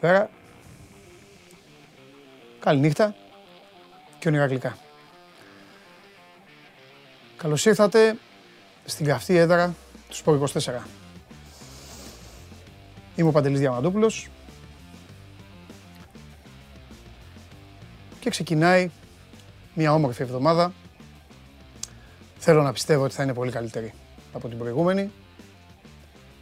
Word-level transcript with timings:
Καλημέρα. 0.00 0.30
Καλησπέρα. 0.30 0.30
Καληνύχτα 2.60 3.14
και 4.18 4.28
όνειρα 4.28 4.46
γλυκά. 4.46 4.76
Καλώς 7.36 7.66
ήρθατε 7.66 8.16
στην 8.84 9.06
καυτή 9.06 9.36
έδρα 9.36 9.74
του 10.08 10.16
Σπορ 10.16 10.50
24. 10.52 10.86
Είμαι 13.16 13.28
ο 13.28 13.32
Παντελής 13.32 13.58
Διαμαντούπουλος 13.60 14.28
και 18.20 18.30
ξεκινάει 18.30 18.90
μια 19.74 19.92
όμορφη 19.92 20.22
εβδομάδα. 20.22 20.72
Θέλω 22.38 22.62
να 22.62 22.72
πιστεύω 22.72 23.04
ότι 23.04 23.14
θα 23.14 23.22
είναι 23.22 23.34
πολύ 23.34 23.50
καλύτερη 23.50 23.94
από 24.32 24.48
την 24.48 24.58
προηγούμενη. 24.58 25.10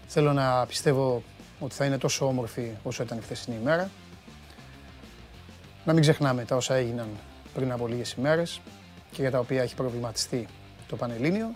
Θέλω 0.06 0.32
να 0.32 0.66
πιστεύω 0.66 1.22
ότι 1.58 1.74
θα 1.74 1.84
είναι 1.84 1.98
τόσο 1.98 2.26
όμορφη 2.26 2.70
όσο 2.82 3.02
ήταν 3.02 3.18
η 3.18 3.20
χθεσινή 3.20 3.56
ημέρα. 3.60 3.90
Να 5.84 5.92
μην 5.92 6.02
ξεχνάμε 6.02 6.44
τα 6.44 6.56
όσα 6.56 6.74
έγιναν 6.74 7.08
πριν 7.54 7.72
από 7.72 7.86
λίγες 7.86 8.12
ημέρες 8.12 8.60
και 9.10 9.20
για 9.20 9.30
τα 9.30 9.38
οποία 9.38 9.62
έχει 9.62 9.74
προβληματιστεί 9.74 10.46
το 10.88 10.96
Πανελλήνιο. 10.96 11.52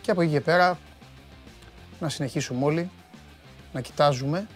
Και 0.00 0.10
από 0.10 0.20
εκεί 0.20 0.32
και 0.32 0.40
πέρα 0.40 0.78
να 2.00 2.08
συνεχίσουμε 2.08 2.64
όλοι 2.64 2.90
να 3.72 3.80
κοιτάζουμε 3.80 4.46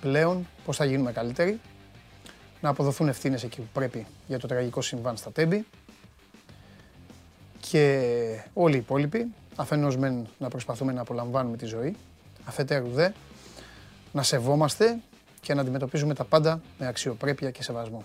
πλέον 0.00 0.46
πώς 0.64 0.76
θα 0.76 0.84
γίνουμε 0.84 1.12
καλύτεροι, 1.12 1.60
να 2.60 2.68
αποδοθούν 2.68 3.08
ευθύνες 3.08 3.42
εκεί 3.42 3.60
που 3.60 3.68
πρέπει 3.72 4.06
για 4.26 4.38
το 4.38 4.46
τραγικό 4.46 4.82
συμβάν 4.82 5.16
στα 5.16 5.32
Τέμπη 5.32 5.66
και 7.60 8.04
όλοι 8.52 8.74
οι 8.74 8.78
υπόλοιποι, 8.78 9.26
αφενός 9.56 9.96
μεν 9.96 10.28
να 10.38 10.48
προσπαθούμε 10.48 10.92
να 10.92 11.00
απολαμβάνουμε 11.00 11.56
τη 11.56 11.66
ζωή, 11.66 11.96
αφετέρου 12.50 12.90
δε 12.90 13.08
να 14.12 14.22
σεβόμαστε 14.22 14.98
και 15.40 15.54
να 15.54 15.60
αντιμετωπίζουμε 15.60 16.14
τα 16.14 16.24
πάντα 16.24 16.60
με 16.78 16.86
αξιοπρέπεια 16.86 17.50
και 17.50 17.62
σεβασμό. 17.62 18.04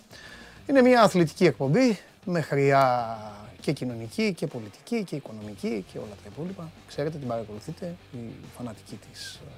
Είναι 0.70 0.82
μια 0.82 1.02
αθλητική 1.02 1.46
εκπομπή 1.46 2.00
με 2.26 2.42
χρειά 2.42 3.18
και 3.62 3.72
κοινωνική 3.72 4.34
και 4.34 4.48
πολιτική 4.48 5.04
και 5.04 5.16
οικονομική 5.16 5.86
και 5.92 5.98
όλα 5.98 6.16
τα 6.24 6.30
υπόλοιπα. 6.34 6.72
Ξέρετε, 6.88 7.18
την 7.18 7.28
παρακολουθείτε, 7.28 7.96
οι 8.12 8.18
φανατικοί 8.58 9.00
της 9.12 9.34
ε, 9.34 9.50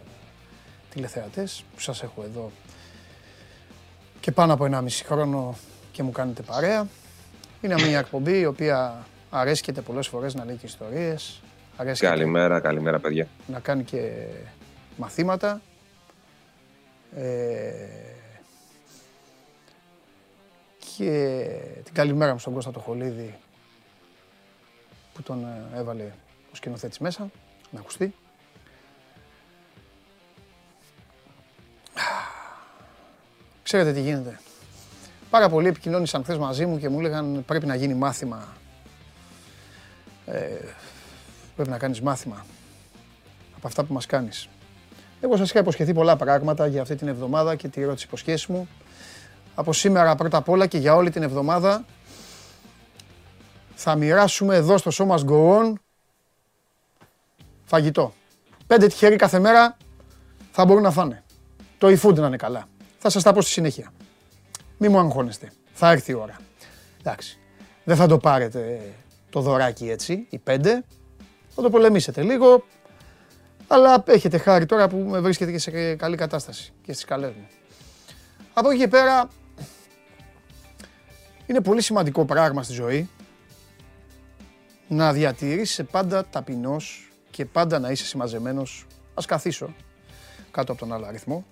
τηλεθεατές 0.90 1.64
που 1.74 1.82
σας 1.82 2.04
έχω 2.04 2.24
εδώ 2.24 2.52
και 4.20 4.32
πάνω 4.32 4.54
από 4.54 4.68
1,5 4.72 4.88
χρόνο 5.06 5.58
και 5.92 6.04
μου 6.04 6.12
κάνετε 6.12 6.42
παρέα. 6.42 6.88
Είναι 7.62 7.76
μια 7.76 8.00
εκπομπή 8.00 8.40
η 8.40 8.46
οποία 8.46 9.06
αρέσκεται 9.30 9.82
πολλές 9.82 10.08
φορές 10.08 10.34
να 10.34 10.46
λέει 10.46 10.56
και 10.56 10.66
ιστορίες. 10.66 11.42
Καλημέρα, 12.00 12.60
καλημέρα 12.60 13.00
παιδιά. 13.00 13.28
Να 13.48 13.60
κάνει 13.60 13.84
και 13.84 14.12
μαθήματα. 14.98 15.62
Ε, 17.16 18.08
και 20.98 21.48
την 21.84 21.94
καλημέρα 21.94 22.32
μου 22.32 22.40
στον 22.40 22.54
Κώστα 22.54 22.72
το 22.72 22.80
Χολίδη 22.80 23.38
που 25.14 25.22
τον 25.24 25.46
ε, 25.46 25.78
έβαλε 25.78 26.12
ο 26.52 26.56
σκηνοθέτης 26.56 27.00
μέσα, 27.00 27.30
να 27.72 27.80
ακουστεί. 27.80 28.14
Ξέρετε 33.64 33.94
τι 33.94 34.02
γίνεται. 34.02 34.40
Πάρα 35.30 35.50
πολλοί 35.50 35.68
επικοινώνησαν 35.68 36.24
χθες 36.24 36.38
μαζί 36.38 36.66
μου 36.66 36.80
και 36.80 36.90
μου 36.90 37.00
έλεγαν 37.00 37.44
πρέπει 37.46 37.66
να 37.66 37.76
γίνει 37.76 37.94
μάθημα. 37.94 38.48
Ε, 40.26 40.56
πρέπει 41.56 41.70
να 41.70 41.78
κάνεις 41.78 42.02
μάθημα 42.02 42.46
από 43.56 43.68
αυτά 43.68 43.84
που 43.84 43.94
μας 43.94 44.06
κάνεις. 44.06 44.50
Εγώ 45.22 45.38
σας 45.38 45.50
είχα 45.50 45.60
υποσχεθεί 45.60 45.94
πολλά 45.94 46.16
πράγματα 46.16 46.68
για 46.68 46.82
αυτή 46.82 46.96
την 46.96 47.08
εβδομάδα 47.08 47.56
και 47.56 47.68
τη 47.68 47.82
ερώτηση 47.82 48.06
υποσχέσης 48.06 48.48
μου. 48.48 48.68
Από 49.56 49.74
σήμερα 49.74 50.16
πρώτα 50.16 50.38
απ' 50.38 50.50
όλα 50.50 50.68
και 50.68 50.78
για 50.78 50.96
όλη 50.96 51.10
την 51.10 51.24
εβδομάδα 51.24 51.86
θα 53.76 53.96
μοιράσουμε 53.96 54.56
εδώ 54.56 54.78
στο 54.78 54.92
σώμα 54.92 55.20
Go 55.28 55.74
φαγητό. 57.66 58.14
Πέντε 58.68 58.88
τυχεροί 58.88 59.16
κάθε 59.16 59.40
μέρα 59.40 59.78
θα 60.52 60.66
μπορούν 60.66 60.84
να 60.84 60.92
φάνε. 60.92 61.24
Το 61.78 61.88
e-food 61.88 62.16
να 62.16 62.28
είναι 62.28 62.38
καλά. 62.38 62.68
Θα 63.00 63.10
σας 63.10 63.24
τα 63.24 63.34
πω 63.34 63.42
στη 63.42 63.52
συνέχεια. 63.52 63.92
Μη 64.78 64.90
μου 64.90 65.00
αγχώνεστε. 65.00 65.52
Θα 65.74 65.92
έρθει 65.92 66.12
η 66.12 66.14
ώρα. 66.14 66.36
Εντάξει. 67.00 67.40
Δεν 67.84 67.96
θα 67.96 68.08
το 68.08 68.18
πάρετε 68.18 68.94
το 69.30 69.42
δωράκι 69.42 69.90
έτσι, 69.90 70.28
οι 70.30 70.38
πέντε. 70.38 70.84
Θα 71.56 71.62
το 71.62 71.70
πολεμήσετε 71.70 72.22
λίγο. 72.22 72.64
Αλλά 73.68 74.04
έχετε 74.08 74.38
χάρη 74.38 74.66
τώρα 74.66 74.88
που 74.88 74.98
με 74.98 75.20
βρίσκετε 75.20 75.52
και 75.52 75.60
σε 75.60 75.96
καλή 75.96 76.16
κατάσταση 76.16 76.74
και 76.82 76.94
στις 76.94 77.06
καλές 77.06 77.32
μου. 77.32 77.48
Από 78.54 78.70
εκεί 78.70 78.80
και 78.80 78.88
πέρα 78.88 79.30
είναι 81.46 81.62
πολύ 81.62 81.82
σημαντικό 81.82 82.26
πράγμα 82.26 82.64
στη 82.64 82.74
ζωή 82.74 83.10
να 84.88 85.14
διατηρήσει 85.14 85.84
πάντα 85.84 86.26
ταπεινός 86.26 87.12
και 87.30 87.46
πάντα 87.46 87.80
να 87.80 87.92
είσαι 87.92 88.06
συμμαζεμένος. 88.06 88.86
Ας 89.14 89.26
καθίσω 89.26 89.76
κάτω 90.52 90.72
από 90.72 90.82
τον 90.82 90.94
άλλο 90.94 91.06
αριθμό. 91.06 91.46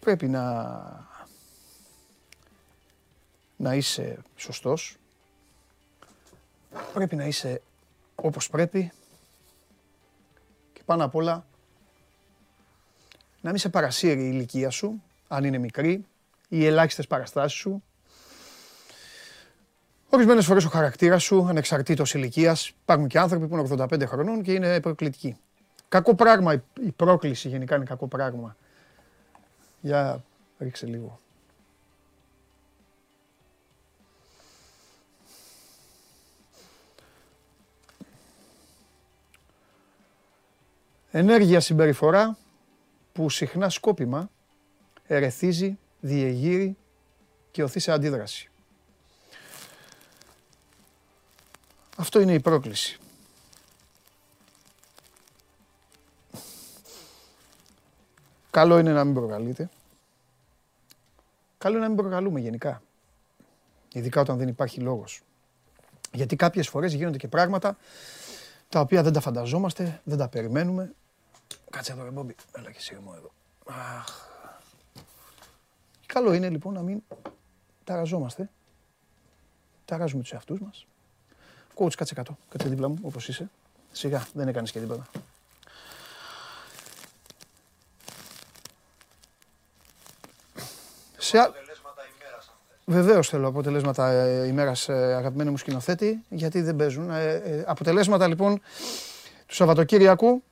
Πρέπει 0.00 0.28
να, 0.28 1.07
να 3.58 3.74
είσαι 3.74 4.18
σωστός. 4.36 4.96
Πρέπει 6.94 7.16
να 7.16 7.24
είσαι 7.24 7.62
όπως 8.14 8.50
πρέπει. 8.50 8.92
Και 10.72 10.80
πάνω 10.84 11.04
απ' 11.04 11.14
όλα 11.14 11.46
να 13.40 13.50
μην 13.50 13.58
σε 13.58 13.68
παρασύρει 13.68 14.20
η 14.20 14.30
ηλικία 14.32 14.70
σου, 14.70 15.02
αν 15.28 15.44
είναι 15.44 15.58
μικρή, 15.58 15.90
ή 15.90 16.04
οι 16.48 16.66
ελάχιστες 16.66 17.06
παραστάσεις 17.06 17.58
σου, 17.58 17.82
Ορισμένες 20.10 20.46
φορές 20.46 20.64
ο 20.64 20.68
χαρακτήρας 20.68 21.22
σου, 21.22 21.46
ανεξαρτήτως 21.48 22.14
ηλικίας, 22.14 22.68
υπάρχουν 22.68 23.08
και 23.08 23.18
άνθρωποι 23.18 23.46
που 23.46 23.56
είναι 23.56 23.68
85 23.90 24.06
χρονών 24.06 24.42
και 24.42 24.52
είναι 24.52 24.80
προκλητικοί. 24.80 25.36
Κακό 25.88 26.14
πράγμα 26.14 26.54
η 26.80 26.92
πρόκληση 26.96 27.48
γενικά 27.48 27.76
είναι 27.76 27.84
κακό 27.84 28.06
πράγμα. 28.06 28.56
Για 29.80 30.24
ρίξε 30.58 30.86
λίγο. 30.86 31.18
Ενέργεια 41.10 41.60
συμπεριφορά 41.60 42.38
που 43.12 43.30
συχνά 43.30 43.68
σκόπιμα 43.68 44.30
ερεθίζει, 45.06 45.78
διεγείρει 46.00 46.76
και 47.50 47.62
οθεί 47.62 47.78
σε 47.78 47.92
αντίδραση. 47.92 48.50
Αυτό 51.96 52.20
είναι 52.20 52.32
η 52.32 52.40
πρόκληση. 52.40 52.98
Καλό 58.50 58.78
είναι 58.78 58.92
να 58.92 59.04
μην 59.04 59.14
προκαλείτε. 59.14 59.68
Καλό 61.58 61.74
είναι 61.76 61.82
να 61.82 61.88
μην 61.88 61.96
προκαλούμε 61.96 62.40
γενικά. 62.40 62.82
Ειδικά 63.92 64.20
όταν 64.20 64.38
δεν 64.38 64.48
υπάρχει 64.48 64.80
λόγος. 64.80 65.22
Γιατί 66.12 66.36
κάποιες 66.36 66.68
φορές 66.68 66.92
γίνονται 66.94 67.18
και 67.18 67.28
πράγματα 67.28 67.76
τα 68.68 68.80
οποία 68.80 69.02
δεν 69.02 69.12
τα 69.12 69.20
φανταζόμαστε, 69.20 70.00
δεν 70.04 70.18
τα 70.18 70.28
περιμένουμε. 70.28 70.94
Κάτσε 71.70 71.92
εδώ 71.92 72.04
ρε 72.04 72.10
Μπόμπι, 72.10 72.34
έλα 72.52 72.70
και 72.70 72.80
σύρμο 72.80 73.14
εδώ. 73.16 73.30
Αχ. 73.66 74.26
Καλό 76.06 76.32
είναι 76.32 76.48
λοιπόν 76.48 76.74
να 76.74 76.82
μην 76.82 77.02
ταραζόμαστε. 77.84 78.50
Ταράζουμε 79.84 80.22
τους 80.22 80.32
εαυτούς 80.32 80.60
μας. 80.60 80.86
Coach, 81.74 81.94
κάτσε 81.94 82.14
κάτω. 82.14 82.38
Κάτσε 82.48 82.68
δίπλα 82.68 82.88
μου, 82.88 82.98
όπως 83.02 83.28
είσαι. 83.28 83.50
Σιγά, 83.92 84.26
δεν 84.32 84.48
έκανες 84.48 84.70
και 84.70 84.80
τίποτα. 84.80 85.06
Σε 91.18 91.38
α... 91.38 91.52
Βεβαίως 92.90 93.28
θέλω 93.28 93.48
αποτελέσματα 93.48 94.10
ε, 94.10 94.46
ημέρα, 94.46 94.72
ε, 94.86 94.92
αγαπημένοι 94.92 95.50
μου 95.50 95.56
σκηνοθέτη, 95.56 96.24
γιατί 96.28 96.60
δεν 96.60 96.76
παίζουν. 96.76 97.10
Ε, 97.10 97.64
αποτελέσματα 97.66 98.26
λοιπόν 98.26 98.60
του 99.46 99.54
Σαββατοκύριακου. 99.54 100.42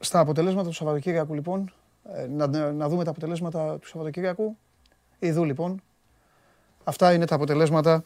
στα 0.00 0.20
αποτελέσματα 0.20 0.68
του 0.68 0.74
Σαββατοκύριακου 0.74 1.34
λοιπόν, 1.34 1.72
ε, 2.14 2.26
να, 2.26 2.72
να 2.72 2.88
δούμε 2.88 3.04
τα 3.04 3.10
αποτελέσματα 3.10 3.78
του 3.78 3.88
Σαββατοκύριακου. 3.88 4.56
Ιδού 5.18 5.44
λοιπόν. 5.44 5.82
Αυτά 6.84 7.12
είναι 7.12 7.26
τα 7.26 7.34
αποτελέσματα 7.34 8.04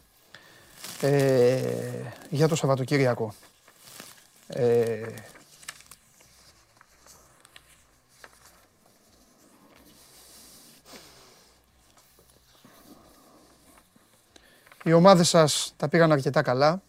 ε, 1.01 1.61
για 2.31 2.49
το 2.49 2.57
Σαββατοκύριακο. 2.57 3.35
Ε, 4.49 5.03
Οι 14.87 14.93
ομάδες 14.93 15.29
σας 15.29 15.75
τα 15.77 15.89
πήγαν 15.89 16.13
αρκετά 16.13 16.43
καλά. 16.43 16.83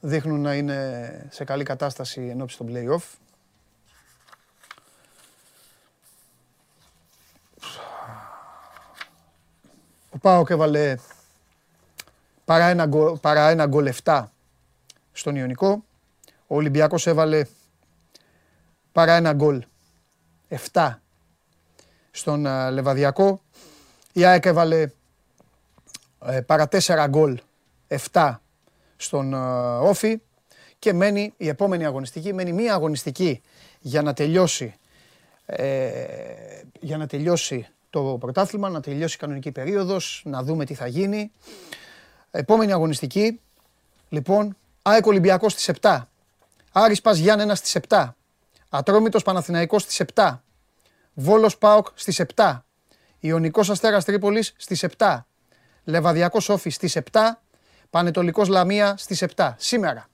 Δείχνουν 0.00 0.40
να 0.40 0.54
είναι 0.54 1.26
σε 1.30 1.44
καλή 1.44 1.64
κατάσταση 1.64 2.20
εν 2.20 2.40
ώψη 2.40 2.56
των 2.56 2.66
play-off. 2.70 3.02
Ο 10.10 10.18
Πάοκ 10.18 10.50
έβαλε 10.50 10.96
παρά 12.44 12.64
ένα, 12.64 12.86
γκολ, 12.86 13.18
παρά 13.18 13.48
ένα 13.48 13.66
γκολ 13.66 13.92
7 14.04 14.24
στον 15.12 15.36
Ιωνικό. 15.36 15.84
Ο 16.46 16.56
Ολυμπιακός 16.56 17.06
έβαλε 17.06 17.44
παρά 18.92 19.12
ένα 19.12 19.32
γκολ 19.32 19.64
7 20.72 20.94
στον 22.10 22.44
uh, 22.46 22.68
Λεβαδιακό. 22.72 23.40
Η 24.12 24.24
ΑΕΚ 24.24 24.44
έβαλε 24.44 24.80
ε, 24.80 24.88
παρά 26.46 26.68
4 26.70 27.06
γκολ 27.08 27.40
7 28.12 28.34
στον 28.96 29.32
uh, 29.34 29.80
Όφη 29.82 30.20
και 30.78 30.92
μένει 30.92 31.34
η 31.36 31.48
επόμενη 31.48 31.84
αγωνιστική, 31.84 32.32
μένει 32.32 32.52
μία 32.52 32.74
αγωνιστική 32.74 33.42
για 33.80 34.02
να 34.02 34.12
τελειώσει 34.12 34.74
ε, 35.50 35.90
για 36.80 36.96
να 36.96 37.06
τελειώσει 37.06 37.68
το 37.90 38.16
πρωτάθλημα, 38.20 38.68
να 38.68 38.80
τελειώσει 38.80 39.14
η 39.14 39.18
κανονική 39.18 39.52
περίοδος, 39.52 40.22
να 40.24 40.42
δούμε 40.42 40.64
τι 40.64 40.74
θα 40.74 40.86
γίνει. 40.86 41.32
Επόμενη 42.30 42.72
αγωνιστική, 42.72 43.40
λοιπόν, 44.08 44.56
ΑΕΚ 44.82 45.06
Ολυμπιακός 45.06 45.52
στις 45.52 45.70
7. 45.80 46.08
Άρης 46.72 47.00
Πας 47.00 47.18
Γιάννενα 47.18 47.54
στις 47.54 47.74
7. 47.88 48.14
Ατρόμητος 48.68 49.22
Παναθηναϊκός 49.22 49.82
στις 49.82 50.00
7. 50.14 50.42
Βόλος 51.14 51.58
ΠΑΟΚ 51.58 51.86
στις 51.94 52.20
7. 52.20 52.64
Ιωνικός 53.20 53.70
Αστέρας 53.70 54.04
Τρίπολης 54.04 54.54
στις 54.56 54.82
7. 54.82 55.26
Λεβαδιακός 55.88 56.48
Όφης 56.48 56.74
στις 56.74 56.96
7. 56.96 57.40
Πανετολικός 57.90 58.48
Λαμία 58.48 58.94
στις 58.96 59.22
7. 59.22 59.54
Σήμερα. 59.58 60.08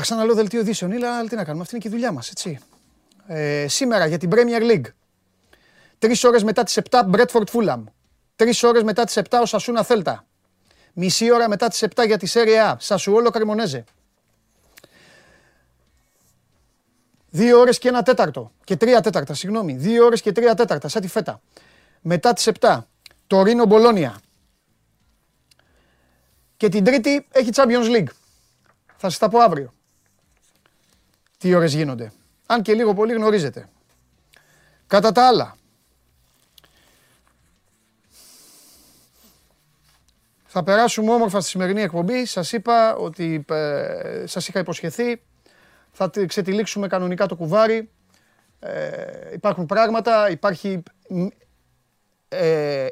ξαναλέω 0.00 0.34
δελτίο 0.34 0.60
ειδήσεων, 0.60 0.92
αλλά 0.92 1.24
τι 1.24 1.34
να 1.34 1.44
κάνουμε, 1.44 1.62
αυτή 1.62 1.74
είναι 1.74 1.84
και 1.84 1.88
η 1.88 1.90
δουλειά 1.90 2.12
μας, 2.12 2.30
έτσι. 2.30 2.58
Ε, 3.26 3.68
σήμερα 3.68 4.06
για 4.06 4.18
την 4.18 4.30
Premier 4.32 4.70
League. 4.70 4.92
Τρεις 5.98 6.24
ώρες 6.24 6.42
μετά 6.42 6.62
τις 6.62 6.76
7 6.76 7.02
Μπρέτφορντ 7.06 7.48
Φούλαμ. 7.48 7.84
Τρεις 8.36 8.62
ώρες 8.62 8.82
μετά 8.82 9.04
τις 9.04 9.16
7 9.16 9.40
ο 9.40 9.46
Σασούνα 9.46 9.82
Θέλτα. 9.82 10.24
Μισή 10.92 11.32
ώρα 11.32 11.48
μετά 11.48 11.68
τις 11.68 11.82
7 11.82 12.06
για 12.06 12.16
τη 12.16 12.26
Σέρια 12.26 12.76
Σασουόλο 12.80 13.30
Καρμονέζε. 13.30 13.84
Δύο 17.30 17.58
ώρες 17.58 17.78
και 17.78 17.88
ένα 17.88 18.02
τέταρτο. 18.02 18.52
Και 18.64 18.76
τρία 18.76 19.00
τέταρτα, 19.00 19.34
συγγνώμη. 19.34 19.72
Δύο 19.72 20.04
ώρες 20.04 20.20
και 20.20 20.32
τρία 20.32 20.54
τέταρτα, 20.54 20.88
σαν 20.88 21.02
τη 21.02 21.08
φέτα. 21.08 21.40
Μετά 22.00 22.32
τις 22.32 22.46
7 22.60 22.86
το 23.28 23.42
Ρήνο 23.42 23.64
Μπολόνια. 23.64 24.20
Και 26.56 26.68
την 26.68 26.84
Τρίτη 26.84 27.26
έχει 27.30 27.50
Champions 27.54 27.96
League. 27.96 28.08
Θα 28.96 29.08
σας 29.10 29.18
τα 29.18 29.28
πω 29.28 29.38
αύριο. 29.38 29.74
Τι 31.38 31.54
ώρες 31.54 31.74
γίνονται. 31.74 32.12
Αν 32.46 32.62
και 32.62 32.74
λίγο 32.74 32.94
πολύ 32.94 33.12
γνωρίζετε. 33.12 33.68
Κατά 34.86 35.12
τα 35.12 35.26
άλλα, 35.26 35.58
Θα 40.50 40.62
περάσουμε 40.62 41.12
όμορφα 41.12 41.40
στη 41.40 41.50
σημερινή 41.50 41.82
εκπομπή. 41.82 42.24
Σας 42.24 42.52
είπα 42.52 42.96
ότι 42.96 43.44
ε, 43.48 44.24
σας 44.26 44.48
είχα 44.48 44.58
υποσχεθεί. 44.58 45.22
Θα 45.92 46.10
ξετυλίξουμε 46.26 46.86
κανονικά 46.86 47.26
το 47.26 47.36
κουβάρι. 47.36 47.90
Ε, 48.60 49.32
υπάρχουν 49.32 49.66
πράγματα, 49.66 50.30
υπάρχει 50.30 50.82
ε, 52.28 52.86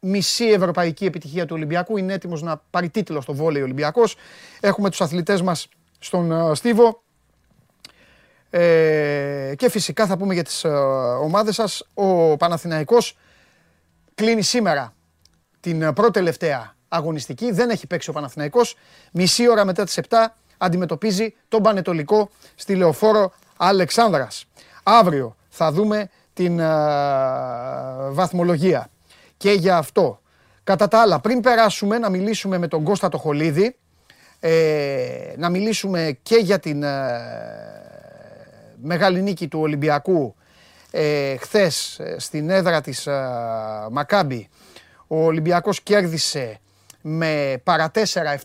μισή 0.00 0.44
ευρωπαϊκή 0.44 1.04
επιτυχία 1.04 1.46
του 1.46 1.54
Ολυμπιακού. 1.54 1.96
Είναι 1.96 2.12
έτοιμος 2.12 2.42
να 2.42 2.62
πάρει 2.70 2.88
τίτλο 2.88 3.20
στο 3.20 3.34
βόλεϊ 3.34 3.62
Ολυμπιακός. 3.62 4.16
Έχουμε 4.60 4.90
τους 4.90 5.00
αθλητές 5.00 5.42
μας 5.42 5.68
στον 5.98 6.32
ε, 6.32 6.54
Στίβο. 6.54 7.02
Ε, 8.50 9.52
και 9.56 9.70
φυσικά 9.70 10.06
θα 10.06 10.16
πούμε 10.16 10.34
για 10.34 10.44
τις 10.44 10.64
ε, 10.64 10.68
ομάδες 11.22 11.54
σας. 11.54 11.82
Ο 11.94 12.36
Παναθηναϊκός 12.36 13.16
κλείνει 14.14 14.42
σήμερα 14.42 14.94
την 15.60 15.92
πρώτη 15.92 16.12
τελευταία 16.12 16.74
αγωνιστική. 16.88 17.50
Δεν 17.50 17.70
έχει 17.70 17.86
παίξει 17.86 18.10
ο 18.10 18.12
Παναθηναϊκός. 18.12 18.76
Μισή 19.12 19.48
ώρα 19.48 19.64
μετά 19.64 19.84
τις 19.84 19.98
7 20.08 20.16
αντιμετωπίζει 20.58 21.34
τον 21.48 21.62
Πανετολικό 21.62 22.30
στη 22.54 22.74
Λεωφόρο 22.74 23.32
Αλεξάνδρας. 23.56 24.44
Αύριο 24.82 25.36
θα 25.48 25.72
δούμε 25.72 26.10
την 26.32 26.56
βαθμολογία. 28.10 28.90
Και 29.38 29.52
για 29.52 29.76
αυτό. 29.76 30.20
Κατά 30.64 30.88
τα 30.88 31.00
άλλα, 31.00 31.20
πριν 31.20 31.40
περάσουμε 31.40 31.98
να 31.98 32.08
μιλήσουμε 32.08 32.58
με 32.58 32.68
τον 32.68 32.84
Κώστα 32.84 33.08
το 33.08 33.18
Χολίδη, 33.18 33.76
ε, 34.40 35.32
να 35.36 35.48
μιλήσουμε 35.48 36.18
και 36.22 36.36
για 36.36 36.58
την 36.58 36.84
μεγάλη 38.82 39.22
νίκη 39.22 39.48
του 39.48 39.60
Ολυμπιακού 39.60 40.34
ε, 40.90 41.36
χθες 41.36 41.98
ε, 41.98 42.18
στην 42.18 42.50
έδρα 42.50 42.80
της 42.80 43.08
Μακάμπη. 43.90 44.48
Ο 45.06 45.24
Ολυμπιακός 45.24 45.80
κέρδισε 45.80 46.60
με 47.00 47.60
παρά 47.64 47.90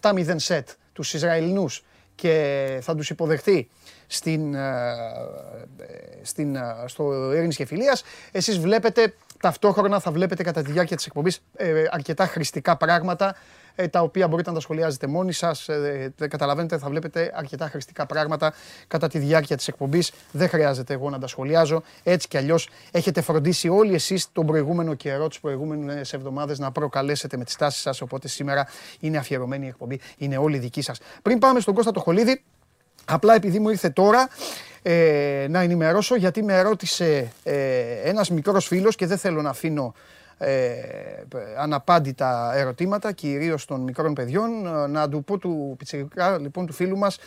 4-7-0 0.02 0.36
σετ 0.36 0.70
τους 0.94 1.14
Ισραηλινούς 1.14 1.84
και 2.16 2.80
θα 2.82 2.96
τους 2.96 3.10
υποδεχθεί 3.10 3.68
στην, 4.08 4.54
ε, 4.54 4.62
στην, 6.22 6.56
ε, 6.56 6.62
στο 6.86 7.34
Ειρήνης 7.34 7.56
και 7.56 7.66
Φιλίας. 7.66 8.04
Εσείς 8.32 8.60
βλέπετε, 8.60 9.14
ταυτόχρονα 9.44 10.00
θα 10.00 10.12
βλέπετε 10.12 10.44
κατά 10.44 10.62
τη 10.62 10.72
διάρκεια 10.72 10.96
της 10.96 11.06
εκπομπής 11.06 11.42
ε, 11.56 11.84
αρκετά 11.92 12.26
χρηστικά 12.26 12.78
πράγματα 12.78 13.36
ε, 13.76 13.88
τα 13.88 14.02
οποία 14.02 14.28
μπορείτε 14.28 14.50
να 14.50 14.56
τα 14.56 14.62
σχολιάζετε 14.62 15.08
μόνοι 15.08 15.32
σας. 15.32 15.70
Ε, 15.70 16.14
καταλαβαίνετε, 16.30 16.78
θα 16.78 16.90
βλέπετε 16.90 17.32
αρκετά 17.36 17.68
χρηστικά 17.68 18.06
πράγματα 18.06 18.54
κατά 18.88 19.08
τη 19.08 19.20
διάρκεια 19.20 19.58
της 19.58 19.68
εκπομπής. 19.68 20.12
Δεν 20.32 20.50
χρειάζεται 20.50 20.94
εγώ 20.94 21.10
να 21.10 21.20
τα 21.20 21.28
σχολιάζω. 21.28 21.84
Έτσι 22.04 22.28
κι 22.28 22.38
αλλιώς 22.38 22.70
έχετε 22.92 23.22
φροντίσει 23.22 23.70
όλοι 23.70 23.94
εσείς 23.94 24.32
τον 24.32 24.46
προηγούμενο 24.46 24.94
καιρό, 24.94 25.28
τις 25.28 25.40
προηγούμενες 25.40 26.14
εβδομάδες 26.14 26.60
να 26.60 26.72
προκαλέσετε 26.72 27.38
με 27.38 27.44
τις 27.44 27.56
τάσεις 27.56 27.82
σας. 27.82 28.02
Οπότε 28.02 28.28
σήμερα 28.28 28.68
είναι 29.00 29.18
αφιερωμένη 29.18 29.66
η 29.66 29.70
εκπομπή. 29.70 30.00
Είναι 30.18 30.38
όλη 30.38 30.58
δική 30.58 30.82
σας. 30.82 31.00
Πριν 31.22 31.40
πάμε 31.40 31.60
στον 31.60 31.74
Κώστα 31.74 31.92
το 31.92 32.00
Χολίδη, 32.00 32.44
Απλά 33.06 33.36
επειδή 33.36 33.60
μου 33.60 33.70
ήρθε 33.70 33.90
τώρα 33.90 34.28
ε, 34.82 35.46
να 35.50 35.60
ενημερώσω 35.60 36.16
γιατί 36.16 36.44
με 36.44 36.62
ρώτησε 36.62 37.32
ε, 37.44 37.56
ένας 38.04 38.30
μικρός 38.30 38.68
φίλος 38.68 38.96
και 38.96 39.06
δεν 39.06 39.18
θέλω 39.18 39.42
να 39.42 39.50
αφήνω 39.50 39.94
ε, 40.38 40.74
αναπάντητα 41.58 42.52
ερωτήματα, 42.56 43.12
κυρίως 43.12 43.66
των 43.66 43.82
μικρών 43.82 44.14
παιδιών. 44.14 44.50
Να 44.90 45.10
του 45.10 45.24
πω 45.24 45.38
του 45.38 45.76
πιτσιρικά, 45.78 46.38
λοιπόν, 46.38 46.66
του 46.66 46.74
φίλου 46.74 46.98
μας, 46.98 47.18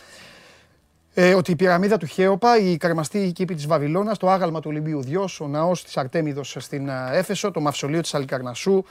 ε, 1.13 1.33
ότι 1.33 1.51
η 1.51 1.55
πυραμίδα 1.55 1.97
του 1.97 2.05
Χέοπα, 2.05 2.57
η 2.57 2.77
καρμαστή 2.77 3.31
κήπη 3.31 3.55
της 3.55 3.67
Βαβυλώνας, 3.67 4.17
το 4.17 4.29
άγαλμα 4.29 4.59
του 4.59 4.69
Ολυμπίου 4.69 5.01
Διός, 5.01 5.39
ο 5.39 5.47
ναός 5.47 5.83
της 5.83 5.97
Αρτέμιδος 5.97 6.55
στην 6.59 6.89
Έφεσο, 7.11 7.51
το 7.51 7.59
μαυσολείο 7.59 8.01
της 8.01 8.13
Αλικαρνασού, 8.13 8.83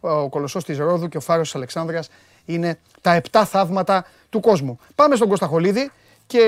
ο 0.00 0.28
κολοσσός 0.28 0.64
της 0.64 0.78
Ρόδου 0.78 1.08
και 1.08 1.16
ο 1.16 1.20
φάρος 1.20 1.44
της 1.44 1.54
Αλεξάνδρειας 1.54 2.08
είναι 2.44 2.78
τα 3.00 3.12
επτά 3.14 3.44
θαύματα 3.44 4.06
του 4.30 4.40
κόσμου. 4.40 4.78
Πάμε 4.94 5.16
στον 5.16 5.28
Κωσταχολίδη 5.28 5.90
και 6.26 6.40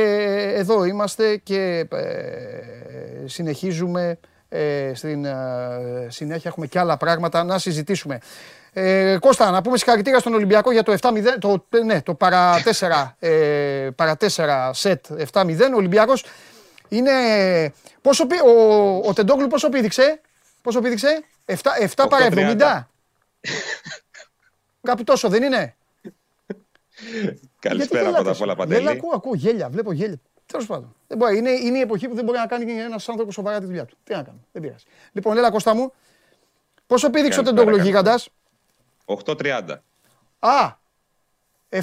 εδώ 0.57 0.85
είμαστε 0.85 1.37
και 1.37 1.87
ε, 1.93 3.26
συνεχίζουμε 3.26 4.19
ε, 4.49 4.93
στην 4.95 5.25
ε, 5.25 6.07
συνέχεια 6.09 6.50
έχουμε 6.50 6.66
και 6.66 6.78
άλλα 6.78 6.97
πράγματα 6.97 7.45
να 7.45 7.59
συζητήσουμε. 7.59 8.19
Ε, 8.73 9.16
Κώστα, 9.21 9.50
να 9.50 9.62
πούμε 9.62 9.76
συγχαρητήρια 9.76 10.19
στον 10.19 10.35
Ολυμπιακό 10.35 10.73
για 10.73 10.83
το 10.83 10.95
7-0, 11.00 11.25
το, 11.38 11.64
ναι, 11.85 12.02
το 12.02 12.14
παρα 12.14 12.62
4, 12.78 13.11
ε, 13.19 13.88
παρα 13.97 14.16
4 14.21 14.71
σετ 14.73 15.04
7-0. 15.33 15.61
Ο 15.73 15.76
Ολυμπιακός 15.76 16.25
είναι, 16.88 17.12
πόσο, 18.00 18.26
ο, 18.45 19.09
ο 19.09 19.12
Τεντόγλου 19.12 19.47
πόσο 19.47 19.69
πήδηξε, 19.69 20.21
πόσο 20.62 20.81
πήδηξε, 20.81 21.25
7, 21.47 21.54
7 21.97 22.07
παρα 22.09 22.28
70. 22.31 22.85
Κάπου 24.83 25.04
τόσο 25.04 25.28
δεν 25.28 25.43
είναι; 25.43 25.75
Καλησπέρα 27.59 28.11
πρώτα 28.11 28.31
απ' 28.31 28.41
όλα 28.41 28.55
Παντελή. 28.55 28.85
Δεν 28.85 28.97
ακούω, 28.97 29.11
ακούω 29.15 29.35
γέλια, 29.35 29.69
βλέπω 29.69 29.93
γέλια. 29.93 30.21
Τέλος 30.47 30.67
πάντων. 30.67 30.95
Δεν 31.07 31.19
μπορεί. 31.19 31.39
Είναι, 31.39 31.51
είναι 31.51 31.79
η 31.79 31.81
εποχή 31.81 32.09
που 32.09 32.15
δεν 32.15 32.25
μπορεί 32.25 32.39
να 32.39 32.47
κάνει 32.47 32.73
ένας 32.73 33.09
άνθρωπος 33.09 33.35
σοβαρά 33.35 33.59
τη 33.59 33.67
δουλειά 33.67 33.85
του. 33.85 33.97
Τι 34.05 34.15
να 34.15 34.23
κάνω. 34.23 34.39
Δεν 34.53 34.63
πειράζει. 34.63 34.85
Λοιπόν, 35.13 35.37
έλα 35.37 35.51
Κώστα 35.51 35.75
μου. 35.75 35.93
Πόσο 36.87 37.11
πήδηξε 37.11 37.41
ο 37.41 37.43
Τεντόγλου 37.43 37.77
γίγαντας; 37.77 38.29
8.30. 39.05 39.77
Α! 40.39 40.83
7 41.69 41.81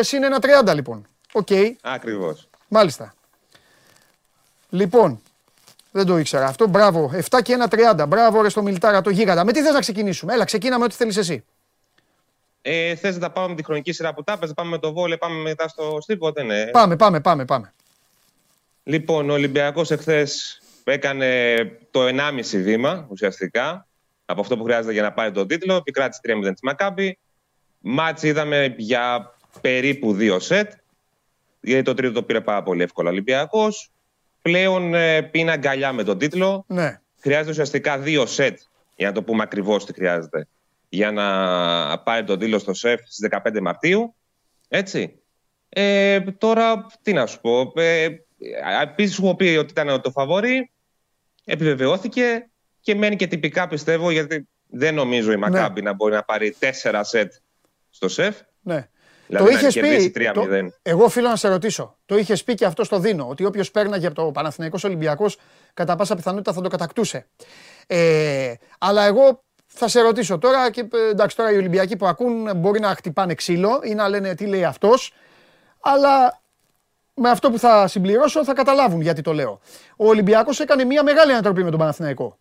συν 0.00 0.22
ένα 0.22 0.38
30 0.40 0.74
λοιπόν. 0.74 1.06
Ok. 1.32 1.46
Okay. 1.50 1.72
Ακριβώς. 1.82 2.48
Μάλιστα. 2.68 3.14
Λοιπόν, 4.68 5.22
δεν 5.90 6.06
το 6.06 6.18
ήξερα 6.18 6.46
αυτό. 6.46 6.66
Μπράβο. 6.66 7.10
7 7.30 7.42
και 7.42 7.56
1 7.70 7.94
30. 8.00 8.04
Μπράβο, 8.08 8.42
ρε 8.42 8.48
στο 8.48 8.62
Μιλτάρα 8.62 9.00
το 9.00 9.10
γίγαντα. 9.10 9.44
Με 9.44 9.52
τι 9.52 9.62
θες 9.62 9.72
να 9.72 9.80
ξεκινήσουμε; 9.80 10.32
Έλα, 10.32 10.44
ξεκίναμε 10.44 10.84
ό,τι 10.84 10.94
θέλεις 10.94 11.16
εσύ. 11.16 11.44
Ε, 12.66 12.94
Θες 12.94 13.14
να 13.14 13.20
τα 13.20 13.30
πάμε 13.30 13.48
με 13.48 13.54
τη 13.54 13.64
χρονική 13.64 13.92
σειρά 13.92 14.14
που 14.14 14.22
τα 14.24 14.38
πες, 14.38 14.52
πάμε 14.54 14.70
με 14.70 14.78
το 14.78 14.92
βόλε, 14.92 15.16
πάμε 15.16 15.40
μετά 15.40 15.68
στο 15.68 15.98
στίβο, 16.00 16.32
δεν 16.32 16.44
είναι. 16.44 16.68
Πάμε, 16.72 16.96
πάμε, 16.96 17.20
πάμε, 17.20 17.44
πάμε. 17.44 17.72
Λοιπόν, 18.82 19.30
ο 19.30 19.32
Ολυμπιακός 19.32 19.90
εχθές 19.90 20.62
έκανε 20.84 21.54
το 21.90 22.06
1,5 22.06 22.62
βήμα 22.62 23.06
ουσιαστικά. 23.10 23.86
από 24.24 24.40
αυτό 24.40 24.56
που 24.56 24.64
χρειάζεται 24.64 24.92
για 24.92 25.02
να 25.02 25.12
πάρει 25.12 25.30
τον 25.30 25.46
τίτλο. 25.46 25.74
Επικράτησε 25.74 26.20
3-0 26.24 26.52
της 26.52 26.62
Μακάμπη. 26.62 27.18
Μάτς 27.78 28.22
είδαμε 28.22 28.74
για 28.76 29.34
περίπου 29.60 30.14
δύο 30.14 30.38
σετ. 30.38 30.72
Γιατί 31.60 31.82
το 31.82 31.94
τρίτο 31.94 32.12
το 32.12 32.22
πήρε 32.22 32.40
πάρα 32.40 32.62
πολύ 32.62 32.82
εύκολα 32.82 33.08
ο 33.08 33.12
Ολυμπιακός. 33.12 33.90
Πλέον 34.42 34.94
ε, 34.94 35.22
πίνει 35.22 35.50
αγκαλιά 35.50 35.92
με 35.92 36.02
τον 36.02 36.18
τίτλο. 36.18 36.64
Ναι. 36.68 37.00
Χρειάζεται 37.20 37.50
ουσιαστικά 37.50 37.98
δύο 37.98 38.26
σετ, 38.26 38.58
για 38.96 39.06
να 39.06 39.12
το 39.12 39.22
πούμε 39.22 39.42
ακριβώς 39.42 39.84
τι 39.84 39.92
χρειάζεται, 39.92 40.46
για 40.94 41.12
να 41.12 41.98
πάρει 41.98 42.24
τον 42.24 42.38
τίτλο 42.38 42.58
στο 42.58 42.74
ΣΕΦ 42.74 43.00
στις 43.06 43.28
15 43.44 43.60
Μαρτίου. 43.60 44.14
Έτσι. 44.68 45.22
Ε, 45.68 46.20
τώρα, 46.20 46.86
τι 47.02 47.12
να 47.12 47.26
σου 47.26 47.40
πω. 47.40 47.72
Ε, 47.74 48.08
Επίσης, 48.82 49.14
σου 49.14 49.34
πει 49.36 49.56
ότι 49.56 49.70
ήταν 49.70 50.00
το 50.00 50.10
φαβόρι. 50.10 50.72
Επιβεβαιώθηκε 51.44 52.50
και 52.80 52.94
μένει 52.94 53.16
και 53.16 53.26
τυπικά 53.26 53.68
πιστεύω, 53.68 54.10
γιατί 54.10 54.48
δεν 54.66 54.94
νομίζω 54.94 55.32
η 55.32 55.36
Μακάμπη 55.36 55.82
ναι. 55.82 55.88
να 55.88 55.94
μπορεί 55.94 56.14
να 56.14 56.22
πάρει 56.22 56.56
τέσσερα 56.58 57.04
σετ 57.04 57.32
στο 57.90 58.08
ΣΕΦ. 58.08 58.40
Ναι. 58.62 58.88
Δηλαδή 59.26 59.50
το 59.50 59.58
είχες 59.58 59.74
πει. 59.74 60.10
Το, 60.34 60.48
εγώ 60.82 61.04
οφείλω 61.04 61.28
να 61.28 61.36
σε 61.36 61.48
ρωτήσω. 61.48 61.98
Το 62.06 62.16
είχες 62.16 62.44
πει 62.44 62.54
και 62.54 62.64
αυτό 62.64 62.84
στο 62.84 62.98
Δίνο. 62.98 63.28
Ότι 63.28 63.44
όποιος 63.44 63.70
πέρναγε 63.70 64.06
από 64.06 64.14
το 64.14 64.30
Παναθηναϊκός 64.30 64.84
Ολυμπιακός, 64.84 65.38
κατά 65.74 65.96
πάσα 65.96 66.14
πιθανότητα 66.14 66.52
θα 66.52 66.60
το 66.60 66.68
κατακτούσε. 66.68 67.26
Ε, 67.86 68.52
αλλά 68.78 69.04
εγώ 69.04 69.43
θα 69.74 69.88
σε 69.88 70.00
ρωτήσω 70.00 70.38
τώρα. 70.38 70.70
Και 70.70 70.88
ε, 70.92 71.08
εντάξει, 71.10 71.36
τώρα 71.36 71.52
οι 71.52 71.56
Ολυμπιακοί 71.56 71.96
που 71.96 72.06
ακούν 72.06 72.56
μπορεί 72.56 72.80
να 72.80 72.88
χτυπάνε 72.88 73.34
ξύλο 73.34 73.80
ή 73.84 73.94
να 73.94 74.08
λένε 74.08 74.34
τι 74.34 74.46
λέει 74.46 74.64
αυτός. 74.64 75.12
Αλλά 75.80 76.42
με 77.14 77.30
αυτό 77.30 77.50
που 77.50 77.58
θα 77.58 77.88
συμπληρώσω 77.88 78.44
θα 78.44 78.52
καταλάβουν 78.52 79.00
γιατί 79.00 79.22
το 79.22 79.32
λέω. 79.32 79.60
Ο 79.96 80.08
Ολυμπιακός 80.08 80.60
έκανε 80.60 80.84
μια 80.84 81.02
μεγάλη 81.02 81.32
ανατροπή 81.32 81.64
με 81.64 81.70
τον 81.70 81.78
Παναθηναϊκό. 81.78 82.38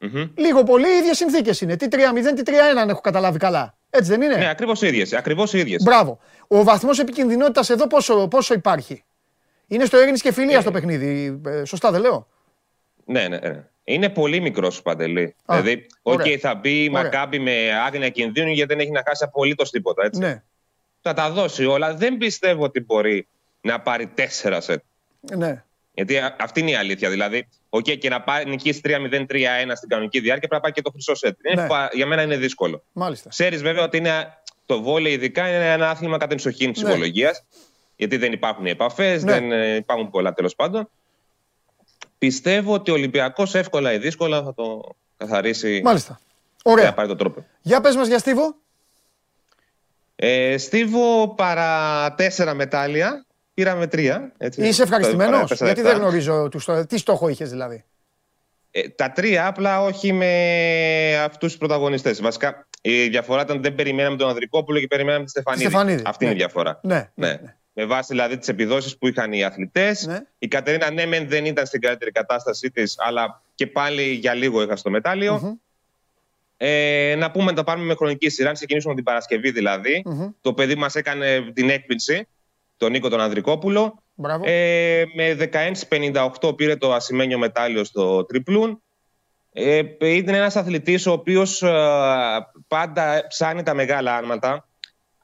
Mm-hmm. 0.00 0.30
Λίγο 0.34 0.62
πολύ 0.62 0.94
οι 0.94 0.98
ίδιες 0.98 1.16
συνθήκες 1.16 1.60
είναι. 1.60 1.76
Τι 1.76 1.86
3-0, 1.90 1.96
τι 2.34 2.42
3-1, 2.44 2.52
αν 2.80 2.88
έχω 2.88 3.00
καταλάβει 3.00 3.38
καλά. 3.38 3.78
Έτσι 3.90 4.10
δεν 4.10 4.22
είναι; 4.22 4.36
Ναι, 4.36 4.48
ακριβώς 4.48 4.82
οι 4.82 4.86
ίδιες. 4.86 5.12
Ακριβώς 5.12 5.52
οι 5.52 5.58
ίδιες. 5.58 5.82
Μπράβο. 5.82 6.18
Ο 6.48 6.62
βαθμός 6.62 6.98
επικινδυνότητας 6.98 7.70
εδώ 7.70 7.86
πόσο, 7.86 8.28
πόσο 8.28 8.54
υπάρχει; 8.54 9.04
Είναι 9.66 9.84
στο 9.84 10.00
ειρήνη 10.02 10.18
και 10.18 10.32
φιλία 10.32 10.60
στο 10.60 10.70
παιχνίδι. 10.70 11.40
Ε, 11.46 11.64
σωστά 11.64 11.90
δεν 11.90 12.00
λέω; 12.00 12.26
Ναι, 13.04 13.28
ναι. 13.28 13.38
ναι. 13.38 13.64
Είναι 13.84 14.08
πολύ 14.08 14.40
μικρό 14.40 14.72
ο 14.78 14.82
Παντελή. 14.82 15.34
Α, 15.44 15.60
δηλαδή, 15.60 15.86
ok, 16.02 16.20
okay, 16.20 16.36
θα 16.36 16.54
μπει 16.54 16.84
η 16.84 16.88
Μακάμπη 16.88 17.38
με 17.38 17.52
άγνοια 17.86 18.08
κινδύνου 18.08 18.50
γιατί 18.50 18.74
δεν 18.74 18.82
έχει 18.82 18.90
να 18.90 19.02
χάσει 19.06 19.24
απολύτως 19.24 19.70
τίποτα. 19.70 20.04
Έτσι. 20.04 20.20
Ναι. 20.20 20.42
Θα 21.00 21.12
τα 21.12 21.30
δώσει 21.30 21.64
όλα. 21.64 21.94
Δεν 21.94 22.16
πιστεύω 22.16 22.64
ότι 22.64 22.80
μπορεί 22.80 23.26
να 23.60 23.80
πάρει 23.80 24.06
τέσσερα 24.06 24.60
σετ. 24.60 24.82
Ναι. 25.20 25.64
Γιατί 25.94 26.18
αυτή 26.38 26.60
είναι 26.60 26.70
η 26.70 26.74
αλήθεια. 26.74 27.10
Δηλαδή, 27.10 27.48
okay, 27.70 27.98
και 27.98 28.08
να 28.08 28.22
πάει 28.22 28.44
νικήσει 28.44 28.80
3-0-3-1 28.84 28.96
στην 29.74 29.88
κανονική 29.88 30.20
διάρκεια 30.20 30.48
πρέπει 30.48 30.54
να 30.54 30.60
πάει 30.60 30.72
και 30.72 30.82
το 30.82 30.90
χρυσό 30.90 31.14
σετ. 31.14 31.38
Ναι. 31.54 31.66
Για 31.92 32.06
μένα 32.06 32.22
είναι 32.22 32.36
δύσκολο. 32.36 32.82
Μάλιστα. 32.92 33.28
Ξέρεις 33.28 33.62
βέβαια 33.62 33.84
ότι 33.84 33.96
είναι, 33.96 34.38
το 34.66 34.82
βόλεϊ 34.82 35.12
ειδικά 35.12 35.48
είναι 35.48 35.72
ένα 35.72 35.90
άθλημα 35.90 36.12
κατά 36.12 36.26
την 36.26 36.36
ψυχή 36.36 36.70
τη 36.70 36.82
ναι. 36.82 37.30
Γιατί 37.96 38.16
δεν 38.16 38.32
υπάρχουν 38.32 38.66
επαφές, 38.66 39.24
ναι. 39.24 39.32
δεν 39.32 39.52
ε, 39.52 39.74
υπάρχουν 39.74 40.10
πολλά 40.10 40.32
τέλος 40.32 40.54
πάντων. 40.54 40.88
Πιστεύω 42.18 42.72
ότι 42.72 42.90
ο 42.90 42.94
Ολυμπιακός 42.94 43.54
εύκολα 43.54 43.92
ή 43.92 43.98
δύσκολα 43.98 44.42
θα 44.42 44.54
το 44.54 44.94
καθαρίσει. 45.16 45.80
Μάλιστα. 45.84 46.20
Ωραία. 46.62 46.94
πάρει 46.94 47.08
τον 47.08 47.16
τρόπο. 47.16 47.44
Για 47.62 47.80
πες 47.80 47.96
μας 47.96 48.08
για 48.08 48.18
Στίβο. 48.18 48.56
Ε, 50.16 50.58
Στίβο 50.58 51.28
παρά 51.28 52.14
τέσσερα 52.14 52.54
μετάλλια. 52.54 53.26
Πήραμε 53.54 53.86
τρία. 53.86 54.32
Έτσι. 54.36 54.66
Είσαι 54.66 54.82
ευχαριστημένος; 54.82 55.52
Γιατί 55.52 55.82
δεν 55.82 55.96
γνωρίζω 55.96 56.48
τι 56.88 56.98
στόχο 56.98 57.28
είχες 57.28 57.50
δηλαδή; 57.50 57.84
Ε, 58.70 58.88
τα 58.88 59.10
τρία 59.10 59.46
απλά 59.46 59.82
όχι 59.82 60.12
με 60.12 61.20
αυτούς 61.24 61.48
τους 61.48 61.58
πρωταγωνιστές. 61.58 62.20
Βασικά 62.20 62.66
η 62.80 63.08
διαφορά 63.08 63.42
ήταν 63.42 63.56
ότι 63.56 63.68
δεν 63.68 63.76
περιμέναμε 63.76 64.16
τον 64.16 64.28
Ανδρικόπουλο 64.28 64.80
και 64.80 64.86
περιμέναμε 64.86 65.24
τη 65.24 65.30
Στεφανίδη. 65.30 65.64
Στεφανίδη. 65.64 66.02
Αυτή 66.06 66.24
είναι 66.24 66.32
η 66.32 66.36
ναι. 66.36 66.42
διαφορά. 66.42 66.80
Ναι, 66.82 67.10
ναι. 67.14 67.28
ναι. 67.28 67.56
Με 67.76 67.84
βάση 67.84 68.06
δηλαδή 68.10 68.38
τις 68.38 68.48
επιδόσεις 68.48 68.98
που 68.98 69.08
είχαν 69.08 69.32
οι 69.32 69.44
αθλητές. 69.44 70.06
Ναι. 70.06 70.18
Η 70.38 70.48
Κατερίνα 70.48 70.90
ναι, 70.90 71.24
δεν 71.24 71.44
ήταν 71.44 71.66
στην 71.66 71.80
καλύτερη 71.80 72.10
κατάστασή 72.10 72.70
της, 72.70 72.94
αλλά 72.98 73.42
και 73.54 73.66
πάλι 73.66 74.02
για 74.02 74.34
λίγο 74.34 74.62
είχα 74.62 74.76
στο 74.76 74.90
μεταλλιο 74.90 75.40
mm-hmm. 75.44 75.58
Ε, 76.56 77.14
να 77.18 77.30
πούμε 77.30 77.44
να 77.44 77.52
τα 77.52 77.64
πάρουμε 77.64 77.86
με 77.86 77.94
χρονική 77.94 78.28
σειρά, 78.28 78.48
να 78.48 78.54
ξεκινήσουμε 78.54 78.94
την 78.94 79.04
Παρασκευή 79.04 79.50
δηλαδή. 79.50 80.04
Mm-hmm. 80.06 80.32
Το 80.40 80.54
παιδί 80.54 80.74
μας 80.74 80.94
έκανε 80.94 81.50
την 81.54 81.70
έκπληξη 81.70 82.26
τον 82.76 82.90
Νίκο 82.90 83.08
τον 83.08 83.20
Ανδρικόπουλο. 83.20 84.02
Ε, 84.42 85.04
με 85.14 85.50
16-58 86.40 86.56
πήρε 86.56 86.76
το 86.76 86.92
ασημένιο 86.92 87.38
μετάλλιο 87.38 87.84
στο 87.84 88.24
τριπλούν. 88.24 88.82
Ε, 89.52 89.82
είναι 89.98 90.36
ένας 90.36 90.56
αθλητής 90.56 91.06
ο 91.06 91.12
οποίος 91.12 91.62
ε, 91.62 91.70
πάντα 92.68 93.26
ψάνει 93.28 93.62
τα 93.62 93.74
μεγάλα 93.74 94.16
άρματα 94.16 94.68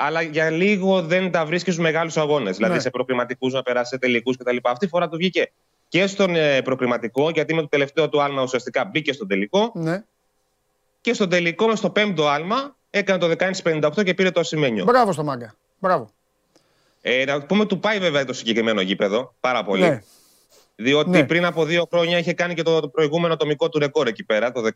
αλλά 0.02 0.22
για 0.22 0.50
λίγο 0.50 1.02
δεν 1.02 1.30
τα 1.30 1.44
βρίσκεις 1.44 1.72
στους 1.72 1.84
μεγάλους 1.84 2.16
αγώνες. 2.16 2.56
Δηλαδή 2.56 2.74
ναι. 2.74 2.80
σε 2.80 2.90
προκριματικούς 2.90 3.52
να 3.52 3.62
περάσει 3.62 3.90
σε 3.90 3.98
τελικούς 3.98 4.36
κτλ. 4.36 4.56
Αυτή 4.62 4.84
τη 4.84 4.90
φορά 4.90 5.08
το 5.08 5.16
βγήκε 5.16 5.52
και 5.88 6.06
στον 6.06 6.34
ε, 6.34 6.62
προκριματικό, 6.62 7.30
γιατί 7.30 7.54
με 7.54 7.60
το 7.60 7.68
τελευταίο 7.68 8.08
του 8.08 8.22
άλμα 8.22 8.42
ουσιαστικά 8.42 8.84
μπήκε 8.84 9.12
στον 9.12 9.28
τελικό. 9.28 9.72
Ναι. 9.74 10.04
Και 11.00 11.12
στον 11.12 11.28
τελικό, 11.28 11.66
με 11.66 11.76
στο 11.76 11.90
πέμπτο 11.90 12.28
άλμα, 12.28 12.76
έκανε 12.90 13.18
το 13.18 13.46
16-58 13.62 14.04
και 14.04 14.14
πήρε 14.14 14.30
το 14.30 14.40
ασημένιο. 14.40 14.84
Μπράβο 14.84 15.12
στο 15.12 15.24
μάγκα. 15.24 15.54
Μπράβο. 15.78 16.10
Ε, 17.02 17.24
να 17.24 17.42
πούμε 17.42 17.66
του 17.66 17.80
πάει 17.80 17.98
βέβαια 17.98 18.24
το 18.24 18.32
συγκεκριμένο 18.32 18.80
γήπεδο 18.80 19.34
πάρα 19.40 19.64
πολύ. 19.64 19.82
Ναι. 19.82 20.02
Διότι 20.82 21.10
ναι. 21.10 21.24
πριν 21.24 21.44
από 21.44 21.64
δύο 21.64 21.86
χρόνια 21.90 22.18
είχε 22.18 22.32
κάνει 22.32 22.54
και 22.54 22.62
το, 22.62 22.88
προηγούμενο 22.92 23.34
ατομικό 23.34 23.68
του 23.68 23.78
ρεκόρ 23.78 24.06
εκεί 24.06 24.24
πέρα, 24.24 24.52
το 24.52 24.60
1639 24.60 24.68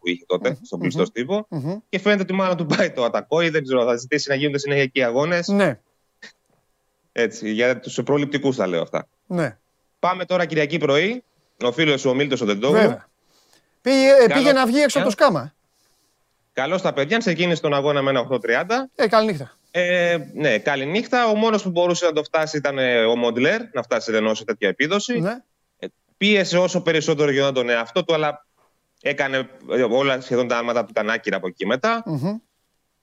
που 0.00 0.08
είχε 0.08 0.24
τότε, 0.26 0.50
mm-hmm. 0.50 0.60
στον 0.62 0.78
πληστό 0.78 1.04
στίβο. 1.04 1.46
Mm-hmm. 1.50 1.76
Και 1.88 1.98
φαίνεται 1.98 2.22
ότι 2.22 2.32
μάλλον 2.32 2.56
του 2.56 2.66
πάει 2.66 2.90
το 2.90 3.04
ατακό 3.04 3.40
ή 3.40 3.48
δεν 3.48 3.62
ξέρω, 3.62 3.84
θα 3.84 3.96
ζητήσει 3.96 4.28
να 4.28 4.34
γίνονται 4.34 4.58
συνέχεια 4.58 4.82
εκεί 4.82 5.02
αγώνες. 5.02 5.48
Ναι. 5.48 5.78
Έτσι, 7.12 7.50
για 7.50 7.78
τους 7.80 8.00
προληπτικούς 8.04 8.56
τα 8.56 8.66
λέω 8.66 8.82
αυτά. 8.82 9.08
Ναι. 9.26 9.56
Πάμε 9.98 10.24
τώρα 10.24 10.44
Κυριακή 10.44 10.78
πρωί. 10.78 11.22
Ο 11.62 11.72
φίλος 11.72 12.04
ο 12.04 12.14
Μίλτος 12.14 12.40
ο 12.40 12.46
Τεντόγλου. 12.46 13.00
Πήγε, 13.82 14.12
πήγε 14.34 14.52
να 14.52 14.66
βγει 14.66 14.80
έξω 14.80 14.98
από 14.98 15.06
το 15.06 15.12
σκάμα. 15.12 15.54
Καλώς 16.52 16.82
τα 16.82 16.92
παιδιά, 16.92 17.18
ξεκίνησε 17.18 17.62
τον 17.62 17.74
αγώνα 17.74 18.02
με 18.02 18.10
ένα 18.10 18.28
8.30. 18.30 18.40
Ε, 18.94 19.06
καλή 19.08 19.26
νύχτα. 19.26 19.56
Ε, 19.78 20.18
ναι, 20.34 20.58
καλή 20.58 20.86
νύχτα. 20.86 21.26
Ο 21.26 21.34
μόνος 21.34 21.62
που 21.62 21.70
μπορούσε 21.70 22.06
να 22.06 22.12
το 22.12 22.22
φτάσει 22.22 22.56
ήταν 22.56 22.78
ε, 22.78 23.04
ο 23.04 23.16
Μοντλέρ, 23.16 23.60
να 23.72 23.82
φτάσει 23.82 24.12
ενώ 24.14 24.34
σε 24.34 24.44
τέτοια 24.44 24.68
επίδοση. 24.68 25.20
Ναι. 25.20 25.36
Ε, 25.78 25.86
πίεσε 26.16 26.58
όσο 26.58 26.80
περισσότερο 26.80 27.30
γινόταν 27.30 27.54
τον 27.54 27.68
εαυτό 27.68 28.04
του, 28.04 28.14
αλλά 28.14 28.46
έκανε 29.00 29.48
ε, 29.70 29.82
όλα 29.82 30.20
σχεδόν 30.20 30.48
τα 30.48 30.56
άλματα 30.58 30.84
που 30.84 30.90
ήταν 30.90 31.10
άκυρα 31.10 31.36
από 31.36 31.46
εκεί 31.46 31.66
μετά. 31.66 32.04
Mm-hmm. 32.06 32.40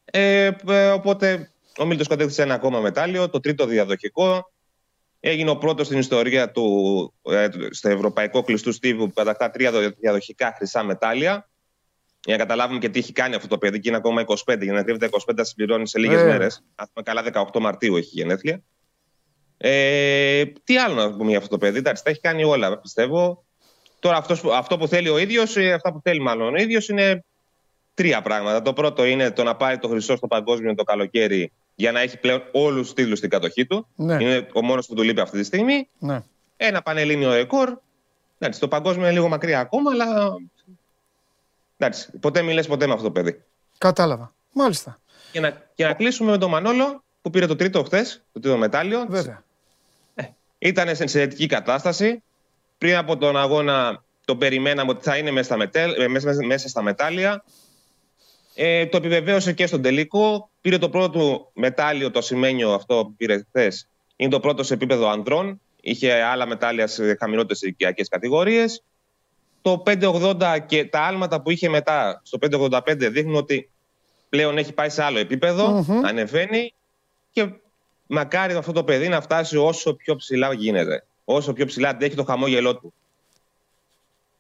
Ε, 0.06 0.52
οπότε 0.94 1.52
ο 1.78 1.86
Μίλτος 1.86 2.08
κατέκτησε 2.08 2.42
ένα 2.42 2.54
ακόμα 2.54 2.80
μετάλλιο, 2.80 3.30
το 3.30 3.40
τρίτο 3.40 3.66
διαδοχικό. 3.66 4.52
Έγινε 5.20 5.50
ο 5.50 5.58
πρώτος 5.58 5.86
στην 5.86 6.00
ιστορία 6.00 6.52
του 6.52 7.14
ε, 7.22 7.48
στο 7.70 7.90
ευρωπαϊκό 7.90 8.44
κλειστού 8.44 8.72
στίβου 8.72 9.08
που 9.08 9.14
κατακτά 9.14 9.50
τρία 9.50 9.72
διαδοχικά 10.00 10.54
χρυσά 10.58 10.84
μετάλλια. 10.84 11.50
Για 12.26 12.38
να 12.38 12.44
καταλάβουμε 12.44 12.80
και 12.80 12.90
τι 12.90 13.00
έχει 13.00 13.12
κάνει 13.12 13.36
αυτό 13.36 13.48
το 13.48 13.58
παιδί, 13.58 13.80
και 13.80 13.90
είναι 13.90 13.98
ακόμα 13.98 14.24
25. 14.28 14.62
Για 14.62 14.74
να 14.74 14.84
κρύβεται 14.84 15.10
25 15.12 15.34
θα 15.36 15.44
συμπληρώνει 15.44 15.88
σε 15.88 16.00
λίγες 16.00 16.22
ε. 16.22 16.26
μέρες. 16.26 16.64
Αν 16.76 16.90
πούμε 16.94 17.22
καλά, 17.22 17.48
18 17.54 17.60
Μαρτίου 17.60 17.96
έχει 17.96 18.10
γενέθλια. 18.12 18.62
Ε, 19.58 20.46
τι 20.64 20.78
άλλο 20.78 20.96
να 20.96 21.16
πούμε 21.16 21.30
για 21.30 21.38
αυτό 21.38 21.50
το 21.50 21.58
παιδί. 21.58 21.78
Εντάξει, 21.78 22.04
τα 22.04 22.10
έχει 22.10 22.20
κάνει 22.20 22.44
όλα, 22.44 22.80
πιστεύω. 22.80 23.44
Τώρα 24.00 24.18
αυτός, 24.18 24.44
αυτό 24.54 24.78
που 24.78 24.88
θέλει 24.88 25.10
ο 25.10 25.18
ίδιος, 25.18 25.58
ε, 25.58 25.74
αυτά 25.74 25.92
που 25.92 26.02
θέλει 26.04 26.20
μάλλον 26.20 26.54
ο 26.54 26.58
ίδιος, 26.58 26.90
είναι 26.90 27.24
τρία 27.94 28.22
πράγματα. 28.22 28.62
Το 28.62 28.74
πρώτο 28.74 29.06
είναι 29.06 29.32
το 29.32 29.44
να 29.44 29.56
πάρει 29.56 29.78
το 29.78 29.88
χρυσό 29.88 30.16
στο 30.16 30.28
παγκόσμιο 30.28 30.76
το 30.76 30.84
καλοκαίρι 30.84 31.52
για 31.76 31.92
να 31.92 32.00
έχει 32.00 32.20
πλέον 32.20 32.44
όλους 32.52 32.82
τους 32.82 32.94
τίτλους 32.94 33.18
στην 33.18 33.30
κατοχή 33.30 33.66
του. 33.66 33.88
Ναι. 33.96 34.18
Είναι 34.24 34.48
ο 34.54 34.62
μόνος 34.62 34.88
που 34.88 34.94
του 34.94 35.02
λείπει 35.02 35.22
αυτή 35.22 35.38
τη 35.38 35.44
στιγμή. 35.44 35.90
Ναι. 36.00 36.24
Ένα 36.58 36.82
πανελλήνιο 36.82 37.34
ρεκόρ. 37.34 37.78
Εντάξει, 38.40 38.60
το 38.60 38.68
παγκόσμιο 38.68 39.04
είναι 39.04 39.14
λίγο 39.14 39.28
μακριά 39.28 39.60
ακόμα, 39.60 39.92
αλλά 39.92 40.36
Εντάξει, 41.84 42.10
ποτέ 42.20 42.42
μιλέ 42.42 42.64
ποτέ 42.64 42.88
με 42.88 42.94
αυτό 42.94 43.06
το 43.06 43.12
παιδί. 43.12 43.44
Κατάλαβα. 43.78 44.34
Μάλιστα. 44.54 45.00
Και 45.32 45.40
να, 45.40 45.62
και 45.76 45.86
να 45.86 45.94
κλείσουμε 45.94 46.32
με 46.32 46.38
τον 46.38 46.50
Μανόλο 46.50 47.04
που 47.22 47.30
πήρε 47.30 47.46
το 47.46 47.56
τρίτο 47.56 47.84
χθες, 47.84 48.24
το 48.32 48.40
τρίτο 48.40 48.58
μετάλλιο. 48.58 49.06
Βέβαια. 49.10 49.44
Ε, 50.16 50.24
ήταν 50.58 50.96
σε 50.96 51.02
ενσαιρετική 51.02 51.46
κατάσταση. 51.46 52.24
Πριν 52.78 52.96
από 52.96 53.18
τον 53.18 53.38
αγώνα 53.38 54.04
τον 54.26 54.38
περιμέναμε 54.38 54.92
ότι 54.92 55.04
θα 55.04 55.18
είναι 55.18 55.32
μέσα 55.32 55.46
στα, 55.46 55.58
μετέλ, 55.58 56.02
ε, 56.02 56.08
μέσα, 56.08 56.36
μέσα 56.46 56.70
στα 56.70 56.82
μετάλλια. 56.82 57.44
Ε, 58.56 58.86
το 58.86 58.98
επιβεβαίωσε 58.98 59.54
και 59.54 59.68
στον 59.68 59.82
τελικό. 59.82 60.50
Πήρε 60.62 60.78
το 60.78 60.90
πρώτο 60.90 61.50
μετάλλιο, 61.54 62.12
το 62.12 62.20
ασημένιο 62.20 62.74
αυτό 62.74 63.06
που 63.06 63.14
πήρε 63.16 63.44
χθες. 63.48 63.88
Είναι 64.16 64.30
το 64.30 64.40
πρώτο 64.40 64.64
σε 64.64 64.74
επίπεδο 64.74 65.10
ανδρών. 65.10 65.62
Είχε 65.82 66.14
άλλα 66.14 66.46
μετάλλια 66.46 66.88
σε 66.88 67.16
χαμηλότερες 67.20 67.62
ηλικιακές 67.62 68.08
κατηγορίες 68.08 68.84
το 69.64 69.84
580 69.86 70.58
και 70.66 70.86
τα 70.86 71.00
άλματα 71.02 71.42
που 71.42 71.50
είχε 71.50 71.70
μετά 71.70 72.22
στο 72.24 72.38
585 72.52 72.82
δείχνουν 72.98 73.36
ότι 73.36 73.70
πλέον 74.30 74.58
έχει 74.58 74.74
πάει 74.74 74.90
σε 74.90 75.04
άλλο 75.04 75.28
ανεβαίνει 76.06 76.74
και 77.32 77.50
μακάρι 78.08 78.54
αυτό 78.54 78.72
το 78.72 78.84
παιδί 78.84 79.08
να 79.08 79.22
φτάσει 79.22 79.58
όσο 79.58 79.94
πιο 79.94 80.16
ψηλά 80.16 80.54
γίνεται. 80.54 81.06
Όσο 81.26 81.54
πιο 81.54 81.66
ψηλά 81.66 81.90
αντέχει 81.90 82.16
το 82.16 82.24
χαμόγελό 82.24 82.76
του. 82.76 82.94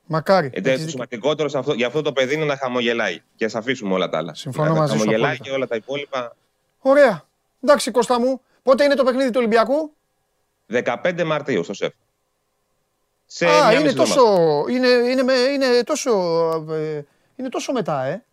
Μακάρι. 0.06 0.50
Γιατί 0.54 0.84
το 0.84 0.90
σημαντικότερο 0.90 1.50
σε 1.50 1.58
αυτό, 1.58 1.74
για 1.74 1.88
αυτό 1.88 2.02
το 2.02 2.14
παιδί 2.14 2.34
είναι 2.34 2.46
να 2.46 2.58
χαμογελάει 2.58 3.22
και 3.36 3.50
να 3.52 3.60
αφήσουμε 3.60 3.94
όλα 3.94 4.10
τα 4.10 4.18
άλλα. 4.18 4.34
Συμφωνώ 4.34 4.74
μαζί 4.74 4.92
σου. 4.92 4.98
Να 4.98 5.00
χαμογελάει 5.00 5.40
και 5.40 5.52
όλα 5.52 5.68
τα 5.68 5.76
υπόλοιπα. 5.76 6.36
Ωραία. 6.80 7.26
Εντάξει, 7.64 7.92
Κώστα 7.92 8.20
μου. 8.20 8.42
Πότε 8.64 8.84
είναι 8.84 8.96
το 8.96 9.04
παιχνίδι 9.04 9.30
του 9.30 9.38
Ολυμπιακού; 9.38 9.94
15 10.68 11.24
Μαρτίου 11.26 11.64
στο 11.64 11.74
ΣΕΦ. 11.74 11.94
Σε 13.36 13.48
Α, 13.48 13.74
είναι 13.74 13.94
τόσο, 13.94 14.22
είναι, 14.70 14.88
είναι, 14.88 15.34
είναι, 15.34 15.84
τόσο, 15.84 16.12
ε, 16.70 17.02
είναι 17.36 17.50
τόσο 17.50 17.72
μετά, 17.72 18.04
ε. 18.04 18.24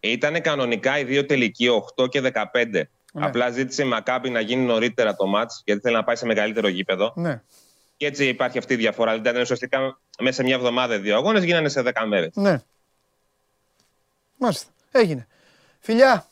Ήταν 0.00 0.40
κανονικά 0.40 0.98
οι 0.98 1.04
δύο 1.04 1.26
τελικοί 1.26 1.68
8 1.96 2.08
και 2.08 2.20
15. 2.20 2.32
Ναι. 2.72 2.86
Απλά 3.12 3.50
ζήτησε 3.50 3.82
η 3.82 3.86
Μακάμπη 3.86 4.30
να 4.30 4.40
γίνει 4.40 4.64
νωρίτερα 4.64 5.16
το 5.16 5.26
μάτς, 5.26 5.62
γιατί 5.64 5.80
θέλει 5.80 5.94
να 5.94 6.04
πάει 6.04 6.16
σε 6.16 6.26
μεγαλύτερο 6.26 6.68
γήπεδο. 6.68 7.12
Ναι. 7.16 7.42
Και 7.96 8.06
έτσι 8.06 8.26
υπάρχει 8.26 8.58
αυτή 8.58 8.72
η 8.74 8.76
διαφορά. 8.76 9.10
Δηλαδή 9.10 9.28
ήταν 9.28 9.42
ουσιαστικά 9.42 9.98
μέσα 10.18 10.34
σε 10.34 10.42
μια 10.42 10.54
εβδομάδα 10.54 10.98
δύο 10.98 11.16
αγώνες, 11.16 11.44
γίνανε 11.44 11.68
σε 11.68 11.82
10 11.82 11.92
μέρες. 12.06 12.30
Ναι. 12.34 12.62
Μάλιστα. 14.38 14.70
Έγινε. 14.90 15.26
Φιλιά. 15.80 16.26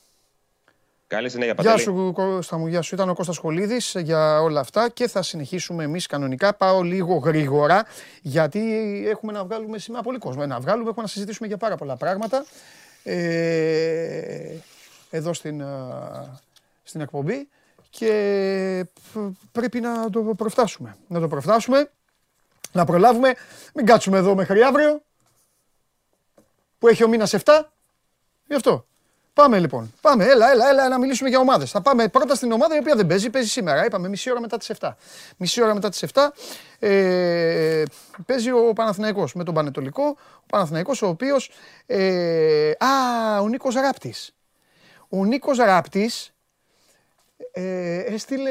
Καλή 1.13 1.29
συνέχεια, 1.29 1.55
Γεια 1.61 1.77
σου, 1.77 2.13
Κώστα 2.15 2.59
μου. 2.59 2.67
Γεια 2.67 2.83
σου. 2.83 2.95
Ήταν 2.95 3.09
ο 3.09 3.15
Κώστας 3.15 3.37
Χολίδης 3.37 3.97
για 3.99 4.41
όλα 4.41 4.61
αυτά 4.61 4.89
και 4.89 5.09
θα 5.09 5.23
συνεχίσουμε 5.23 5.85
εμείς 5.85 6.07
κανονικά. 6.07 6.55
Πάω 6.55 6.83
λίγο 6.83 7.15
γρήγορα 7.15 7.87
γιατί 8.23 8.61
έχουμε 9.09 9.33
να 9.33 9.45
βγάλουμε 9.45 9.79
σήμερα 9.79 10.03
πολύ 10.03 10.19
κόσμο. 10.19 10.47
Να 10.47 10.61
βγάλουμε, 10.61 10.89
έχουμε 10.89 11.03
να 11.03 11.09
συζητήσουμε 11.09 11.49
για 11.49 11.57
πάρα 11.57 11.77
πολλά 11.77 11.97
πράγματα. 11.97 12.45
Ε, 13.03 14.55
εδώ 15.11 15.33
στην, 15.33 15.65
στην 16.83 17.01
εκπομπή 17.01 17.49
και 17.91 18.85
πρέπει 19.53 19.81
να 19.81 20.11
το 20.11 20.21
προφτάσουμε. 20.21 20.97
Να 21.09 21.21
το 21.21 21.29
προφτάσουμε, 21.29 21.91
να 22.73 22.85
προλάβουμε, 22.85 23.35
μην 23.75 23.87
κάτσουμε 23.87 24.19
εδώ 24.19 24.35
μέχρι 24.35 24.63
αύριο 24.63 25.03
που 26.79 26.89
έχει 26.89 27.05
ο 27.05 27.09
μήνας 27.09 27.35
7. 27.45 27.63
Γι' 28.47 28.55
αυτό. 28.55 28.87
Πάμε 29.35 29.59
λοιπόν. 29.59 29.93
Πάμε, 30.01 30.25
έλα, 30.25 30.51
έλα, 30.51 30.69
έλα 30.69 30.89
να 30.89 30.99
μιλήσουμε 30.99 31.29
για 31.29 31.39
ομάδες. 31.39 31.71
Θα 31.71 31.83
πάμε 31.83 32.09
πρώτα 32.09 32.35
στην 32.35 32.53
ομάδα 32.53 32.75
η 32.75 32.79
οποία 32.79 32.95
δεν 32.95 33.07
παίζει, 33.07 33.31
παίζει 33.31 33.49
σήμερα. 33.49 33.85
Είπαμε 33.85 34.09
μισή 34.09 34.31
ώρα 34.31 34.41
μετά 34.41 34.57
τις 34.59 34.71
7. 34.81 34.91
Μισή 35.37 35.63
ώρα 35.63 35.75
μετά 35.75 35.89
τις 35.89 36.05
7 36.13 36.33
ε, 36.79 37.83
παίζει 38.27 38.51
ο 38.51 38.73
Παναθηναϊκός 38.73 39.35
με 39.35 39.45
τον 39.45 39.55
Πανετολικό. 39.55 40.17
Ο 40.37 40.47
Παναθηναϊκός 40.47 41.03
ο 41.03 41.07
οποίος. 41.07 41.51
Ε, 41.87 42.71
α, 42.71 43.41
ο 43.41 43.49
Νίκος 43.49 43.75
Ράπτης. 43.75 44.35
Ο 45.09 45.25
Νίκος 45.25 45.59
Ράπτης 45.59 46.35
ε, 47.53 47.99
έστειλε, 47.99 48.51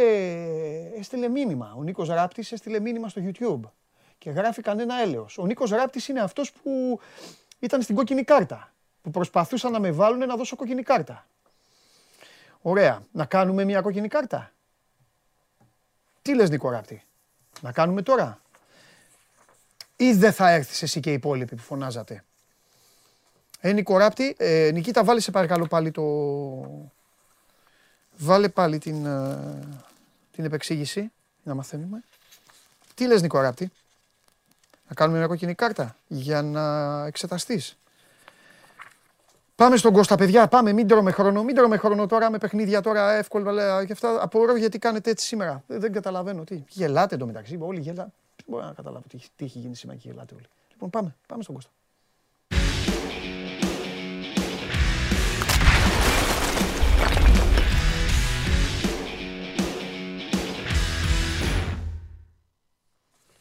έστειλε 0.97 1.27
μήνυμα. 1.27 1.73
Ο 1.77 1.83
Νίκος 1.83 2.07
Ράπτης 2.07 2.51
έστειλε 2.51 2.79
μήνυμα 2.79 3.09
στο 3.09 3.21
YouTube 3.25 3.69
και 4.17 4.29
γράφει 4.29 4.61
κανένα 4.61 5.01
έλεος. 5.01 5.37
Ο 5.37 5.45
Νίκος 5.45 5.69
Ράπτης 5.69 6.07
είναι 6.07 6.21
αυτός 6.21 6.51
που 6.51 6.99
ήταν 7.59 7.81
στην 7.81 7.95
κόκκινη 7.95 8.23
κάρτα, 8.23 8.70
που 9.01 9.11
προσπαθούσαν 9.11 9.71
να 9.71 9.79
με 9.79 9.91
βάλουν 9.91 10.27
να 10.27 10.35
δώσω 10.35 10.55
κόκκινη 10.55 10.83
κάρτα. 10.83 11.25
Ωραία. 12.61 13.03
Να 13.11 13.25
κάνουμε 13.25 13.63
μια 13.63 13.81
κόκκινη 13.81 14.07
κάρτα. 14.07 14.51
Τι 16.21 16.35
λες 16.35 16.49
Νίκο 16.49 16.69
Ράπτη; 16.69 17.03
Να 17.61 17.71
κάνουμε 17.71 18.01
τώρα; 18.01 18.41
Ή 19.95 20.13
δεν 20.13 20.33
θα 20.33 20.49
έρθεις 20.49 20.81
εσύ 20.81 20.99
και 20.99 21.09
οι 21.09 21.13
υπόλοιποι 21.13 21.55
που 21.55 21.61
φωνάζατε; 21.61 22.23
Ε, 23.59 23.71
Νίκο 23.71 23.97
Ράπτη, 23.97 24.35
ε, 24.37 24.69
Νικήτα 24.73 25.03
βάλει 25.03 25.21
σε 25.21 25.31
παρακαλώ 25.31 25.67
πάλι 25.67 25.91
το, 25.91 26.03
Βάλε 28.17 28.49
πάλι 28.49 28.77
την, 28.77 29.05
ε, 29.05 29.59
την 30.31 30.45
επεξήγηση, 30.45 31.11
να 31.43 31.53
μαθαίνουμε. 31.53 32.03
Τι 32.95 33.07
λες 33.07 33.21
Νικοράπτη, 33.21 33.71
να 34.87 34.95
κάνουμε 34.95 35.17
μια 35.17 35.27
κόκκινη 35.27 35.55
κάρτα 35.55 35.95
για 36.07 36.41
να 36.41 37.05
εξεταστείς. 37.05 37.77
Πάμε 39.61 39.77
στον 39.77 39.93
Κώστα, 39.93 40.15
παιδιά. 40.15 40.47
Πάμε. 40.47 40.73
Μην 40.73 40.87
τρώμε 40.87 41.11
χρόνο. 41.11 41.43
Μην 41.43 41.55
τρώμε 41.55 41.77
χρόνο 41.77 42.05
τώρα 42.05 42.31
με 42.31 42.37
παιχνίδια 42.37 42.81
τώρα 42.81 43.11
εύκολα 43.11 43.85
και 43.85 43.91
αυτά. 43.91 44.17
Απορώ 44.21 44.55
γιατί 44.55 44.79
κάνετε 44.79 45.09
έτσι 45.09 45.25
σήμερα. 45.25 45.63
Δεν, 45.67 45.91
καταλαβαίνω 45.91 46.43
τι. 46.43 46.63
Γελάτε 46.67 47.15
εντωμεταξύ. 47.15 47.57
Όλοι 47.61 47.79
γελάτε. 47.79 48.11
Δεν 48.35 48.45
μπορώ 48.47 48.65
να 48.65 48.71
καταλάβω 48.73 49.03
τι, 49.09 49.17
τι 49.35 49.45
έχει 49.45 49.59
γίνει 49.59 49.75
σήμερα 49.75 49.99
και 49.99 50.09
γελάτε 50.09 50.33
όλοι. 50.35 50.45
Λοιπόν, 50.71 50.89
πάμε. 50.89 51.15
Πάμε 51.27 51.43
στον 51.43 51.55
Κώστα. 51.55 51.71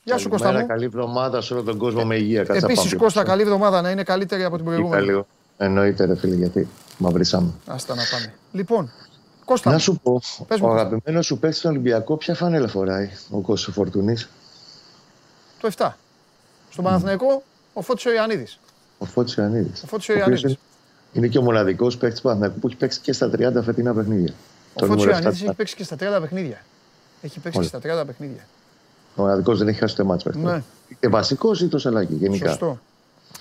Γεια 0.02 0.18
σου 0.18 0.28
Κώστα 0.28 0.52
μου. 0.52 0.66
Καλή 0.66 0.84
εβδομάδα 0.84 1.40
σε 1.40 1.54
όλο 1.54 1.62
τον 1.62 1.78
κόσμο 1.78 2.04
με 2.04 2.16
υγεία. 2.16 2.46
Επίσης 2.48 2.96
Κώστα, 2.96 3.22
καλή 3.22 3.42
εβδομάδα 3.42 3.82
να 3.82 3.90
είναι 3.90 4.02
καλύτερη 4.02 4.44
από 4.44 4.56
την 4.56 4.64
προηγούμενη. 4.64 5.24
Καλή. 5.60 5.72
Εννοείται 5.72 6.04
ρε 6.04 6.16
φίλε, 6.16 6.34
γιατί 6.34 6.68
μαυρίσαμε. 6.98 7.50
Άστα 7.66 7.94
να 7.94 8.02
πάμε. 8.10 8.32
Λοιπόν, 8.52 8.90
Κώστα 9.44 9.70
Να 9.70 9.78
σου 9.78 10.00
πω, 10.02 10.22
Πες 10.46 10.60
ο 10.60 10.70
αγαπημένος 10.70 11.26
σου 11.26 11.38
παίκτης 11.38 11.58
στον 11.58 11.70
Ολυμπιακό, 11.70 12.16
ποια 12.16 12.34
φανέλα 12.34 12.68
φοράει 12.68 13.10
ο 13.30 13.38
Κώστας 13.40 13.74
Φορτούνη. 13.74 14.16
Το 15.60 15.70
7. 15.76 15.90
Στον 16.70 16.84
Παναθηναϊκό, 16.84 17.42
ο 17.72 17.82
Φώτης 17.82 18.06
ο 18.06 18.12
Ιωαννίδης. 18.12 18.58
Ο 18.98 19.04
Φώτης 19.04 19.38
ο 19.38 19.40
Ιωαννίδης. 19.40 19.82
Ο 19.82 19.86
Φώτης 19.86 20.08
ο 20.08 20.12
Ιωαννίδης. 20.12 20.56
Είναι 21.12 21.28
και 21.28 21.38
ο 21.38 21.42
μοναδικός 21.42 21.96
παίκτης 21.96 22.20
του 22.20 22.26
Παναθηναϊκού 22.26 22.58
που 22.58 22.66
έχει 22.66 22.76
παίξει 22.76 23.00
και 23.00 23.12
στα 23.12 23.30
30 23.30 23.62
φετινά 23.62 23.94
παιχνίδια. 23.94 24.34
Ο 24.74 24.86
Φώτης 24.86 25.04
ο 25.04 25.08
Ιωαννίδης 25.08 25.42
έχει 25.42 25.54
παίξει 25.54 25.76
και 25.76 25.84
στα 25.84 25.96
30 25.96 26.20
παιχνίδια. 26.20 26.64
Έχει 27.22 27.40
παίξει 27.40 27.58
και 27.58 27.66
στα 27.66 27.78
30 27.78 28.06
παιχνίδια. 28.06 28.46
Ο 29.14 29.22
μοναδικός 29.22 29.58
δεν 29.58 29.68
έχει 29.68 29.78
χάσει 29.78 29.96
το 29.96 30.04
μάτσο 30.04 30.30
Ναι. 30.34 30.62
Είτε 30.88 31.08
βασικό 31.08 31.52
είτε 31.52 31.66
το 31.66 31.78
σελάκι 31.78 32.14
γενικά. 32.14 32.48
Σωστό. 32.48 32.78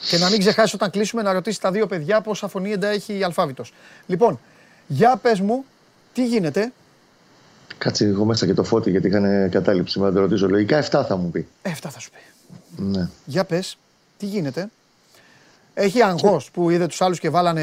Και 0.02 0.18
να 0.18 0.30
μην 0.30 0.40
ξεχάσεις 0.40 0.74
όταν 0.74 0.90
κλείσουμε 0.90 1.22
να 1.22 1.34
ρωτήσεις 1.34 1.60
τα 1.60 1.72
δύο 1.72 1.88
παιδιά 1.88 2.22
πόσα 2.22 2.48
φωνήεντα 2.48 2.88
έχει 2.88 3.18
η 3.18 3.24
Αλφάβητος. 3.24 3.74
Λοιπόν, 4.06 4.40
για 4.88 5.20
πες 5.22 5.40
μου, 5.40 5.66
τι 6.14 6.26
γίνεται; 6.26 6.72
Κάτσε 7.78 8.06
εγώ 8.06 8.26
μέσα 8.26 8.46
και 8.46 8.54
το 8.54 8.64
φώτι 8.64 8.90
γιατί 8.90 9.08
είχαν 9.08 9.50
κατάληψη. 9.50 10.00
Να 10.00 10.12
το 10.12 10.20
ρωτήσω. 10.20 10.48
Λογικά 10.48 10.84
7 10.84 11.04
θα 11.08 11.16
μου 11.16 11.32
πει. 11.32 11.48
7 11.64 11.70
θα 11.90 12.00
σου 12.00 12.10
πει. 12.10 12.18
Ναι. 12.84 13.10
Για 13.26 13.44
πες, 13.44 13.78
τι 14.18 14.26
γίνεται; 14.26 14.70
Έχει 15.74 16.02
αγχώ 16.02 16.42
που 16.54 16.70
είδε 16.70 16.88
τους 16.88 17.02
άλλους 17.02 17.20
και 17.20 17.30
βάλανε 17.30 17.62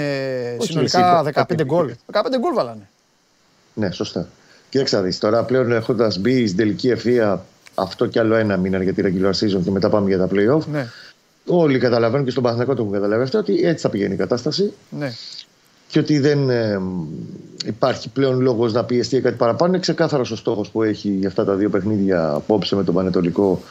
Όχι, 0.58 0.70
συνολικά 0.70 1.22
15 1.34 1.64
γκολ. 1.64 1.94
15 2.12 2.22
γκολ 2.38 2.54
βάλανε. 2.54 2.88
Ναι, 3.74 3.90
σωστά. 3.90 4.28
Κοίταξε 4.68 5.00
δεις 5.00 5.18
τώρα 5.18 5.44
πλέον 5.44 5.72
έχοντας 5.72 6.18
μπει 6.18 6.46
στην 6.46 6.56
τελική 6.58 6.88
ευθεία 6.88 7.44
αυτό 7.74 8.06
κι 8.06 8.18
άλλο 8.18 8.34
ένα 8.34 8.56
μήνα 8.56 8.82
για 8.82 8.92
τη 8.92 9.02
regular 9.04 9.30
season 9.30 9.60
και 9.64 9.70
μετά 9.70 9.88
πάμε 9.88 10.08
για 10.08 10.18
τα 10.18 10.28
playoff. 10.32 10.64
Ναι. 10.66 10.86
Όλοι 11.48 11.78
καταλαβαίνουν 11.78 12.24
και 12.24 12.30
στον 12.30 12.42
Παναθηναϊκό 12.42 12.74
το 12.74 12.82
έχουν 12.82 12.94
καταλάβει 12.94 13.22
αυτό 13.22 13.38
ότι 13.38 13.60
έτσι 13.62 13.82
θα 13.82 13.88
πηγαίνει 13.88 14.14
η 14.14 14.16
κατάσταση. 14.16 14.72
Ναι. 14.90 15.12
Και 15.88 15.98
ότι 15.98 16.18
δεν 16.18 16.50
ε, 16.50 16.80
υπάρχει 17.66 18.08
πλέον 18.08 18.40
λόγος 18.40 18.72
να 18.72 18.84
πιεστεί 18.84 19.14
για 19.14 19.24
κάτι 19.24 19.36
παραπάνω. 19.36 19.70
Είναι 19.72 19.80
ξεκάθαρος 19.80 20.30
ο 20.30 20.36
στόχος 20.36 20.70
που 20.70 20.82
έχει 20.82 21.08
για 21.08 21.28
αυτά 21.28 21.44
τα 21.44 21.54
δύο 21.54 21.70
παιχνίδια 21.70 22.30
απόψε 22.30 22.76
με 22.76 22.84
τον 22.84 22.94
Πανετολικό 22.94 23.62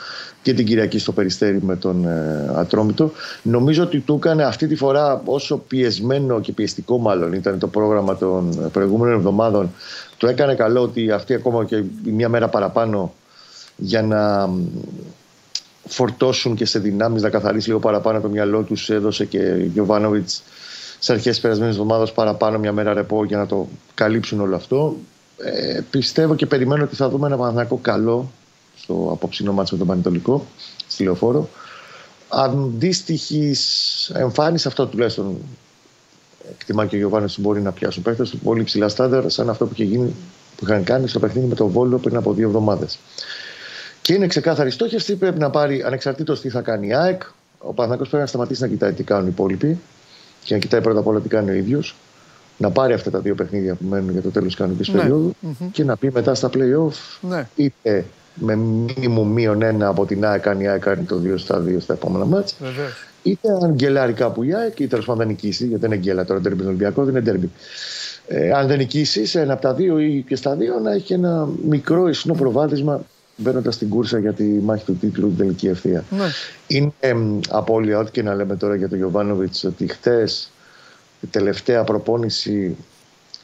και 0.41 0.53
την 0.53 0.65
Κυριακή 0.65 0.99
στο 0.99 1.11
Περιστέρι 1.11 1.61
με 1.61 1.75
τον 1.75 2.05
ε, 2.05 2.51
Ατρόμητο. 2.55 3.11
Νομίζω 3.41 3.83
ότι 3.83 3.99
του 3.99 4.15
έκανε 4.15 4.43
αυτή 4.43 4.67
τη 4.67 4.75
φορά 4.75 5.21
όσο 5.25 5.57
πιεσμένο 5.57 6.41
και 6.41 6.51
πιεστικό 6.51 6.97
μάλλον 6.97 7.33
ήταν 7.33 7.59
το 7.59 7.67
πρόγραμμα 7.67 8.17
των 8.17 8.69
προηγούμενων 8.71 9.15
εβδομάδων. 9.15 9.71
Το 10.17 10.27
έκανε 10.27 10.55
καλό 10.55 10.81
ότι 10.81 11.11
αυτή 11.11 11.33
ακόμα 11.33 11.65
και 11.65 11.83
μια 12.03 12.29
μέρα 12.29 12.47
παραπάνω 12.47 13.13
για 13.77 14.01
να 14.01 14.49
φορτώσουν 15.87 16.55
και 16.55 16.65
σε 16.65 16.79
δυνάμεις 16.79 17.21
να 17.21 17.29
καθαρίσει 17.29 17.67
λίγο 17.67 17.79
παραπάνω 17.79 18.21
το 18.21 18.29
μυαλό 18.29 18.61
τους. 18.61 18.89
Έδωσε 18.89 19.25
και 19.25 19.37
ο 19.37 19.57
Γιωβάνοβιτς 19.57 20.43
σε 20.99 21.13
αρχές 21.13 21.35
τη 21.35 21.41
περασμένης 21.41 21.75
εβδομάδας 21.75 22.11
παραπάνω 22.11 22.59
μια 22.59 22.71
μέρα 22.71 22.93
ρεπό 22.93 23.25
για 23.25 23.37
να 23.37 23.45
το 23.45 23.67
καλύψουν 23.93 24.39
όλο 24.39 24.55
αυτό. 24.55 24.95
Ε, 25.37 25.81
πιστεύω 25.89 26.35
και 26.35 26.45
περιμένω 26.45 26.83
ότι 26.83 26.95
θα 26.95 27.09
δούμε 27.09 27.27
ένα 27.27 27.37
Παναθηναϊκό 27.37 27.77
καλό 27.77 28.31
στο 28.75 29.09
απόψινό 29.11 29.53
μάτσο 29.53 29.73
με 29.73 29.79
τον 29.79 29.87
Πανετολικό 29.87 30.45
στη 30.87 31.03
λεωφόρο. 31.03 31.49
Αντίστοιχη 32.29 33.55
εμφάνιση, 34.13 34.67
αυτό 34.67 34.85
τουλάχιστον 34.85 35.37
εκτιμά 36.49 36.85
και 36.85 36.95
ο 36.95 36.97
Γιωβάνο 36.97 37.27
μπορεί 37.37 37.61
να 37.61 37.71
πιάσουν 37.71 38.03
παίχτε 38.03 38.25
πολύ 38.43 38.63
ψηλά 38.63 38.89
στάνταρ, 38.89 39.31
σαν 39.31 39.49
αυτό 39.49 39.65
που, 39.65 39.71
είχε 39.73 39.83
γίνει, 39.83 40.15
που 40.55 40.65
είχαν 40.65 40.83
κάνει 40.83 41.07
στο 41.07 41.19
παιχνίδι 41.19 41.47
με 41.47 41.55
τον 41.55 41.67
Βόλο 41.67 41.97
πριν 41.97 42.15
από 42.15 42.33
δύο 42.33 42.47
εβδομάδες. 42.47 42.99
Και 44.05 44.13
είναι 44.13 44.27
ξεκάθαρη 44.27 44.71
στόχευση. 44.71 45.15
Πρέπει 45.15 45.39
να 45.39 45.49
πάρει 45.49 45.83
ανεξαρτήτως 45.83 46.41
τι 46.41 46.49
θα 46.49 46.61
κάνει 46.61 46.87
η 46.87 46.93
ΑΕΚ. 46.93 47.21
Ο 47.57 47.73
Παναγιώ 47.73 48.05
πρέπει 48.05 48.17
να 48.17 48.25
σταματήσει 48.25 48.61
να 48.61 48.67
κοιτάει 48.67 48.93
τι 48.93 49.03
κάνουν 49.03 49.25
οι 49.25 49.29
υπόλοιποι 49.31 49.79
και 50.43 50.53
να 50.53 50.59
κοιτάει 50.59 50.81
πρώτα 50.81 50.99
απ' 50.99 51.07
όλα 51.07 51.19
τι 51.19 51.27
κάνει 51.27 51.49
ο 51.49 51.53
ίδιο. 51.53 51.83
Να 52.57 52.71
πάρει 52.71 52.93
αυτά 52.93 53.11
τα 53.11 53.19
δύο 53.19 53.35
παιχνίδια 53.35 53.75
που 53.75 53.85
μένουν 53.89 54.11
για 54.11 54.21
το 54.21 54.29
τέλος 54.29 54.47
της 54.47 54.55
κανονικής 54.55 54.87
ναι. 54.87 54.99
περίοδου 54.99 55.35
και 55.71 55.83
να 55.83 55.97
πει 55.97 56.11
μετά 56.11 56.35
στα 56.35 56.49
playoff 56.53 57.19
ναι. 57.21 57.47
είτε 57.55 58.05
με 58.33 58.55
μήνυμο 58.55 59.23
μείον 59.23 59.61
ένα 59.61 59.87
από 59.87 60.05
την 60.05 60.25
ΑΕΚ, 60.25 60.47
αν 60.47 60.59
η 60.59 60.67
ΑΕΚ 60.67 60.81
κάνει 60.81 61.03
το 61.03 61.21
2 61.25 61.33
στα 61.35 61.63
2 61.67 61.75
στα 61.79 61.93
επόμενα 61.93 62.25
μάτια. 62.25 62.57
Είτε 63.23 63.47
αν 63.63 63.71
γκελάρει 63.73 64.13
κάπου 64.13 64.43
η 64.43 64.53
ΑΕΚ, 64.53 64.79
ή 64.79 64.87
τέλος 64.87 65.05
πάντων 65.05 65.27
νικήσει, 65.27 65.65
γιατί 65.65 65.81
δεν 65.81 65.91
είναι 65.91 66.01
γκέλα 66.01 66.25
τώρα, 66.25 66.39
τέρμπι 66.39 66.65
Ολυμπιακό, 66.65 67.03
δεν 67.03 67.15
είναι 67.15 67.23
τέρμπι. 67.23 67.51
Ε, 68.27 68.51
αν 68.51 68.67
δεν 68.67 68.77
νικήσει 68.77 69.39
ένα 69.39 69.53
από 69.53 69.61
τα 69.61 69.73
δύο 69.73 69.99
ή 69.99 70.23
και 70.27 70.35
στα 70.35 70.55
δύο, 70.55 70.79
να 70.79 70.91
έχει 70.91 71.13
ένα 71.13 71.47
μικρό 71.67 72.07
ισνό 72.07 72.33
προβάδισμα 72.33 73.03
μπαίνοντας 73.35 73.75
στην 73.75 73.89
κούρσα 73.89 74.19
για 74.19 74.33
τη 74.33 74.43
μάχη 74.43 74.85
του 74.85 74.95
τίτλου 74.95 75.27
την 75.27 75.37
τελική 75.37 75.67
ευθεία. 75.67 76.03
Ναι. 76.09 76.25
Είναι 76.67 76.91
ε, 76.99 77.15
απώλεια, 77.49 77.99
ό,τι 77.99 78.11
και 78.11 78.23
να 78.23 78.35
λέμε 78.35 78.55
τώρα 78.55 78.75
για 78.75 78.89
τον 78.89 78.97
Γιωβάνοβιτς, 78.97 79.63
ότι 79.63 79.87
χθες 79.87 80.51
η 81.21 81.27
τελευταία 81.27 81.83
προπόνηση 81.83 82.75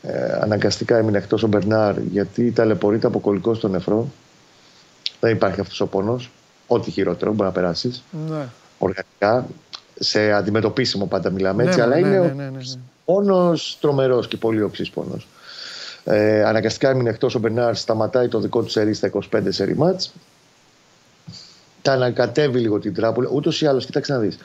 ε, 0.02 0.38
αναγκαστικά 0.42 0.98
έμεινε 0.98 1.18
εκτός 1.18 1.44
ο 1.44 1.48
Μπερνάρ 1.48 1.98
γιατί 1.98 2.52
ταλαιπωρείται 2.52 3.08
από 3.08 3.20
κολλικό 3.20 3.54
στο 3.54 3.68
νεφρό. 3.68 4.08
Δεν 5.20 5.32
υπάρχει 5.32 5.60
αυτός 5.60 5.82
ο 5.82 5.88
πόνος. 5.88 6.32
Ό,τι 6.68 6.92
χειρότερο 6.92 7.32
μπορεί 7.32 7.48
να 7.48 7.52
περάσεις. 7.54 8.04
Ναι. 8.30 8.48
Οργανικά. 8.78 9.48
Σε 10.00 10.32
αντιμετωπίσιμο 10.32 11.06
πάντα 11.06 11.30
μιλάμε 11.30 11.64
έτσι, 11.64 11.78
ναι, 11.78 11.84
αλλά 11.84 11.96
ναι, 11.96 12.00
είναι 12.00 12.20
ναι, 12.20 12.34
ναι, 12.34 12.50
ναι, 12.50 12.60
πόνος 13.06 13.78
τρομερός 13.82 14.28
και 14.28 14.38
πολύ 14.38 14.62
οξύς 14.62 14.90
πόνος. 14.90 15.28
Ε, 16.04 16.44
αναγκαστικά 16.44 16.90
έμεινε 16.90 17.10
εκτός 17.10 17.36
ο 17.36 17.40
Μπερνάρ, 17.40 17.76
σταματάει 17.76 18.28
το 18.28 18.40
δικό 18.40 18.62
του 18.62 18.70
σερί 18.70 18.94
στα 18.94 19.12
25 19.34 19.42
σερί 19.50 19.76
μάτς. 19.76 20.14
Τα 21.82 21.92
ανακατεύει 21.92 22.60
λίγο 22.60 22.80
την 22.80 22.94
τράπουλα. 22.94 23.30
Ούτως 23.34 23.62
ή 23.62 23.66
άλλως, 23.66 23.86
κοίταξε 23.86 24.14
να 24.14 24.20
δεις. 24.20 24.38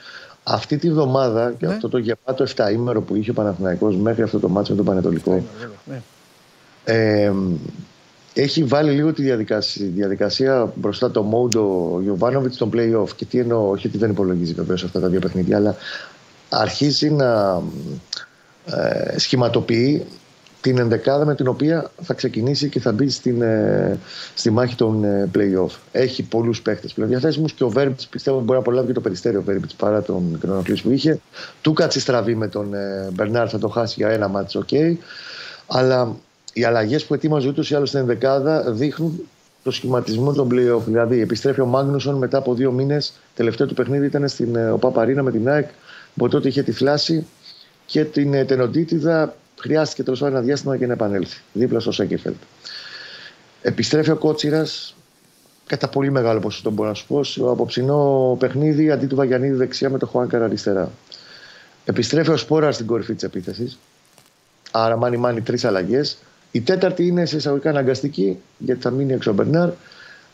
Αυτή 0.42 0.77
τη 0.77 0.90
βδομάδα 0.90 1.55
και 1.59 1.66
ναι. 1.66 1.73
αυτό 1.73 1.88
το 1.88 1.99
γεμάτο 1.99 2.45
7 2.57 2.73
ήμερο 2.73 3.03
που 3.03 3.16
είχε 3.16 3.31
ο 3.31 3.35
Παναθηναϊκός 3.35 3.97
μέχρι 3.97 4.23
αυτό 4.23 4.38
το 4.38 4.49
μάτσο 4.49 4.71
με 4.71 4.77
τον 4.77 4.87
Πανετολικό. 4.87 5.45
Ναι. 5.85 6.03
Ε, 6.85 7.33
έχει 8.35 8.64
βάλει 8.64 8.90
λίγο 8.90 9.12
τη 9.12 9.23
διαδικασία, 9.23 9.87
διαδικασία 9.87 10.73
μπροστά 10.75 11.11
το 11.11 11.23
Μόντο 11.23 11.99
Γιωβάνοβιτς 12.03 12.55
στον 12.55 12.71
playoff. 12.75 13.09
Και 13.16 13.25
τι 13.25 13.38
εννοώ, 13.38 13.71
όχι 13.71 13.87
ότι 13.87 13.99
δεν 13.99 14.11
υπολογίζει 14.11 14.53
βεβαίως 14.53 14.85
αυτά 14.85 15.01
τα 15.01 15.09
δύο 15.09 15.21
παιχνίδια, 15.21 15.57
αλλά 15.57 15.77
αρχίζει 16.49 17.11
να 17.11 17.62
ε, 18.66 19.19
σχηματοποιεί 19.19 20.07
την 20.66 20.79
ενδεκάδα 20.79 21.24
με 21.24 21.35
την 21.35 21.48
οποία 21.48 21.90
θα 22.02 22.14
ξεκινήσει 22.14 22.68
και 22.68 22.81
θα 22.81 22.92
μπει 22.92 23.09
στην, 23.09 23.42
ε, 23.42 23.98
στη 24.35 24.50
μάχη 24.50 24.74
των 24.74 25.05
ε, 25.05 25.31
play-off. 25.35 25.76
Έχει 25.92 26.22
πολλούς 26.22 26.62
παίχτε 26.62 26.88
πλέον 26.94 27.11
διαθέσιμου 27.11 27.46
και 27.46 27.64
ο 27.64 27.68
Βέρμπιτς 27.68 28.07
πιστεύω 28.07 28.38
μπορεί 28.38 28.52
να 28.52 28.59
απολαύει 28.59 28.87
και 28.87 28.92
το 28.92 29.00
περιστέριο 29.00 29.42
Βέρμπιτς 29.42 29.74
παρά 29.74 30.02
τον 30.02 30.38
κρονοκλής 30.40 30.83
που 30.83 30.90
είχε. 30.90 31.20
Του 31.61 31.72
κάτσει 31.72 32.00
στραβή 32.00 32.35
με 32.35 32.48
τον 32.48 32.74
ε, 32.74 33.09
Μπερνάρ, 33.12 33.48
θα 33.50 33.59
το 33.59 33.68
χάσει 33.68 33.94
για 33.98 34.09
ένα 34.09 34.29
μάτσο, 34.29 34.59
ok. 34.59 34.68
Okay. 34.70 34.96
Αλλά 35.66 36.16
οι 36.52 36.64
αλλαγές 36.64 37.05
που 37.05 37.14
ετοίμαζε 37.14 37.48
ούτως 37.48 37.70
ή 37.70 37.74
άλλως 37.74 37.88
στην 37.88 38.00
ενδεκάδα 38.00 38.72
δείχνουν 38.72 39.20
το 39.62 39.70
σχηματισμό 39.70 40.33
των 40.33 40.48
play-off. 40.52 40.83
Δηλαδή, 40.87 41.20
επιστρέφει 41.20 41.61
ο 41.61 41.66
Μάγνουσον 41.66 42.14
μετά 42.14 42.38
από 42.38 42.55
δύο 42.55 42.72
μήνες. 42.72 43.12
Τελευταίο 43.35 43.66
του 43.66 43.74
παιχνίδι 43.74 44.07
ήταν 44.07 44.29
στην 44.29 44.57
ε, 44.57 44.70
OPAP 44.70 44.94
Arena 44.94 45.22
με 45.22 45.31
την 45.31 45.48
ΑΕΚ. 45.48 45.68
Από 46.16 46.29
τότε 46.29 46.48
είχε 46.48 46.62
τη 46.62 46.72
θλάση 46.72 47.26
και 47.87 48.05
την 48.05 48.35
ε, 48.35 48.44
τενοντίτιδα 48.44 49.35
χρειάστηκε 49.61 50.03
τέλος 50.03 50.19
πάντων 50.19 50.35
ένα 50.35 50.45
διάστημα 50.45 50.77
για 50.77 50.87
να 50.87 50.92
επανέλθει 50.92 51.40
δίπλα 51.53 51.81
στο 51.81 51.92
Σένκεφελντ. 51.92 52.37
Επιστρέφει 53.62 54.11
ο 54.11 54.16
Κότσιρας 54.16 54.95
κατά 55.66 55.88
πολύ 55.88 56.11
μεγάλο 56.11 56.40
ποσοστό, 56.40 56.71
μπορώ 56.71 56.88
να 56.88 56.95
σου 56.95 57.07
πω, 57.07 57.25
στο 57.25 57.51
απόψινό 57.51 58.37
παιχνίδι 58.38 58.90
αντί 58.90 59.07
του 59.07 59.16
Βαγιανίδη 59.16 59.55
δεξιά 59.55 59.90
με 59.90 59.99
το 59.99 60.07
Χουάνκαρ 60.07 60.42
αριστερά. 60.42 60.90
Επιστρέφει 61.85 62.31
ο 62.31 62.37
Σπόρα 62.37 62.73
στην 62.73 62.87
κορυφή 62.87 63.14
της 63.14 63.23
επίθεσης. 63.23 63.79
Άρα, 64.71 64.97
μάνι 64.97 65.16
μάνι 65.16 65.40
τρεις 65.40 65.64
αλλαγές. 65.64 66.19
Η 66.51 66.61
τέταρτη 66.61 67.07
είναι 67.07 67.25
σε 67.25 67.37
εισαγωγικά 67.37 67.71
αναγκαστική, 67.71 68.38
γιατί 68.59 68.81
θα 68.81 68.90
μείνει 68.90 69.12
έξω 69.12 69.31
ο 69.31 69.35
Μπερνάρ 69.35 69.71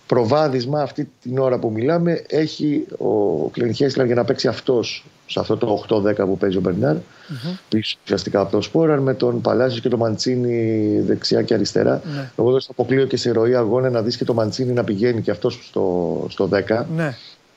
προβάδισμα 0.06 0.82
αυτή 0.82 1.10
την 1.22 1.38
ώρα 1.38 1.58
που 1.58 1.70
μιλάμε 1.70 2.24
έχει 2.28 2.86
ο 2.98 3.48
Κλέν 3.48 3.72
Χέσλερ 3.74 4.06
για 4.06 4.14
να 4.14 4.24
παίξει 4.24 4.48
αυτός 4.48 5.04
σε 5.32 5.40
αυτό 5.40 5.56
το 5.56 5.84
8-10 5.88 6.14
που 6.16 6.38
παίζει 6.38 6.56
ο 6.56 6.60
Μπερνάρ. 6.60 6.96
Mm-hmm. 6.96 7.58
Πίσω 7.68 7.96
ουσιαστικά 8.04 8.40
από 8.40 8.50
το 8.50 8.60
Σπόραρ 8.60 9.00
με 9.00 9.14
τον 9.14 9.40
Παλάσιο 9.40 9.80
και 9.80 9.88
τον 9.88 9.98
Μαντσίνη 9.98 11.00
δεξιά 11.00 11.42
και 11.42 11.54
αριστερά. 11.54 12.00
Mm-hmm. 12.00 12.30
Εγώ 12.36 12.48
εδώ 12.48 12.60
στο 12.60 12.72
αποκλείω 12.72 13.06
και 13.06 13.16
σε 13.16 13.30
ροή 13.30 13.54
αγώνα 13.54 13.90
να 13.90 14.02
δεις 14.02 14.16
και 14.16 14.24
το 14.24 14.34
Μαντσίνη 14.34 14.72
να 14.72 14.84
πηγαίνει 14.84 15.22
και 15.22 15.30
αυτός 15.30 15.58
στο, 15.62 16.26
στο 16.30 16.48
10. 16.52 16.58
Mm-hmm. 16.58 17.12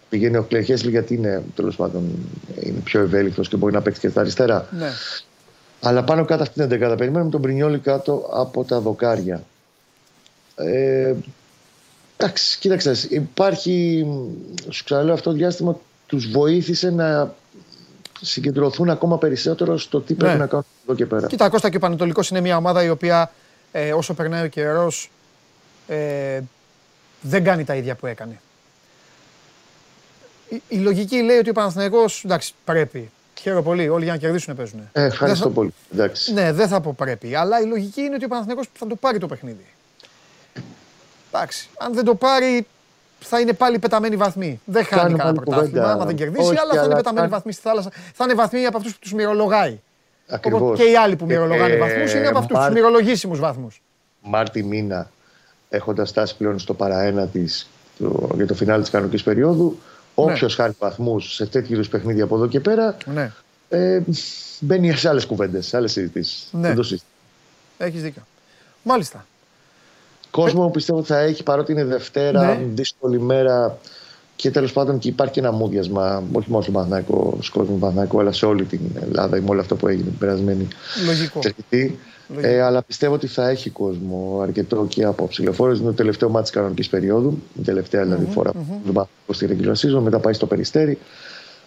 Πηγαίνει 0.09 0.37
ο 0.37 0.43
Κλέν 0.43 0.63
Χέσλερ 0.63 0.91
γιατί 0.91 1.13
είναι 1.13 1.43
τέλος 1.55 1.75
πάντων 1.75 2.03
είναι 2.59 2.79
πιο 2.83 3.01
ευέλικτος 3.01 3.47
και 3.47 3.57
μπορεί 3.57 3.73
να 3.73 3.81
παίξει 3.81 3.99
και 3.99 4.09
στα 4.09 4.21
αριστερά. 4.21 4.67
Ναι. 4.77 4.89
Αλλά 5.81 6.03
πάνω 6.03 6.25
κάτω 6.25 6.43
αυτή 6.43 6.67
την 6.67 6.91
11 6.91 6.97
περιμένουμε 6.97 7.31
τον 7.31 7.41
Πρινιόλη 7.41 7.79
κάτω 7.79 8.29
από 8.33 8.63
τα 8.63 8.79
δοκάρια. 8.79 9.43
Ε, 10.55 11.13
Εντάξει, 12.17 12.57
κοίταξε, 12.59 12.95
υπάρχει, 13.09 14.05
σου 14.69 14.83
ξαναλέω 14.83 15.13
αυτό 15.13 15.29
το 15.29 15.35
διάστημα 15.35 15.79
τους 16.05 16.31
βοήθησε 16.31 16.89
να 16.89 17.33
συγκεντρωθούν 18.21 18.89
ακόμα 18.89 19.17
περισσότερο 19.17 19.77
στο 19.77 20.01
τι 20.01 20.13
πρέπει 20.13 20.33
ναι. 20.33 20.39
να 20.39 20.47
κάνουν 20.47 20.65
εδώ 20.83 20.95
και 20.95 21.05
πέρα. 21.05 21.27
Κοίτα, 21.27 21.49
Κώστα 21.49 21.69
και 21.69 21.77
ο 21.77 21.79
Πανετολικός 21.79 22.29
είναι 22.29 22.41
μια 22.41 22.57
ομάδα 22.57 22.83
η 22.83 22.89
οποία 22.89 23.31
ε, 23.71 23.93
όσο 23.93 24.13
περνάει 24.13 24.45
ο 24.45 24.47
καιρός 24.47 25.09
ε, 25.87 26.39
δεν 27.21 27.43
κάνει 27.43 27.63
τα 27.63 27.75
ίδια 27.75 27.95
που 27.95 28.05
έκανε. 28.05 28.39
Η, 30.49 30.61
η 30.67 30.77
λογική 30.77 31.21
λέει 31.21 31.37
ότι 31.37 31.49
ο 31.49 31.53
Παναθηναϊκός, 31.53 32.23
εντάξει, 32.25 32.53
πρέπει. 32.63 33.11
Χαίρομαι 33.39 33.61
πολύ. 33.61 33.89
Όλοι 33.89 34.03
για 34.03 34.13
να 34.13 34.19
κερδίσουν 34.19 34.55
παίζουν. 34.55 34.89
Ε, 34.91 35.03
ευχαριστώ 35.03 35.49
πολύ. 35.49 35.73
Εντάξει. 35.93 36.33
Ναι, 36.33 36.51
δεν 36.51 36.67
θα 36.67 36.81
πω 36.81 36.93
πρέπει. 36.97 37.35
Αλλά 37.35 37.61
η 37.61 37.65
λογική 37.65 38.01
είναι 38.01 38.15
ότι 38.15 38.25
ο 38.25 38.27
Παναθηναϊκός 38.27 38.67
θα 38.73 38.87
το 38.87 38.95
πάρει 38.95 39.17
το 39.17 39.27
παιχνίδι. 39.27 39.65
Εντάξει. 41.31 41.69
Αν 41.77 41.93
δεν 41.93 42.03
το 42.05 42.15
πάρει, 42.15 42.67
θα 43.27 43.39
είναι 43.39 43.53
πάλι 43.53 43.79
πεταμένοι 43.79 44.15
βαθμοί. 44.15 44.61
Δεν 44.65 44.85
χάνει 44.85 45.17
κανένα 45.17 45.41
πρωτάθλημα, 45.41 45.91
άμα 45.91 46.05
δεν 46.05 46.15
κερδίσει, 46.15 46.47
Όχι, 46.47 46.59
αλλά 46.59 46.73
θα 46.73 46.85
είναι 46.85 46.95
πεταμένοι 46.95 47.27
βαθμοί 47.27 47.51
στη 47.51 47.61
θάλασσα. 47.61 47.91
Θα 48.13 48.23
είναι 48.23 48.33
βαθμοί 48.33 48.65
από 48.65 48.77
αυτούς 48.77 48.93
που 48.93 48.99
τους 48.99 49.13
μυρολογάει. 49.13 49.79
Ακριβώς. 50.27 50.79
Και 50.79 50.83
οι 50.83 50.95
άλλοι 50.95 51.15
που 51.15 51.25
μυρολογάνε 51.25 51.73
ε, 51.73 51.77
βαθμούς 51.77 52.13
είναι 52.13 52.27
από 52.27 52.37
αυτούς 52.37 52.57
τους 52.57 52.69
μυρολογήσιμους 52.69 53.39
βαθμούς. 53.39 53.81
Μάρτι 54.21 54.63
μήνα, 54.63 55.11
έχοντας 55.69 56.09
φτάσει 56.09 56.37
πλέον 56.37 56.59
στο 56.59 56.73
παραένα 56.73 57.27
τη 57.27 57.43
για 58.35 58.47
το 58.47 58.53
φινάλι 58.53 58.81
της 58.81 58.91
κανονικής 58.91 59.23
περίοδου, 59.23 59.79
όποιος 60.15 60.57
ναι. 60.57 60.63
χάνει 60.63 60.75
βαθμούς 60.79 61.33
σε 61.33 61.45
τέτοιου 61.45 61.73
είδους 61.73 61.89
παιχνίδια 61.89 62.23
από 62.23 62.35
εδώ 62.35 62.47
και 62.47 62.59
πέρα, 62.59 62.97
ναι. 63.05 63.31
ε, 63.69 64.01
μπαίνει 64.59 64.91
σε 64.91 65.09
άλλες 65.09 65.25
κουβέντες, 65.25 65.67
σε 65.67 65.77
άλλες 65.77 65.91
συζητήσεις. 65.91 66.47
Ναι. 66.51 66.73
Έχεις 67.77 68.01
δίκιο. 68.01 68.21
Μάλιστα. 68.83 69.25
Κόσμο 70.35 70.69
πιστεύω 70.69 70.99
ότι 70.99 71.07
θα 71.07 71.19
έχει 71.19 71.43
παρότι 71.43 71.71
είναι 71.71 71.83
Δευτέρα, 71.83 72.45
ναι. 72.45 72.63
δύσκολη 72.73 73.19
μέρα 73.19 73.77
και 74.35 74.51
τέλος 74.51 74.73
πάντων 74.73 74.99
και 74.99 75.07
υπάρχει 75.07 75.33
και 75.33 75.39
ένα 75.39 75.51
μούδιασμα, 75.51 76.23
όχι 76.31 76.49
μόνο 76.49 76.61
στον 76.61 76.73
Παναθηναϊκό, 76.73 77.37
κόσμο 77.51 77.75
Παναθηναϊκό, 77.75 78.19
αλλά 78.19 78.31
σε 78.31 78.45
όλη 78.45 78.63
την 78.63 78.79
Ελλάδα 79.01 79.41
με 79.41 79.49
όλο 79.49 79.59
αυτό 79.59 79.75
που 79.75 79.87
έγινε 79.87 80.09
την 80.09 80.17
περασμένη 80.17 80.67
Λογικό. 81.05 81.39
Ε, 82.41 82.61
αλλά 82.61 82.83
πιστεύω 82.83 83.13
ότι 83.13 83.27
θα 83.27 83.49
έχει 83.49 83.69
κόσμο 83.69 84.39
αρκετό 84.41 84.85
και 84.89 85.03
απόψε. 85.03 85.43
Λεωφόρο 85.43 85.71
είναι 85.71 85.85
το 85.85 85.93
τελευταίο 85.93 86.29
μάτι 86.29 86.43
της 86.43 86.51
κανονικής 86.53 86.89
περίοδου, 86.89 87.41
η 87.59 87.61
τελευταία 87.61 88.03
δηλαδή, 88.03 88.25
mm-hmm, 88.29 88.33
φορά 88.33 88.51
mm-hmm. 88.53 89.03
που 89.25 89.33
στη 89.33 89.47
regular 89.49 90.01
μετά 90.01 90.19
πάει 90.19 90.33
στο 90.33 90.45
περιστέρι. 90.45 90.97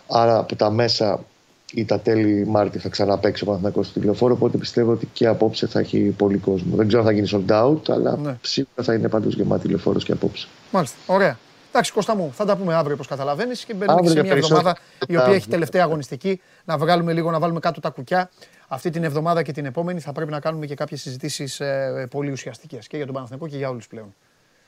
Άρα 0.09 0.39
από 0.39 0.57
τα 0.57 0.71
μέσα 0.71 1.25
ή 1.73 1.85
τα 1.85 2.01
τέλη 2.01 2.47
Μάρτη 2.47 2.79
θα 2.79 2.89
ξαναπέξει 2.89 3.43
ο 3.43 3.47
Παναθηναϊκός 3.47 3.87
στο 3.87 4.01
τηλεφόρο. 4.01 4.35
Οπότε 4.35 4.59
πιστεύω 4.59 4.93
ότι 4.93 5.07
και 5.13 5.27
απόψε 5.27 5.67
θα 5.67 5.79
έχει 5.79 6.15
πολύ 6.17 6.39
κόσμο. 6.39 6.77
Δεν 6.77 6.87
ξέρω 6.87 7.03
αν 7.03 7.09
θα 7.09 7.15
γίνει 7.15 7.29
sold 7.33 7.65
out, 7.65 7.81
αλλά 7.89 8.17
ναι. 8.17 8.39
σίγουρα 8.41 8.83
θα 8.83 8.95
είναι 8.95 9.09
παντού 9.09 9.29
γεμάτη 9.29 9.67
τηλεφόρος 9.67 10.05
και 10.05 10.13
απόψε. 10.13 10.49
Μάλιστα. 10.71 10.97
Ωραία. 11.07 11.39
Εντάξει, 11.69 11.93
Κώστα 11.93 12.17
μου, 12.17 12.33
θα 12.35 12.45
τα 12.45 12.57
πούμε 12.57 12.75
αύριο 12.75 12.95
όπως 12.95 13.07
καταλαβαίνεις 13.07 13.65
και 13.65 13.75
μπαίνουμε 13.75 14.09
σε 14.09 14.23
μια 14.23 14.33
εβδομάδα 14.33 14.77
η 15.09 15.17
οποία 15.17 15.35
έχει 15.35 15.49
τελευταία 15.49 15.83
αγωνιστική. 15.83 16.41
Να 16.65 16.79
βγάλουμε 16.79 17.13
λίγο, 17.13 17.31
να 17.31 17.39
βάλουμε 17.39 17.61
κάτω 17.61 17.81
τα 17.81 17.91
κουκιά. 17.91 18.31
Αυτή 18.69 18.91
την 18.91 19.05
εβδομάδα 19.05 19.43
και 19.43 19.53
την 19.53 19.65
επόμενη 19.65 20.01
θα 20.01 20.13
πρέπει 20.13 20.31
να 20.31 20.41
κάνουμε 20.41 20.67
και 20.67 20.75
κάποιες 20.75 21.01
συζητήσεις 21.01 21.61
ε, 21.61 22.07
πολύ 22.11 22.31
ουσιαστικές 22.31 22.87
και 22.87 22.97
για 22.97 23.07
τον 23.07 23.15
Παναθηναϊκό 23.15 23.49
και 23.49 23.57
για 23.57 23.69
όλους 23.69 23.87
πλέον. 23.87 24.15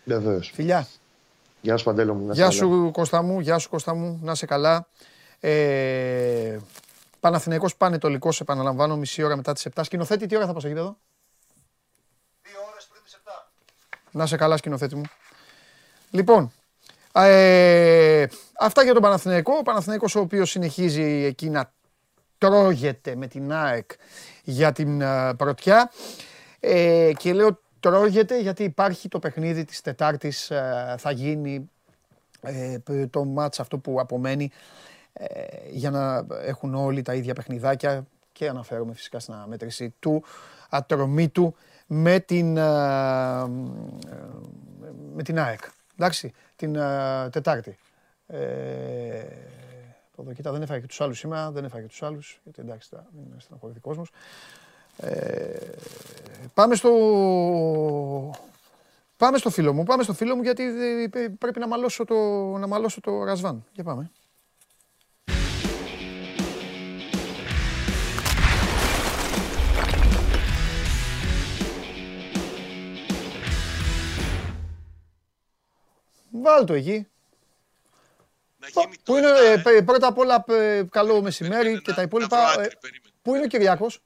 Βεβαίως. 0.05 0.51
Φιλιά. 0.55 0.87
Γεια 1.61 1.77
σου 1.77 1.85
Παντέλο 1.85 2.15
μου. 2.15 2.33
Γεια 2.33 2.51
σου 2.51 2.91
Κώστα 2.93 3.23
μου, 3.23 3.41
γεια 3.41 3.59
σου 3.59 3.69
Κώστα 3.69 3.95
μου, 3.95 4.19
να 4.23 4.35
σε 4.35 4.47
καλά. 4.47 4.87
Ε, 5.41 6.57
Παναθηναϊκός 7.21 7.77
Πανετολικός, 7.77 8.41
επαναλαμβάνω, 8.41 8.97
μισή 8.97 9.23
ώρα 9.23 9.37
μετά 9.37 9.53
τις 9.53 9.67
7. 9.75 9.85
Σκηνοθέτη, 9.85 10.27
τι 10.27 10.37
ώρα 10.37 10.47
θα 10.47 10.53
πας 10.53 10.65
εκεί 10.65 10.73
εδώ; 10.73 10.97
Δύο 12.43 12.61
ώρες 12.71 12.89
πριν 12.91 13.03
τις 13.03 13.21
7. 13.25 13.51
Να 14.11 14.27
σε 14.27 14.37
καλά, 14.37 14.57
σκηνοθέτη 14.57 14.97
μου. 14.97 15.05
Λοιπόν, 16.11 16.53
ε, 17.13 18.27
αυτά 18.59 18.83
για 18.83 18.93
τον 18.93 19.03
Παναθηναϊκό. 19.03 19.57
Ο 19.59 19.63
Παναθηναϊκός 19.63 20.15
ο 20.15 20.21
οποίος 20.21 20.51
συνεχίζει 20.51 21.03
εκεί 21.03 21.51
να 21.51 21.73
τρώγεται 22.39 23.15
με 23.15 23.27
την 23.27 23.53
ΑΕΚ 23.53 23.91
για 24.45 24.73
την 24.73 25.01
uh, 25.03 25.33
πρωτιά. 25.37 25.91
Ε, 26.61 27.11
και 27.19 27.33
λέω 27.33 27.61
τρώγεται 27.81 28.41
γιατί 28.41 28.63
υπάρχει 28.63 29.09
το 29.09 29.19
παιχνίδι 29.19 29.65
της 29.65 29.81
Τετάρτης, 29.81 30.51
uh, 30.53 30.95
θα 30.99 31.11
γίνει 31.11 31.71
ε, 32.43 32.79
το 33.11 33.25
μάτς 33.25 33.61
αυτό 33.61 33.79
που 33.79 34.01
απομένει 34.01 34.45
ε, 34.45 34.57
για 35.71 35.91
να 35.91 36.27
έχουν 36.43 36.75
όλοι 36.75 37.03
τα 37.03 37.15
ίδια 37.15 37.35
παιχνιδάκια 37.35 38.07
και 38.33 38.49
αναφέρομαι 38.49 38.95
φυσικά 38.95 39.19
στην 39.19 39.35
αναμέτρηση 39.35 39.95
του 39.99 40.25
Ατρομήτου 40.69 41.55
με 41.87 42.21
την, 42.21 42.57
ε, 42.57 42.61
ε, 42.61 43.47
με 45.15 45.23
την 45.23 45.39
ΑΕΚ. 45.39 45.61
Εντάξει, 45.97 46.33
την 46.57 46.73
Τετάρτη. 47.31 47.79
Ε, 48.27 49.25
εδώ 50.19 50.33
κοίτα, 50.33 50.53
δεν 50.53 50.63
έφαγε 50.63 50.81
και 50.81 50.87
τους 50.87 51.01
άλλους 51.01 51.19
σήμερα, 51.19 51.51
δεν 51.51 51.65
έφαγε 51.65 51.83
και 51.83 51.89
τους 51.89 52.03
άλλους, 52.03 52.41
γιατί 52.45 52.61
εντάξει, 52.61 52.89
δεν 52.91 53.25
είναι 53.27 53.37
στεναχωρηθεί 53.39 53.81
κόσμος. 53.81 54.11
Ε, 54.97 55.59
πάμε 56.55 56.75
στο... 56.75 56.91
Πάμε 59.17 59.39
στο 59.39 59.51
φίλο 59.51 59.73
μου, 59.73 59.83
πάμε 59.83 60.03
στο 60.03 60.13
φίλο 60.13 60.37
μου 60.37 60.43
γιατί 60.43 60.63
ε, 61.13 61.29
πρέπει 61.39 61.59
να 61.59 61.67
μαλώσω 61.67 62.05
το, 62.05 62.15
να 62.59 62.67
μαλώσω 62.67 63.01
το 63.01 63.25
Ρασβάν. 63.25 63.65
Για 63.73 63.85
πάμε. 63.85 64.11
Βάλ 76.43 76.65
το 76.65 76.73
εκεί. 76.73 77.07
Να 78.59 78.69
γίνει 78.69 78.97
Πού 78.97 79.13
το 79.13 79.17
είναι, 79.19 79.29
7, 79.31 79.35
ε, 79.45 79.53
ε. 79.53 79.57
πε- 79.59 79.83
πρώτα 79.85 80.07
απ' 80.07 80.19
όλα 80.19 80.45
ε, 80.49 80.83
καλό 80.91 81.23
μεσημέρι 81.23 81.55
Περίμενε 81.57 81.81
και 81.81 81.91
να- 81.91 81.95
τα 81.97 82.01
να 82.01 82.07
υπόλοιπα. 82.07 82.37
βρω 82.53 82.61
ε, 82.61 82.65
άκρη, 82.65 82.77
περίμενε. 82.81 83.13
Πού 83.23 83.35
είναι 83.35 83.45
ο 83.45 83.47
Κυριάκος. 83.47 84.01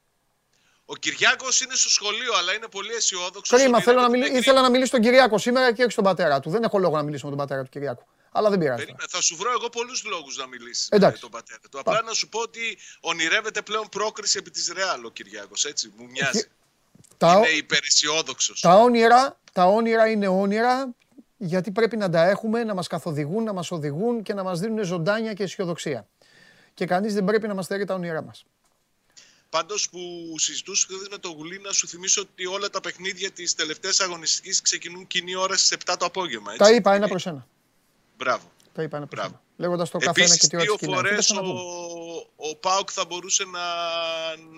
Ο 0.86 0.96
Κυριάκος 0.96 1.60
είναι 1.60 1.74
στο 1.74 1.88
σχολείο, 1.90 2.34
αλλά 2.38 2.54
είναι 2.54 2.66
πολύ 2.70 2.92
αισιόδοξος. 2.92 3.58
Κρίμα, 3.60 3.80
θέλω 3.80 4.00
να 4.00 4.08
μιλήσω, 4.08 4.36
ήθελα 4.36 4.60
να 4.60 4.68
μιλήσω 4.70 4.86
στον 4.86 5.00
Κυριάκο 5.00 5.38
σήμερα 5.38 5.72
και 5.72 5.82
όχι 5.82 5.90
στον 5.92 6.04
πατέρα 6.04 6.40
του. 6.40 6.50
Δεν 6.50 6.62
έχω 6.62 6.78
λόγο 6.78 6.96
να 6.96 7.02
μιλήσω 7.02 7.24
με 7.24 7.30
τον 7.30 7.38
πατέρα 7.38 7.62
του 7.62 7.68
Κυριάκου. 7.68 8.04
Αλλά 8.32 8.50
δεν 8.50 8.58
πειράζει. 8.58 8.78
Περίμενε, 8.80 9.06
θα 9.10 9.20
σου 9.20 9.36
βρω 9.36 9.50
εγώ 9.50 9.68
πολλούς 9.68 10.04
λόγους 10.04 10.36
να 10.36 10.46
μιλήσεις 10.46 10.88
Εντάξει. 10.90 11.14
με 11.14 11.20
τον 11.20 11.30
πατέρα 11.30 11.58
του. 11.70 11.78
Απλά 11.78 12.02
να 12.02 12.12
σου 12.12 12.28
πω 12.28 12.40
ότι 12.40 12.78
ονειρεύεται 13.00 13.62
πλέον 13.62 13.88
πρόκριση 13.88 14.38
επί 14.38 14.50
της 14.50 14.72
Ρεάλ 14.74 15.04
ο 15.04 15.10
Κυριάκος. 15.10 15.64
Έτσι, 15.64 15.92
μου 15.96 16.06
μοιάζει. 16.10 16.44
Τα, 17.18 17.32
Είναι 17.36 17.48
υπεραισιόδοξος. 17.48 18.60
τα, 18.60 18.74
όνειρα, 18.74 19.38
τα 19.52 19.64
όνειρα 19.64 20.06
είναι 20.08 20.28
όνειρα 20.28 20.94
γιατί 21.36 21.70
πρέπει 21.70 21.96
να 21.96 22.10
τα 22.10 22.28
έχουμε, 22.28 22.64
να 22.64 22.74
μας 22.74 22.86
καθοδηγούν, 22.86 23.44
να 23.44 23.52
μας 23.52 23.70
οδηγούν 23.70 24.22
και 24.22 24.34
να 24.34 24.42
μας 24.42 24.60
δίνουν 24.60 24.84
ζωντάνια 24.84 25.32
και 25.32 25.42
αισιοδοξία. 25.42 26.08
Και 26.74 26.86
κανείς 26.86 27.14
δεν 27.14 27.24
πρέπει 27.24 27.46
να 27.46 27.54
μας 27.54 27.64
στερεί 27.64 27.84
τα 27.84 27.94
όνειρά 27.94 28.22
μας. 28.22 28.44
Πάντως 29.50 29.90
που 29.90 29.98
συζητούσες 30.38 30.84
χθες 30.84 31.08
με 31.10 31.18
τον 31.18 31.32
Γουλή, 31.32 31.60
να 31.60 31.72
σου 31.72 31.88
θυμίσω 31.88 32.20
ότι 32.20 32.46
όλα 32.46 32.70
τα 32.70 32.80
παιχνίδια 32.80 33.30
της 33.30 33.54
τελευταίας 33.54 34.00
αγωνιστικής 34.00 34.60
ξεκινούν 34.60 35.06
κοινή 35.06 35.34
ώρα 35.34 35.56
στις 35.56 35.70
7 35.70 35.96
το 35.98 36.04
απόγευμα. 36.04 36.52
Έτσι. 36.52 36.64
Τα 36.64 36.72
είπα 36.72 36.94
ένα 36.94 37.08
προς 37.08 37.26
ένα. 37.26 37.46
Μπράβο. 38.16 38.52
Τα 38.74 38.82
είπα 38.82 38.96
ένα 38.96 39.06
προς 39.06 39.20
Μπράβο. 39.20 39.34
ένα. 39.34 39.42
Λέγοντας 39.56 39.90
το 39.90 39.98
καθένα 39.98 40.26
Επίσης, 40.26 40.40
και 40.40 40.46
τι 40.46 40.56
ώρα 40.56 40.64
δύο 40.64 40.74
της 40.76 40.86
κυλάει. 40.86 41.00
φορές 41.00 41.26
Δεν 41.26 41.36
θα 41.36 41.42
ο, 41.42 41.44
τα 41.44 41.48
πούμε; 41.48 41.60
ο 42.36 42.56
Πάουκ 42.56 42.88
θα 42.92 43.04
μπορούσε 43.04 43.44
να, 43.44 43.60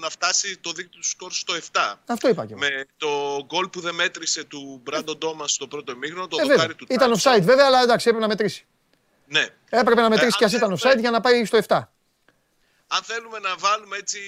να 0.00 0.08
φτάσει 0.10 0.58
το 0.58 0.72
δίκτυο 0.72 1.00
του 1.00 1.06
σκορ 1.08 1.32
στο 1.32 1.54
7. 1.72 1.94
Αυτό 2.06 2.28
είπα 2.28 2.46
και 2.46 2.52
εγώ. 2.52 2.60
Με 2.60 2.84
το 2.96 3.42
γκολ 3.44 3.68
που 3.68 3.80
δεν 3.80 3.94
μέτρησε 3.94 4.44
του 4.44 4.80
Μπράντον 4.82 5.18
Τόμας 5.18 5.52
στο 5.52 5.66
πρώτο 5.68 5.92
ημίχρονο, 5.92 6.26
το 6.26 6.36
Ε, 6.36 6.40
βέβαια. 6.40 6.56
δοκάρι 6.56 6.74
του 6.74 6.86
Ήταν 6.88 7.10
Τάτσο. 7.10 7.30
offside 7.30 7.42
βέβαια, 7.42 7.66
αλλά 7.66 7.82
εντάξει, 7.82 8.08
έπρεπε 8.08 8.26
να 8.26 8.30
μετρήσει. 8.32 8.66
Ναι. 9.26 9.46
Έπρεπε 9.68 10.00
να 10.00 10.08
μετρήσει 10.08 10.26
αν 10.32 10.38
κι 10.38 10.44
ας 10.44 10.52
ήταν 10.52 10.78
θέλουμε- 10.78 10.96
offside 10.96 11.00
για 11.00 11.10
να 11.10 11.20
πάει 11.20 11.44
στο 11.44 11.56
7. 11.56 11.92
Αν 12.88 13.02
θέλουμε 13.02 13.38
να 13.38 13.56
βάλουμε 13.56 13.96
έτσι, 13.96 14.18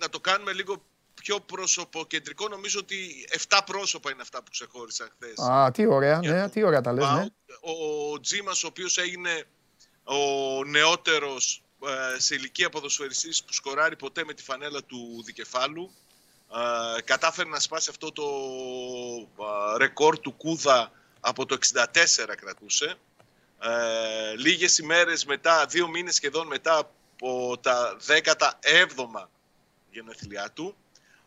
να 0.00 0.08
το 0.08 0.20
κάνουμε 0.20 0.52
λίγο 0.52 0.82
πιο 1.28 1.40
προσωποκεντρικό, 1.40 2.48
νομίζω 2.48 2.78
ότι 2.78 3.28
7 3.48 3.58
πρόσωπα 3.66 4.10
είναι 4.10 4.22
αυτά 4.22 4.42
που 4.42 4.50
ξεχώρισαν 4.50 5.10
χθες. 5.14 5.38
Α, 5.38 5.70
τι 5.70 5.86
ωραία, 5.86 6.18
Για 6.22 6.32
ναι, 6.32 6.42
το 6.42 6.48
τι 6.48 6.62
ωραία 6.62 6.80
τα 6.80 6.92
λες, 6.92 7.04
ναι. 7.10 7.26
Ο 7.60 8.20
Τζίμας, 8.20 8.64
ο 8.64 8.66
οποίος 8.66 8.98
έγινε 8.98 9.44
ο 10.04 10.64
νεότερος 10.64 11.62
ε, 11.86 12.20
σε 12.20 12.34
ηλικία 12.34 12.68
ποδοσφαιριστής 12.68 13.44
που 13.44 13.52
σκοράρει 13.52 13.96
ποτέ 13.96 14.24
με 14.24 14.34
τη 14.34 14.42
φανέλα 14.42 14.82
του 14.84 15.22
δικεφάλου. 15.24 15.90
Ε, 16.96 17.00
κατάφερε 17.00 17.48
να 17.48 17.60
σπάσει 17.60 17.90
αυτό 17.90 18.12
το 18.12 18.24
ε, 19.74 19.76
ρεκόρ 19.78 20.18
του 20.18 20.32
Κούδα 20.32 20.92
από 21.20 21.46
το 21.46 21.58
64 21.72 21.84
κρατούσε. 22.36 22.94
Ε, 23.60 24.36
λίγες 24.36 24.78
ημέρες 24.78 25.24
μετά, 25.24 25.66
δύο 25.66 25.88
μήνες 25.88 26.14
σχεδόν 26.14 26.46
μετά 26.46 26.78
από 26.78 27.58
τα 27.58 27.96
17 28.06 29.28
γενέθλιά 29.90 30.50
του. 30.54 30.76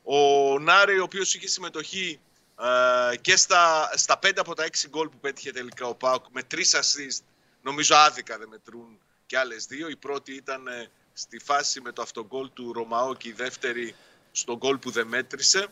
Ο 0.03 0.59
Νάρη, 0.59 0.99
ο 0.99 1.03
οποίος 1.03 1.33
είχε 1.33 1.47
συμμετοχή 1.47 2.19
ε, 3.11 3.15
και 3.17 3.35
στα, 3.35 3.91
στα 3.95 4.19
5 4.23 4.31
από 4.37 4.55
τα 4.55 4.65
6 4.65 4.69
γκολ 4.89 5.09
που 5.09 5.17
πέτυχε 5.17 5.51
τελικά 5.51 5.85
ο 5.85 5.95
Πάουκ 5.95 6.25
με 6.31 6.41
3 6.51 6.57
assist, 6.57 7.23
νομίζω 7.61 7.95
άδικα 7.95 8.37
δεν 8.37 8.47
μετρούν 8.47 8.99
και 9.25 9.37
άλλες 9.37 9.65
δύο. 9.65 9.89
Η 9.89 9.95
πρώτη 9.95 10.33
ήταν 10.33 10.67
ε, 10.67 10.89
στη 11.13 11.39
φάση 11.39 11.81
με 11.81 11.91
το 11.91 12.01
αυτογκόλ 12.01 12.49
του 12.53 12.73
Ρωμαό 12.73 13.15
και 13.15 13.27
η 13.29 13.31
δεύτερη 13.31 13.95
στο 14.31 14.57
γκολ 14.57 14.77
που 14.77 14.91
δεν 14.91 15.07
μέτρησε. 15.07 15.67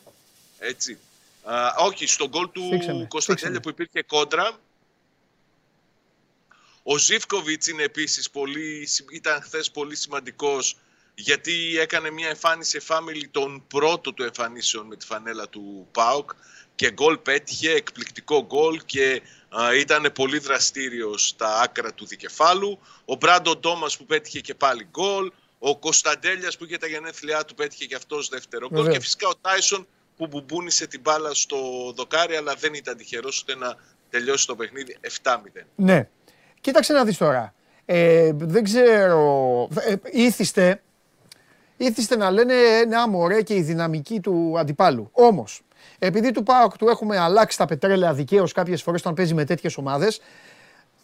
Έτσι. 0.59 0.99
Ε, 1.47 1.51
όχι, 1.77 2.07
στο 2.07 2.27
γκολ 2.27 2.51
του 2.51 2.65
Σφίξε 2.65 2.93
με, 2.93 3.05
Κωνσταντέλια 3.05 3.49
σφίξε 3.49 3.59
που 3.59 3.69
υπήρχε 3.69 4.03
κόντρα. 4.03 4.59
Ο 6.83 6.97
Ζίβκοβιτς 6.97 7.67
είναι 7.67 7.83
επίσης 7.83 8.29
πολύ, 8.29 8.87
ήταν 9.11 9.41
χθες 9.41 9.71
πολύ 9.71 9.95
σημαντικός 9.95 10.77
γιατί 11.21 11.77
έκανε 11.79 12.11
μια 12.11 12.27
εμφάνιση 12.27 12.77
εφάμιλη 12.77 13.27
τον 13.27 13.63
πρώτο 13.67 14.13
του 14.13 14.23
εμφανίσεων 14.23 14.87
με 14.87 14.95
τη 14.95 15.05
φανέλα 15.05 15.49
του 15.49 15.87
ΠΑΟΚ 15.91 16.29
και 16.75 16.91
γκολ 16.91 17.17
πέτυχε, 17.17 17.71
εκπληκτικό 17.71 18.45
γκολ 18.45 18.81
και 18.85 19.21
α, 19.49 19.75
ήταν 19.75 20.11
πολύ 20.13 20.39
δραστήριος 20.39 21.27
στα 21.27 21.61
άκρα 21.61 21.93
του 21.93 22.05
δικεφάλου. 22.05 22.79
Ο 23.05 23.15
Μπράντον 23.15 23.59
Τόμας 23.59 23.97
που 23.97 24.05
πέτυχε 24.05 24.39
και 24.39 24.53
πάλι 24.53 24.87
γκολ. 24.91 25.31
Ο 25.59 25.77
Κωνσταντέλιας 25.77 26.57
που 26.57 26.65
είχε 26.65 26.77
τα 26.77 26.87
γενέθλιά 26.87 27.45
του 27.45 27.55
πέτυχε 27.55 27.85
και 27.85 27.95
αυτός 27.95 28.29
δεύτερο 28.29 28.67
γκολ. 28.67 28.77
Βεβαίως. 28.77 28.95
Και 28.95 29.01
φυσικά 29.03 29.27
ο 29.27 29.35
Τάισον 29.35 29.87
που 30.17 30.27
μπουμπούνισε 30.27 30.87
την 30.87 30.99
μπάλα 31.01 31.33
στο 31.33 31.57
δοκάρι 31.95 32.35
αλλά 32.35 32.55
δεν 32.55 32.73
ήταν 32.73 32.97
τυχερός 32.97 33.41
ούτε 33.41 33.55
να 33.55 33.75
τελειώσει 34.09 34.47
το 34.47 34.55
παιχνίδι 34.55 34.97
7-0. 35.23 35.37
Ναι. 35.75 36.09
Κοίταξε 36.61 36.93
να 36.93 37.03
δεις 37.03 37.17
τώρα. 37.17 37.53
Ε, 37.85 38.31
δεν 38.33 38.63
ξέρω. 38.63 39.67
Ε, 39.79 39.95
ήθιστε, 40.11 40.81
ήθιστε 41.79 42.15
να 42.15 42.31
λένε 42.31 42.53
ένα 42.81 43.07
μωρέ 43.07 43.41
και 43.41 43.55
η 43.55 43.61
δυναμική 43.61 44.19
του 44.19 44.55
αντιπάλου. 44.57 45.09
Όμως, 45.11 45.61
επειδή 45.99 46.31
του 46.31 46.43
ΠΑΟΚ 46.43 46.77
του 46.77 46.87
έχουμε 46.87 47.17
αλλάξει 47.17 47.57
τα 47.57 47.65
πετρέλαια 47.65 48.13
δικαίως 48.13 48.51
κάποιες 48.51 48.81
φορές 48.81 49.01
όταν 49.01 49.13
παίζει 49.13 49.33
με 49.33 49.45
τέτοιες 49.45 49.77
ομάδες, 49.77 50.21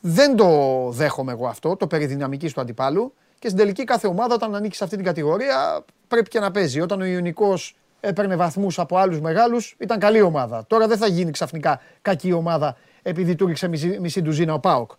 δεν 0.01 0.35
το 0.35 0.49
δέχομαι 0.91 1.31
εγώ 1.31 1.47
αυτό, 1.47 1.75
το 1.75 1.87
περί 1.87 2.05
δυναμικής 2.05 2.53
του 2.53 2.61
αντιπάλου. 2.61 3.13
Και 3.39 3.47
στην 3.47 3.59
τελική 3.59 3.83
κάθε 3.83 4.07
ομάδα 4.07 4.33
όταν 4.33 4.55
ανήκει 4.55 4.75
σε 4.75 4.83
αυτή 4.83 4.95
την 4.95 5.05
κατηγορία 5.05 5.85
πρέπει 6.07 6.29
και 6.29 6.39
να 6.39 6.51
παίζει. 6.51 6.81
Όταν 6.81 7.01
ο 7.01 7.05
Ιωνικός 7.05 7.75
έπαιρνε 7.99 8.35
βαθμούς 8.35 8.79
από 8.79 8.97
άλλους 8.97 9.19
μεγάλους 9.19 9.75
ήταν 9.79 9.99
καλή 9.99 10.21
ομάδα. 10.21 10.65
Τώρα 10.67 10.87
δεν 10.87 10.97
θα 10.97 11.07
γίνει 11.07 11.31
ξαφνικά 11.31 11.81
κακή 12.01 12.31
ομάδα 12.31 12.77
επειδή 13.01 13.35
του 13.35 13.45
ρίξε 13.45 13.67
μισή, 13.67 13.97
μισή 13.99 14.21
ντουζίνα 14.21 14.53
ο 14.53 14.59
ΠΑΟΚ. 14.59 14.91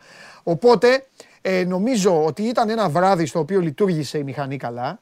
Οπότε 0.42 1.06
ε, 1.40 1.64
νομίζω 1.64 2.24
ότι 2.24 2.42
ήταν 2.42 2.68
ένα 2.68 2.88
βράδυ 2.88 3.26
στο 3.26 3.38
οποίο 3.38 3.60
λειτουργήσε 3.60 4.18
η 4.18 4.22
μηχανή 4.22 4.56
καλά. 4.56 5.00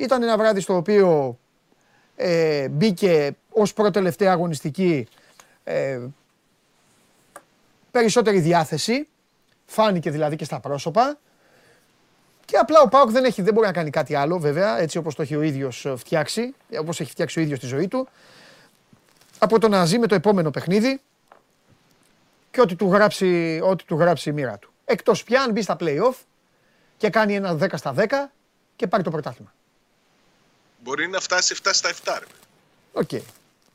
Ήταν 0.00 0.22
ένα 0.22 0.36
βράδυ 0.36 0.60
στο 0.60 0.76
οποίο 0.76 1.38
ε, 2.16 2.68
μπήκε 2.68 3.36
ως 3.50 3.72
προτελευταία 3.72 4.32
αγωνιστική 4.32 5.08
ε, 5.64 6.00
περισσότερη 7.90 8.40
διάθεση. 8.40 9.08
Φάνηκε 9.66 10.10
δηλαδή 10.10 10.36
και 10.36 10.44
στα 10.44 10.60
πρόσωπα. 10.60 11.18
Και 12.44 12.56
απλά 12.56 12.80
ο 12.80 12.88
Πάοκ 12.88 13.10
δεν, 13.10 13.24
έχει, 13.24 13.42
δεν 13.42 13.54
μπορεί 13.54 13.66
να 13.66 13.72
κάνει 13.72 13.90
κάτι 13.90 14.14
άλλο, 14.14 14.38
βέβαια, 14.38 14.80
έτσι 14.80 14.98
όπως 14.98 15.14
το 15.14 15.22
έχει 15.22 15.36
ο 15.36 15.42
ίδιος 15.42 15.84
ε, 15.84 15.96
φτιάξει, 15.96 16.54
όπως 16.80 17.00
έχει 17.00 17.10
φτιάξει 17.10 17.38
ο 17.38 17.42
ίδιος 17.42 17.58
τη 17.58 17.66
ζωή 17.66 17.88
του, 17.88 18.08
από 19.38 19.58
το 19.58 19.68
να 19.68 19.84
ζει 19.84 19.98
με 19.98 20.06
το 20.06 20.14
επόμενο 20.14 20.50
παιχνίδι 20.50 21.00
και 22.50 22.60
ό,τι 22.60 22.74
του 22.76 22.92
γράψει, 22.92 23.60
ό,τι 23.62 23.84
του 23.84 23.96
γράψει 23.96 24.28
η 24.28 24.32
μοίρα 24.32 24.58
του. 24.58 24.72
Εκτός 24.84 25.24
πια 25.24 25.42
αν 25.42 25.52
μπει 25.52 25.62
στα 25.62 25.76
play-off 25.80 26.14
και 26.96 27.10
κάνει 27.10 27.34
ένα 27.34 27.58
10 27.60 27.66
στα 27.74 27.94
10 27.96 28.06
και 28.76 28.86
πάρει 28.86 29.02
το 29.02 29.10
πρωτάθλημα. 29.10 29.52
Μπορεί 30.82 31.08
να 31.08 31.20
φτάσει 31.20 31.56
7 31.62 31.70
στα 31.72 31.90
7. 32.04 32.18
Ρε. 32.18 32.24
Οκ. 32.92 33.08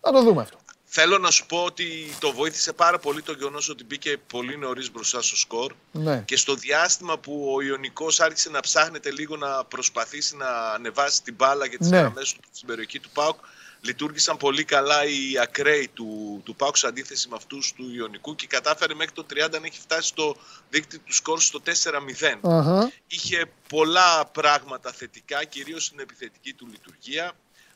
Θα 0.02 0.12
το 0.12 0.22
δούμε 0.24 0.42
αυτό. 0.42 0.58
Θέλω 0.88 1.18
να 1.18 1.32
σου 1.32 1.46
πω 1.46 1.64
ότι 1.64 2.16
το 2.20 2.32
βοήθησε 2.32 2.74
πάρα 2.74 3.00
πολύ 3.00 3.22
το 3.22 3.32
γεγονός 3.34 3.70
ότι 3.70 3.84
μπήκε 3.84 4.18
πολύ 4.28 4.58
νωρίς 4.58 4.92
μπροστά 4.92 5.22
στο 5.22 5.36
σκορ. 5.38 5.74
Ναι. 5.92 6.22
Και 6.26 6.38
στο 6.38 6.56
διάστημα 6.56 7.18
που 7.18 7.54
ο 7.56 7.62
Ιωνικός 7.62 8.20
άρχισε 8.20 8.50
να 8.50 8.60
ψάχνεται 8.60 9.12
λίγο 9.12 9.36
να 9.38 9.64
προσπαθήσει 9.66 10.36
να 10.36 10.48
ανεβάσει 10.72 11.24
την 11.24 11.34
μπάλα 11.36 11.66
για 11.66 11.78
τις 11.78 11.90
Ναι. 11.90 11.98
γραμμές 12.00 12.34
του 12.34 12.40
στην 12.52 12.68
περιοχή 12.68 13.00
του 13.00 13.10
ΠΑΟΚ, 13.14 13.36
λειτουργήσαν 13.82 14.38
πολύ 14.38 14.64
καλά 14.64 15.06
οι 15.06 15.38
ακραίοι 15.42 15.90
του, 15.94 16.42
του 16.46 16.56
ΠΑΟΚ 16.56 16.78
σε 16.78 16.88
αντίθεση 16.88 17.30
με 17.30 17.36
αυτούς 17.36 17.74
του 17.74 17.94
Ιωνικού 17.96 18.36
και 18.36 18.48
κατάφερε 18.48 18.94
μέχρι 18.94 19.14
το 19.14 19.26
30 19.30 19.36
να 19.36 19.66
έχει 19.66 19.80
φτάσει 19.80 20.08
στο 20.08 20.36
δίκτυο 20.70 21.00
του 21.06 21.14
σκορ 21.14 21.40
στο 21.40 21.62
4-0 21.66 22.40
Αχα. 22.42 22.92
είχε 23.08 23.52
πολλά 23.70 24.26
πράγματα 24.26 24.92
θετικά, 24.92 25.44
κυρίως 25.44 25.86
στην 25.86 26.00
επιθετική 26.00 26.54
του 26.54 26.68
λειτουργία. 26.68 27.36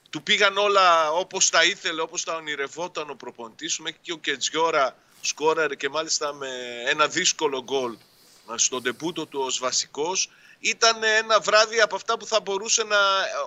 Του 0.09 0.23
πήγαν 0.23 0.57
όλα 0.57 1.11
όπως 1.11 1.49
τα 1.49 1.63
ήθελε, 1.63 2.01
όπως 2.01 2.23
τα 2.23 2.35
ονειρευόταν 2.35 3.09
ο 3.09 3.15
προπονητής 3.15 3.75
του. 3.75 3.83
Μέχρι 3.83 3.99
και 4.01 4.11
ο 4.11 4.17
Κετζιόρα 4.17 4.95
σκόραρε 5.21 5.75
και 5.75 5.89
μάλιστα 5.89 6.33
με 6.33 6.49
ένα 6.85 7.07
δύσκολο 7.07 7.63
γκολ 7.63 7.97
στον 8.55 8.83
τεπούτο 8.83 9.25
του 9.25 9.39
ως 9.39 9.59
βασικός. 9.59 10.29
Ήταν 10.59 11.03
ένα 11.03 11.39
βράδυ 11.39 11.79
από 11.81 11.95
αυτά 11.95 12.17
που 12.17 12.25
θα 12.25 12.39
μπορούσε 12.39 12.83
να, 12.83 12.97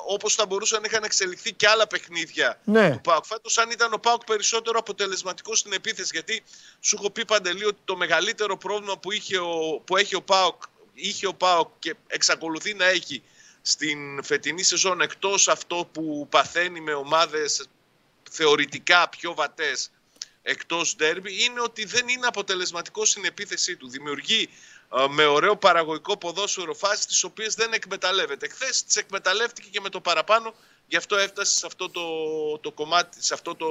όπως 0.07 0.35
θα 0.35 0.47
μπορούσαν 0.47 0.81
να 0.81 0.87
είχαν 0.91 1.05
εξελιχθεί 1.05 1.53
και 1.53 1.69
άλλα 1.69 1.87
παιχνίδια 1.87 2.61
Ναι. 2.65 2.91
του 2.91 3.01
ΠΑΟΚ. 3.01 3.25
Φέτος 3.25 3.59
αν 3.59 3.71
ήταν 3.71 3.93
ο 3.93 3.99
ΠΑΟΚ 3.99 4.25
περισσότερο 4.25 4.79
αποτελεσματικός 4.79 5.59
στην 5.59 5.73
επίθεση, 5.73 6.11
γιατί 6.13 6.43
σου 6.81 6.97
έχω 6.99 7.11
πει 7.11 7.25
Παντελή 7.25 7.65
ότι 7.65 7.79
το 7.85 7.97
μεγαλύτερο 7.97 8.57
πρόβλημα 8.57 8.99
που, 8.99 9.13
είχε 9.13 9.39
ο, 9.39 9.83
που 9.85 9.97
έχει 9.97 10.15
ο 10.15 10.23
ΠΑΟΚ, 10.23 10.63
είχε 10.95 11.27
ο 11.27 11.35
ΠΑΟΚ 11.35 11.69
και 11.79 11.95
εξακολουθεί 12.07 12.75
να 12.75 12.85
έχει 12.85 13.23
στην 13.63 14.25
φετινή 14.25 14.63
σεζόν 14.63 15.01
εκτός 15.01 15.49
αυτό 15.49 15.89
που 15.93 16.27
παθαίνει 16.31 16.81
με 16.81 16.95
ομάδες 16.95 17.67
θεωρητικά 18.31 19.09
πιο 19.09 19.35
βατές 19.35 19.91
εκτός 20.43 20.97
ντέρμπι 20.97 21.45
είναι 21.45 21.61
ότι 21.61 21.85
δεν 21.85 22.09
είναι 22.09 22.27
αποτελεσματικός 22.27 23.11
στην 23.11 23.25
επίθεσή 23.25 23.77
του. 23.77 23.89
Δημιουργεί 23.89 24.43
ε, 24.43 24.49
με 25.09 25.25
ωραίο 25.25 25.57
παραγωγικό 25.57 26.17
ποδόσφαιρο 26.17 26.75
φάσεις 26.75 27.07
τις 27.07 27.25
οποίες 27.25 27.55
δεν 27.55 27.73
εκμεταλλεύεται. 27.73 28.49
Χθες 28.49 28.85
τις 28.85 28.97
εκμεταλλεύτηκε 28.97 29.69
και 29.71 29.81
με 29.81 29.89
το 29.89 30.01
παραπάνω, 30.01 30.55
γι' 30.87 30.97
αυτό 30.97 31.17
έφτασε 31.17 31.55
σε 31.55 31.67
αυτό 31.67 31.91
το, 31.91 32.03
το 32.59 32.71
κομμάτι, 32.71 33.25
σε 33.25 33.35
αυτό 33.35 33.55
το, 33.55 33.67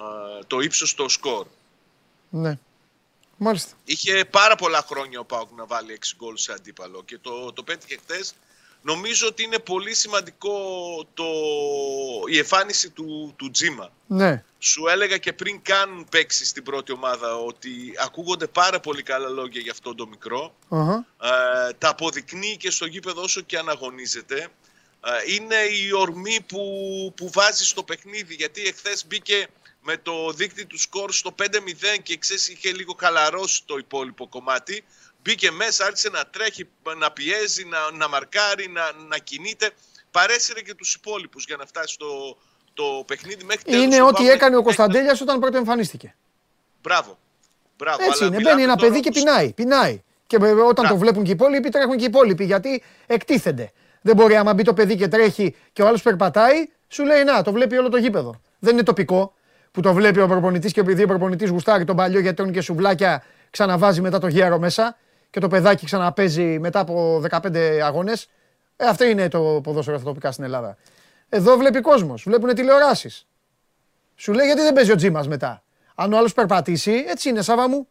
ε, 0.00 0.44
το 0.46 0.60
ύψος 0.60 0.94
το 0.94 1.08
σκορ. 1.08 1.46
Ναι. 2.30 2.58
Μάλιστα. 3.36 3.76
Είχε 3.84 4.24
πάρα 4.24 4.56
πολλά 4.56 4.84
χρόνια 4.88 5.20
ο 5.20 5.24
Πάουκ 5.24 5.48
να 5.56 5.66
βάλει 5.66 5.98
6 6.00 6.14
γκολ 6.16 6.36
σε 6.36 6.52
αντίπαλο 6.52 7.02
και 7.04 7.18
το, 7.18 7.52
το 7.52 7.62
πέτυχε 7.62 7.96
χθες. 7.96 8.34
Νομίζω 8.82 9.26
ότι 9.26 9.42
είναι 9.42 9.58
πολύ 9.58 9.94
σημαντικό 9.94 10.52
το, 11.14 11.24
η 12.26 12.38
εμφάνιση 12.38 12.90
του, 12.90 13.34
του 13.36 13.50
Τζίμα. 13.50 13.92
Ναι. 14.06 14.44
Σου 14.58 14.86
έλεγα 14.86 15.16
και 15.16 15.32
πριν 15.32 15.62
καν 15.62 16.06
παίξει 16.10 16.46
στην 16.46 16.62
πρώτη 16.62 16.92
ομάδα 16.92 17.36
ότι 17.36 17.70
ακούγονται 18.04 18.46
πάρα 18.46 18.80
πολύ 18.80 19.02
καλά 19.02 19.28
λόγια 19.28 19.60
για 19.60 19.72
αυτόν 19.72 19.96
τον 19.96 20.08
μικρό. 20.08 20.54
Αχα. 20.68 21.06
Ε, 21.22 21.72
τα 21.78 21.88
αποδεικνύει 21.88 22.56
και 22.56 22.70
στο 22.70 22.86
γήπεδο 22.86 23.22
όσο 23.22 23.40
και 23.40 23.58
αναγωνίζεται. 23.58 24.48
Ε, 25.04 25.32
είναι 25.32 25.54
η 25.54 25.92
ορμή 25.92 26.40
που, 26.48 26.60
που 27.16 27.30
βάζει 27.32 27.64
στο 27.64 27.82
παιχνίδι 27.82 28.34
γιατί 28.34 28.62
εχθές 28.62 29.06
μπήκε 29.06 29.46
με 29.82 29.96
το 29.96 30.32
δίκτυο 30.32 30.66
του 30.66 30.78
σκορ 30.78 31.12
στο 31.12 31.34
5-0 31.38 31.44
και 32.02 32.16
ξέρεις 32.16 32.48
είχε 32.48 32.72
λίγο 32.72 32.96
χαλαρώσει 32.98 33.62
το 33.64 33.76
υπόλοιπο 33.76 34.28
κομμάτι. 34.28 34.84
Μπήκε 35.22 35.50
μέσα, 35.50 35.84
άρχισε 35.84 36.08
να 36.08 36.24
τρέχει, 36.30 36.68
να 36.98 37.10
πιέζει, 37.10 37.64
να, 37.64 37.78
να 37.96 38.08
μαρκάρει, 38.08 38.68
να, 38.68 38.82
να 39.08 39.18
κινείται. 39.18 39.70
Παρέσυρε 40.10 40.60
και 40.60 40.74
τους 40.74 40.94
υπόλοιπους 40.94 41.44
για 41.46 41.56
να 41.56 41.66
φτάσει 41.66 41.94
στο 41.94 42.36
το 42.74 42.84
παιχνίδι 43.06 43.44
μέχρι 43.44 43.62
τέλος. 43.62 43.84
Είναι 43.84 43.96
του 43.98 44.04
ό,τι 44.04 44.12
Παύλου. 44.14 44.30
έκανε 44.30 44.56
ο 44.56 44.62
Κωνσταντέλιας 44.62 45.20
όταν 45.20 45.40
πρώτο 45.40 45.56
εμφανίστηκε. 45.56 46.14
Μπράβο. 46.82 47.18
Μπράβο. 47.76 48.02
Έτσι 48.02 48.16
αλλά 48.18 48.26
είναι. 48.26 48.36
μιλάμε 48.36 48.54
Μπαίνει 48.54 48.62
ένα 48.70 48.76
τώρα 48.76 48.88
παιδί 48.92 49.00
και 49.02 49.10
όμως- 49.14 49.24
πεινάει. 49.24 49.52
πεινάει. 49.52 50.02
Και 50.26 50.36
ε, 50.36 50.50
όταν 50.50 50.74
το 50.74 50.80
Μπράβο. 50.82 50.96
βλέπουν 50.96 51.22
και 51.24 51.30
οι 51.30 51.34
υπόλοιποι, 51.34 51.68
τρέχουν 51.68 51.96
και 51.96 52.02
οι 52.02 52.06
υπόλοιποι. 52.06 52.44
Γιατί 52.44 52.82
εκτίθενται. 53.06 53.72
Δεν 54.02 54.16
μπορεί 54.16 54.36
άμα 54.36 54.54
μπει 54.54 54.62
το 54.62 54.74
παιδί 54.74 54.96
και 54.96 55.08
τρέχει 55.08 55.56
και 55.72 55.82
ο 55.82 55.86
άλλος 55.86 56.02
περπατάει, 56.02 56.68
σου 56.88 57.04
λέει 57.04 57.24
να, 57.24 57.42
το 57.42 57.52
βλέπει 57.52 57.76
όλο 57.76 57.88
το 57.88 57.96
γήπεδο. 57.96 58.40
Δεν 58.58 58.72
είναι 58.72 58.82
τοπικό 58.82 59.34
που 59.70 59.80
το 59.80 59.92
βλέπει 59.92 60.20
ο 60.20 60.26
προπονητής 60.26 60.72
και 60.72 60.80
επειδή 60.80 61.02
ο 61.02 61.06
προπονητής 61.06 61.50
γουστάρει 61.50 61.84
τον 61.84 61.96
παλιό 61.96 62.20
γιατί 62.20 62.36
τρώνε 62.36 62.52
και 62.52 62.60
σουβλάκια, 62.60 63.24
ξαναβάζει 63.50 64.00
μετά 64.00 64.18
το 64.18 64.26
γέρο 64.26 64.58
μέσα 64.58 64.96
και 65.30 65.40
το 65.40 65.48
παιδάκι 65.48 65.84
ξαναπέζει 65.84 66.58
μετά 66.58 66.80
από 66.80 67.22
15 67.30 67.56
αγώνες. 67.84 68.28
Ε, 68.76 68.86
αυτό 68.86 69.04
είναι 69.04 69.28
το 69.28 69.60
ποδόσφαιρο 69.62 69.96
στα 69.96 70.06
τοπικά 70.06 70.32
στην 70.32 70.44
Ελλάδα. 70.44 70.76
Εδώ 71.28 71.56
βλέπει 71.56 71.80
κόσμος, 71.80 72.22
βλέπουν 72.22 72.54
τηλεοράσεις. 72.54 73.26
Σου 74.16 74.32
λέει 74.32 74.46
γιατί 74.46 74.60
δεν 74.60 74.72
παίζει 74.72 74.92
ο 74.92 74.96
Τζίμας 74.96 75.28
μετά; 75.28 75.62
Αν 75.94 76.12
ο 76.12 76.16
άλλος 76.16 76.32
περπατήσει, 76.32 77.04
έτσι 77.08 77.28
είναι, 77.28 77.42
Σάβα 77.42 77.68
μου. 77.68 77.88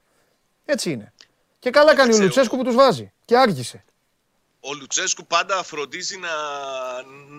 Έτσι 0.66 0.92
είναι. 0.92 1.14
Και 1.60 1.70
καλά 1.70 1.96
κάνει 1.96 2.00
ο 2.00 2.04
Κοίταξε, 2.04 2.24
Λουτσέσκου 2.24 2.58
που 2.58 2.64
τους 2.64 2.76
βάζει. 2.76 3.12
Και 3.26 3.38
άργησε. 3.38 3.84
ο 4.60 4.74
Λουτσέσκου 4.74 5.26
πάντα 5.26 5.64
φροντίζει 5.64 6.18
να, 6.18 6.30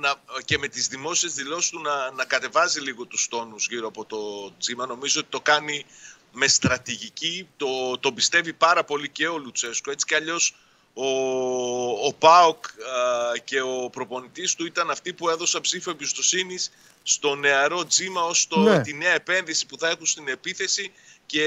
να, 0.00 0.14
και 0.44 0.58
με 0.58 0.68
τις 0.68 0.86
δημόσιες 0.88 1.34
δηλώσεις 1.34 1.70
του 1.70 1.80
να, 1.80 2.10
να 2.10 2.24
κατεβάζει 2.24 2.80
λίγο 2.80 3.04
τους 3.06 3.28
τόνους 3.28 3.66
γύρω 3.70 3.86
από 3.86 4.04
το 4.04 4.18
τζίμα. 4.58 4.86
Νομίζω 4.86 5.20
ότι 5.20 5.28
το 5.30 5.40
κάνει 5.40 5.84
με 6.32 6.48
στρατηγική, 6.48 7.48
το, 7.56 7.98
το 7.98 8.12
πιστεύει 8.12 8.52
πάρα 8.52 8.84
πολύ 8.84 9.08
και 9.08 9.26
ο 9.26 9.38
Λουτσέσκου. 9.38 9.90
Έτσι 9.90 10.06
κι 10.06 10.14
αλλιώς 10.14 10.54
ο, 10.94 11.06
ο 12.06 12.12
ΠΑΟΚ 12.18 12.66
α, 12.66 13.38
και 13.44 13.60
ο 13.60 13.90
προπονητής 13.92 14.54
του 14.54 14.66
ήταν 14.66 14.90
αυτοί 14.90 15.12
που 15.12 15.28
έδωσαν 15.28 15.60
ψήφο 15.60 15.90
εμπιστοσύνη 15.90 16.58
στο 17.02 17.34
νεαρό 17.34 17.86
τζίμα 17.86 18.22
ως 18.22 18.46
το, 18.46 18.58
Ναι. 18.60 18.82
τη 18.82 18.94
νέα 18.94 19.12
επένδυση 19.14 19.66
που 19.66 19.78
θα 19.78 19.88
έχουν 19.88 20.06
στην 20.06 20.28
επίθεση 20.28 20.92
και 21.26 21.44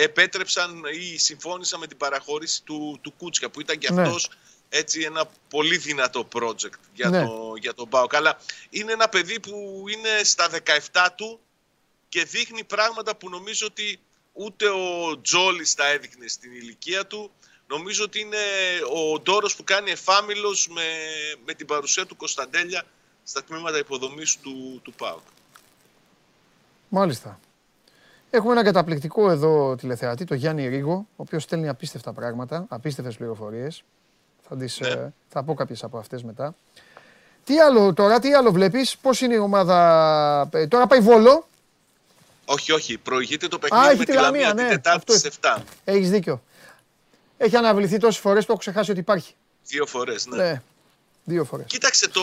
επέτρεψαν 0.00 0.82
ή 1.00 1.18
συμφώνησαν 1.18 1.80
με 1.80 1.86
την 1.86 1.96
παραχώρηση 1.96 2.62
του, 2.62 2.98
του 3.02 3.12
Κούτσια 3.18 3.50
που 3.50 3.60
ήταν 3.60 3.78
και 3.78 3.92
Ναι. 3.92 4.02
αυτός 4.02 4.28
έτσι 4.68 5.00
ένα 5.00 5.30
πολύ 5.48 5.76
δυνατό 5.76 6.28
project 6.34 6.78
για, 6.94 7.08
Ναι. 7.08 7.24
το, 7.24 7.54
για 7.60 7.74
τον 7.74 7.88
ΠΑΟΚ. 7.88 8.14
Αλλά 8.14 8.38
είναι 8.70 8.92
ένα 8.92 9.08
παιδί 9.08 9.40
που 9.40 9.84
είναι 9.88 10.24
στα 10.24 10.48
17 10.92 11.06
του 11.16 11.40
και 12.08 12.24
δείχνει 12.24 12.64
πράγματα 12.64 13.16
που 13.16 13.28
νομίζω 13.28 13.66
ότι 13.66 14.00
ούτε 14.44 14.68
ο 14.68 15.20
Τζόλης 15.22 15.74
τα 15.74 15.86
έδειχνε 15.88 16.28
στην 16.28 16.52
ηλικία 16.52 17.06
του. 17.06 17.30
Νομίζω 17.66 18.04
ότι 18.04 18.20
είναι 18.20 18.36
ο 19.14 19.20
Ντόρος 19.20 19.56
που 19.56 19.64
κάνει 19.64 19.90
εφάμιλος 19.90 20.68
με, 20.68 20.82
με 21.46 21.54
την 21.54 21.66
παρουσία 21.66 22.06
του 22.06 22.16
Κωνσταντέλια 22.16 22.82
στα 23.24 23.44
τμήματα 23.44 23.78
υποδομής 23.78 24.36
του, 24.42 24.80
του 24.82 24.92
ΠΑΟΚ. 24.92 25.20
Μάλιστα. 26.88 27.40
Έχουμε 28.30 28.52
ένα 28.52 28.64
καταπληκτικό 28.64 29.30
εδώ 29.30 29.76
τηλεθεατή, 29.76 30.24
το 30.24 30.34
Γιάννη 30.34 30.68
Ρίγο, 30.68 30.92
ο 30.92 31.04
οποίος 31.16 31.42
στέλνει 31.42 31.68
απίστευτα 31.68 32.12
πράγματα, 32.12 32.66
απίστευτες 32.68 33.16
πληροφορίες. 33.16 33.82
Θα, 34.48 34.56
τις, 34.56 34.80
Ναι. 34.80 34.88
ε, 34.88 35.12
θα 35.28 35.42
πω 35.42 35.54
κάποιες 35.54 35.82
από 35.84 35.98
αυτές 35.98 36.22
μετά. 36.22 36.54
Τι 37.44 37.60
άλλο 37.60 37.92
τώρα, 37.92 38.18
τι 38.18 38.34
άλλο 38.34 38.52
βλέπεις, 38.52 38.96
πώς 38.96 39.20
είναι 39.20 39.34
η 39.34 39.38
ομάδα, 39.38 40.48
ε, 40.52 40.66
τώρα 40.66 40.86
πάει 40.86 41.00
Βόλο, 41.00 41.48
Όχι, 42.52 42.72
όχι. 42.72 42.98
Προηγείται 42.98 43.48
το 43.48 43.58
παιχνίδι 43.58 43.86
έχει 43.86 43.98
με 43.98 44.04
τη 44.04 44.10
τη 44.12 44.16
Λαμία, 44.18 44.40
Λαμία 44.40 44.54
ναι, 44.54 44.68
την 44.68 44.82
Τετάρτη 44.82 44.98
αυτό 44.98 45.28
στις 45.28 45.38
7. 45.40 45.62
έχεις 45.84 46.10
δίκιο. 46.10 46.42
Έχει 47.36 47.56
αναβληθεί 47.56 47.98
τόσες 47.98 48.20
φορές, 48.20 48.44
το 48.44 48.52
έχω 48.52 48.60
ξεχάσει 48.60 48.90
ότι 48.90 49.00
υπάρχει. 49.00 49.34
Δύο 49.64 49.86
φορές, 49.86 50.26
ναι. 50.26 50.36
Ναι, 50.36 50.62
δύο 51.24 51.44
φορές. 51.44 51.66
Κοίταξε, 51.68 52.08
το, 52.08 52.22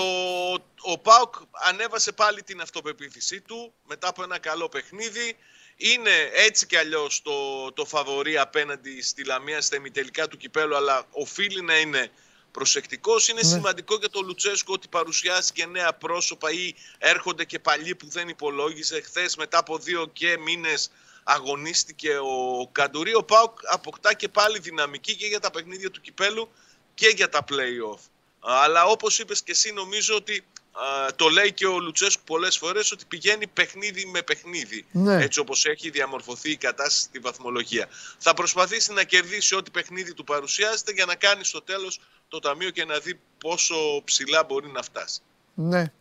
ο 0.82 0.98
Πάουκ 0.98 1.36
ανέβασε 1.52 2.12
πάλι 2.12 2.44
την 2.44 2.62
αυτοπεποίθησή 2.62 3.42
του 3.42 3.74
μετά 3.88 4.08
από 4.08 4.24
ένα 4.24 4.40
καλό 4.40 4.70
παιχνίδι. 4.70 5.38
Είναι 5.78 6.30
έτσι 6.34 6.66
κι 6.66 6.78
αλλιώς 6.78 7.22
το, 7.22 7.72
το 7.74 7.86
φαβορί 7.86 8.38
απέναντι 8.38 9.02
στη 9.02 9.26
Λαμία 9.26 9.62
στα 9.62 9.76
ημιτελικά 9.76 10.28
του 10.28 10.38
κυπέλου, 10.38 10.76
αλλά 10.76 11.06
οφείλει 11.12 11.62
να 11.62 11.80
είναι 11.80 12.10
προσεκτικός. 12.58 13.28
Είναι 13.28 13.42
Ναι. 13.44 13.48
σημαντικό 13.48 13.96
για 13.96 14.10
το 14.10 14.22
Λουτσέσκο 14.22 14.74
ότι 14.74 14.88
παρουσιάζει 14.88 15.52
και 15.52 15.66
νέα 15.66 15.94
πρόσωπα 15.94 16.52
ή 16.52 16.74
έρχονται 16.98 17.46
και 17.46 17.60
παλιοί 17.60 17.96
που 17.96 18.08
δεν 18.10 18.28
υπολόγιζε. 18.30 19.02
Χθες 19.02 19.36
μετά 19.36 19.58
από 19.58 19.78
δύο 19.78 20.06
και 20.14 20.38
μήνες 20.38 20.92
αγωνίστηκε 21.24 22.18
ο 22.18 22.68
Καντουρί. 22.72 23.16
Ο 23.16 23.24
Πάουκ 23.24 23.60
αποκτά 23.72 24.14
και 24.14 24.30
πάλι 24.30 24.60
δυναμική 24.60 25.16
και 25.16 25.26
για 25.26 25.40
τα 25.40 25.52
παιχνίδια 25.52 25.92
του 25.92 26.02
κυπέλου 26.02 26.50
και 26.94 27.08
για 27.16 27.30
τα 27.30 27.44
play-off. 27.50 28.00
Αλλά 28.40 28.86
όπως 28.86 29.20
είπες 29.20 29.44
και 29.44 29.52
εσύ 29.52 29.72
νομίζω 29.74 30.16
ότι 30.16 30.46
α, 30.84 31.16
το 31.16 31.28
λέει 31.28 31.54
και 31.54 31.68
ο 31.68 31.80
Λουτσέσκου 31.80 32.24
πολλές 32.24 32.58
φορές 32.58 32.92
ότι 32.92 33.06
πηγαίνει 33.08 33.48
παιχνίδι 33.48 34.06
με 34.06 34.22
παιχνίδι. 34.22 34.86
Ναι. 34.92 35.24
Έτσι 35.24 35.40
όπως 35.40 35.66
έχει 35.66 35.90
διαμορφωθεί 35.90 36.52
η 36.52 36.58
κατάσταση 36.58 37.00
στη 37.00 37.20
βαθμολογία. 37.20 37.88
Θα 38.18 38.34
προσπαθήσει 38.34 38.94
να 38.94 39.04
κερδίσει 39.04 39.56
ό,τι 39.56 39.72
παιχνίδι 39.72 40.14
του 40.14 40.24
παρουσιάζεται 40.24 40.92
για 40.92 41.06
να 41.06 41.16
κάνει 41.16 41.44
στο 41.44 41.62
τέλος 41.62 42.00
το 42.28 42.40
ταμείο 42.40 42.70
και 42.70 42.86
να 42.86 42.98
δει 43.00 43.20
πόσο 43.38 43.76
ψηλά 44.04 44.44
μπορεί 44.44 44.68
να 44.68 44.82
φτάσει. 44.82 45.20
Ναι. 45.54 45.92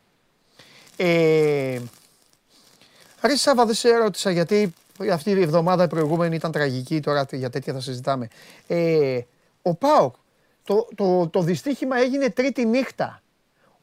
Ε, 0.97 1.81
Ρε 3.23 3.37
Σάβα, 3.37 3.67
δεν 3.67 3.75
σε 3.75 3.97
ρώτησα 3.97 4.31
γιατί 4.31 4.75
αυτή 5.13 5.31
η 5.31 5.43
εβδομάδα 5.43 5.85
η 5.85 5.89
προηγούμενη 5.89 6.37
ήταν 6.37 6.53
τραγική, 6.53 7.01
τώρα 7.01 7.27
για 7.31 7.51
τέτοια 7.51 7.73
θα 7.73 7.81
συζητάμε. 7.81 8.29
Ε, 8.67 9.21
ο 9.63 9.75
Πάοκ, 9.75 10.15
το, 10.65 10.89
το, 10.95 11.29
το 11.29 11.43
δυστύχημα 11.43 11.99
έγινε 11.99 12.31
τρίτη 12.31 12.65
νύχτα. 12.67 13.23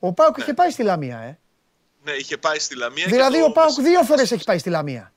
Ο 0.06 0.14
Πάοκ 0.14 0.38
είχε 0.38 0.54
πάει 0.54 0.70
στη 0.70 0.84
Λαμία, 0.84 1.18
ε. 1.18 1.38
Ναι, 2.04 2.12
είχε 2.12 2.38
πάει 2.38 2.60
στη 2.60 2.76
Λαμία. 2.76 3.06
Δηλαδή 3.06 3.34
και 3.34 3.40
το 3.40 3.46
ο 3.46 3.52
Πάοκ 3.52 3.68
μεσημέρι 3.68 3.94
δύο 3.96 4.04
φορές 4.04 4.32
έχει 4.32 4.44
πάει 4.44 4.58
στη 4.58 4.70
Λαμία. 4.70 5.14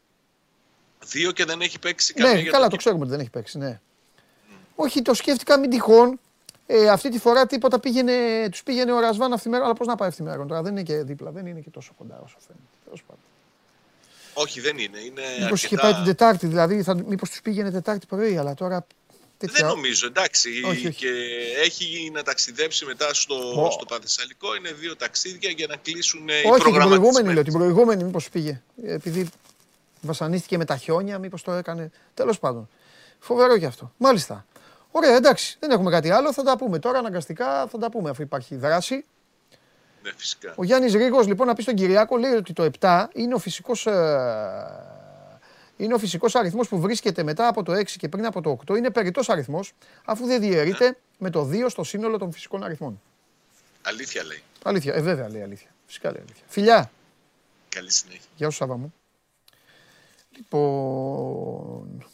Δύο 1.07 1.33
και 1.33 1.45
δεν 1.45 1.61
έχει 1.61 1.79
παίξει 1.79 2.15
καμία 2.15 2.33
Ναι, 2.33 2.41
για 2.41 2.51
καλά, 2.51 2.65
το 2.65 2.71
το 2.71 2.77
ξέρουμε 2.77 3.01
ότι 3.03 3.11
δεν 3.11 3.21
έχει 3.21 3.31
παίξει, 3.31 3.59
ναι. 3.59 3.81
Όχι, 4.75 5.03
το 5.03 5.15
σκέφτηκα 5.15 5.59
μην 5.59 5.71
τυχόν. 5.71 6.21
Ε, 6.67 6.89
αυτή 6.89 7.09
τη 7.11 7.19
φορά 7.19 7.47
τίποτα 7.47 7.81
πήγαινε, 7.81 8.49
τους 8.51 8.63
πήγαινε 8.63 8.93
ο 8.93 9.01
Ρασβάν 9.01 9.33
αυθημερών, 9.33 9.65
αλλά 9.65 9.75
πώς 9.75 9.87
να 9.87 9.95
πάει 9.95 10.09
αυθημερών 10.09 10.47
τώρα, 10.49 10.63
δεν 10.63 10.73
είναι 10.73 10.83
και 10.83 10.97
δίπλα, 11.03 11.31
δεν 11.31 11.47
είναι 11.47 11.61
και 11.61 11.71
τόσο 11.71 11.93
κοντά 11.99 12.21
όσο 12.25 12.37
φαίνεται. 12.47 12.65
Τέλος 12.85 13.03
πάντων. 13.07 13.23
Όχι, 14.35 14.61
δεν 14.61 14.79
είναι. 14.79 14.99
είναι 14.99 15.23
Μήπως 15.41 15.65
είχε 15.65 15.75
αρκετά- 15.75 15.83
πάει 15.83 15.95
την 15.95 16.05
Τετάρτη, 16.05 16.47
δηλαδή 16.47 16.83
θα, 16.83 16.95
μήπως 17.07 17.31
τους 17.31 17.41
πήγαινε 17.43 17.71
Τετάρτη 17.71 18.07
πρωί, 18.07 18.37
αλλά 18.37 18.55
τώρα 18.55 18.87
τέτοια... 19.39 19.67
Δεν 19.67 19.67
νομίζω, 19.67 20.07
εντάξει. 20.07 20.49
Όχι, 20.49 20.87
όχι. 20.87 20.95
Και 20.97 21.09
έχει 21.65 22.11
να 22.13 22.23
ταξιδέψει 22.23 22.85
μετά 22.85 23.15
στο, 23.15 23.35
Ω. 23.35 23.71
στο 23.71 23.85
Πανθεσσαλικό. 23.85 24.55
Είναι 24.57 24.73
δύο 24.73 24.97
ταξίδια 24.97 25.51
για 25.51 25.67
να 25.67 25.77
κλείσουν 25.77 26.29
ε, 26.29 26.33
οι 26.33 26.43
Όχι, 26.45 26.45
την 26.45 26.73
προηγούμενη 26.73 26.73
προγραμματισμένες. 26.73 27.35
λέω, 27.35 27.43
την 27.43 27.53
προηγούμενη 27.53 28.05
μήπως 28.05 28.31
πήγε. 28.31 28.63
Ε, 28.85 28.93
Επειδή 28.95 29.29
βασανίστηκε 30.01 30.57
με 30.57 30.65
τα 30.65 30.77
χιόνια, 30.77 31.19
μήπως 31.19 31.43
το 31.43 31.53
έκανε. 31.53 31.91
Τέλος 32.15 32.39
πάντων. 32.39 32.69
Φοβερό 33.19 33.59
και 33.59 33.67
αυτό. 33.67 33.93
Μάλιστα. 33.97 34.47
Ωραία, 34.91 35.17
εντάξει, 35.17 35.57
δεν 35.61 35.71
έχουμε 35.71 35.91
κάτι 35.91 36.11
άλλο. 36.11 36.33
Θα 36.33 36.43
τα 36.43 36.57
πούμε 36.57 36.79
τώρα 36.79 36.99
αναγκαστικά, 36.99 37.67
θα 37.67 37.79
τα 37.79 37.91
πούμε 37.91 38.11
αφού 38.11 38.23
υπάρχει 38.23 38.57
δράση. 38.57 39.05
Ναι, 40.03 40.11
φυσικά. 40.17 40.55
Ο 40.57 40.65
Γιάννης 40.65 40.95
Ρίγος, 40.95 41.27
λοιπόν, 41.27 41.47
να 41.47 41.55
πει 41.55 41.63
στον 41.63 41.75
Κυριάκο, 41.75 42.17
λέει 42.17 42.33
ότι 42.33 42.53
το 42.53 42.71
7 42.81 43.05
είναι 43.13 43.35
ο 43.35 43.39
φυσικός, 43.39 43.87
ε, 43.87 43.93
είναι 45.77 45.95
ο 45.95 45.99
φυσικός 45.99 46.35
αριθμός 46.35 46.69
που 46.69 46.81
βρίσκεται 46.81 47.23
μετά 47.23 47.49
από 47.49 47.63
το 47.63 47.73
6 47.73 47.85
και 47.85 48.09
πριν 48.09 48.27
από 48.27 48.41
το 48.41 48.59
8. 48.67 48.77
Είναι 48.77 48.91
περιττός 48.91 49.29
αριθμός, 49.29 49.73
αφού 50.05 50.27
δεν 50.27 50.41
διαιρείται 50.41 50.99
με 51.19 51.31
το 51.31 51.49
2 51.53 51.67
στο 51.69 51.85
σύνολο 51.85 52.19
των 52.19 52.33
φυσικών 52.33 52.63
αριθμών. 52.65 53.01
Αλήθεια 53.83 54.25
λέει. 54.25 54.43
Αλήθεια, 54.63 54.95
ε, 54.95 55.01
βέβαια 55.01 55.29
λέει 55.29 55.43
αλήθεια. 55.43 55.69
Φυσικά 55.87 56.11
λέει 56.13 56.23
αλήθεια. 56.27 56.45
Φιλιά, 56.49 56.91
Καλή 57.69 57.91
συνέχεια. 57.91 58.25
γεια 58.37 58.51
σου 58.51 58.57
Σάβα 58.57 58.77
μου. 58.77 58.95
Λοιπόν, 60.37 62.07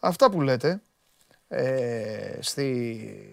αυτά 0.00 0.30
που 0.30 0.40
λέτε 0.40 0.80
ε, 1.48 2.38
στη... 2.40 3.32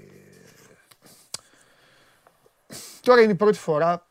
Τώρα 3.02 3.22
είναι 3.22 3.32
η 3.32 3.36
πρώτη 3.36 3.58
φορά 3.58 4.08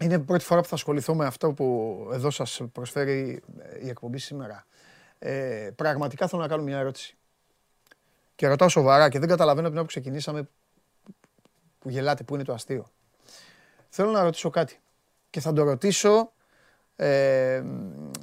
είναι 0.00 0.14
η 0.14 0.18
πρώτη 0.18 0.44
φορά 0.44 0.60
που 0.60 0.68
θα 0.68 0.74
ασχοληθώ 0.74 1.14
με 1.14 1.26
αυτό 1.26 1.52
που 1.52 2.08
εδώ 2.12 2.30
σας 2.30 2.60
προσφέρει 2.72 3.42
η 3.82 3.88
εκπομπή 3.88 4.18
σήμερα. 4.18 4.66
Ε, 5.18 5.70
πραγματικά 5.76 6.28
θέλω 6.28 6.42
να 6.42 6.48
κάνω 6.48 6.62
μια 6.62 6.78
ερώτηση. 6.78 7.16
Και 8.34 8.46
ρωτάω 8.46 8.68
σοβαρά 8.68 9.08
και 9.08 9.18
δεν 9.18 9.28
καταλαβαίνω 9.28 9.66
από 9.66 9.76
την 9.76 9.84
που 9.84 9.90
ξεκινήσαμε 9.90 10.48
που 11.78 11.90
γελάτε, 11.90 12.22
που 12.22 12.34
είναι 12.34 12.44
το 12.44 12.52
αστείο. 12.52 12.90
Θέλω 13.88 14.10
να 14.10 14.22
ρωτήσω 14.22 14.50
κάτι. 14.50 14.80
Και 15.30 15.40
θα 15.40 15.52
το 15.52 15.62
ρωτήσω, 15.62 16.32
ε, 16.96 17.62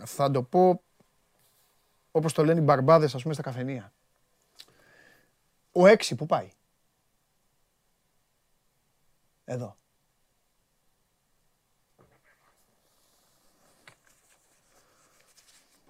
θα 0.06 0.32
το 0.32 0.44
πω 0.44 0.82
όπως 2.12 2.34
το 2.34 2.46
λένε 2.46 2.60
οι 2.60 2.64
μπαρμπάδες 2.64 3.16
ας 3.16 3.22
πούμε 3.22 3.34
στα 3.34 3.44
καφενεία. 3.44 3.94
Ο 5.72 5.88
έξι 5.88 6.16
που 6.16 6.26
πάει; 6.26 6.52
Εδώ. 9.46 9.81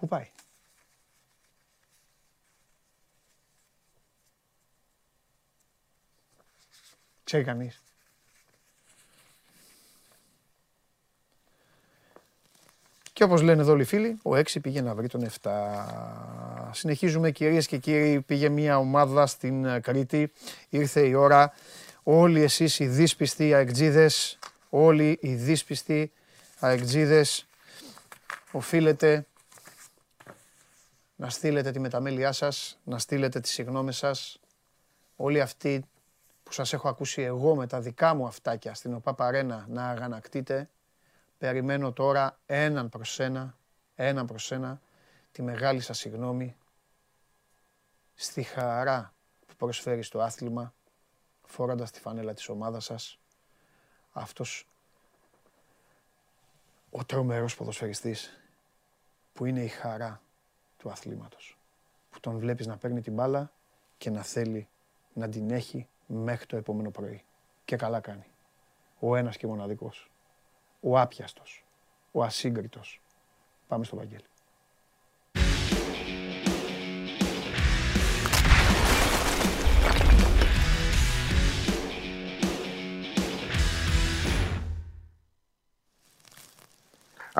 Πού 0.02 0.08
πάει; 0.08 0.26
Ξέρει 7.24 7.44
κανείς; 7.44 7.82
Και 13.12 13.24
όπως 13.24 13.42
λένε 13.42 13.62
εδώ 13.62 13.72
όλοι 13.72 13.82
οι 13.82 13.84
φίλοι, 13.84 14.18
ο 14.22 14.30
6 14.34 14.60
πήγε 14.62 14.80
να 14.80 14.94
βρει 14.94 15.08
τον 15.08 15.30
7. 15.42 15.50
Συνεχίζουμε 16.72 17.30
κυρίες 17.30 17.66
και 17.66 17.76
κύριοι, 17.76 18.20
πήγε 18.20 18.48
μια 18.48 18.78
ομάδα 18.78 19.26
στην 19.26 19.64
ε, 19.64 19.80
Κρήτη, 19.80 20.32
ήρθε 20.68 21.06
η 21.06 21.14
ώρα. 21.14 21.52
Όλοι 22.02 22.42
εσείς 22.42 22.78
οι 22.78 22.86
δύσπιστοι 22.86 23.54
αεκτζίδες, 23.54 24.38
όλοι 24.70 25.18
οι 25.20 25.34
δύσπιστοι 25.34 26.12
αεκτζίδες, 26.58 27.46
οφείλετε 28.52 29.26
να 31.22 31.30
στείλετε 31.30 31.70
τη 31.70 31.78
μεταμέλειά 31.78 32.32
σας, 32.32 32.78
να 32.84 32.98
στείλετε 32.98 33.40
τις 33.40 33.50
συγγνώμες 33.50 33.96
σας. 33.96 34.40
Όλοι 35.16 35.40
αυτοί 35.40 35.84
που 36.42 36.52
σας 36.52 36.72
έχω 36.72 36.88
ακούσει 36.88 37.22
εγώ 37.22 37.54
με 37.54 37.66
τα 37.66 37.80
δικά 37.80 38.14
μου 38.14 38.26
αυτάκια 38.26 38.74
στην 38.74 38.94
ΟΠΑ 38.94 39.14
Παρένα 39.14 39.66
να 39.68 39.88
αγανακτείτε, 39.88 40.68
περιμένω 41.38 41.92
τώρα 41.92 42.38
έναν 42.46 42.88
προς 42.88 43.20
ένα, 43.20 43.56
έναν 43.94 44.26
προς 44.26 44.52
ένα, 44.52 44.80
τη 45.32 45.42
μεγάλη 45.42 45.80
σας 45.80 45.98
συγγνώμη 45.98 46.56
στη 48.14 48.42
χαρά 48.42 49.14
που 49.46 49.54
προσφέρει 49.56 50.02
στο 50.02 50.20
άθλημα, 50.20 50.74
φόροντας 51.46 51.90
τη 51.90 52.00
φανέλα 52.00 52.34
της 52.34 52.48
ομάδας 52.48 52.84
σας, 52.84 53.18
αυτός 54.12 54.68
ο 56.90 57.04
τρομερός 57.04 57.56
ποδοσφαιριστής 57.56 58.40
που 59.32 59.44
είναι 59.44 59.62
η 59.62 59.68
χαρά 59.68 60.20
του 60.82 60.90
αθλήματος. 60.90 61.58
Που 62.10 62.20
τον 62.20 62.38
βλέπεις 62.38 62.66
να 62.66 62.76
παίρνει 62.76 63.00
την 63.00 63.12
μπάλα 63.14 63.52
και 63.98 64.10
να 64.10 64.22
θέλει 64.22 64.68
να 65.12 65.28
την 65.28 65.50
έχει 65.50 65.88
μέχρι 66.06 66.46
το 66.46 66.56
επόμενο 66.56 66.90
πρωί. 66.90 67.24
Και 67.64 67.76
καλά 67.76 68.00
κάνει. 68.00 68.24
Ο 69.00 69.16
ένας 69.16 69.36
και 69.36 69.46
μοναδικός. 69.46 70.10
Ο 70.80 70.98
άπιαστος. 70.98 71.64
Ο 72.12 72.22
ασύγκριτος. 72.22 73.00
Πάμε 73.68 73.84
στο 73.84 73.96
Βαγγέλη. 73.96 74.24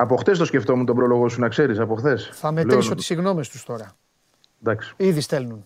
Από 0.03 0.15
χτε 0.15 0.31
το 0.31 0.45
σκεφτόμουν 0.45 0.85
τον 0.85 0.95
πρόλογο 0.95 1.29
σου, 1.29 1.39
να 1.39 1.47
ξέρεις, 1.47 1.79
από 1.79 1.95
χθες. 1.95 2.29
Θα 2.33 2.51
μετρήσω 2.51 2.95
τις 2.95 3.05
συγγνώμε 3.05 3.41
τους 3.41 3.63
τώρα. 3.63 3.95
Εντάξει. 4.61 4.93
Ήδη 4.97 5.21
στέλνουν. 5.21 5.63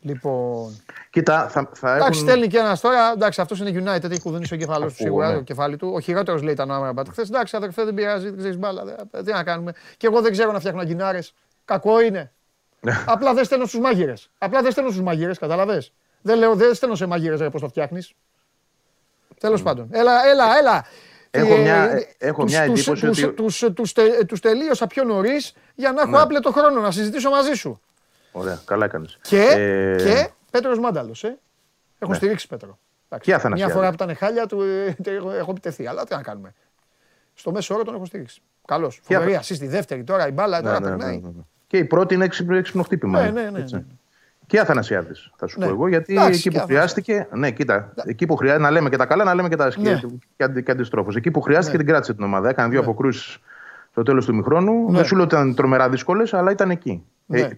Λοιπόν. 0.00 0.82
Κοίτα, 1.10 1.48
θα, 1.48 1.70
θα 1.74 1.94
Εντάξει, 1.94 2.18
έχουν... 2.18 2.28
στέλνει 2.28 2.46
και 2.46 2.58
ένας 2.58 2.80
τώρα. 2.80 3.12
Εντάξει, 3.12 3.40
αυτός 3.40 3.60
είναι 3.60 3.70
United, 3.70 4.10
έχει 4.10 4.20
κουδουνίσει 4.20 4.54
ο 4.54 4.56
κεφάλαιο 4.56 4.88
του 4.88 4.94
σίγουρα. 4.94 5.34
Το 5.34 5.40
κεφάλι 5.40 5.76
του. 5.76 5.92
Ο 5.94 6.00
χειρότερος 6.00 6.42
λέει 6.42 6.52
ήταν 6.52 6.70
ο 6.70 6.74
Άμραμπατ. 6.74 7.08
Χθες 7.10 7.28
εντάξει, 7.28 7.56
αδερφέ 7.56 7.84
δεν 7.84 7.94
πειράζει, 7.94 8.28
δεν 8.28 8.38
ξέρεις 8.38 8.58
μπάλα. 8.58 8.82
Τι 9.24 9.32
να 9.32 9.44
κάνουμε. 9.44 9.72
Και 9.96 10.06
εγώ 10.06 10.20
δεν 10.20 10.32
ξέρω 10.32 10.52
να 10.52 10.58
φτιάχνω 10.58 10.80
αγκινάρες. 10.80 11.34
Κακό 11.64 12.00
είναι. 12.00 12.32
Απλά 13.06 13.34
δεν 13.34 13.44
στέλνω 13.44 13.66
στους 13.66 13.80
μάγειρες. 13.80 14.30
Απλά 14.38 14.62
δεν 14.62 14.70
στέλνω 14.70 14.90
στους 14.90 15.02
μάγειρες, 15.02 15.38
καταλαβέ. 15.38 15.86
Δεν 16.22 16.38
λέω, 16.38 16.54
δεν 16.54 16.74
στέλνω 16.74 16.94
σε 16.94 17.06
μάγειρες 17.06 17.48
πώς 17.50 17.60
το 17.60 17.68
φτιάχνεις. 17.68 18.12
Τέλος 19.40 19.62
πάντων. 19.62 19.88
Έλα, 19.90 20.26
έλα, 20.26 20.58
έλα. 20.58 20.84
Έχω 21.36 21.56
μια, 21.56 22.04
έχω 22.18 22.42
μια 22.44 22.62
εντύπωση 22.62 22.90
τους, 23.06 23.22
ότι... 23.22 23.34
Τους, 23.34 23.64
τους, 23.74 23.92
τους 24.26 24.40
τελείωσα 24.40 24.86
πιο 24.86 25.04
νωρίς 25.04 25.54
για 25.74 25.92
να 25.92 26.00
έχω 26.00 26.10
Ναι. 26.10 26.18
άπλετο 26.20 26.52
χρόνο 26.52 26.80
να 26.80 26.90
συζητήσω 26.90 27.30
μαζί 27.30 27.52
σου. 27.52 27.80
Ωραία, 28.32 28.60
καλά 28.64 28.84
έκανες. 28.84 29.18
Και, 29.22 29.40
Ε, 29.40 29.96
και 29.96 30.28
Πέτρος 30.50 30.78
Μάνταλος, 30.78 31.24
ε. 31.24 31.38
Έχω 31.98 32.10
Ναι. 32.10 32.16
στηρίξει 32.16 32.46
Πέτρο. 32.48 32.78
Εντάξει, 33.08 33.28
Και 33.30 33.34
Αθανασιάδη. 33.36 33.72
Μια 33.72 33.80
φορά 33.80 33.96
που 33.96 34.02
ήταν 34.04 34.16
χάλια 34.16 34.46
του 34.46 34.62
ε, 34.62 34.96
έχω, 35.04 35.30
έχω 35.30 35.50
επιτεθεί, 35.50 35.86
αλλά 35.86 36.04
τι 36.04 36.14
να 36.14 36.22
κάνουμε. 36.22 36.54
Στο 37.34 37.52
μέσο 37.52 37.74
όρο 37.74 37.84
τον 37.84 37.94
έχω 37.94 38.04
στηρίξει. 38.04 38.40
Καλώ. 38.66 38.90
Φοβερή 39.02 39.34
Αθα- 39.36 39.54
assist, 39.54 39.60
η 39.60 39.66
δεύτερη 39.66 40.04
τώρα, 40.04 40.28
η 40.28 40.30
μπάλα 40.30 40.56
ναι, 40.60 40.66
τώρα 40.68 40.80
ναι, 40.80 40.90
ναι, 40.90 40.96
περνάει. 40.96 41.16
ναι, 41.18 41.28
ναι. 41.28 41.42
Και 41.66 41.76
η 41.78 41.84
πρώτη 41.84 42.14
είναι 42.14 42.24
έξυπνο, 42.24 42.56
έξυπνο 42.56 42.82
χτύπημα. 42.82 43.22
Ναι, 43.22 43.30
ναι, 43.30 43.50
ναι, 43.50 43.58
έτσι. 43.58 43.74
ναι. 43.74 43.82
Και 44.46 44.60
Αθανασιάδης, 44.60 45.30
θα 45.36 45.46
σου 45.46 45.58
Ναι. 45.58 45.66
πω 45.66 45.72
εγώ, 45.72 45.88
γιατί 45.88 46.12
Εντάξει, 46.12 46.30
εκεί 46.38 46.48
και 46.48 46.58
που 46.58 46.64
χρειάστηκε. 46.64 47.26
Ναι, 47.32 47.50
κοίτα, 47.50 47.92
εκεί 48.04 48.26
που 48.26 48.36
χρειάζεται 48.36 48.62
να 48.62 48.70
λέμε 48.70 48.88
και 48.88 48.96
τα 48.96 49.06
καλά, 49.06 49.24
να 49.24 49.34
λέμε 49.34 49.48
και 49.48 49.56
τα 49.56 49.64
άσχημα. 49.64 49.90
Ναι. 49.90 50.00
Και, 50.36 50.44
αντι, 50.44 50.62
και 50.62 50.70
αντιστρόφως. 50.70 51.16
Εκεί 51.16 51.30
που 51.30 51.40
χρειάστηκε 51.40 51.76
Ναι. 51.76 51.82
την 51.82 51.92
κράτησε 51.92 52.14
την 52.14 52.24
ομάδα. 52.24 52.48
Έκανε 52.48 52.68
δύο 52.68 52.78
Ναι. 52.80 52.84
αποκρούσεις 52.86 53.38
στο 53.90 54.02
τέλος 54.02 54.26
του 54.26 54.34
μηχρόνου. 54.34 54.90
Ναι. 54.90 54.96
Δεν 54.96 55.04
σου 55.06 55.14
λέω 55.14 55.24
ότι 55.24 55.34
ήταν 55.34 55.54
τρομερά 55.54 55.88
δύσκολες, 55.88 56.34
αλλά 56.34 56.50
ήταν 56.50 56.70
εκεί. 56.70 57.02
Ναι. 57.26 57.38
Ε, 57.40 57.50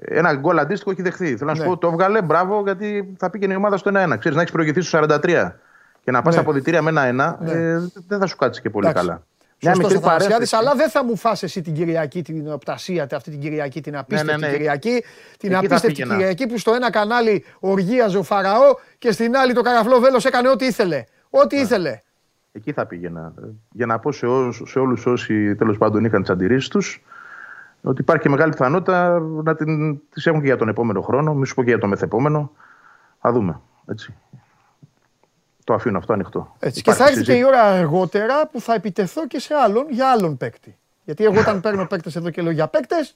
ένα 0.00 0.34
γκολ 0.34 0.58
αντίστοιχο 0.58 0.90
έχει 0.90 1.02
δεχθεί. 1.02 1.36
Θέλω 1.36 1.50
να 1.50 1.56
σου 1.56 1.62
Ναι. 1.62 1.68
πω, 1.68 1.76
το 1.76 1.88
έβγαλε, 1.88 2.22
μπράβο, 2.22 2.62
γιατί 2.64 3.14
θα 3.18 3.30
πήγαινε 3.30 3.52
η 3.52 3.56
ομάδα 3.56 3.76
στο 3.76 3.88
1-1. 3.88 4.16
Ξέρεις, 4.16 4.36
να 4.36 4.40
έχεις 4.42 4.52
προηγηθεί 4.54 4.80
στο 4.80 4.98
43 4.98 5.58
και 6.04 6.10
να 6.10 6.16
πας 6.18 6.24
Ναι. 6.26 6.32
στα 6.32 6.40
αποδητήρια 6.40 6.82
με 6.82 6.90
1-1, 6.90 7.38
Ναι. 7.40 7.50
ε, 7.50 7.78
δεν 8.08 8.18
θα 8.18 8.26
σου 8.26 8.36
κάτσει 8.36 8.60
και 8.60 8.70
πολύ 8.70 8.88
Εντάξει. 8.88 9.06
καλά. 9.06 9.22
Μια 9.62 9.74
Σωστός 9.74 9.92
μικρή 9.92 10.06
Αθανασιάδης, 10.06 10.50
παρένθεση. 10.50 10.56
αλλά 10.56 10.74
δεν 10.74 10.90
θα 10.90 11.04
μου 11.04 11.16
φας 11.16 11.42
εσύ 11.42 11.62
την 11.62 11.74
Κυριακή 11.74 12.22
την 12.22 12.52
οπτασία, 12.52 13.06
αυτή 13.12 13.30
την 13.30 13.40
Κυριακή, 13.40 13.80
την 13.80 13.96
απίστευτη 13.96 14.40
ναι, 14.40 14.46
ναι. 14.46 14.52
Κυριακή. 14.52 15.04
Την 15.38 15.52
Εκεί 15.52 15.52
θα 15.52 15.58
απίστευτη 15.58 15.86
πήγαινα. 15.92 16.14
Κυριακή 16.14 16.46
που 16.46 16.58
στο 16.58 16.74
ένα 16.74 16.90
κανάλι 16.90 17.44
οργίαζε 17.60 18.18
ο 18.18 18.22
Φαραώ 18.22 18.74
και 18.98 19.12
στην 19.12 19.36
άλλη 19.36 19.52
το 19.52 19.60
καραφλό 19.60 19.98
βέλος 20.00 20.24
έκανε 20.24 20.48
ό,τι 20.48 20.64
ήθελε. 20.66 21.04
Ό,τι 21.30 21.56
Ναι. 21.56 21.62
ήθελε. 21.62 22.00
Εκεί 22.52 22.72
θα 22.72 22.86
πήγαινα. 22.86 23.32
Για 23.72 23.86
να 23.86 23.98
πω 23.98 24.12
σε, 24.12 24.26
όσους, 24.26 24.70
σε 24.70 24.78
όλους 24.78 25.06
όσοι 25.06 25.54
τέλος 25.54 25.78
πάντων 25.78 26.04
είχαν 26.04 26.20
τις 26.20 26.30
αντιρρήσεις 26.30 26.68
τους 26.68 27.02
ότι 27.82 28.00
υπάρχει 28.00 28.22
και 28.22 28.28
μεγάλη 28.28 28.50
πιθανότητα 28.50 29.18
να 29.20 29.54
την, 29.54 29.98
τις 30.10 30.26
έχουν 30.26 30.40
και 30.40 30.46
για 30.46 30.56
τον 30.56 30.68
επόμενο 30.68 31.00
χρόνο, 31.00 31.34
μη 31.34 31.46
σου 31.46 31.54
πω 31.54 31.62
και 31.62 31.68
για 31.70 31.78
το 31.78 31.86
μεθεπόμενο. 31.86 32.52
Θα 33.20 33.32
δούμε. 33.32 33.60
Έτσι. 33.86 34.14
Το 35.68 35.74
αφήνω 35.74 35.98
αυτό 35.98 36.12
ανοιχτό. 36.12 36.54
Έτσι. 36.58 36.82
Και 36.82 36.90
Υπάρχει 36.90 37.02
θα 37.02 37.08
έρθει 37.08 37.22
και 37.24 37.32
η 37.32 37.34
συζήτηση. 37.34 37.56
ώρα 37.56 37.62
αργότερα 37.62 38.46
που 38.46 38.60
θα 38.60 38.74
επιτεθώ 38.74 39.26
και 39.26 39.38
σε 39.40 39.54
άλλον 39.54 39.86
για 39.90 40.10
άλλον 40.10 40.36
παίκτη. 40.36 40.78
Γιατί 41.04 41.24
εγώ 41.24 41.40
όταν 41.40 41.60
παίρνω 41.60 41.86
παίκτες 41.86 42.16
εδώ 42.16 42.30
και 42.30 42.42
λέω 42.42 42.52
για 42.52 42.68
παίκτες, 42.68 43.14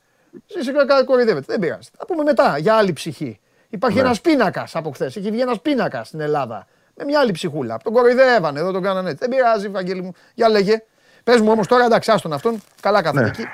εσεί 0.58 0.70
κοροϊδεύετε. 1.06 1.44
Δεν 1.48 1.58
πειράζει. 1.58 1.88
Θα 1.98 2.06
πούμε 2.06 2.22
μετά 2.22 2.58
για 2.58 2.74
άλλη 2.74 2.92
ψυχή. 2.92 3.40
Υπάρχει 3.68 3.96
Ναι. 3.96 4.02
ένας 4.02 4.20
πίνακας 4.20 4.76
από 4.76 4.90
χθες. 4.90 5.16
Έχει 5.16 5.30
βγει 5.30 5.40
ένας 5.40 5.60
πίνακας 5.60 6.06
στην 6.08 6.20
Ελλάδα. 6.20 6.66
Με 6.96 7.04
μια 7.04 7.20
άλλη 7.20 7.32
ψυχούλα. 7.32 7.78
Τον 7.84 7.92
κοροϊδεύανε, 7.92 8.60
εδώ 8.60 8.70
τον 8.72 8.82
κάνανε 8.82 9.10
έτσι. 9.10 9.26
Δεν 9.28 9.36
πειράζει, 9.36 9.68
Βαγγέλη 9.68 10.02
μου. 10.02 10.12
Για 10.34 10.48
λέγε. 10.48 10.82
Πες 11.24 11.40
μου 11.40 11.50
όμως 11.50 11.66
τώρα, 11.66 11.84
εντάξει, 11.84 12.10
άστον 12.10 12.32
αυτόν. 12.32 12.60
Καλά 12.80 13.02
κάθεται 13.02 13.22
Ναι. 13.22 13.28
εκεί. 13.28 13.44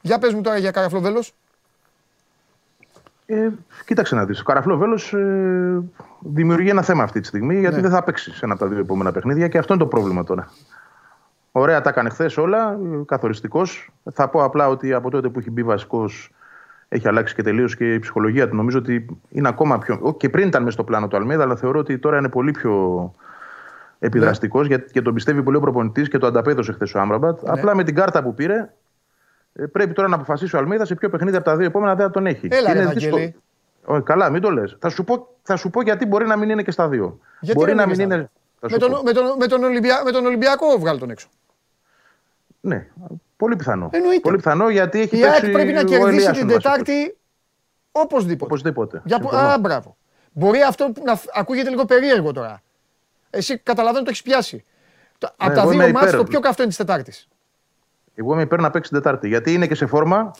Για 0.00 0.18
πες 0.18 0.32
μου 0.34 0.40
τώρα 0.40 0.56
για 0.58 0.70
καραφλοβέλος. 0.70 1.32
Ε, 3.26 3.48
κοίταξε 3.86 4.14
να 4.14 4.24
δεις. 4.24 4.40
Ο 4.40 4.44
Καραφλό 4.44 4.76
Βέλος 4.76 5.12
ε, 5.12 5.82
δημιουργεί 6.20 6.68
ένα 6.68 6.82
θέμα 6.82 7.02
αυτή 7.02 7.20
τη 7.20 7.26
στιγμή 7.26 7.58
γιατί 7.58 7.76
Ναι. 7.76 7.82
δεν 7.82 7.90
θα 7.90 8.02
παίξει 8.02 8.30
σε 8.34 8.44
ένα 8.44 8.54
από 8.54 8.62
τα 8.62 8.68
δύο 8.68 8.78
επόμενα 8.78 9.12
παιχνίδια 9.12 9.48
και 9.48 9.58
αυτό 9.58 9.74
είναι 9.74 9.82
το 9.82 9.88
πρόβλημα 9.88 10.24
τώρα. 10.24 10.48
Ωραία, 11.52 11.80
τα 11.80 11.90
έκανε 11.90 12.08
χθες 12.08 12.36
όλα, 12.36 12.78
καθοριστικός. 13.06 13.90
Θα 14.12 14.28
πω 14.28 14.44
απλά 14.44 14.68
ότι 14.68 14.92
από 14.92 15.10
τότε 15.10 15.28
που 15.28 15.38
έχει 15.38 15.50
μπει 15.50 15.62
βασικός 15.62 16.30
έχει 16.88 17.08
αλλάξει 17.08 17.34
και 17.34 17.42
τελείως 17.42 17.76
και 17.76 17.94
η 17.94 17.98
ψυχολογία 17.98 18.48
του. 18.48 18.56
Νομίζω 18.56 18.78
ότι 18.78 19.06
είναι 19.28 19.48
ακόμα 19.48 19.78
πιο. 19.78 19.98
ό, 20.02 20.14
Και 20.14 20.28
πριν 20.28 20.46
ήταν 20.46 20.62
μέσα 20.62 20.74
στο 20.74 20.84
πλάνο 20.84 21.08
του 21.08 21.16
Αλμίδα, 21.16 21.42
αλλά 21.42 21.56
θεωρώ 21.56 21.78
ότι 21.78 21.98
τώρα 21.98 22.18
είναι 22.18 22.28
πολύ 22.28 22.50
πιο 22.50 23.12
επιδραστικός 23.98 24.62
Ναι. 24.68 24.74
γιατί 24.74 24.92
και 24.92 25.02
τον 25.02 25.14
πιστεύει 25.14 25.42
πολύ 25.42 25.56
ο 25.56 25.60
προπονητής 25.60 26.08
και 26.08 26.18
το 26.18 26.26
ανταπέδωσε 26.26 26.72
χθες 26.72 26.94
ο 26.94 27.00
Άμραμπατ. 27.00 27.38
Απλά 27.48 27.74
με 27.74 27.84
την 27.84 27.94
κάρτα 27.94 28.22
που 28.22 28.34
πήρε, 28.34 28.54
ε, 28.54 28.68
πρέπει 29.72 29.92
τώρα 29.92 30.08
να 30.08 30.14
αποφασίσει 30.14 30.56
ο 30.56 30.58
Αλμίδας 30.58 30.88
σε 30.88 30.94
ποιο 30.94 31.10
παιχνίδι 31.10 31.36
από 31.36 31.44
τα 31.44 31.56
δύο 31.56 31.66
επόμενα 31.66 31.94
δεν 31.94 32.06
θα 32.06 32.12
τον 32.12 32.26
έχει. 32.26 32.48
Έλα, 32.50 32.66
Και 32.66 32.72
ρε, 32.72 32.82
είναι 32.82 32.92
δύσκολο. 32.92 33.16
Βαγγέλη. 33.16 33.36
Όχι, 33.84 34.02
καλά, 34.02 34.30
μην 34.30 34.40
το 34.42 34.50
λες. 34.50 34.76
Θα, 34.80 34.88
σου 34.88 35.04
πω- 35.04 35.28
θα 35.42 35.56
σου 35.56 35.70
πω 35.70 35.82
γιατί 35.82 36.06
μπορεί 36.06 36.26
να 36.26 36.36
μην 36.36 36.50
είναι 36.50 36.62
και 36.62 36.70
στα 36.70 36.88
δύο. 36.88 37.18
Γιατί 37.40 37.58
μπορεί 37.60 37.68
δεν 37.74 37.76
να 37.76 37.82
είναι 37.92 37.96
μην 37.96 38.06
στα 38.06 38.14
είναι. 38.16 38.30
θα 38.60 38.66
Με 38.66 38.68
σου 38.72 38.78
τον, 38.78 38.90
πω. 38.90 39.02
με, 39.02 39.12
τον, 39.12 39.24
με, 39.38 39.46
τον 39.46 39.64
Ολυμπια, 39.64 40.00
με 40.04 40.10
τον 40.10 40.24
Ολυμπιακό 40.26 40.78
βγάλει 40.78 40.98
τον 40.98 41.10
έξω. 41.10 41.28
Ναι. 42.60 42.86
Πολύ 43.36 43.56
πιθανό. 43.56 43.88
Εννοείται. 43.92 44.20
Πολύ 44.20 44.36
πιθανό 44.36 44.68
γιατί 44.68 45.00
έχει 45.00 45.18
Η 45.18 45.24
ΑΕΚ 45.24 45.32
παίξει 45.34 45.50
πρέπει 45.50 45.72
να 45.72 45.80
ο 45.80 45.84
κερδίσει 45.84 46.08
Ελίασον 46.08 46.32
την 46.34 46.46
βασικός. 46.46 46.62
Τετάρτη 46.62 47.16
οπωσδήποτε. 47.92 48.44
Οπωσδήποτε. 48.44 49.02
Για... 49.04 49.16
Συμφωνώ. 49.20 49.42
Α, 49.42 49.58
μπράβο. 49.58 49.96
Μπορεί 50.32 50.60
αυτό 50.60 50.84
που 50.94 51.02
να 51.04 51.16
φ- 51.16 51.28
ακούγεται 51.38 51.70
λίγο 51.70 51.84
περίεργο 51.84 52.32
τώρα. 52.32 52.62
Εσύ 53.30 53.58
καταλαβαίνω 53.58 54.04
το 54.04 54.10
έχεις 54.10 54.22
πιάσει. 54.22 54.64
Το- 55.18 55.34
Από 55.36 55.54
τα 55.54 55.60
εγώ 55.60 55.70
δύο 55.70 55.82
είμαι 55.82 55.92
μάτς 55.92 56.06
υπέρ. 56.06 56.16
το 56.18 56.24
πιο 56.24 56.40
καυτό 56.40 56.62
είναι 56.62 56.70
της 56.70 56.78
Τετάρτης. 56.78 57.28
Εγώ 58.14 58.32
είμαι 58.32 58.42
υπέρ 58.42 58.60
να 58.60 58.70
παίξει 58.70 58.90
την 58.90 59.02
Τετάρτη. 59.02 59.28
Γιατί 59.28 59.52
είναι 59.52 59.66
και 59.66 59.74
σε 59.74 59.86
φόρμα. 59.86 60.30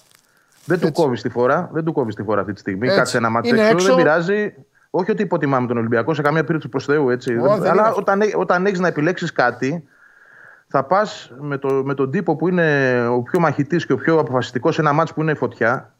Δεν 0.64 0.80
του 0.80 0.86
Έτσι. 0.86 1.02
κόβεις 1.02 1.22
τη 1.22 1.28
φορά. 1.28 1.68
Δεν 1.72 1.84
του 1.84 1.92
κόβεις 1.92 2.14
τη 2.14 2.22
φορά 2.22 2.40
αυτή 2.40 2.52
τη 2.52 2.60
στιγμή. 2.60 2.86
Έτσι. 2.86 2.98
Κάτσε 2.98 3.16
ένα 3.16 3.28
μάτσο 3.30 3.54
Είναι 3.54 3.60
έξω, 3.62 3.72
έξω. 3.74 3.86
Δεν 3.86 3.96
πειράζει. 3.96 4.54
Όχι 4.90 5.10
ότι 5.10 5.22
υποτιμάμε 5.22 5.66
τον 5.66 5.76
Ολυμπιακό 5.76 6.14
σε 6.14 6.22
καμία 6.22 6.40
περίπτωση 6.44 6.68
προς 6.68 6.84
Θεού. 6.84 7.10
Έτσι. 7.10 7.36
Ω, 7.36 7.40
Δεν- 7.42 7.48
δεν 7.50 7.56
είναι 7.58 7.68
Αλλά 7.68 7.82
αυτό. 7.82 8.00
όταν, 8.00 8.20
έ- 8.20 8.36
όταν 8.36 8.66
έχεις 8.66 8.78
να 8.80 8.88
επιλέξεις 8.88 9.32
κάτι, 9.32 9.84
θα 10.68 10.84
πας 10.84 11.32
με, 11.40 11.58
το, 11.58 11.68
με 11.84 11.94
τον 11.94 12.10
τύπο 12.10 12.36
που 12.36 12.48
είναι 12.48 12.92
ο 13.08 13.22
πιο 13.22 13.40
μαχητής 13.40 13.86
και 13.86 13.92
ο 13.92 13.96
πιο 13.96 14.18
αποφασιστικός 14.18 14.74
σε 14.74 14.80
ένα 14.80 14.92
μάτσο 14.92 15.14
που 15.14 15.22
είναι 15.22 15.34
φωτιά. 15.34 15.93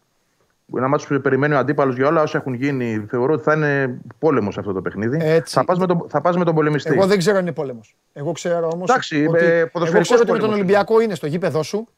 Ένα 0.76 0.88
μάτσο 0.88 1.06
που 1.08 1.20
περιμένει 1.20 1.54
ο 1.54 1.58
αντίπαλος 1.58 1.96
για 1.96 2.06
όλα 2.06 2.22
όσα 2.22 2.38
έχουν 2.38 2.54
γίνει. 2.54 3.06
Θεωρώ 3.08 3.32
ότι 3.32 3.42
θα 3.42 3.52
είναι 3.54 3.98
πόλεμος 4.18 4.58
αυτό 4.58 4.72
το 4.72 4.82
παιχνίδι. 4.82 5.18
Έτσι. 5.20 5.54
Θα 5.54 5.64
πας 5.64 5.78
με, 5.78 5.86
τον- 5.86 6.06
θα 6.08 6.20
πας 6.20 6.36
με 6.36 6.44
τον 6.44 6.54
πολεμιστή. 6.54 6.92
Εγώ 6.92 7.06
δεν 7.06 7.18
ξέρω 7.18 7.36
αν 7.36 7.42
είναι 7.42 7.52
πόλεμος. 7.52 7.96
Εγώ 8.12 8.32
ξέρω 8.32 8.70
όμως. 8.72 8.90
Εντάξει, 8.90 9.26
ότι, 9.28 9.44
ε, 9.44 9.58
εγώ 9.58 9.68
ποδοσφαιρικός 9.72 10.06
ξέρω 10.08 10.20
ότι 10.20 10.30
με 10.30 10.38
τον 10.38 10.46
πόλεμος. 10.48 10.54
Ολυμπιακό 10.58 11.00
είναι 11.00 11.14
στο 11.14 11.26
γήπεδο 11.26 11.62
σου 11.62 11.88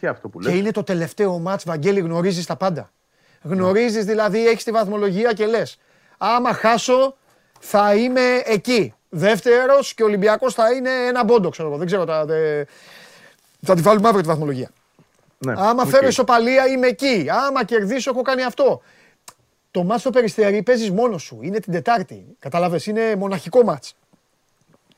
Και 0.00 0.08
αυτό 0.08 0.28
που 0.28 0.38
και 0.38 0.48
λες. 0.50 0.58
είναι 0.58 0.70
το 0.70 0.82
τελευταίο 0.82 1.38
ματς, 1.38 1.64
Βαγγέλη, 1.64 2.00
γνωρίζεις 2.00 2.46
τα 2.46 2.56
πάντα. 2.56 2.90
Γνωρίζεις 3.42 4.04
δηλαδή, 4.04 4.48
έχεις 4.48 4.64
τη 4.64 4.70
βαθμολογία 4.70 5.32
και 5.32 5.46
λες 5.46 5.78
άμα 6.18 6.52
χάσω 6.52 7.16
θα 7.60 7.94
είμαι 7.94 8.20
εκεί. 8.44 8.94
Δεύτερος 9.08 9.94
και 9.94 10.02
ο 10.02 10.06
Ολυμπιακός 10.06 10.54
θα 10.54 10.72
είναι 10.72 10.90
ένα 11.08 11.24
πόντο, 11.24 11.48
ξέρω 11.48 11.68
εγώ. 11.68 11.76
Δεν 11.76 11.86
ξέρω, 11.86 12.04
τα, 12.04 12.24
δε- 12.24 12.64
θα 13.62 13.74
τη 13.74 13.80
βάλουμε 13.82 14.06
αύριο 14.08 14.22
τη 14.22 14.28
βαθμολογία. 14.28 14.70
Ναι, 15.46 15.52
Άμα 15.56 15.82
οκ. 15.82 15.88
φέρω 15.88 16.06
ισοπαλία 16.06 16.66
είμαι 16.66 16.86
εκεί. 16.86 17.26
Άμα 17.48 17.64
κερδίσω 17.64 18.10
έχω 18.10 18.22
κάνει 18.22 18.44
αυτό. 18.44 18.82
Το 19.70 19.82
μάτς 19.84 20.00
στο 20.00 20.10
Περιστέρι 20.10 20.62
παίζεις 20.62 20.90
μόνος 20.90 21.22
σου. 21.22 21.38
Είναι 21.42 21.60
την 21.60 21.72
Τετάρτη. 21.72 22.24
Καταλάβες, 22.38 22.86
είναι 22.86 23.16
μοναχικό 23.16 23.62
μάτς. 23.64 23.96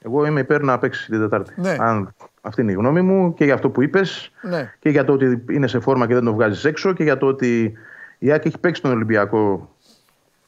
Εγώ 0.04 0.26
είμαι 0.26 0.40
υπέρ 0.40 0.62
να 0.62 0.78
παίξεις 0.78 1.06
την 1.06 1.18
Τετάρτη. 1.20 1.52
Ναι. 1.56 1.76
Αν, 1.78 2.14
αυτή 2.40 2.60
είναι 2.60 2.72
η 2.72 2.74
γνώμη 2.74 3.02
μου 3.02 3.34
και 3.34 3.44
για 3.44 3.54
αυτό 3.54 3.70
που 3.70 3.82
είπες 3.82 4.30
Ναι. 4.42 4.74
και 4.78 4.88
για 4.90 5.04
το 5.04 5.12
ότι 5.12 5.44
είναι 5.50 5.66
σε 5.66 5.80
φόρμα 5.80 6.06
και 6.06 6.14
δεν 6.14 6.24
το 6.24 6.32
βγάζεις 6.34 6.64
έξω 6.64 6.92
και 6.92 7.02
για 7.02 7.18
το 7.18 7.26
ότι 7.26 7.72
η 8.18 8.32
Άκη 8.32 8.48
έχει 8.48 8.58
παίξει 8.58 8.82
τον 8.82 8.90
Ολυμπιακό 8.90 9.70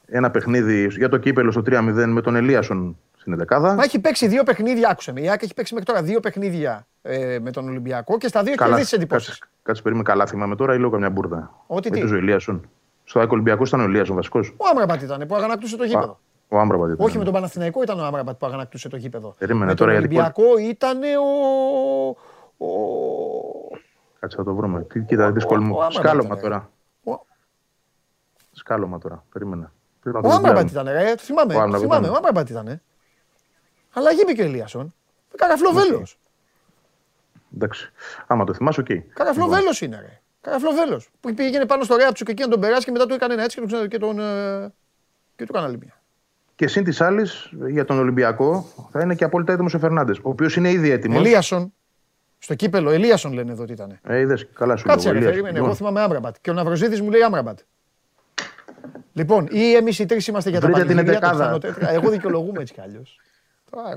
ένα 0.07 0.31
παιχνίδι 0.31 0.87
για 0.97 1.09
το 1.09 1.17
κύπελο 1.17 1.51
στο 1.51 1.61
3-0 1.65 2.05
με 2.07 2.21
τον 2.21 2.35
Ελίασον 2.35 2.97
στην 3.25 3.45
11. 3.49 3.59
Μα 3.75 3.83
έχει 3.83 3.99
παίξει 3.99 4.27
δύο 4.27 4.43
παιχνίδια, 4.43 4.89
άκουσε 4.89 5.11
με. 5.11 5.21
Η 5.21 5.29
ΑΕΚ 5.29 5.41
έχει 5.43 5.53
παίξει 5.53 5.73
μέχρι 5.73 5.89
τώρα 5.89 6.03
δύο 6.03 6.19
παιχνίδια 6.19 6.87
ε, 7.01 7.37
με 7.41 7.51
τον 7.51 7.67
Ολυμπιακό 7.69 8.17
και 8.17 8.27
στα 8.27 8.43
δύο 8.43 8.53
έχει 8.53 8.63
κερδίσεις 8.63 8.91
εντυπώσεις. 8.91 9.27
κάτσε, 9.27 9.45
κάτσε 9.63 9.81
περίμενε 9.81 10.07
καλά, 10.07 10.25
θυμάμαι 10.25 10.55
τώρα 10.55 10.73
ή 10.73 10.79
λέω 10.79 10.89
καμιά 10.89 11.09
μπουρδα. 11.09 11.53
Ότι 11.67 11.89
τι; 11.89 11.99
Παίζει 11.99 12.13
ο 12.13 12.17
Ελίασον. 12.17 12.69
Στο 13.03 13.19
Άκη 13.19 13.31
Ολυμπιακός 13.33 13.67
ήταν 13.67 13.79
ο 13.79 13.83
Ελίασον 13.83 14.15
βασικός. 14.15 14.53
Ο 14.57 14.67
Άμραμπατ 14.71 15.01
ήταν 15.01 15.27
που 15.27 15.35
αγανακτούσε 15.35 15.77
το 15.77 15.83
γήπεδο. 15.83 16.19
Ο 16.49 16.59
Άμπραμπατ 16.59 16.89
ήταν. 16.91 17.05
Όχι 17.05 17.17
με 17.17 17.23
τον 17.23 17.33
Παναθηναϊκό 17.33 17.81
ήταν 17.81 17.99
ο 17.99 18.03
Άμραμπατ 18.05 18.35
που 18.37 18.45
αγανακτούσε 18.45 18.89
το 18.89 18.97
γήπεδο. 18.97 19.35
Περίμενε 19.37 19.65
με 19.65 19.73
τώρα, 19.75 19.91
τον 19.91 19.99
γιατί 19.99 20.15
Ολυμπιακό 20.15 20.57
ήταν 20.69 20.97
ο. 21.03 21.25
ο... 22.65 22.67
Κάτσε 24.19 24.37
θα 24.37 24.43
το 24.43 24.55
βρούμε. 24.55 24.81
Τι, 24.83 24.99
κοίτα, 25.01 25.31
δύσκολο 25.31 25.61
ο 25.61 25.63
μου. 25.63 25.73
Άμραμπατ 25.73 25.93
Σκάλωμα 25.93 26.25
ήταν, 26.25 26.39
τώρα. 26.39 26.69
ο- 27.03 27.25
Σκάλωμα 28.51 28.97
τώρα. 28.97 29.23
Περίμενε. 29.33 29.71
Πρέπει 30.01 30.15
να 30.17 30.21
το 30.23 30.29
Ο 30.29 30.31
Άμραμπατ 30.31 30.67
βγάλουμε. 30.67 30.91
ήταν, 30.91 31.05
ρε. 31.07 31.15
Το 31.15 31.21
θυμάμαι. 31.23 31.55
Ο 31.55 31.59
Άμραμπατ 31.61 31.81
θυμάμαι. 32.47 32.47
ήταν. 32.49 32.81
Ο 33.95 33.99
Άμραμπατ 33.99 34.03
ήταν. 34.03 34.03
Αλλά 34.03 34.11
γύμπη 34.11 34.33
και 34.33 34.41
ο 34.41 34.45
Ελίασον. 34.45 34.93
Καραφλό 35.37 35.71
βέλος. 35.71 36.17
Εντάξει. 37.55 37.91
Άμα 38.27 38.43
το 38.43 38.53
θυμάσαι, 38.53 38.79
οκ. 38.79 38.85
Καραφλό 39.13 39.43
Λοιπόν. 39.43 39.59
βέλος 39.59 39.81
είναι, 39.81 39.99
ρε. 40.01 40.19
Καραφλό 40.41 40.71
βέλος. 40.71 41.09
Που 41.19 41.33
πήγαινε 41.33 41.65
πάνω 41.65 41.83
στο 41.83 41.95
ρέα 41.95 42.11
του 42.11 42.25
και 42.25 42.31
εκεί 42.31 42.41
να 42.41 42.47
τον 42.47 42.59
περάσει 42.59 42.85
και 42.85 42.91
μετά 42.91 43.05
του 43.05 43.13
έκανε 43.13 43.33
ένα 43.33 43.43
έτσι 43.43 43.61
και 43.61 43.67
τον. 43.67 43.87
Και 43.87 43.97
τον, 43.97 44.19
ε, 44.19 44.73
και 45.35 45.43
του 45.45 45.51
έκανε 45.53 45.65
άλλη 45.67 45.77
μια. 45.77 46.01
Και 46.55 46.67
συν 46.67 46.83
της 46.83 47.01
άλλης, 47.01 47.49
για 47.67 47.85
τον 47.85 47.99
Ολυμπιακό 47.99 48.67
θα 48.91 49.01
είναι 49.01 49.15
και 49.15 49.23
απόλυτα 49.23 49.53
έτοιμος 49.53 49.73
ο 49.73 49.79
Φερνάντες. 49.79 50.17
Ο 50.17 50.29
οποίος 50.29 50.55
είναι 50.55 50.71
ήδη 50.71 50.89
έτοιμος. 50.89 51.17
Ελίασον. 51.17 51.73
Στο 52.39 52.55
κύπελο, 52.55 52.89
Ελίασον 52.91 53.33
λένε 53.33 53.51
εδώ 53.51 53.63
ότι 53.63 53.71
ήταν. 53.71 53.99
Ε, 54.03 54.19
είδες, 54.19 54.47
καλά 54.53 54.75
σου 54.75 54.85
Κάτσε, 54.87 55.03
λέω. 55.03 55.13
ρε, 55.13 55.17
Ηλίας. 55.17 55.31
περίμενε. 55.31 55.53
Λοιπόν, 55.55 55.67
Εγώ 55.69 55.77
θυμάμαι 55.77 56.01
Άμραμπατ. 56.01 56.35
Και 56.41 56.49
ο 56.49 56.53
Ναυροζίδης 56.53 57.01
μου 57.01 57.09
λέει 57.09 57.21
Άμραμπατ. 57.21 57.59
Λοιπόν, 59.13 59.47
ή 59.51 59.73
εμείς 59.73 59.99
οι 59.99 60.05
τρεις 60.05 60.27
είμαστε 60.27 60.49
για 60.49 60.59
τα 60.59 60.67
Βρείτε 60.67 60.85
την 60.85 60.95
πανηγύρια, 60.95 61.19
το 61.19 61.27
εντεκάδα. 61.27 61.57
πιθανότερο. 61.59 61.93
Εγώ 61.95 62.09
δικαιολογούμε 62.09 62.61
έτσι 62.61 62.73
κι 62.73 62.81
αλλιώς. 62.81 63.19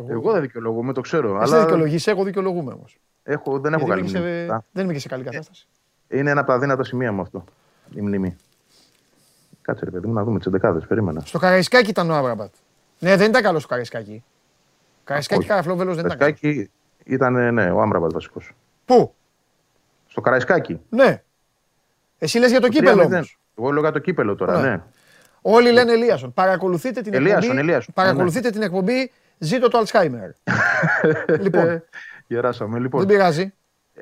Εγώ 0.09 0.33
δεν 0.33 0.41
δικαιολογούμε, 0.41 0.93
το 0.93 1.01
ξέρω. 1.01 1.41
Εσύ 1.43 1.53
αλλά 1.55 1.63
δικαιολογείς, 1.63 2.07
εγώ 2.07 2.25
δικαιολογούμε 2.25 2.73
όμως. 2.73 2.99
έχω, 3.23 3.59
δεν 3.59 3.73
έχω 3.73 3.87
καλή 3.87 4.03
μνήμη. 4.03 4.51
Α, 4.51 4.65
Δεν 4.73 4.85
είμαι 4.85 4.93
και 4.93 4.99
σε 4.99 5.09
καλή 5.09 5.23
κατάσταση. 5.25 5.67
Είναι 6.09 6.31
ένα 6.31 6.41
από 6.41 6.51
τα 6.51 6.59
δύνατα 6.59 6.85
σημεία 6.85 7.13
μου 7.13 7.21
αυτό. 7.21 7.45
Η 7.95 8.01
μνήμη. 8.01 8.37
Κάτσε 9.63 9.85
ρε 9.85 9.91
παιδί 9.91 10.07
μου 10.07 10.13
να 10.13 10.25
δούμε 10.25 10.39
τις 10.39 10.47
εντεκάδε. 10.47 10.79
Περίμενα. 10.89 11.21
Στο 11.25 11.39
Καραϊσκάκι 11.39 11.91
ήταν 11.91 12.11
ο 12.11 12.15
Άμραμπατ. 12.15 12.53
Ναι, 12.99 13.17
δεν 13.17 13.29
ήταν 13.29 13.43
καλό 13.43 13.59
στο 13.59 13.69
Καραϊσκάκι. 13.69 14.25
Καραϊσκάκι 15.05 15.41
Όχι. 15.41 15.49
καραφλό 15.49 15.77
βέλο 15.77 15.95
δεν 15.95 16.05
ήταν. 16.07 16.19
καλός. 16.19 16.39
Καραϊσκάκι 16.41 16.71
ήταν, 17.05 17.55
ναι, 17.55 17.71
ο 17.71 17.81
Άμραμπατ 17.81 18.13
βασικός. 18.13 18.53
Πού, 18.85 19.15
Στο 20.07 20.21
Καραϊσκάκι. 20.21 20.81
ναι. 20.89 21.23
Εσύ 22.19 22.39
λες 22.39 22.51
για 22.51 22.61
το 22.61 22.69
κύπελο 22.69 23.03
3-0. 23.03 23.07
όμως. 23.07 23.39
Εγώ 23.59 23.71
λέω 23.71 23.81
για 23.81 23.93
το 23.93 23.99
κύπελο 23.99 24.35
τώρα, 24.35 24.61
Ναι. 24.61 24.69
ναι. 24.69 24.83
Όλοι 25.43 25.73
λένε 25.73 25.93
Ελίασον. 25.93 26.33
Παρακολουθείτε 26.33 27.01
την 27.01 27.15
Ελίασον, 27.15 27.43
εκπομπή. 27.43 27.59
Ελίασον. 27.61 27.95
Παρακολουθείτε 27.95 28.51
την 28.51 28.63
εκπομπή. 28.63 29.13
Ζήτω 29.39 29.69
το 29.69 29.79
Αλτσχάιμερ. 29.79 30.31
λοιπόν, 31.45 31.83
Γεράσαμε. 32.27 32.79
Λοιπόν, 32.79 33.01
δεν 33.07 33.17
πειράζει. 33.17 33.53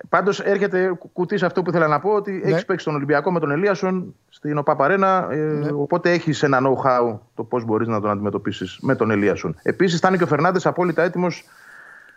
Πάντως 0.08 0.40
έρχεται 0.40 0.86
κου- 0.98 1.12
κουτί 1.12 1.38
σε 1.38 1.46
αυτό 1.46 1.62
που 1.62 1.70
ήθελα 1.70 1.86
να 1.86 1.98
πω 2.00 2.10
ότι 2.10 2.32
Ναι. 2.44 2.50
έχει 2.50 2.64
παίξει 2.64 2.84
τον 2.84 2.94
Ολυμπιακό 2.94 3.32
με 3.32 3.40
τον 3.40 3.50
Ελίασον 3.50 4.14
στην 4.28 4.58
ΟΠΑΠΑΡΕΝΑ. 4.58 5.28
Ε, 5.30 5.34
Ναι. 5.36 5.70
Οπότε 5.72 6.10
έχεις 6.10 6.42
ένα 6.42 6.58
know-how 6.62 7.18
το 7.34 7.42
πώς 7.44 7.64
μπορείς 7.64 7.88
να 7.88 8.00
τον 8.00 8.10
αντιμετωπίσεις 8.10 8.78
με 8.80 8.94
τον 8.94 9.10
Ελίασον. 9.10 9.56
Επίσης 9.62 10.00
θα 10.00 10.08
είναι 10.08 10.16
και 10.16 10.22
ο 10.22 10.26
Φερνάνδε 10.26 10.60
απόλυτα 10.64 11.02
έτοιμος 11.02 11.44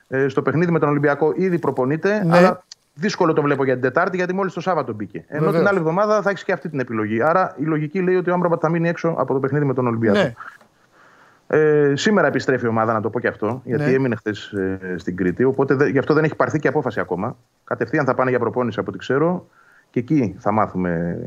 ε, 0.08 0.28
στο 0.28 0.42
παιχνίδι 0.42 0.72
με 0.72 0.80
τον 0.80 0.90
Ολυμπιακό. 0.90 1.34
Ήδη 1.36 1.60
προπονείται, 1.60 2.24
Ναι. 2.26 2.38
αλλά 2.38 2.64
δύσκολο 2.94 3.34
το 3.34 3.42
βλέπω 3.42 3.64
για 3.64 3.74
την 3.74 3.82
Τετάρτη 3.82 4.16
γιατί 4.18 4.34
μόλις 4.34 4.54
το 4.54 4.62
Σάββατο 4.62 4.94
μπήκε. 4.94 5.18
Ενώ 5.28 5.40
Βεβαίως. 5.40 5.56
την 5.58 5.68
άλλη 5.68 5.78
εβδομάδα 5.78 6.22
θα 6.22 6.30
έχεις 6.30 6.44
και 6.44 6.52
αυτή 6.52 6.70
την 6.70 6.80
επιλογή. 6.80 7.22
Άρα 7.22 7.56
η 7.58 7.64
λογική 7.64 8.02
λέει 8.02 8.16
ότι 8.16 8.30
ο 8.30 8.34
Άμπραμπατ 8.34 8.60
θα 8.62 8.70
μείνει 8.70 8.90
έξω 8.90 9.16
από 9.18 9.34
το 9.34 9.40
παιχνίδι 9.40 9.66
με 9.66 9.74
τον 9.74 9.88
Ολυμπιακό. 9.88 10.18
Ναι. 10.20 10.34
Ε, 11.52 11.94
σήμερα 11.96 12.28
επιστρέφει 12.28 12.66
η 12.66 12.68
ομάδα, 12.68 12.94
να 12.94 13.02
το 13.02 13.10
πω 13.10 13.20
και 13.20 13.28
αυτό, 13.28 13.62
γιατί 13.66 13.84
Ναι. 13.84 13.92
έμεινε 13.92 14.16
χθες 14.16 14.54
στην 14.96 15.16
Κρήτη. 15.16 15.44
Οπότε 15.44 15.74
δε- 15.76 15.88
γι' 15.88 15.98
αυτό 15.98 16.14
δεν 16.14 16.24
έχει 16.24 16.36
πάρθει 16.36 16.60
και 16.60 16.68
απόφαση 16.68 17.00
ακόμα. 17.00 17.38
Κατευθείαν 17.64 18.06
θα 18.06 18.14
πάνε 18.16 18.30
για 18.30 18.40
προπόνηση 18.40 18.80
από 18.80 18.90
ό,τι 18.90 18.98
ξέρω 19.00 19.48
και 19.90 20.00
εκεί 20.00 20.36
θα 20.40 20.52
μάθουμε 20.52 21.20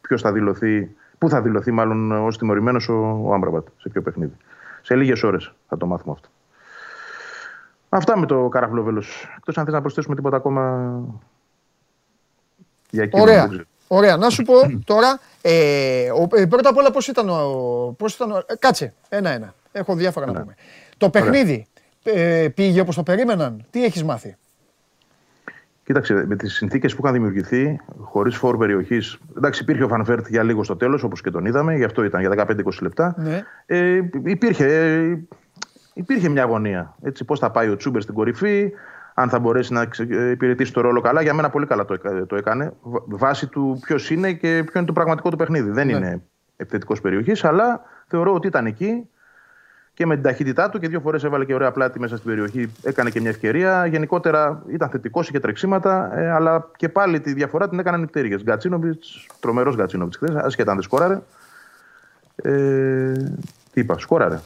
ποιος 0.00 0.22
θα 0.22 0.32
δηλωθεί, 0.32 0.94
πού 1.18 1.28
θα 1.28 1.42
δηλωθεί 1.42 1.70
μάλλον 1.70 2.12
ως 2.12 2.38
τιμωρημένος 2.38 2.88
ο, 2.88 3.20
ο 3.24 3.34
Άμπραμπατ, 3.34 3.66
σε 3.76 3.88
ποιο 3.88 4.02
παιχνίδι. 4.02 4.36
Σε 4.82 4.94
λίγες 4.94 5.22
ώρες 5.22 5.52
θα 5.68 5.76
το 5.76 5.86
μάθουμε 5.86 6.12
αυτό. 6.16 6.28
Αυτά 7.88 8.18
με 8.18 8.26
το 8.26 8.48
καραφλόβελο. 8.48 9.02
Εκτός 9.36 9.58
αν 9.58 9.64
θες 9.64 9.74
να 9.74 9.80
προσθέσουμε 9.80 10.14
τίποτα 10.14 10.36
ακόμα 10.36 10.90
για 12.90 13.02
εκείνο. 13.02 13.22
Ωραία. 13.22 13.48
Δεν 13.88 14.00
ξέρω. 14.00 14.00
Ωραία. 14.00 14.16
Να 14.16 14.30
σου 14.30 14.42
πω 14.42 14.54
τώρα, 14.84 15.20
ε, 15.42 16.10
ο, 16.10 16.28
ε, 16.36 16.46
πρώτα 16.46 16.68
απ' 16.68 16.76
όλα 16.76 16.90
πώς 16.90 17.08
ήταν 17.08 17.28
ο... 17.28 17.94
Πώς 17.98 18.14
ήταν 18.14 18.30
ο 18.30 18.36
ε, 18.46 18.54
κάτσε, 18.58 18.94
ένα-ένα. 19.08 19.54
Έχω 19.72 19.94
διάφορα 19.94 20.26
να 20.26 20.40
πούμε. 20.40 20.54
Το 20.96 21.10
παιχνίδι 21.10 21.66
ε, 22.02 22.48
πήγε 22.54 22.80
όπως 22.80 22.94
το 22.94 23.02
περίμεναν. 23.02 23.64
Τι 23.70 23.84
έχεις 23.84 24.04
μάθει; 24.04 24.36
Κοίταξε, 25.84 26.24
με 26.26 26.36
τις 26.36 26.54
συνθήκες 26.54 26.94
που 26.94 27.00
είχαν 27.02 27.14
δημιουργηθεί, 27.14 27.80
χωρίς 28.00 28.36
φορ 28.36 28.56
περιοχής. 28.56 29.18
Εντάξει, 29.36 29.62
υπήρχε 29.62 29.84
ο 29.84 29.88
Φαν 29.88 30.05
Βέερτ 30.05 30.26
για 30.28 30.42
λίγο 30.42 30.64
στο 30.64 30.76
τέλος, 30.76 31.02
όπως 31.02 31.20
και 31.20 31.30
τον 31.30 31.44
είδαμε, 31.44 31.76
γι' 31.76 31.84
αυτό 31.84 32.04
ήταν 32.04 32.20
για 32.20 32.46
15-20 32.48 32.62
λεπτά. 32.80 33.14
Ναι. 33.18 33.44
Ε, 33.66 34.00
υπήρχε, 34.24 34.66
ε, 34.66 35.18
υπήρχε 35.94 36.28
μια 36.28 36.42
αγωνία. 36.42 36.94
Έτσι, 37.02 37.24
πώς 37.24 37.38
θα 37.38 37.50
πάει 37.50 37.68
ο 37.68 37.76
Τσούμπερ 37.76 38.02
στην 38.02 38.14
κορυφή, 38.14 38.70
αν 39.20 39.28
θα 39.28 39.38
μπορέσει 39.38 39.72
να 39.72 39.84
ξε- 39.86 40.10
ε, 40.12 40.30
υπηρετήσει 40.30 40.72
το 40.72 40.80
ρόλο 40.80 41.00
καλά. 41.00 41.22
Για 41.22 41.34
μένα 41.34 41.50
πολύ 41.50 41.66
καλά 41.66 41.84
το, 41.84 41.94
έκα- 41.94 42.26
το 42.26 42.36
έκανε. 42.36 42.72
Β- 42.82 43.02
Βάσει 43.06 43.46
του 43.46 43.78
ποιος 43.84 44.10
είναι 44.10 44.32
και 44.32 44.62
ποιο 44.64 44.72
είναι 44.74 44.86
το 44.86 44.92
πραγματικό 44.92 45.30
του 45.30 45.36
παιχνίδι. 45.36 45.70
Δεν 45.70 45.86
Ναι. 45.86 45.92
είναι 45.92 46.22
επιθετικός 46.56 47.00
περιοχής, 47.00 47.44
αλλά 47.44 47.80
θεωρώ 48.06 48.34
ότι 48.34 48.46
ήταν 48.46 48.66
εκεί 48.66 49.08
και 49.94 50.06
με 50.06 50.14
την 50.14 50.22
ταχύτητά 50.22 50.68
του 50.68 50.78
και 50.78 50.88
δύο 50.88 51.00
φορές 51.00 51.24
έβαλε 51.24 51.44
και 51.44 51.54
ωραία 51.54 51.72
πλάτη 51.72 52.00
μέσα 52.00 52.16
στην 52.16 52.28
περιοχή. 52.28 52.72
Έκανε 52.82 53.10
και 53.10 53.20
μια 53.20 53.30
ευκαιρία. 53.30 53.86
Γενικότερα 53.86 54.62
ήταν 54.68 54.88
θετικός, 54.88 55.28
είχε 55.28 55.40
τρεξίματα, 55.40 56.18
ε, 56.18 56.30
αλλά 56.30 56.70
και 56.76 56.88
πάλι 56.88 57.20
τη 57.20 57.32
διαφορά 57.32 57.68
την 57.68 57.78
έκαναν 57.78 58.02
οι 58.02 58.06
πτέρυγες. 58.06 58.42
Γκατσίνοβιτς, 58.42 59.26
τρομερός 59.40 59.76
Γκατσίνοβιτς 59.76 60.16
χθες, 60.16 60.34
ασχετά 60.34 60.70
αν 60.70 60.76
δεν 60.76 60.84
σκόραρε. 60.84 61.18
Ε, 62.36 63.12
τι 63.72 63.80
είπα, 63.80 63.98
σκόραρε. 63.98 64.38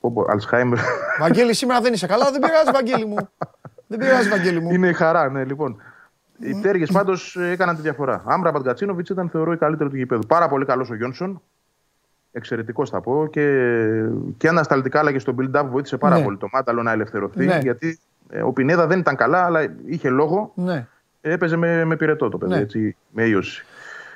Πω, 0.00 0.12
πω, 0.12 0.24
Αλσχάιμερ. 0.28 0.78
Βαγγέλη, 1.20 1.54
σήμερα 1.54 1.80
δεν 1.80 1.92
είσαι 1.92 2.06
καλά. 2.06 2.30
Δεν 2.30 2.40
πειράζει, 2.40 2.70
Βαγγέλη 2.72 3.04
μου. 3.06 3.16
δεν 3.86 3.98
πειράζει, 3.98 4.28
Βαγγέλη 4.28 4.60
μου. 4.60 4.70
Είναι 4.72 4.88
η 4.88 4.92
χαρά, 4.92 5.30
ναι, 5.30 5.44
λοιπόν. 5.44 5.76
Οι 6.38 6.54
πτέρυγε 6.54 6.86
πάντως 6.92 7.36
έκαναν 7.36 7.76
τη 7.76 7.82
διαφορά. 7.82 8.22
Άμπραμπατ 8.26 8.62
Γκατσίνοβιτ 8.62 9.08
ήταν, 9.08 9.28
θεωρώ, 9.28 9.52
η 9.52 9.56
καλύτερη 9.56 9.90
του 9.90 9.96
γηπέδου. 9.96 10.26
Πάρα 10.26 10.48
πολύ 10.48 10.64
καλός 10.64 10.90
ο 10.90 10.94
Γιόνσον. 10.94 11.42
Εξαιρετικός 12.32 12.90
θα 12.90 13.00
πω. 13.00 13.26
Και, 13.30 13.70
και 14.36 14.48
ανασταλτικά 14.48 14.98
αλλά 14.98 15.12
και 15.12 15.18
στο 15.18 15.34
build-up 15.38 15.64
βοήθησε 15.70 15.96
πάρα 15.96 16.16
Ναι. 16.18 16.24
πολύ 16.24 16.36
το 16.36 16.48
Μάταλο 16.52 16.82
να 16.82 16.92
ελευθερωθεί. 16.92 17.44
Ναι. 17.44 17.58
Γιατί 17.62 17.98
Ε, 18.30 18.42
ο 18.42 18.52
Πινέδα 18.52 18.86
δεν 18.86 18.98
ήταν 18.98 19.16
καλά, 19.16 19.44
αλλά 19.44 19.74
είχε 19.86 20.08
λόγο. 20.08 20.52
Ναι. 20.54 20.86
Έπαιζε 21.20 21.56
με, 21.56 21.84
με 21.84 21.96
πυρετό 21.96 22.28
το 22.28 22.38
παιδί, 22.38 22.52
Ναι. 22.52 22.58
έτσι, 22.60 22.96
με 23.10 23.24
ίωση. 23.24 23.64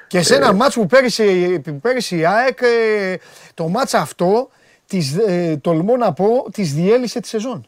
Και 0.07 0.23
σε 0.23 0.35
ένα 0.35 0.53
μάτς 0.53 0.75
που 0.75 0.87
πέρυσι, 0.87 1.61
που 1.65 1.81
πέρυσι 1.81 2.17
η 2.17 2.27
ΑΕΚ, 2.27 2.59
ε, 2.61 3.17
το 3.55 3.69
μάτς 3.69 3.95
αυτό, 3.95 4.49
της, 4.87 5.17
ε, 5.27 5.57
τολμώ 5.61 5.97
να 5.97 6.13
πω, 6.13 6.47
της 6.53 6.75
διέλυσε 6.75 7.21
τη 7.21 7.29
σεζόν. 7.29 7.67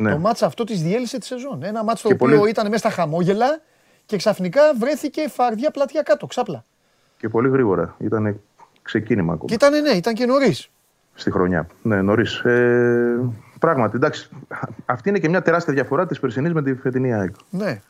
Ναι. 0.00 0.10
Το 0.10 0.18
μάτς 0.18 0.42
αυτό 0.42 0.64
της 0.64 0.82
διέλυσε 0.82 1.18
τη 1.18 1.26
σεζόν. 1.26 1.62
Ένα 1.62 1.84
μάτς 1.84 2.02
το 2.02 2.08
Και 2.08 2.14
οποίο 2.14 2.38
πολύ- 2.38 2.50
ήταν 2.50 2.66
μέσα 2.66 2.78
στα 2.78 2.90
χαμόγελα 2.90 3.60
και 4.06 4.16
ξαφνικά 4.16 4.60
βρέθηκε 4.78 5.28
φαρδιά 5.28 5.70
πλατεία 5.70 6.02
κάτω, 6.02 6.26
ξάπλα. 6.26 6.64
Και 7.18 7.28
πολύ 7.28 7.48
γρήγορα. 7.48 7.94
Ήταν 7.98 8.40
ξεκίνημα 8.82 9.32
ακόμα 9.32 9.46
Και 9.48 9.54
ήταν 9.54 9.82
ναι, 9.82 9.90
ήταν 9.90 10.14
και 10.14 10.26
νωρίς. 10.26 10.68
στη 11.14 11.30
χρονιά. 11.30 11.66
Ναι, 11.82 12.02
νωρίς. 12.02 12.38
Ε, 12.38 13.18
πράγματι, 13.58 13.96
εντάξει. 13.96 14.28
Αυτή 14.86 15.08
είναι 15.08 15.18
και 15.18 15.28
μια 15.28 15.42
τεράστια 15.42 15.72
διαφορά 15.74 16.06
της 16.06 16.20
περσινής 16.20 16.52
με 16.52 16.62
τη 16.62 16.74
φετινή 16.74 17.14
ΑΕΚ. 17.14 17.34
Ναι. 17.50 17.80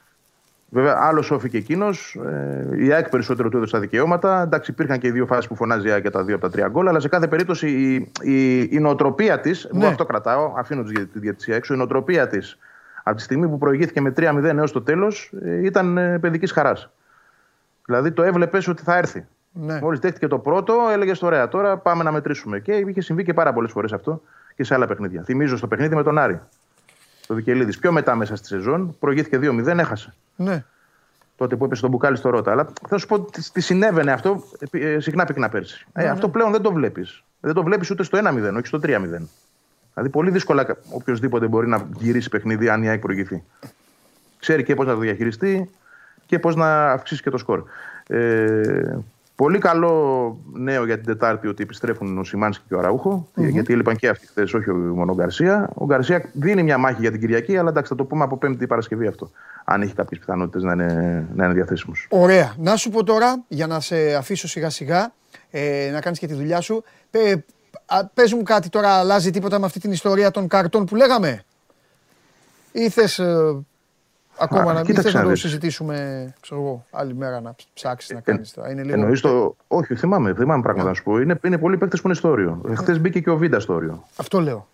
Βέβαια, 0.71 0.97
άλλο 1.01 1.23
σώφη 1.23 1.49
και 1.49 1.57
εκείνος. 1.57 2.19
Ε, 2.27 2.85
η 2.85 2.93
ΑΕΚ 2.93 3.09
περισσότερο 3.09 3.49
του 3.49 3.57
έδωσε 3.57 3.73
τα 3.73 3.81
δικαιώματα. 3.81 4.43
Εντάξει, 4.43 4.71
υπήρχαν 4.71 4.99
και 4.99 5.07
οι 5.07 5.11
δύο 5.11 5.27
φάσεις 5.27 5.47
που 5.47 5.55
φωνάζει 5.55 5.89
η 5.89 5.91
ΑΕΚ 5.91 6.01
για 6.01 6.11
τα 6.11 6.25
δύο 6.25 6.35
από 6.35 6.45
τα 6.45 6.51
τρία 6.51 6.69
γκολ. 6.69 6.89
Αλλά 6.89 7.01
σε 7.01 7.09
κάθε 7.09 7.27
περίπτωση 7.29 7.69
η, 7.69 8.13
η, 8.33 8.61
η 8.61 8.79
νοοτροπία 8.79 9.41
της. 9.41 9.69
Ναι. 9.73 9.79
Εγώ 9.79 9.89
αυτό 9.89 10.05
κρατάω, 10.05 10.53
αφήνω 10.57 10.83
τη 10.83 11.19
διαιτησία 11.19 11.57
έξω. 11.57 11.75
Η 11.75 11.77
νοοτροπία 11.77 12.27
της 12.27 12.59
από 13.03 13.17
τη 13.17 13.23
στιγμή 13.23 13.49
που 13.49 13.59
προηγήθηκε 13.59 14.01
με 14.01 14.13
3-0 14.17 14.43
έως 14.45 14.73
το 14.73 14.83
τέλος 14.83 15.33
ήταν 15.63 15.99
ε, 15.99 16.19
παιδικής 16.19 16.53
χαράς. 16.53 16.91
Δηλαδή 17.85 18.13
το 18.13 18.23
έβλεπες 18.23 18.69
ότι 18.69 18.83
θα 18.83 18.97
έρθει. 18.97 19.27
ναι. 19.53 19.79
Μόλις 19.83 19.99
δέχτηκε 19.99 20.27
το 20.27 20.39
πρώτο, 20.39 20.75
έλεγε 20.93 21.13
ωραία, 21.21 21.49
τώρα 21.49 21.77
πάμε 21.77 22.03
να 22.03 22.13
μετρήσουμε. 22.13 22.59
Και 22.61 22.73
είχε 22.73 23.01
συμβεί 23.01 23.25
και 23.25 23.35
πάρα 23.35 23.53
πολλές 23.53 23.71
φορές 23.71 23.93
αυτό 23.93 24.23
και 24.57 24.65
σε 24.65 24.75
άλλα 24.75 24.87
παιχνίδια. 24.87 25.23
Θυμίζω 25.23 25.57
στο 25.57 25.67
παιχνίδι 25.67 25.95
με 25.95 26.03
τον 26.03 26.19
Άρη. 26.19 26.41
Το 27.27 27.35
Βικελίδης. 27.35 27.79
Πιο 27.79 27.93
μετά 27.93 28.15
μέσα 28.15 28.37
στη 28.37 28.47
σεζόν, 28.47 28.97
προηγήθηκε 28.99 29.39
2-0, 29.43 29.67
έχασε. 29.67 30.15
Ναι. 30.39 30.65
Τότε 31.37 31.57
που 31.57 31.65
έπεσε 31.65 31.81
τον 31.81 31.91
μπουκάλι 31.91 32.17
στο 32.17 32.31
Ρότα. 32.31 32.51
Αλλά 32.51 32.73
θα 32.89 32.99
σου 32.99 33.07
πω 33.07 33.21
τι, 33.21 33.51
τι 33.51 33.61
συνέβαινε 33.61 34.13
αυτό 34.13 34.43
ε, 34.71 34.93
ε, 34.93 35.01
συχνά 35.01 35.25
πυκνά 35.25 35.49
πέρσι. 35.49 35.87
Ναι, 35.93 36.05
Ε, 36.05 36.09
αυτό 36.09 36.29
πλέον 36.29 36.51
δεν 36.53 36.63
το 36.63 36.73
βλέπεις. 36.73 37.23
Δεν 37.41 37.55
το 37.55 37.63
βλέπεις 37.63 37.91
ούτε 37.91 38.03
στο 38.03 38.19
1-0, 38.19 38.53
όχι 38.57 38.67
στο 38.67 38.79
3-0. 38.83 38.87
Δηλαδή 39.95 40.13
πολύ 40.13 40.31
δύσκολα 40.31 40.77
οποιοδήποτε 40.91 41.47
μπορεί 41.47 41.69
να 41.69 41.89
γυρίσει 41.99 42.29
παιχνίδι 42.29 42.69
αν 42.69 42.83
η 42.83 42.89
ΑΕΚ 42.89 43.01
προηγηθεί. 43.01 43.43
Ξέρει 44.39 44.65
και 44.65 44.75
πώς 44.75 44.87
να 44.87 44.93
το 44.95 44.99
διαχειριστεί 44.99 45.71
και 46.27 46.39
πώς 46.39 46.57
να 46.57 46.91
αυξήσει 46.91 47.23
και 47.23 47.31
το 47.31 47.39
σκορ. 47.39 47.63
Ε, 48.07 48.99
πολύ 49.39 49.59
καλό 49.59 50.37
νέο 50.53 50.85
για 50.85 50.97
την 50.97 51.05
Τετάρτη 51.05 51.49
ότι 51.49 51.63
επιστρέφουν 51.63 52.19
ο 52.19 52.25
Σιμάνσκι 52.25 52.65
και 52.69 52.75
ο 52.75 52.79
αραουχο 52.79 53.29
γιατί 53.35 53.73
έλειπαν 53.73 53.97
και 53.97 54.09
αυτοί 54.09 54.27
χθες, 54.27 54.55
όχι 54.55 54.71
μόνο 54.71 55.13
ο 55.13 55.15
Γκαρσία. 55.15 55.71
Ο 55.75 55.85
Γκαρσία 55.85 56.31
δίνει 56.33 56.63
μια 56.63 56.79
μάχη 56.79 57.01
για 57.01 57.11
την 57.11 57.21
Κυριακή, 57.21 57.57
αλλά 57.57 57.69
εντάξει, 57.69 57.89
θα 57.91 57.97
το 57.97 58.05
πούμε 58.05 58.25
από 58.25 58.37
Πέμπτη 58.39 58.67
Παρασκευή 58.67 59.07
αυτό. 59.07 59.31
Αν 59.65 59.83
έχει 59.83 59.95
κάποιες 59.95 60.21
πιθανότητες 60.21 60.63
να 60.63 60.73
είναι, 60.73 61.27
να 61.35 61.45
είναι 61.45 61.55
διαθέσιμος. 61.55 62.07
Ωραία. 62.11 62.55
Να 62.59 62.77
σου 62.77 62.91
πω 62.91 63.05
τώρα, 63.05 63.45
για 63.49 63.67
να 63.67 63.81
σε 63.81 64.15
αφήσω 64.15 64.49
σιγά 64.49 64.71
σιγά, 64.71 65.13
ε, 65.51 65.91
να 65.93 66.01
κάνεις 66.01 66.19
και 66.19 66.27
τη 66.27 66.35
δουλειά 66.35 66.61
σου. 66.61 66.85
Πε, 67.11 67.45
α, 67.87 68.07
πες 68.07 68.33
μου 68.33 68.43
κάτι 68.43 68.69
τώρα, 68.69 68.89
αλλάζει 68.89 69.31
τίποτα 69.31 69.59
με 69.59 69.67
αυτή 69.67 69.81
την 69.81 69.93
ιστορία 69.93 70.31
των 70.31 70.49
καρτών 70.49 70.85
που 70.85 70.97
λέγαμε; 70.97 71.45
Ή 72.73 72.89
θες 72.89 73.19
ε, 73.19 73.65
ακόμα 74.39 74.71
Α, 74.71 74.75
να, 74.75 74.81
ή 74.81 74.83
κοίταξε 74.83 75.03
θες 75.03 75.13
να 75.15 75.19
να 75.19 75.25
το 75.25 75.31
δεις. 75.31 75.41
συζητήσουμε, 75.41 76.29
ξέρω 76.41 76.61
εγώ, 76.61 76.85
άλλη 76.91 77.15
μέρα 77.15 77.41
να 77.41 77.55
ψάξεις 77.75 78.11
να 78.15 78.21
κάνεις 78.21 78.53
τώρα. 78.53 78.71
Είναι 78.71 78.83
λίγο... 78.83 78.95
Εννοείς 79.01 79.21
το. 79.21 79.57
Όχι, 79.69 79.95
θυμάμαι, 79.95 80.35
θυμάμαι 80.35 80.63
πράγματα 80.63 80.89
να 80.89 80.95
σου 80.95 81.03
πω. 81.03 81.21
Είναι, 81.21 81.39
είναι 81.45 81.59
πολλοί 81.59 81.77
παίκτες 81.77 82.01
που 82.01 82.07
είναι 82.07 82.17
στο 82.17 82.29
όριο. 82.29 82.61
Χθες 82.77 83.01
μπήκε 83.01 83.21
και 83.21 83.31
ο 83.31 83.37
Βίντα 83.37 83.61
στο 83.61 83.75
όριο. 83.75 84.05
Αυτό 84.17 84.41
λέω. 84.41 84.67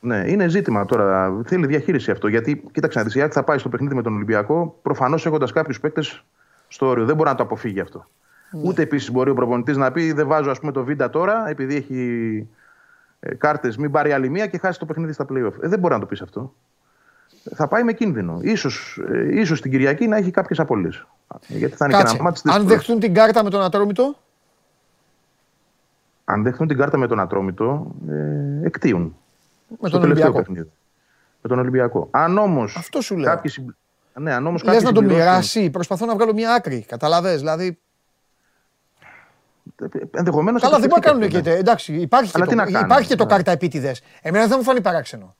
Ναι, 0.00 0.24
είναι 0.26 0.48
ζήτημα 0.48 0.84
τώρα. 0.84 1.40
Θέλει 1.46 1.66
διαχείριση 1.66 2.10
αυτό. 2.10 2.28
Γιατί, 2.28 2.62
κοίταξε 2.72 2.98
να 2.98 3.04
δεις, 3.04 3.14
η 3.14 3.20
ΑΕΚ 3.20 3.30
θα 3.34 3.42
πάει 3.42 3.58
στο 3.58 3.68
παιχνίδι 3.68 3.94
με 3.94 4.02
τον 4.02 4.14
Ολυμπιακό 4.14 4.78
προφανώς 4.82 5.26
έχοντας 5.26 5.52
κάποιους 5.52 5.80
παίκτες 5.80 6.24
στο 6.68 6.86
όριο. 6.86 7.04
Δεν 7.04 7.16
μπορεί 7.16 7.28
να 7.28 7.34
το 7.34 7.42
αποφύγει 7.42 7.80
αυτό. 7.80 8.06
Ούτε 8.62 8.82
επίσης 8.82 9.10
μπορεί 9.10 9.30
ο 9.30 9.34
προπονητής 9.34 9.76
να 9.76 9.92
πει: 9.92 10.12
Δεν 10.12 10.26
βάζω 10.26 10.50
ας 10.50 10.60
πούμε, 10.60 10.72
το 10.72 10.84
Βίντα 10.84 11.10
τώρα, 11.10 11.48
επειδή 11.48 11.76
έχει 11.76 12.48
ε, 13.20 13.34
κάρτες, 13.34 13.76
μην 13.76 13.90
πάρει 13.90 14.12
άλλη 14.12 14.28
μία 14.28 14.46
και 14.46 14.58
χάσει 14.58 14.78
το 14.78 14.86
παιχνίδι 14.86 15.12
στα 15.12 15.24
playoff. 15.32 15.52
Ε, 15.62 15.68
δεν 15.68 15.78
μπορεί 15.78 15.94
να 15.94 16.00
το 16.00 16.06
πεις 16.06 16.22
αυτό. 16.22 16.54
Θα 17.54 17.68
πάει 17.68 17.82
με 17.82 17.92
κίνδυνο. 17.92 18.38
Ίσως, 18.42 19.00
ε, 19.12 19.40
ίσως 19.40 19.60
την 19.60 19.70
Κυριακή 19.70 20.06
να 20.06 20.16
έχει 20.16 20.30
κάποιες 20.30 20.58
απολύσεις. 20.58 21.06
Γιατί 21.46 21.76
θα 21.76 21.84
είναι 21.84 21.94
Κάτσε, 21.96 22.14
και 22.16 22.20
ένα 22.20 22.30
μάτι 22.30 22.40
αν 22.60 22.66
δεχτούν 22.66 23.00
την 23.00 23.14
κάρτα 23.14 23.44
με 23.44 23.50
τον 23.50 23.62
Ατρόμητο, 23.62 24.16
αν 26.24 26.42
δέχτουν 26.42 26.66
την 26.68 26.76
κάρτα 26.76 26.96
με 26.98 27.06
τον 27.06 27.20
Ατρόμητο, 27.20 27.86
ε, 28.08 28.66
εκτίουν. 28.66 29.16
με 29.68 29.76
στο 29.76 29.88
τον 29.90 30.00
τελευταίο 30.00 30.26
Ολυμπιακό. 30.26 30.32
παιχνίδι. 30.38 30.70
Με 31.42 31.48
τον 31.48 31.58
Ολυμπιακό. 31.58 32.08
Αν 32.10 32.38
όμως. 32.38 32.76
Αυτό 32.76 33.00
σου 33.00 33.16
λέω. 33.16 33.30
Κάποιοι, 33.34 33.50
συμπ- 33.50 33.70
ναι, 34.14 34.32
αν 34.34 34.46
όμως 34.46 34.62
Λες 34.62 34.72
κάποιοι 34.72 34.86
να 34.88 34.92
τον 34.94 35.02
συμπληρώσουν- 35.02 35.32
μοιράσει, 35.32 35.70
προσπαθώ 35.70 36.06
να 36.06 36.14
βγάλω 36.14 36.32
μια 36.32 36.54
άκρη, 36.54 36.84
καταλαβες, 36.88 37.38
δηλαδή... 37.38 37.78
Ενδεχομένως 40.10 40.60
Καλά, 40.62 40.74
θα 40.74 40.80
δεν 40.80 40.88
το 40.88 40.94
μπορεί 40.94 41.06
να 41.06 41.12
κάνουν 41.12 41.22
σκεφτεί 41.22 41.42
και. 41.42 41.50
αυτό, 41.50 41.60
Εντάξει, 41.60 41.92
υπάρχει 41.94 42.30
και, 42.30 42.36
Αλλά 42.36 42.44
το, 42.44 42.50
τι 42.50 42.56
να 42.56 42.64
κάνουν, 42.64 42.80
υπάρχει 42.90 43.08
και 43.08 43.14
το 43.16 43.24
ναι. 43.24 43.30
κάρτα 43.30 43.50
επίτηδες. 43.50 44.02
Εμένα 44.22 44.42
δεν 44.44 44.52
θα 44.52 44.56
μου 44.56 44.62
φανεί 44.62 44.80
παράξενο. 44.80 45.34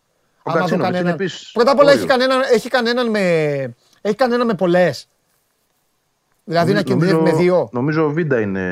Ο 0.47 0.51
Άμα 0.51 0.59
δω 0.61 0.67
Γκατσίνοβιτς 0.67 0.71
είναι 0.73 0.83
κανέναν- 0.99 1.21
επίσης 1.21 1.53
Πρώτα 1.53 1.71
απ' 1.71 1.79
όλα 1.79 1.91
έχει 1.91 1.99
όριο. 2.03 2.11
κανέναν, 2.17 2.41
έχει 2.53 2.69
κανέναν 2.69 3.11
με, 3.11 3.21
έχει 4.01 4.15
κανέναν 4.15 4.47
με 4.47 4.55
πολλές. 4.55 5.09
Δηλαδή 6.45 6.73
να 6.73 6.83
Νομίζω- 6.83 7.07
κινδυνεύει 7.07 7.37
με 7.37 7.43
δύο. 7.43 7.69
Νομίζω 7.73 8.05
ο 8.05 8.11
Βίντα 8.11 8.41
είναι 8.41 8.65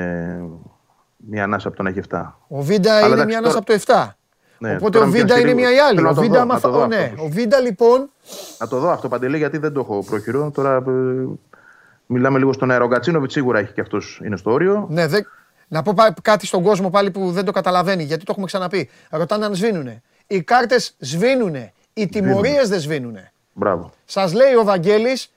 μια 1.17 1.43
ανάσα 1.45 1.69
από 1.69 1.77
τον 1.77 1.87
έχει 1.87 1.99
7. 1.99 2.39
Ο 2.49 2.63
Βίντα 2.63 2.91
Αλλά 2.91 2.99
είναι 3.07 3.07
εντάξει, 3.15 3.27
μια 3.27 3.37
τώρα- 3.37 3.39
ανάσα 3.39 3.59
από 3.59 3.67
το 3.67 3.73
7. 3.73 4.17
Ναι, 4.59 4.71
Οπότε 4.75 4.91
τώρα 4.91 5.05
ο 5.05 5.07
μου 5.09 5.13
Βίντα 5.13 5.27
πιάνεις 5.27 5.43
είναι 5.45 5.53
και 5.53 5.59
μια 5.61 5.69
ή 5.71 5.73
λίγο- 5.73 5.85
άλλη. 5.87 5.97
Θέλω 5.97 6.07
Ο 6.07 6.11
να 6.11 6.17
το 6.17 6.21
Βίντα, 6.23 6.35
δω, 6.37 6.43
άμα 6.43 6.55
να 6.55 6.61
το 6.61 6.69
φα- 6.69 6.75
δω 6.79 6.83
ο, 6.83 6.87
ναι. 6.87 6.97
αυτός. 6.97 7.21
ο 7.25 7.29
Βίντα 7.29 7.61
λοιπόν. 7.61 8.11
Να 8.59 8.69
το 8.69 8.79
δω 8.79 8.91
αυτό 8.91 9.09
παντελή 9.09 9.37
γιατί 9.39 9.59
δεν 9.59 9.73
το 9.73 9.81
έχω 9.81 10.05
πρόχειρο. 10.05 10.51
Τώρα 10.55 10.77
ε, 10.77 10.83
μιλάμε 12.07 12.39
λίγο 12.39 12.53
στον 12.53 12.71
αέρα. 12.71 12.85
Ο 12.85 12.87
Γκατσίνοβιτς 12.89 13.33
σίγουρα 13.33 13.59
έχει 13.59 13.73
και 13.73 13.81
αυτός 13.81 14.21
είναι 14.25 14.37
στο 14.37 14.51
όριο. 14.53 14.87
Ναι, 14.91 15.07
δεν- 15.07 15.27
να 15.69 15.83
πω 15.83 15.93
πα- 15.97 16.15
κάτι 16.23 16.47
στον 16.47 16.63
κόσμο 16.63 16.91
πάλι 16.91 17.11
που 17.11 17.31
δεν 17.31 17.45
το 17.45 17.53
καταλαβαίνει, 17.53 18.03
γιατί 18.03 18.25
το 18.25 18.29
έχουμε 18.33 18.47
ξαναπεί. 18.47 18.89
Ρωτάνε 19.11 19.45
αν 19.45 19.55
σβήνουνε. 19.55 20.03
Οι 20.33 20.43
κάρτες 20.43 20.95
σβήνουνε. 20.99 21.73
Οι 21.93 22.07
τιμωρίες 22.09 22.69
δεν 22.69 22.81
σβήνουνε. 22.81 23.33
Μπράβο. 23.53 23.91
Σας 24.05 24.33
λέει 24.33 24.55
ο 24.55 24.65
Βαγγέλης 24.65 25.33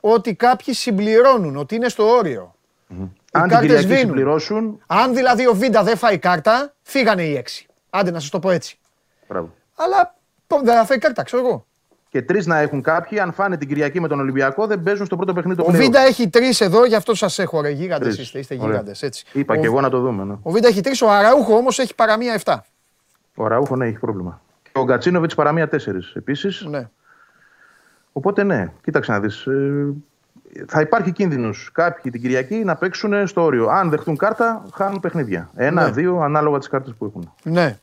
ότι 0.00 0.34
κάποιοι 0.34 0.74
συμπληρώνουν, 0.74 1.56
ότι 1.56 1.74
είναι 1.74 1.88
στο 1.88 2.08
όριο. 2.08 2.54
Οι 2.88 2.94
Αν 2.94 3.08
την 3.42 3.50
κάρτες 3.50 3.60
Κυριακή 3.60 3.82
σβήνουν. 3.84 4.06
συμπληρώσουν. 4.06 4.82
Αν 4.86 5.14
δηλαδή 5.14 5.46
ο 5.46 5.54
Βίντα 5.54 5.82
δεν 5.82 5.96
φάει 5.96 6.18
κάρτα, 6.18 6.74
φύγανε 6.82 7.22
οι 7.22 7.36
έξι. 7.36 7.66
Άντε 7.90 8.10
να 8.10 8.20
σας 8.20 8.28
το 8.30 8.38
πω 8.38 8.50
έτσι. 8.50 8.78
Μπράβο. 9.28 9.54
Αλλά 9.74 10.14
πω, 10.46 10.60
δεν 10.64 10.74
θα 10.74 10.84
φάει 10.84 10.98
κάρτα, 10.98 11.22
ξέρω 11.22 11.46
εγώ. 11.46 11.66
Και 12.10 12.22
τρεις 12.22 12.46
να 12.46 12.58
έχουν 12.58 12.82
κάποιοι, 12.82 13.20
αν 13.20 13.32
φάνε 13.32 13.56
την 13.56 13.68
Κυριακή 13.68 14.00
με 14.00 14.08
τον 14.08 14.20
Ολυμπιακό, 14.20 14.66
δεν 14.66 14.82
παίζουν 14.82 15.06
στο 15.06 15.16
πρώτο 15.16 15.32
παιχνίδι 15.32 15.56
το 15.56 15.62
Ο 15.62 15.70
play-off. 15.70 15.76
Βίντα 15.78 16.00
έχει 16.00 16.28
τρεις 16.28 16.60
εδώ, 16.60 16.84
γι' 16.84 16.94
αυτό 16.94 17.14
σας 17.14 17.38
έχω 17.38 17.60
ρε. 17.60 17.70
Γίγαντες 17.70 18.14
Τρεις. 18.14 18.26
είστε, 18.26 18.38
είστε 18.38 18.54
Ωραία. 18.54 18.66
γίγαντες. 18.66 19.02
Έτσι. 19.02 19.24
Είπα 19.32 19.54
ο, 19.54 19.60
και 19.60 19.66
εγώ 19.66 19.80
να 19.80 19.90
το 19.90 20.00
δούμε. 20.00 20.24
Ναι. 20.24 20.34
ο 20.42 20.50
Βίντα 20.50 20.68
έχει 20.68 20.80
τρεις, 20.80 21.02
ο 21.02 21.10
Αραούχο 21.10 21.54
όμως 21.56 21.78
έχει 21.78 21.94
παραμία 21.94 22.40
7. 22.44 22.54
Ο 23.40 23.46
Ραούχο 23.46 23.76
ναι, 23.76 23.86
έχει 23.86 23.98
πρόβλημα. 23.98 24.40
Και 24.62 24.70
ο 24.72 24.84
Γκατσίνοβιτς 24.84 25.34
παραμία 25.34 25.68
4 25.72 25.76
επίσης. 26.14 26.64
Ναι. 26.68 26.88
Οπότε 28.12 28.42
ναι, 28.42 28.72
κοίταξε 28.82 29.12
να 29.12 29.20
δεις. 29.20 29.46
θα 30.66 30.80
υπάρχει 30.80 31.12
κίνδυνος 31.12 31.70
κάποιοι 31.72 32.10
την 32.10 32.20
Κυριακή 32.20 32.54
να 32.54 32.76
παίξουν 32.76 33.26
στο 33.26 33.42
όριο. 33.42 33.68
Αν 33.68 33.90
δεχτούν 33.90 34.16
κάρτα, 34.16 34.64
χάνουν 34.74 35.00
παιχνίδια. 35.00 35.50
Ένα, 35.54 35.84
Ναι. 35.84 35.90
δύο, 35.90 36.20
ανάλογα 36.20 36.58
τις 36.58 36.68
κάρτες 36.68 36.94
που 36.98 37.04
έχουν. 37.04 37.32
ναι. 37.42 37.78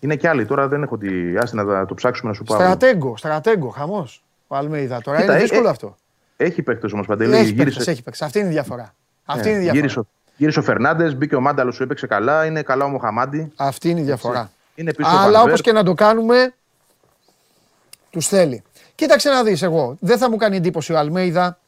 Είναι 0.00 0.16
και 0.16 0.28
άλλοι. 0.28 0.46
Τώρα 0.46 0.68
δεν 0.68 0.82
έχω 0.82 0.98
τη. 0.98 1.36
Άστε 1.36 1.56
να 1.56 1.64
τα- 1.66 1.86
το 1.86 1.94
ψάξουμε 1.94 2.30
να 2.30 2.36
σου 2.36 2.44
πω. 2.44 2.54
αύριο. 2.54 2.68
Στρατέγκο, 2.70 3.16
στρατέγκο, 3.16 3.68
χαμός. 3.68 4.22
Ο 4.46 4.56
Αλμέιδα 4.56 5.00
τώρα. 5.00 5.20
Κοίτα, 5.20 5.32
είναι 5.32 5.40
ε, 5.40 5.44
δύσκολο 5.46 5.66
ε, 5.66 5.70
αυτό. 5.70 5.96
Έχει 6.36 6.62
παίκτες 6.62 6.92
όμως 6.92 7.06
παντελή. 7.06 7.34
Έχει 7.34 7.54
παίκτες, 7.54 7.72
Γύρισε, 7.72 7.90
έχει 7.90 8.02
παίκτες. 8.02 8.22
Αυτή 8.22 8.38
είναι 8.38 8.48
η 8.48 8.50
διαφορά. 8.50 8.94
Αυτή 9.24 9.42
ναι, 9.42 9.48
είναι 9.48 9.58
η 9.58 9.60
διαφορά. 9.62 9.80
γύρισε, 9.80 9.98
ο- 9.98 10.06
γύρισε 10.36 10.58
ο 10.58 10.62
Φερνάντες, 10.62 11.14
μπήκε 11.16 11.34
ο 11.36 11.40
Μάνταλο, 11.40 11.72
σου 11.72 11.82
έπαιξε 11.82 12.06
καλά. 12.06 12.46
Είναι 12.46 12.62
καλά 12.62 12.84
ο 12.84 12.88
Μοχαμάντι. 12.88 13.52
Αυτή 13.56 13.90
είναι 13.90 14.00
η 14.00 14.04
διαφορά. 14.04 14.50
Είναι 14.74 14.94
πίσω 14.94 15.08
ο 15.08 15.12
Αλλά 15.12 15.22
Βανβέρ. 15.22 15.42
όπως 15.42 15.60
και 15.60 15.72
να 15.72 15.82
το 15.84 15.94
κάνουμε, 15.94 16.54
τους 18.10 18.26
θέλει. 18.28 18.62
Κοίταξε 18.94 19.28
να 19.30 19.42
δεις 19.42 19.62
εγώ. 19.62 19.96
Δεν 20.00 20.18
θα 20.18 20.30
μου 20.30 20.36
κάνει 20.36 20.56
εντύπωση 20.56 20.92
ο 20.92 20.98
Αλμέιδα. 20.98 21.58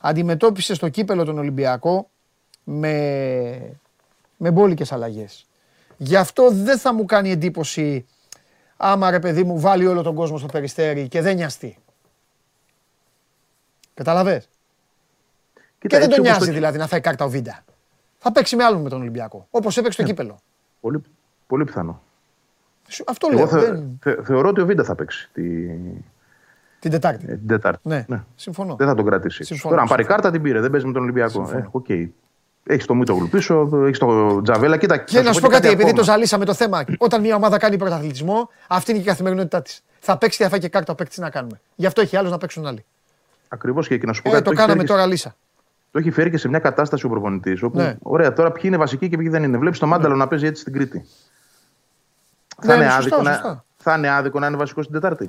Αντιμετώπισε 0.00 0.74
στο 0.74 0.88
κύπελο 0.88 1.24
τον 1.24 1.38
Ολυμπιακό 1.38 2.10
με, 2.64 2.96
με 4.36 4.50
μπόλικες 4.50 4.92
αλλαγές. 4.92 5.46
Γι' 5.96 6.16
αυτό 6.16 6.50
δεν 6.50 6.78
θα 6.78 6.94
μου 6.94 7.04
κάνει 7.04 7.30
εντύπωση 7.30 8.06
άμα 8.76 9.10
ρε 9.10 9.18
παιδί 9.18 9.44
μου 9.44 9.60
βάλει 9.60 9.86
όλο 9.86 10.02
τον 10.02 10.14
κόσμο 10.14 10.38
στο 10.38 10.46
περιστέρι 10.46 11.08
και 11.08 11.20
δεν 11.20 11.34
νοιαστεί. 11.36 11.78
Καταλαβες; 13.94 14.48
Κοίτα, 15.54 15.68
και 15.78 15.88
δεν 15.88 16.02
έτσι 16.02 16.08
τον 16.08 16.18
όπως 16.18 16.30
νοιάζει 16.30 16.46
το- 16.46 16.52
δηλαδή 16.52 16.78
να 16.78 16.86
φάει 16.86 17.00
κάρτα 17.00 17.24
ο 17.24 17.28
Βίντα. 17.28 17.64
Θα 18.26 18.32
παίξει 18.32 18.56
με 18.56 18.64
άλλον 18.64 18.82
με 18.82 18.88
τον 18.88 19.00
Ολυμπιακό. 19.00 19.46
Όπως 19.50 19.76
έπαιξε 19.76 20.00
στο 20.02 20.10
κύπελο. 20.10 20.38
Πολύ, 20.80 21.02
πολύ 21.46 21.64
πιθανό. 21.64 22.00
Σου- 22.88 23.04
Αυτό 23.08 23.28
Εγώ 23.30 23.38
λέω. 23.38 23.46
θε- 23.48 23.60
δεν- 23.60 23.98
θε- 24.02 24.24
θεωρώ 24.24 24.48
ότι 24.48 24.60
ο 24.60 24.66
Βίντα 24.66 24.84
θα 24.84 24.94
παίξει 24.94 25.28
τη, 25.32 25.42
Την 26.78 26.90
Τετάρτη. 26.90 27.24
ε, 27.28 27.34
την 27.36 27.46
Τετάρτη. 27.46 27.88
Ναι, 27.88 28.04
συμφωνώ. 28.36 28.74
Δεν 28.76 28.86
θα 28.86 28.94
τον 28.94 29.04
κρατήσει. 29.04 29.44
Συμφωνώ, 29.44 29.70
Τώρα, 29.74 29.82
αν 29.82 29.88
πάρει 29.88 30.02
συμφωνώ. 30.02 30.22
κάρτα, 30.22 30.38
την 30.38 30.42
πήρε. 30.48 30.60
Δεν 30.60 30.70
παίζει 30.70 30.86
με 30.86 30.92
τον 30.92 31.02
Ολυμπιακό. 31.02 31.30
Συμφωνώ. 31.30 31.58
Ε, 31.58 31.68
οκ. 31.70 31.86
Έχεις 32.66 32.86
το 32.86 32.94
Μίτογλου 32.94 33.28
πίσω, 33.28 33.68
έχεις 33.84 33.98
το 33.98 34.42
Τζαβέλα. 34.42 34.76
Κοίτα, 34.76 34.96
Και 34.98 35.20
να 35.20 35.32
σου 35.32 35.40
πω 35.40 35.48
κάτι, 35.48 35.66
επειδή 35.66 35.82
ακόμα. 35.82 35.96
το 35.98 36.04
ζαλίσαμε 36.04 36.44
το 36.44 36.54
θέμα. 36.54 36.84
Όταν 36.98 37.20
μια 37.20 37.36
ομάδα 37.36 37.58
κάνει 37.58 37.76
πρωταθλητισμό, 37.76 38.48
αυτή 38.68 38.90
είναι 38.90 39.00
και 39.00 39.06
η 39.06 39.08
καθημερινότητά 39.08 39.62
της. 39.62 39.82
Θα 40.00 40.18
παίξει 40.18 40.36
και 40.38 40.44
θα 40.44 40.50
φάει 40.50 40.58
και 40.60 40.68
κάρτα 40.68 40.92
ο 40.92 40.94
παίκτης 40.94 41.18
να 41.18 41.30
κάνουμε. 41.30 41.60
Γι' 41.74 41.86
αυτό 41.86 42.00
έχει 42.00 42.16
άλλο 42.16 42.28
να 42.28 42.38
παίξουν 42.38 42.66
άλλοι. 42.66 42.84
Ακριβώς 43.48 43.88
και, 43.88 43.98
και 43.98 44.06
να 44.06 44.12
σου 44.12 44.22
πω 44.22 44.28
Ε, 44.28 44.32
κάτι. 44.32 44.44
το 44.44 44.50
έχεις 44.50 44.60
κάναμε 44.62 44.80
φέρει 44.80 44.90
και- 44.92 44.94
τώρα 44.98 45.06
λύσα. 45.12 45.36
Το 45.94 46.00
έχει 46.00 46.10
φέρει 46.10 46.30
και 46.30 46.36
σε 46.36 46.48
μια 46.48 46.58
κατάσταση 46.58 47.06
ο 47.06 47.08
προπονητής. 47.08 47.62
Όπου, 47.62 47.76
Ναι. 47.78 47.96
ωραία, 48.02 48.32
τώρα 48.32 48.50
ποιοι 48.52 48.62
είναι 48.64 48.76
βασικοί 48.76 49.08
και 49.08 49.16
ποιοι 49.16 49.28
δεν 49.28 49.42
είναι. 49.42 49.58
Βλέπεις 49.58 49.78
το 49.78 49.86
Μάνταλο 49.86 50.14
να 50.16 50.28
παίζει 50.28 50.46
έτσι 50.46 50.60
στην 50.60 50.72
Κρήτη. 50.72 51.04
Ναι, 52.64 52.72
θα, 52.72 52.74
είναι 52.74 52.84
σωστά, 52.90 52.96
άδικο 53.16 53.16
σωστά. 53.30 53.48
να, 53.48 53.64
θα 53.76 53.96
είναι 53.96 54.10
άδικο 54.10 54.38
να 54.38 54.46
είναι 54.46 54.56
βασικό 54.56 54.82
στην 54.82 54.94
Τετάρτη. 54.94 55.28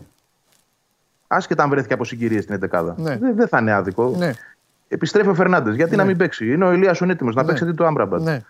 Άσχετα 1.28 1.64
αν 1.64 1.70
βρέθηκε 1.70 1.94
από 1.94 2.04
συγκυρίες 2.06 2.44
στην 2.44 2.60
11. 2.72 2.94
Ναι. 2.96 3.18
Δεν, 3.18 3.36
δεν 3.36 3.48
θα 3.48 3.60
είναι 3.60 3.72
άδικο. 3.74 4.14
Ναι, 4.18 4.32
Επιστρέφει 4.88 5.30
ο 5.30 5.34
Φερνάντες. 5.34 5.76
Γιατί 5.76 5.96
να 5.96 6.04
μην 6.04 6.18
παίξει; 6.18 6.52
Είναι 6.52 6.66
ο 6.66 6.72
Ηλίας 6.72 7.02
ο 7.02 7.06
έτοιμο 7.10 7.30
να 7.30 7.42
Ναι. 7.42 7.48
παίξει 7.48 7.64
αντί 7.64 7.74
του 7.74 7.86
Άμπραμπατ. 7.86 8.22
ναι, 8.22 8.42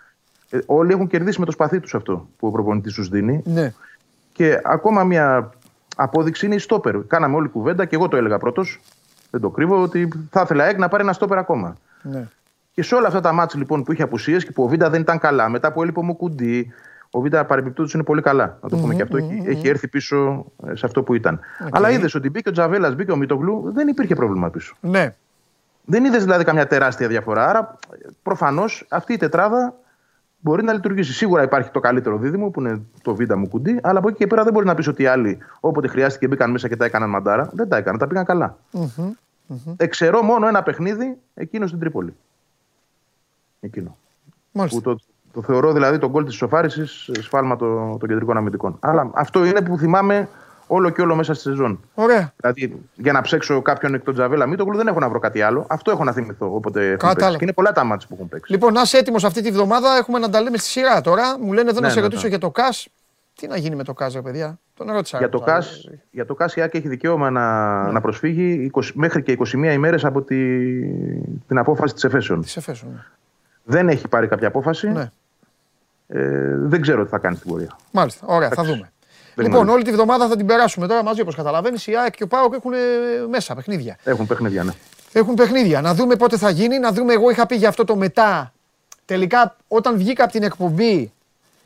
Ε, 0.50 0.60
όλοι 0.66 0.92
έχουν 0.92 1.08
κερδίσει 1.08 1.40
με 1.40 1.46
το 1.46 1.52
σπαθί 1.52 1.80
τους 1.80 1.96
αυτό 1.96 2.28
που 2.38 2.48
ο 2.48 2.52
προπονητής 2.52 2.94
τους 2.94 3.10
δίνει. 3.10 3.42
ναι. 3.46 3.74
Και 4.34 4.60
ακόμα 4.64 5.04
μια 5.04 5.50
απόδειξη 5.96 6.46
είναι 6.46 6.56
η 6.56 6.60
στόπερ. 6.60 7.04
Κάναμε 7.08 7.36
όλη 7.36 7.48
κουβέντα 7.48 7.86
και 7.86 7.96
εγώ 7.96 8.08
το 8.08 8.18
έλεγα 8.18 8.38
πρώτος. 8.38 8.80
Δεν 9.32 9.42
το 9.42 9.50
κρύβω 9.50 9.82
ότι 9.82 10.10
θα 10.30 10.42
ήθελα 10.42 10.64
ΑΕΚ 10.64 10.78
να 10.78 10.88
πάρει 10.88 11.04
ένα 11.04 11.14
στόπερ 11.14 11.38
ακόμα. 11.38 11.76
Ναι. 12.12 12.28
Και 12.72 12.84
σε 12.84 12.96
όλα 12.96 13.08
αυτά 13.08 13.22
τα 13.22 13.32
μάτια 13.32 13.60
λοιπόν 13.60 13.84
που 13.84 13.92
είχε 13.92 14.04
απουσίες 14.04 14.46
και 14.46 14.52
που 14.52 14.64
ο 14.64 14.68
Βίντα 14.68 14.90
δεν 14.90 15.02
ήταν 15.02 15.20
καλά, 15.20 15.50
μετά 15.50 15.72
που 15.72 15.82
έλειπε 15.82 16.00
ο 16.00 16.04
Μουκουντή, 16.04 16.74
ο 17.10 17.20
Βίντα 17.20 17.46
παρεμπιπτόντως 17.46 17.94
είναι 17.94 18.04
πολύ 18.04 18.22
καλά. 18.22 18.58
Να 18.62 18.70
το 18.70 18.78
πούμε 18.78 18.96
και 18.96 19.02
αυτό. 19.02 19.18
Έχει, 19.18 19.44
έχει 19.46 19.68
έρθει 19.68 19.88
πίσω 19.88 20.46
ε, 20.68 20.76
σε 20.76 20.86
αυτό 20.86 21.04
που 21.04 21.14
ήταν. 21.14 21.40
Αλλά 21.72 21.90
είδες 21.90 22.16
ότι 22.16 22.30
μπήκε 22.30 22.50
ο 22.50 22.52
Τζαβέλας, 22.52 22.96
μπήκε 22.96 23.12
ο 23.12 23.16
Μητογλου, 23.16 23.72
δεν 23.74 23.88
υπήρχε 23.88 24.16
πρόβλημα 24.16 24.50
πίσω. 24.50 24.76
ναι. 24.82 25.16
Δεν 25.88 26.06
είδες 26.06 26.24
δηλαδή 26.24 26.44
καμιά 26.44 26.68
τεράστια 26.68 27.08
διαφορά. 27.08 27.50
Άρα 27.50 27.78
προφανώς 28.24 28.86
αυτή 28.90 29.14
η 29.14 29.18
τετράδα 29.18 29.74
μπορεί 30.40 30.64
να 30.64 30.74
λειτουργήσει. 30.74 31.14
Σίγουρα 31.14 31.44
υπάρχει 31.44 31.70
το 31.70 31.80
καλύτερο 31.80 32.18
δίδυμο 32.18 32.50
που 32.50 32.60
είναι 32.60 32.82
το 33.02 33.16
Βίντα 33.16 33.38
Μουκουντή, 33.38 33.80
αλλά 33.84 34.00
από 34.00 34.08
εκεί 34.08 34.18
και 34.18 34.28
πέρα 34.28 34.44
δεν 34.44 34.54
μπορεί 34.54 34.66
να 34.66 34.76
πεις 34.76 34.88
ότι 34.88 35.04
οι 35.04 35.06
άλλοι 35.06 35.38
όποτε 35.60 35.88
χρειάστηκε 35.88 36.28
μπήκαν 36.28 36.52
μέσα 36.52 36.68
και 36.68 36.76
τα 36.76 36.86
έκαναν 36.86 37.10
μαντάρα. 37.10 37.50
Δεν 37.54 37.70
τα 37.70 37.78
έκαναν, 37.78 38.00
τα 38.00 38.08
πήγαν 38.08 38.26
καλά. 38.26 38.58
Εξαιρώ 39.78 40.22
μόνο 40.22 40.48
ένα 40.48 40.64
παιχνίδι 40.64 41.18
εκείνο 41.34 41.68
στην 41.68 41.80
Τρίπολη. 41.80 42.16
Εκείνο. 43.60 43.98
Μάλιστα. 44.52 44.78
Που 44.82 44.84
το, 44.84 45.00
το 45.34 45.42
θεωρώ 45.42 45.74
δηλαδή 45.74 45.98
τον 45.98 46.10
γκολ 46.10 46.26
της 46.26 46.34
ισοφάρισης 46.34 47.10
σφάλμα 47.22 47.56
των, 47.56 48.00
των 48.00 48.10
κεντρικών 48.10 48.38
αμυντικών. 48.38 48.78
Αλλά 48.80 49.10
αυτό 49.14 49.46
είναι 49.46 49.62
που 49.62 49.78
θυμάμαι 49.78 50.30
όλο 50.68 50.90
και 50.90 51.02
όλο 51.02 51.16
μέσα 51.16 51.34
στη 51.34 51.44
σεζόν. 51.44 51.80
Ωραία. 51.96 52.34
Δηλαδή, 52.38 52.82
για 52.96 53.12
να 53.12 53.22
ψέξω 53.22 53.62
κάποιον 53.62 53.94
εκ 53.94 54.04
των 54.04 54.14
Τζαβέλα 54.14 54.46
Μίτογλου 54.46 54.78
δεν 54.78 54.88
έχω 54.88 55.00
να 55.00 55.10
βρω 55.10 55.20
κάτι 55.20 55.42
άλλο. 55.42 55.66
Αυτό 55.70 55.92
έχω 55.92 56.04
να 56.04 56.12
θυμηθώ 56.12 56.56
όποτε 56.56 56.80
έχουν 56.86 56.98
Κατάλαβα. 56.98 57.20
παίξει. 57.22 57.38
Και 57.38 57.44
είναι 57.44 57.54
πολλά 57.54 57.72
τα 57.72 57.84
μάτια 57.84 58.08
που 58.08 58.14
έχουν 58.14 58.30
παίξει. 58.30 58.52
Λοιπόν, 58.52 58.74
να 58.74 58.82
είσαι 58.82 58.98
έτοιμος 58.98 59.24
αυτή 59.24 59.42
τη 59.42 59.52
βδομάδα. 59.52 59.96
Έχουμε 59.98 60.20
να 60.20 60.30
τα 60.30 60.42
λέμε 60.42 60.58
στη 60.58 60.68
σειρά 60.68 61.02
τώρα. 61.02 61.40
Μου 61.40 61.54
λένε 61.54 61.70
εδώ 61.70 61.80
να 61.80 61.86
Ναι, 61.86 61.92
σε 61.94 62.00
ναι, 62.00 62.06
ρωτήσω 62.06 62.22
ναι. 62.24 62.30
για 62.30 62.38
το 62.40 62.52
ΚΑΣ. 62.52 62.88
Τι 63.36 63.48
να 63.48 63.58
γίνει 63.58 63.76
με 63.76 63.84
το 63.84 63.94
ΚΑΣ, 63.94 64.14
ρε 64.14 64.22
παιδιά; 64.22 64.60
Τον 64.78 64.92
ρώτησα. 64.92 65.18
Για 65.18 65.30
το, 65.30 65.40
τώρα. 65.40 65.52
ΚΑΣ, 65.54 65.90
για 66.12 66.26
το 66.26 66.34
ΚΑΣ 66.34 66.56
η 66.56 66.62
ΑΚ 66.62 66.74
έχει 66.74 66.88
δικαίωμα 66.88 67.30
να, 67.30 67.84
Ναι. 67.84 67.92
να 67.92 68.02
προσφύγει 68.02 68.72
20 68.74 68.82
μέχρι 68.94 69.24
και 69.24 69.32
21 69.32 69.74
ημέρες 69.74 70.06
από 70.06 70.22
τη, 70.22 70.36
την 71.48 71.58
απόφαση 71.58 71.94
της 71.94 72.04
εφέσεων. 72.04 72.42
Τι 72.42 72.50
σε 72.50 72.62
φέσω. 72.62 72.86
Ναι. 72.94 73.00
Δεν 73.64 73.90
έχει 73.90 74.08
πάρει 74.08 74.28
κάποια 74.28 74.48
απόφαση. 74.48 74.88
ναι. 74.92 75.10
Ε, 76.08 76.56
δεν 76.58 76.82
ξέρω 76.82 77.04
τι 77.04 77.10
θα 77.10 77.18
κάνει 77.18 77.36
στην 77.36 77.50
πορεία. 77.52 77.78
Μάλιστα. 77.92 78.26
Ωραία, 78.28 78.50
θα 78.50 78.64
δούμε. 78.64 78.92
Δεν 79.36 79.46
λοιπόν, 79.46 79.52
γνωρίζω. 79.62 79.74
όλη 79.74 79.84
τη 79.84 79.92
βδομάδα 79.92 80.28
θα 80.28 80.36
την 80.36 80.46
περάσουμε 80.46 80.88
τώρα 80.88 81.04
μαζί, 81.04 81.22
όπως 81.22 81.36
καταλαβαίνεις. 81.36 81.88
Η 81.88 81.96
ΑΕΚ 81.98 82.16
και 82.16 82.24
ο 82.24 82.28
ΠΑΟΚ 82.28 82.54
έχουν 82.54 82.74
ε, 82.74 82.78
μέσα 83.30 83.56
παιχνίδια. 83.56 83.98
Έχουν 84.04 84.28
παιχνίδια, 84.28 84.64
ναι. 84.64 84.72
Έχουν 85.12 85.34
παιχνίδια. 85.34 85.82
Να 85.82 85.94
δούμε 85.94 86.16
πότε 86.16 86.38
θα 86.38 86.50
γίνει. 86.50 86.80
Να 86.80 86.92
δούμε. 86.92 87.14
Εγώ 87.14 87.30
είχα 87.30 87.46
πει 87.46 87.56
για 87.56 87.70
αυτό 87.70 87.84
το 87.84 87.96
μετά. 87.96 88.54
Τελικά, 89.06 89.56
όταν 89.68 89.98
βγήκα 89.98 90.24
από 90.24 90.32
την 90.32 90.44
εκπομπή, 90.44 91.14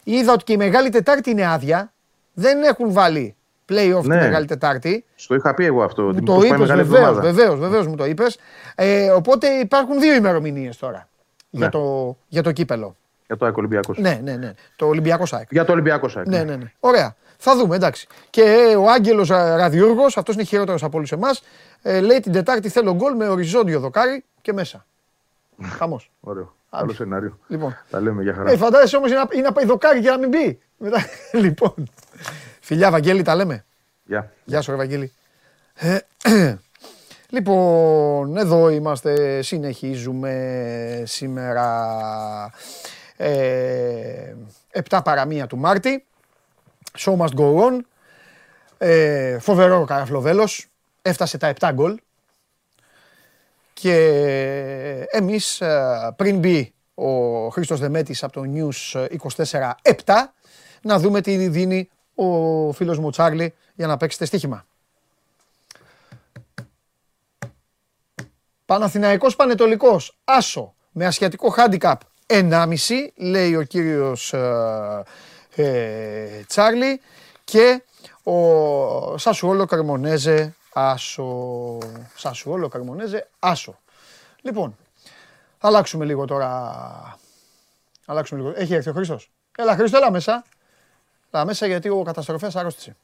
είδα 0.03 0.33
ότι 0.33 0.43
και 0.43 0.53
η 0.53 0.57
Μεγάλη 0.57 0.89
Τετάρτη 0.89 1.29
είναι 1.29 1.45
άδεια. 1.47 1.91
Δεν 2.33 2.63
έχουν 2.63 2.91
βάλει 2.93 3.35
play-off 3.69 4.01
τη 4.01 4.07
Ναι. 4.07 4.15
Μεγάλη 4.15 4.45
Τετάρτη. 4.45 5.05
Στο 5.15 5.35
είχα 5.35 5.53
πει 5.53 5.65
εγώ 5.65 5.83
αυτό. 5.83 6.01
Μου 6.01 6.07
ότι 6.09 6.21
το 6.23 6.33
μήπως 6.33 6.47
πάει 6.47 6.57
είπες, 6.57 6.59
μεγάλη 6.67 6.81
βεβαίως, 6.83 7.07
εβδομάδα. 7.07 7.31
βεβαίως, 7.31 7.59
βεβαίως 7.59 7.87
μου 7.87 7.95
το 7.95 8.05
είπες. 8.05 8.37
Ε, 8.75 9.09
οπότε 9.09 9.47
υπάρχουν 9.47 9.99
δύο 9.99 10.13
ημερομηνίες 10.15 10.77
τώρα 10.77 11.09
για, 11.49 11.65
Ναι. 11.65 11.71
το, 11.71 12.15
για 12.27 12.43
το 12.43 12.51
κύπελο. 12.51 12.95
Για 13.25 13.37
το 13.37 13.45
ΑΕΚ 13.45 13.57
Ολυμπιακός. 13.57 13.97
Ναι, 13.97 14.19
ναι, 14.23 14.35
ναι. 14.35 14.53
Το 14.75 14.85
Ολυμπιακό 14.87 15.25
ΣΑΕΚ. 15.25 15.47
Για 15.51 15.65
το 15.65 15.71
Ολυμπιακό 15.71 16.07
ΣΑΕΚ. 16.07 16.27
Ναι, 16.27 16.43
ναι, 16.43 16.55
ναι. 16.55 16.71
Ωραία. 16.79 17.15
Θα 17.37 17.55
δούμε, 17.55 17.75
εντάξει. 17.75 18.07
Και 18.29 18.41
ε, 18.41 18.75
ο 18.75 18.89
Άγγελος 18.89 19.27
Ραδιούργος, 19.29 20.17
αυτός 20.17 20.35
είναι 20.35 20.43
χειρότερος 20.43 20.83
από 20.83 20.97
όλους 20.97 21.11
εμάς, 21.11 21.43
ε, 21.81 21.99
λέει 21.99 22.19
την 22.19 22.31
Τετάρτη 22.31 22.69
θέλω 22.69 22.93
γκολ 22.95 23.15
με 23.15 23.27
οριζόντιο 23.27 23.79
δοκάρι 23.79 24.23
και 24.41 24.53
μέσα. 24.53 24.85
Χαμός. 25.77 26.11
Ωραίο. 26.19 26.55
Άλλο 26.69 26.93
σενάριο. 26.93 27.37
Λοιπόν. 27.47 27.77
Τα 27.89 27.99
λέμε 28.01 28.23
για 28.23 28.33
χαρά. 28.33 28.51
Ε, 28.51 28.57
φαντάζεσαι 28.57 28.95
όμως 28.97 29.09
είναι, 29.09 29.19
να- 29.19 29.27
είναι 29.31 29.41
να 29.41 29.51
πάει 29.51 29.65
δοκάρι 29.65 30.01
και 30.01 30.09
να 30.09 30.17
μην 30.17 30.29
μπει. 30.29 30.59
Μετά, 30.77 31.05
λοιπόν. 31.43 31.73
Φιλιά, 32.59 32.91
Βαγγέλη, 32.91 33.21
τα 33.21 33.35
λέμε. 33.35 33.65
Γεια. 34.03 34.31
Γεια 34.43 34.61
σου, 34.61 34.71
ρε 34.71 34.77
Βαγγέλη. 34.77 35.11
Ε, 35.73 35.97
λοιπόν, 37.29 38.37
εδώ 38.37 38.69
είμαστε, 38.69 39.41
συνεχίζουμε 39.41 41.03
σήμερα 41.05 41.89
ε, 43.17 44.33
7 44.89 44.99
παρα 45.03 45.25
1 45.29 45.43
του 45.47 45.57
Μάρτη. 45.57 46.05
Show 46.97 47.17
must 47.17 47.35
go 47.35 47.55
on. 47.55 47.79
Ε, 48.77 49.39
φοβερό 49.39 49.79
ο 49.81 49.85
Καραφλοβέλος. 49.85 50.67
Έφτασε 51.01 51.37
τα 51.37 51.53
7 51.59 51.69
γκολ. 51.73 51.97
Και 53.81 55.07
εμείς 55.09 55.61
ε, 55.61 56.13
πριν 56.15 56.39
μπει 56.39 56.73
ο 56.93 57.47
Χρήστος 57.49 57.79
Δεμέτης 57.79 58.23
από 58.23 58.33
το 58.33 58.41
News 58.53 59.07
24-7 59.43 60.13
να 60.81 60.99
δούμε 60.99 61.21
τι 61.21 61.47
δίνει 61.47 61.89
ο 62.15 62.71
φίλος 62.71 62.99
μου 62.99 63.07
ο 63.07 63.09
Τσάρλι 63.09 63.53
για 63.75 63.87
να 63.87 63.97
παίξετε 63.97 64.25
στοίχημα. 64.25 64.65
Παναθηναϊκός 68.65 69.35
Πανετολικός, 69.35 70.17
Άσο, 70.23 70.73
με 70.91 71.05
ασιατικό 71.05 71.49
χάντικαπ 71.49 72.01
1,5, 72.27 72.67
λέει 73.15 73.55
ο 73.55 73.63
κύριος 73.63 74.33
ε, 74.33 75.03
ε, 75.55 76.43
Τσάρλι 76.47 77.01
και 77.43 77.83
ο 78.23 79.17
Σασουόλο 79.17 79.65
Καρμονέζε, 79.65 80.55
Άσο. 80.73 81.77
Σασουόλο 82.15 82.67
Καρμονέζε, 82.67 83.27
Άσο. 83.39 83.79
Λοιπόν, 84.41 84.77
θα 85.59 85.67
αλλάξουμε 85.67 86.05
λίγο 86.05 86.25
τώρα. 86.25 87.19
Αλλάξουμε 88.05 88.41
λίγο. 88.41 88.53
Έχει 88.55 88.73
έρθει 88.73 88.89
ο 88.89 88.93
Χρήστος. 88.93 89.31
Έλα 89.57 89.75
Χρήστο, 89.75 89.97
έλα 89.97 90.11
μέσα. 90.11 90.43
Έλα 91.31 91.45
μέσα 91.45 91.65
γιατί 91.65 91.89
ο 91.89 92.03
καταστροφέας 92.03 92.55
άρρωστησε. 92.55 92.95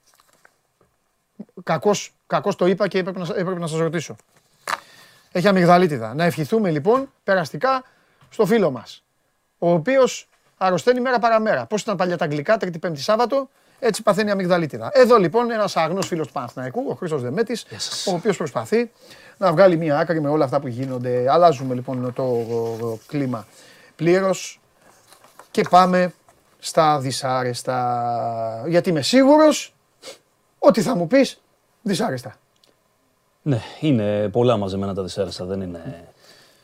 Κακώς, 1.64 2.14
κακώς 2.28 2.56
το 2.56 2.66
είπα 2.66 2.88
και 2.88 2.98
έπρεπε 2.98 3.20
να, 3.20 3.26
έπρεπε 3.36 3.60
να 3.60 3.68
σας 3.68 3.80
ρωτήσω. 3.80 4.16
Έχει 5.32 5.48
αμυγδαλίτιδα. 5.48 6.14
Να 6.14 6.24
ευχηθούμε 6.24 6.72
λοιπόν 6.72 7.12
περαστικά 7.24 7.84
στο 8.30 8.46
φίλο 8.46 8.72
μας. 8.72 9.04
Ο 9.58 9.72
οποίος 9.72 10.28
αρρωσταίνει 10.58 11.00
μέρα 11.00 11.20
παραμέρα. 11.20 11.66
Πώς 11.66 11.82
ήταν 11.82 11.96
παλιά 11.96 12.18
τα 12.18 12.26
αγγλικά, 12.26 12.58
Τρίτη, 12.58 12.80
Πέμπτη, 12.80 13.02
Σάββατο, 13.02 13.50
έτσι 13.86 14.04
παθαίνει 14.04 14.32
αμυγδαλίτιδα. 14.32 14.90
Εδώ 14.94 15.18
λοιπόν 15.18 15.52
ένας 15.52 15.76
αγνός 15.78 16.08
φίλος 16.08 16.28
του 16.28 16.34
Παναθηναϊκού, 16.34 16.86
ο 16.90 16.94
Χρήστος 16.94 17.22
Δεμέτης, 17.22 17.66
ο 18.08 18.12
οποίος 18.14 18.38
προσπαθεί 18.38 18.92
να 19.38 19.52
βγάλει 19.52 19.78
μία 19.78 19.98
άκρη 19.98 20.22
με 20.22 20.30
όλα 20.30 20.44
αυτά 20.46 20.60
που 20.60 20.68
γίνονται. 20.68 21.26
Αλλάζουμε 21.32 21.74
λοιπόν 21.74 22.14
το 22.14 22.38
κλίμα 23.08 23.48
πλήρως 23.96 24.60
και 25.52 25.62
πάμε 25.70 26.14
στα 26.60 27.00
δυσάρεστα. 27.00 28.64
Γιατί 28.68 28.90
είμαι 28.90 29.02
σίγουρος 29.02 29.74
ότι 30.60 30.82
θα 30.82 30.96
μου 30.96 31.08
πεις 31.08 31.42
δυσάρεστα. 31.82 32.36
Ναι, 33.42 33.60
είναι 33.80 34.30
πολλά 34.30 34.58
μαζεμένα 34.58 34.94
τα 34.94 35.04
δυσάρεστα. 35.04 35.46
Δεν 35.46 35.62
είναι. 35.62 36.04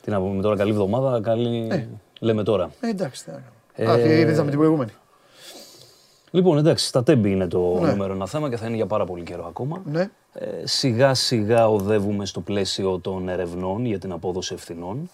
Τι 0.01 0.11
να 0.11 0.19
πούμε 0.19 0.41
τώρα, 0.41 0.55
καλή 0.55 0.71
εβδομάδα, 0.71 1.21
καλή. 1.21 1.89
Λέμε 2.19 2.43
τώρα. 2.43 2.69
Ε, 2.79 2.87
εντάξει. 2.89 3.23
τι 3.23 3.31
να 3.31 3.41
Ε, 3.75 3.85
κάνουμε. 3.85 4.03
Α, 4.13 4.17
είδαμε 4.17 4.49
την 4.49 4.59
προηγούμενη. 4.59 4.91
Λοιπόν, 6.31 6.57
εντάξει, 6.57 6.85
στα 6.87 7.03
τέμπη 7.03 7.31
είναι 7.31 7.47
το 7.47 7.79
Ναι. 7.81 7.91
νούμερο 7.91 8.13
ένα 8.13 8.25
θέμα 8.25 8.49
και 8.49 8.57
θα 8.57 8.65
είναι 8.67 8.75
για 8.75 8.85
πάρα 8.85 9.05
πολύ 9.05 9.23
καιρό 9.23 9.45
ακόμα. 9.47 9.81
Ναι. 9.85 10.09
Ε, 10.33 10.65
σιγά 10.67 11.13
σιγά 11.13 11.67
οδεύουμε 11.69 12.25
στο 12.25 12.39
πλαίσιο 12.41 12.99
των 12.99 13.29
ερευνών 13.29 13.85
για 13.85 13.99
την 13.99 14.11
απόδοση 14.11 14.53
ευθυνών 14.53 15.09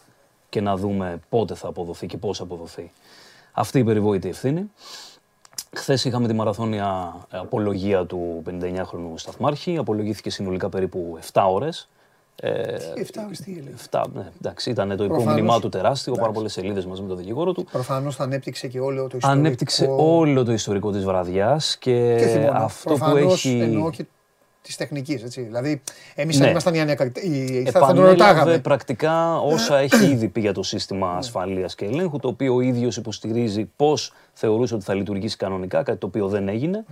και 0.50 0.62
να 0.62 0.76
δούμε 0.78 1.20
πότε 1.30 1.56
θα 1.56 1.68
αποδοθεί 1.68 2.06
και 2.06 2.18
πώς 2.18 2.38
θα 2.38 2.44
αποδοθεί 2.44 2.92
αυτή 3.52 3.80
η 3.80 3.84
περιβόητη 3.84 4.30
ευθύνη. 4.30 4.72
Χθες 5.76 6.06
είχαμε 6.06 6.28
τη 6.28 6.34
μαραθώνια 6.34 7.16
απολογία 7.30 8.06
του 8.06 8.44
59χρονου 8.50 9.12
Σταθμάρχη. 9.16 9.78
Απολογήθηκε 9.78 10.30
συνολικά 10.30 10.70
περίπου 10.70 11.20
7 11.34 11.44
ώρες. 11.50 11.90
Ε, 12.42 12.78
Τι 12.94 13.02
7 13.14 13.22
ώρες 13.26 13.40
τι 13.40 13.52
έλεγες; 13.60 13.82
7, 13.92 14.04
ναι, 14.14 14.30
εντάξει, 14.42 14.70
ήταν 14.70 14.90
το 14.90 14.96
Προφανώς. 14.96 15.22
υπόμνημά 15.24 15.60
του 15.60 15.70
τεράστιο, 15.70 16.14
πάρα 16.14 16.32
πολλές 16.32 16.52
σελίδες 16.52 16.86
μαζί 16.86 17.02
με 17.02 17.08
τον 17.08 17.18
δικηγόρο 17.18 17.52
του. 17.52 17.66
Προφανώς 17.72 18.16
θα 18.16 18.24
ανέπτυξε 18.24 18.68
και 18.68 18.80
όλο 18.80 19.08
το 19.08 19.18
ιστορικό. 19.18 19.28
Ανέπτυξε 19.40 19.88
όλο 19.98 20.44
το 20.44 20.52
ιστορικό 20.52 20.92
της 20.92 21.04
βραδιάς 21.04 21.78
και, 21.78 22.16
Και 22.20 22.26
θυμώνω. 22.26 22.52
αυτό 22.64 22.90
που 22.94 22.98
Προφανώς 22.98 23.46
έχει... 23.46 23.60
εννοώ 23.60 23.90
και 23.90 24.06
της 24.62 24.76
τεχνικής. 24.76 25.22
Δηλαδή, 25.24 25.82
εμείς 26.16 26.38
Ναι. 26.40 26.46
αν 26.46 26.52
ήμασταν 26.52 26.74
οι 26.74 26.80
ανιακριτοί, 26.80 27.64
θα, 27.66 27.72
θα 27.72 27.80
τον 27.80 27.90
Επανέλαβε 27.90 28.10
ρωτάγαμε. 28.12 28.60
πρακτικά 28.60 29.38
όσα 29.40 29.78
έχει 29.78 30.06
ήδη 30.06 30.28
πει 30.28 30.40
για 30.40 30.54
το 30.54 30.64
σύστημα 30.64 31.12
ασφαλείας 31.12 31.76
και 31.76 31.86
ελέγχου, 31.86 32.20
το 32.20 32.28
οποίο 32.28 32.56
ο 32.56 32.62
ίδιος 32.62 32.98
υποστηρίζει 32.98 33.70
πώς 33.76 34.14
θεωρούσε 34.34 34.76
ότι 34.76 34.84
θα 34.84 34.94
λειτουργήσει 34.94 35.38
κανονικά, 35.38 35.84
κάτι 35.84 35.98
το 35.98 36.06
οποίο 36.08 36.28
δεν 36.28 36.48
έγινε. 36.48 36.86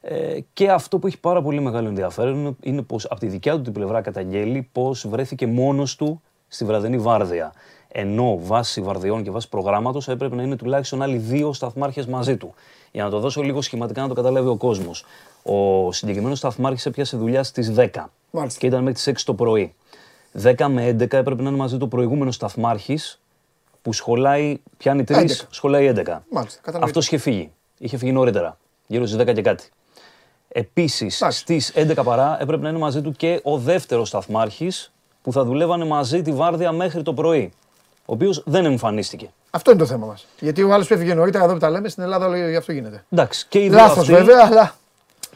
Ε, 0.00 0.38
και 0.52 0.70
αυτό 0.70 0.98
που 0.98 1.06
έχει 1.06 1.18
πάρα 1.20 1.42
πολύ 1.42 1.60
μεγάλο 1.60 1.88
ενδιαφέρον 1.88 2.34
είναι- 2.38 2.56
είναι 2.60 2.82
πως 2.82 3.04
από 3.04 3.20
τη 3.20 3.26
δικιά 3.26 3.54
του 3.56 3.62
την 3.62 3.72
πλευρά 3.72 4.00
καταγγέλει 4.00 4.68
πως 4.72 5.06
βρέθηκε 5.08 5.46
μόνος 5.46 5.96
του 5.96 6.22
στη 6.48 6.64
βραδινή 6.64 6.98
βάρδια. 6.98 7.52
Ενώ 7.88 8.38
βάσει 8.42 8.80
βαρδιών 8.80 9.22
και 9.22 9.30
βάσει 9.30 9.48
προγράμματος 9.48 10.08
έπρεπε 10.08 10.34
να 10.34 10.42
είναι 10.42 10.56
τουλάχιστον 10.56 11.02
άλλοι 11.02 11.16
δύο 11.16 11.52
σταθμάρχες 11.52 12.06
μαζί 12.06 12.36
του. 12.36 12.54
Για 12.92 13.04
να 13.04 13.10
το 13.10 13.18
δώσω 13.18 13.42
λίγο 13.42 13.60
σχηματικά 13.62 14.02
να 14.02 14.08
το 14.08 14.14
καταλάβει 14.14 14.48
ο 14.48 14.56
κόσμος. 14.56 15.04
Ο 15.42 15.92
συγκεκριμένος 15.92 16.38
σταθμάρχης 16.38 16.86
έπιασε 16.86 17.16
δουλειά 17.16 17.42
στις 17.42 17.70
10 17.70 18.10
Μάλιστα. 18.30 18.58
και 18.60 18.66
ήταν 18.66 18.78
μέχρι 18.78 18.94
τις 18.94 19.06
6 19.06 19.24
το 19.24 19.34
πρωί. 19.34 19.74
10 20.32 20.68
με 20.68 20.86
11 20.86 21.16
έπρεπε 21.16 21.42
να 21.42 21.48
είναι 21.48 21.58
μαζί 21.58 21.76
του 21.76 21.84
ο 21.84 21.88
προηγούμενος 21.88 22.34
σταθμάρχης 22.34 23.20
που 23.82 23.92
σχολάει, 23.92 24.60
πιάνει 24.76 25.04
3, 25.04 25.16
11. 25.20 25.46
σχολάει 25.50 25.86
11. 25.86 26.24
Μάλιστα, 26.30 26.60
κατανοητό. 26.62 26.84
Αυτός 26.84 27.06
είχε 27.06 27.18
φύγει. 27.18 27.50
Είχε 27.78 27.96
φύγει 27.96 28.12
νωρίτερα, 28.12 28.58
γύρω 28.86 29.06
στις 29.06 29.16
10 29.18 29.32
και 29.32 29.42
κάτι. 29.42 29.68
Επίσης, 30.48 31.20
Εντάξει. 31.20 31.38
στις 31.40 31.72
11 31.74 32.02
παρά 32.04 32.36
έπρεπε 32.40 32.62
να 32.62 32.68
είναι 32.68 32.78
μαζί 32.78 33.00
του 33.00 33.12
και 33.12 33.40
ο 33.44 33.58
δεύτερος 33.58 34.08
σταθμάρχης 34.08 34.92
που 35.22 35.32
θα 35.32 35.44
δουλεύανε 35.44 35.84
μαζί 35.84 36.22
τη 36.22 36.32
βάρδια 36.32 36.72
μέχρι 36.72 37.02
το 37.02 37.14
πρωί. 37.14 37.52
Ο 38.06 38.12
οποίος 38.12 38.42
δεν 38.46 38.64
εμφανίστηκε. 38.64 39.30
Αυτό 39.50 39.70
είναι 39.70 39.80
το 39.80 39.86
θέμα 39.86 40.06
μας. 40.06 40.26
Γιατί 40.40 40.62
ο 40.62 40.72
άλλος 40.72 40.86
που 40.86 40.94
έφυγε 40.94 41.14
νωρίτερα 41.14 41.44
εδώ 41.44 41.52
που 41.52 41.58
τα 41.58 41.70
λέμε 41.70 41.88
στην 41.88 42.02
Ελλάδα, 42.02 42.26
όλο 42.26 42.48
γι' 42.48 42.56
αυτό 42.56 42.72
γίνεται. 42.72 43.04
Εντάξει, 43.10 43.46
και 43.48 43.58
οι 43.64 43.68
δύο 43.68 43.78
Λάθος 43.78 43.98
αυτοί- 43.98 44.12
βέβαια, 44.14 44.46
αλλά. 44.46 44.74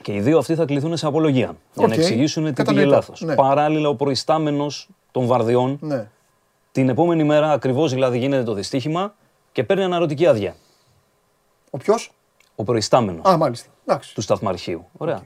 Και 0.02 0.12
οι 0.14 0.20
δύο 0.20 0.38
αυτοί 0.38 0.54
θα 0.54 0.64
κληθούν 0.64 0.96
σε 0.96 1.06
απολογία. 1.06 1.56
Για 1.74 1.86
να 1.86 1.92
Οκ. 1.94 1.98
εξηγήσουν 1.98 2.42
τι 2.44 2.50
πήγε 2.52 2.62
Κατανοητό. 2.62 2.90
λάθος. 2.90 3.20
Ναι. 3.20 3.34
Παράλληλα, 3.34 3.88
ο 3.88 3.94
προϊστάμενος 3.94 4.88
των 5.10 5.26
βαρδιών 5.26 5.78
Ναι. 5.80 6.08
Την 6.72 6.88
επόμενη 6.88 7.24
μέρα 7.24 7.52
ακριβώς 7.52 7.92
δηλαδή 7.92 8.18
γίνεται 8.18 8.42
το 8.42 8.52
δυστύχημα 8.54 9.14
και 9.52 9.64
παίρνει 9.64 9.84
αναρρωτική 9.84 10.26
άδεια. 10.26 10.54
Ο 11.70 11.78
ποιος; 11.78 12.12
Ο 12.56 12.64
προϊστάμενος 12.64 13.26
Α, 13.28 13.36
μάλιστα. 13.36 13.68
Εντάξει. 13.86 14.14
του 14.14 14.20
σταθμαρχείου. 14.20 14.86
Ωραία. 14.96 15.22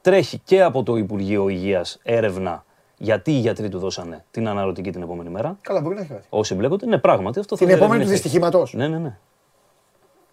Τρέχει 0.00 0.38
και 0.38 0.62
από 0.62 0.82
το 0.82 0.96
Υπουργείο 0.96 1.48
Υγείας 1.48 1.98
έρευνα 2.02 2.64
γιατί 2.98 3.30
οι 3.30 3.38
γιατροί 3.38 3.68
του 3.68 3.78
δώσανε 3.78 4.24
την 4.30 4.48
αναρρωτική 4.48 4.90
την 4.90 5.02
επόμενη 5.02 5.30
μέρα. 5.30 5.58
Καλά, 5.60 5.80
μπορεί 5.80 5.94
να 5.94 6.00
έχει 6.00 6.10
κάτι. 6.10 6.26
Όσοι 6.28 6.54
μπλέκονται, 6.54 6.86
ναι, 6.86 6.98
πράγματι 6.98 7.38
αυτό 7.38 7.56
θα 7.56 7.64
Την 7.64 7.74
επόμενη 7.74 8.02
του 8.02 8.08
διερευνηθεί. 8.08 8.22
δυστυχήματος. 8.22 8.66
Ναι, 8.76 8.88
ναι, 8.88 8.98
ναι. 8.98 9.18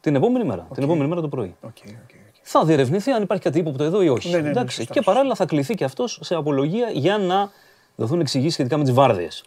Την 0.02 0.16
επόμενη 0.16 0.46
μέρα. 0.46 0.68
Την 0.74 0.84
επόμενη 0.84 1.10
μέρα 1.10 1.22
το 1.22 1.28
πρωί. 1.28 1.56
OK, 1.62 1.70
OK, 1.88 1.94
OK. 2.04 2.36
Θα 2.42 2.66
διερευνηθεί 2.66 3.12
αν 3.12 3.24
υπάρχει 3.24 3.44
κάτι 3.44 3.60
ύποπτο 3.60 3.84
εδώ 3.84 4.02
ή 4.02 4.10
όχι. 4.10 4.30
Ναι, 4.30 4.36
ναι, 4.36 4.42
ναι, 4.42 4.50
Εντάξει. 4.50 4.76
σωστά, 4.76 4.94
και 4.94 4.98
σωστά. 4.98 5.12
παράλληλα 5.12 5.36
θα 5.36 5.46
κληθεί 5.46 5.74
και 5.76 5.84
αυτός 5.84 6.20
σε 6.22 6.36
απολογία 6.36 6.90
για 6.94 7.18
να 7.18 7.52
δοθούν 7.96 8.20
εξηγήσεις 8.20 8.54
σχετικά 8.54 8.78
με 8.78 8.84
τις 8.84 8.94
βάρδιες. 8.94 9.44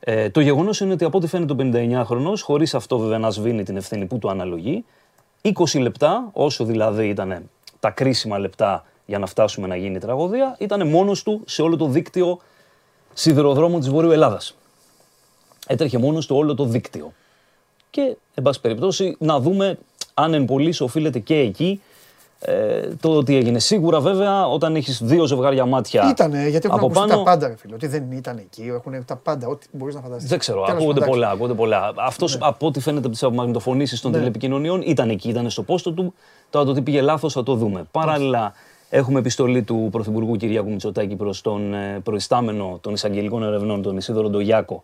Ε, 0.00 0.30
το 0.30 0.40
γεγονός 0.40 0.80
είναι 0.80 0.92
ότι 0.92 1.04
από 1.04 1.18
ό,τι 1.18 1.26
φαίνεται 1.26 1.52
ο 1.52 1.56
59χρονο, 1.58 2.32
χωρίς 2.42 2.74
αυτό 2.74 2.98
βέβαια 2.98 3.18
να 3.18 3.30
σβήνει 3.30 3.62
την 3.62 3.76
ευθύνη 3.76 4.06
που 4.06 4.18
του 4.18 4.30
αναλογεί, 4.30 4.84
20 5.42 5.80
λεπτά, 5.80 6.28
όσο 6.32 6.64
δηλαδή 6.64 7.08
ήταν 7.08 7.50
τα 7.80 7.90
κρίσιμα 7.90 8.38
λεπτά 8.38 8.84
για 9.06 9.18
να 9.18 9.26
φτάσουμε 9.26 9.66
να 9.66 9.76
γίνει 9.76 9.94
η 9.94 9.98
τραγωδία, 9.98 10.56
ήταν 10.58 10.88
μόνος 10.88 11.22
του 11.22 11.42
σε 11.46 11.62
όλο 11.62 11.76
το 11.76 11.86
δίκτυο 11.86 12.38
σιδηροδρόμου 13.12 13.78
της 13.78 13.88
Βορείου 13.88 14.10
Ελλάδας. 14.10 14.56
Έτρεχε 15.66 15.98
μόνος 15.98 16.26
του 16.26 16.36
όλο 16.36 16.54
το 16.54 16.64
δίκτυο. 16.64 17.12
Και, 17.90 18.16
εν 18.34 18.42
πάση 18.42 18.60
περιπτώσει, 18.60 19.16
να 19.18 19.40
δούμε 19.40 19.78
αν 20.14 20.34
εν 20.34 20.44
πωλής 20.44 20.80
οφείλεται 20.80 21.18
και 21.18 21.38
εκεί 21.38 21.82
ε, 22.44 22.88
το 23.00 23.16
ότι 23.16 23.36
έγινε. 23.36 23.58
Σίγουρα, 23.58 24.00
βέβαια, 24.00 24.46
όταν 24.46 24.76
έχεις 24.76 25.02
δύο 25.02 25.26
ζευγάρια 25.26 25.66
μάτια. 25.66 26.08
Ήτανε, 26.10 26.48
γιατί 26.48 26.66
έχουν 26.66 26.78
από 26.78 26.86
ακουστεί 26.86 27.08
πάνω, 27.08 27.22
τα 27.22 27.30
πάντα, 27.30 27.48
ρε 27.48 27.56
φίλε. 27.56 27.74
Ότι 27.74 27.86
δεν 27.86 28.12
ήταν 28.12 28.38
εκεί, 28.38 28.62
έχουν 28.74 29.04
τα 29.04 29.16
πάντα, 29.16 29.46
ό,τι 29.46 29.66
μπορείς 29.72 29.94
να 29.94 30.00
φανταστείς. 30.00 30.28
Δεν 30.28 30.38
ξέρω, 30.38 30.64
ακούγονται 30.68 31.04
πολλά, 31.04 31.28
ακούγονται 31.28 31.54
πολλά. 31.54 31.92
Αυτός 31.96 32.38
από 32.40 32.66
ό,τι 32.66 32.80
φαίνεται 32.80 33.04
από 33.04 33.12
τις 33.14 33.22
απομαγνητοφωνήσεις 33.22 34.00
των 34.00 34.10
Ναι. 34.10 34.18
τηλεπικοινωνιών 34.18 34.82
ήταν 34.84 35.10
εκεί, 35.10 35.28
ήταν 35.28 35.50
στο 35.50 35.62
πόστο 35.62 35.92
του. 35.92 36.14
Τώρα 36.50 36.64
το 36.64 36.72
τι 36.72 36.82
πήγε 36.82 37.00
λάθος 37.00 37.32
θα 37.32 37.42
το 37.42 37.54
δούμε. 37.54 37.84
Παράλληλα, 37.90 38.52
έχουμε 38.90 39.18
επιστολή 39.18 39.62
του 39.62 39.88
Πρωθυπουργού 39.92 40.36
Κυριάκου 40.36 40.70
Μητσοτάκη 40.70 41.16
προς 41.16 41.40
τον 41.40 41.74
ε, 41.74 42.00
προϊστάμενο 42.02 42.78
των 42.80 42.92
εισαγγελικών 42.92 43.42
ερευνών, 43.42 43.82
τον 43.82 43.96
Ισίδωρο 43.96 44.28
Ντογιάκο, 44.28 44.80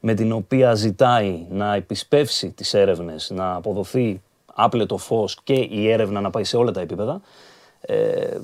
με 0.00 0.14
την 0.14 0.32
οποία 0.32 0.74
ζητάει 0.74 1.46
να 1.50 1.74
επισπεύσει 1.74 2.50
τις 2.50 2.74
έρευνες, 2.74 3.30
να 3.34 3.54
αποδοθεί 3.54 4.20
άπλετο 4.62 4.96
φως 4.96 5.36
και 5.44 5.54
η 5.70 5.90
έρευνα 5.90 6.20
να 6.20 6.30
πάει 6.30 6.44
σε 6.44 6.56
όλα 6.56 6.70
τα 6.70 6.80
επίπεδα. 6.80 7.20
Ε, 7.80 8.38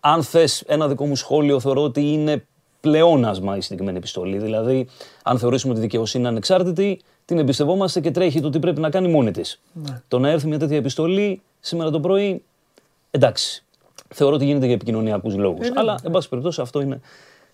αν 0.00 0.22
θες 0.22 0.60
ένα 0.60 0.88
δικό 0.88 1.06
μου 1.06 1.16
σχόλιο, 1.16 1.60
θεωρώ 1.60 1.82
ότι 1.82 2.12
είναι 2.12 2.44
πλεόνασμα 2.80 3.56
η 3.56 3.60
συγκεκριμένη 3.60 3.96
επιστολή. 3.96 4.38
Δηλαδή, 4.38 4.88
αν 5.22 5.38
θεωρήσουμε 5.38 5.72
ότι 5.72 5.80
η 5.80 5.84
δικαιοσύνη 5.84 6.22
είναι 6.22 6.32
ανεξάρτητη, 6.32 7.00
την 7.24 7.38
εμπιστευόμαστε 7.38 8.00
και 8.00 8.10
τρέχει 8.10 8.40
το 8.40 8.50
τι 8.50 8.58
πρέπει 8.58 8.80
να 8.80 8.90
κάνει 8.90 9.08
μόνη 9.08 9.30
της. 9.30 9.60
Το 10.08 10.18
να 10.18 10.30
έρθει 10.30 10.46
μια 10.46 10.58
τέτοια 10.58 10.76
επιστολή 10.76 11.42
σήμερα 11.60 11.90
το 11.90 12.00
πρωί, 12.00 12.42
εντάξει. 13.10 13.64
Θεωρώ 14.08 14.34
ότι 14.34 14.44
γίνεται 14.44 14.64
για 14.64 14.74
επικοινωνιακούς 14.74 15.36
λόγους. 15.36 15.70
Αλλά, 15.74 15.98
εν 16.02 16.10
πάση 16.10 16.28
περιπτώσει, 16.28 16.60
αυτό 16.60 16.80
είναι 16.80 17.00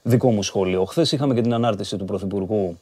δικό 0.03 0.31
μου 0.31 0.43
σχόλιο. 0.43 0.85
Χθες 0.85 1.13
είχαμε 1.13 1.35
και 1.35 1.41
την 1.41 1.55
ανάρτηση 1.55 1.97
του 1.97 2.05
Πρωθυπουργού 2.05 2.79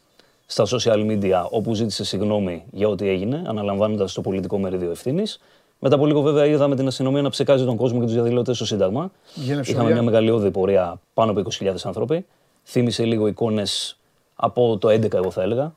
στα 0.50 0.64
social 0.66 1.06
media, 1.10 1.44
όπου 1.50 1.74
ζήτησε 1.74 2.04
συγγνώμη 2.04 2.64
για 2.70 2.88
ό,τι 2.88 3.08
έγινε, 3.08 3.42
αναλαμβάνοντας 3.46 4.12
το 4.12 4.20
πολιτικό 4.20 4.58
μερίδιο 4.58 4.90
ευθύνης. 4.90 5.40
Μετά 5.78 5.94
από 5.94 6.06
λίγο, 6.06 6.20
βέβαια, 6.20 6.44
είδαμε 6.46 6.76
την 6.76 6.86
αστυνομία 6.86 7.22
να 7.22 7.30
ψεκάζει 7.30 7.64
τον 7.64 7.76
κόσμο 7.76 7.98
και 7.98 8.04
τους 8.04 8.14
διαδηλωτές 8.14 8.56
στο 8.56 8.64
Σύνταγμα. 8.66 9.10
Γίνανε 9.34 9.60
Είχαμε 9.60 9.76
ψωριά. 9.78 9.94
μια 9.94 10.02
μεγαλειώδη 10.02 10.50
πορεία 10.50 11.00
πάνω 11.14 11.30
από 11.30 11.42
20.000 11.60 11.74
άνθρωποι. 11.82 12.26
Θύμισε 12.64 13.04
λίγο 13.04 13.26
εικόνες 13.26 13.98
από 14.34 14.78
το 14.78 14.88
11, 14.88 15.12
εγώ 15.12 15.30
θα 15.30 15.42
έλεγα. 15.42 15.74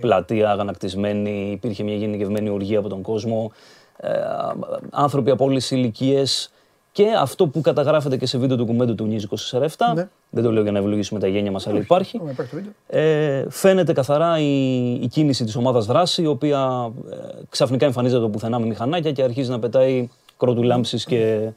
Πλατεία 0.00 0.50
αγανακτισμένη, 0.50 1.50
υπήρχε 1.50 1.82
μια 1.82 1.94
γενικευμένη 1.94 2.48
οργή 2.48 2.76
από 2.76 2.88
τον 2.88 3.02
κόσμο. 3.02 3.52
Ε, 3.96 4.10
άνθρωποι 4.90 5.30
από 5.30 5.44
όλες 5.44 5.62
τις 5.66 5.70
ηλικίες. 5.70 6.51
Και 6.92 7.06
αυτό 7.18 7.46
που 7.46 7.60
καταγράφεται 7.60 8.16
και 8.16 8.26
σε 8.26 8.38
βίντεο 8.38 8.56
του 8.56 8.66
κουμέντου 8.66 8.94
του 8.94 9.08
News 9.10 9.58
24 9.58 9.94
Ναι. 9.94 10.08
δεν 10.30 10.42
το 10.44 10.52
λέω 10.52 10.62
για 10.62 10.72
να 10.72 10.78
ευλογήσουμε 10.78 11.20
τα 11.20 11.26
γένια 11.26 11.50
μας, 11.50 11.66
αλλά 11.66 11.78
υπάρχει. 11.78 12.18
Ωραία, 12.20 12.32
υπάρχει 12.32 12.50
το 12.50 12.56
βίντεο. 12.56 12.72
Ε, 13.02 13.46
φαίνεται 13.50 13.92
καθαρά 13.92 14.38
η, 14.38 14.90
η 14.94 15.06
κίνηση 15.08 15.44
της 15.44 15.56
ομάδας 15.56 15.86
δράση, 15.86 16.22
η 16.22 16.26
οποία 16.26 16.90
ε, 17.10 17.16
ξαφνικά 17.48 17.86
εμφανίζεται 17.86 18.20
από 18.20 18.30
πουθενά 18.30 18.58
με 18.58 18.66
μηχανάκια 18.66 19.12
και 19.12 19.22
αρχίζει 19.22 19.50
να 19.50 19.58
πετάει 19.58 20.08
κρότου 20.36 20.62
λάμψης 20.62 21.04
και, 21.04 21.48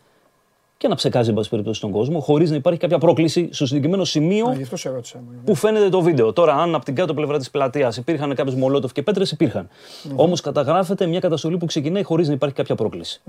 και 0.78 0.88
να 0.88 0.96
ψεκάζει, 0.96 1.30
εν 1.30 1.36
πάση 1.36 1.50
περιπτώσει, 1.50 1.82
τον 1.82 1.92
κόσμο, 1.92 2.20
χωρίς 2.20 2.50
να 2.50 2.56
υπάρχει 2.56 2.80
κάποια 2.80 2.98
πρόκληση 2.98 3.50
στο 3.52 3.66
συγκεκριμένο 3.66 4.04
σημείο 4.04 4.48
Α, 4.48 4.54
Γι' 4.54 4.64
αυτό 4.64 4.76
σε 4.78 4.90
ρώτησα. 4.90 5.18
μου. 5.18 5.42
που 5.46 5.56
φαίνεται 5.56 5.90
το 5.90 6.02
βίντεο. 6.02 6.34
Τώρα, 6.34 6.54
αν 6.56 6.76
από 6.76 6.86
την 6.86 6.96
κάτω 6.96 7.14
πλευρά 7.14 7.38
της 7.38 7.50
πλατείας 7.52 7.98
υπήρχαν 7.98 8.36
κάποιες 8.36 8.56
μολότοφ 8.56 8.92
και 8.92 9.02
πέτρες, 9.02 9.32
υπήρχαν. 9.32 9.68
Όμως 10.16 10.42
καταγράφεται 10.42 11.06
μια 11.06 11.20
καταστολή 11.20 11.58
που 11.58 11.66
ξεκινάει 11.66 12.04
χωρίς 12.04 12.28
να 12.28 12.34
υπάρχει 12.34 12.56
κάποια 12.56 12.76
πρόκληση. 12.76 13.22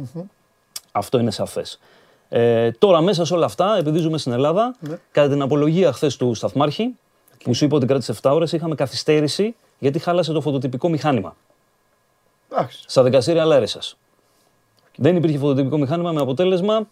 Αυτό 0.92 1.18
είναι 1.18 1.30
σαφές. 1.30 1.78
Ε, 2.28 2.70
τώρα, 2.70 3.00
μέσα 3.00 3.24
σε 3.24 3.34
όλα 3.34 3.44
αυτά, 3.44 3.76
επειδή 3.78 3.98
ζούμε 3.98 4.18
στην 4.18 4.32
Ελλάδα, 4.32 4.74
κατά 5.10 5.28
την 5.28 5.42
απολογία 5.42 5.92
χθες 5.92 6.16
του 6.16 6.34
Σταθμάρχη, 6.34 6.94
που 7.44 7.54
σου 7.54 7.64
είπα 7.64 7.76
ότι 7.76 7.86
κράτησε 7.86 8.14
7 8.22 8.30
ώρες, 8.32 8.52
είχαμε 8.52 8.74
καθυστέρηση 8.74 9.54
γιατί 9.78 9.98
χάλασε 9.98 10.32
το 10.32 10.40
φωτοτυπικό 10.40 10.88
μηχάνημα 10.88 11.36
Εντάξει. 12.52 12.82
στα 12.86 13.02
δικαστήρια 13.02 13.44
Λάρισα. 13.44 13.80
Δεν 14.96 15.16
υπήρχε 15.16 15.38
φωτοτυπικό 15.38 15.78
μηχάνημα 15.78 16.12
με 16.12 16.20
αποτέλεσμα 16.20 16.88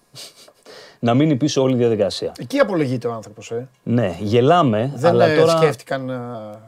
να 0.99 1.15
μείνει 1.15 1.37
πίσω 1.37 1.63
όλη 1.63 1.75
η 1.75 1.77
διαδικασία. 1.77 2.33
Εκεί 2.39 2.59
απολογείται 2.59 3.09
ο 3.09 3.13
άνθρωπος. 3.13 3.51
Ε. 3.51 3.69
Ναι, 3.83 4.17
γελάμε, 4.21 4.93
Δεν 4.95 5.11
αλλά 5.11 5.27
ε, 5.27 5.37
τώρα. 5.39 5.57
σκέφτηκαν. 5.57 6.11
α, 6.11 6.61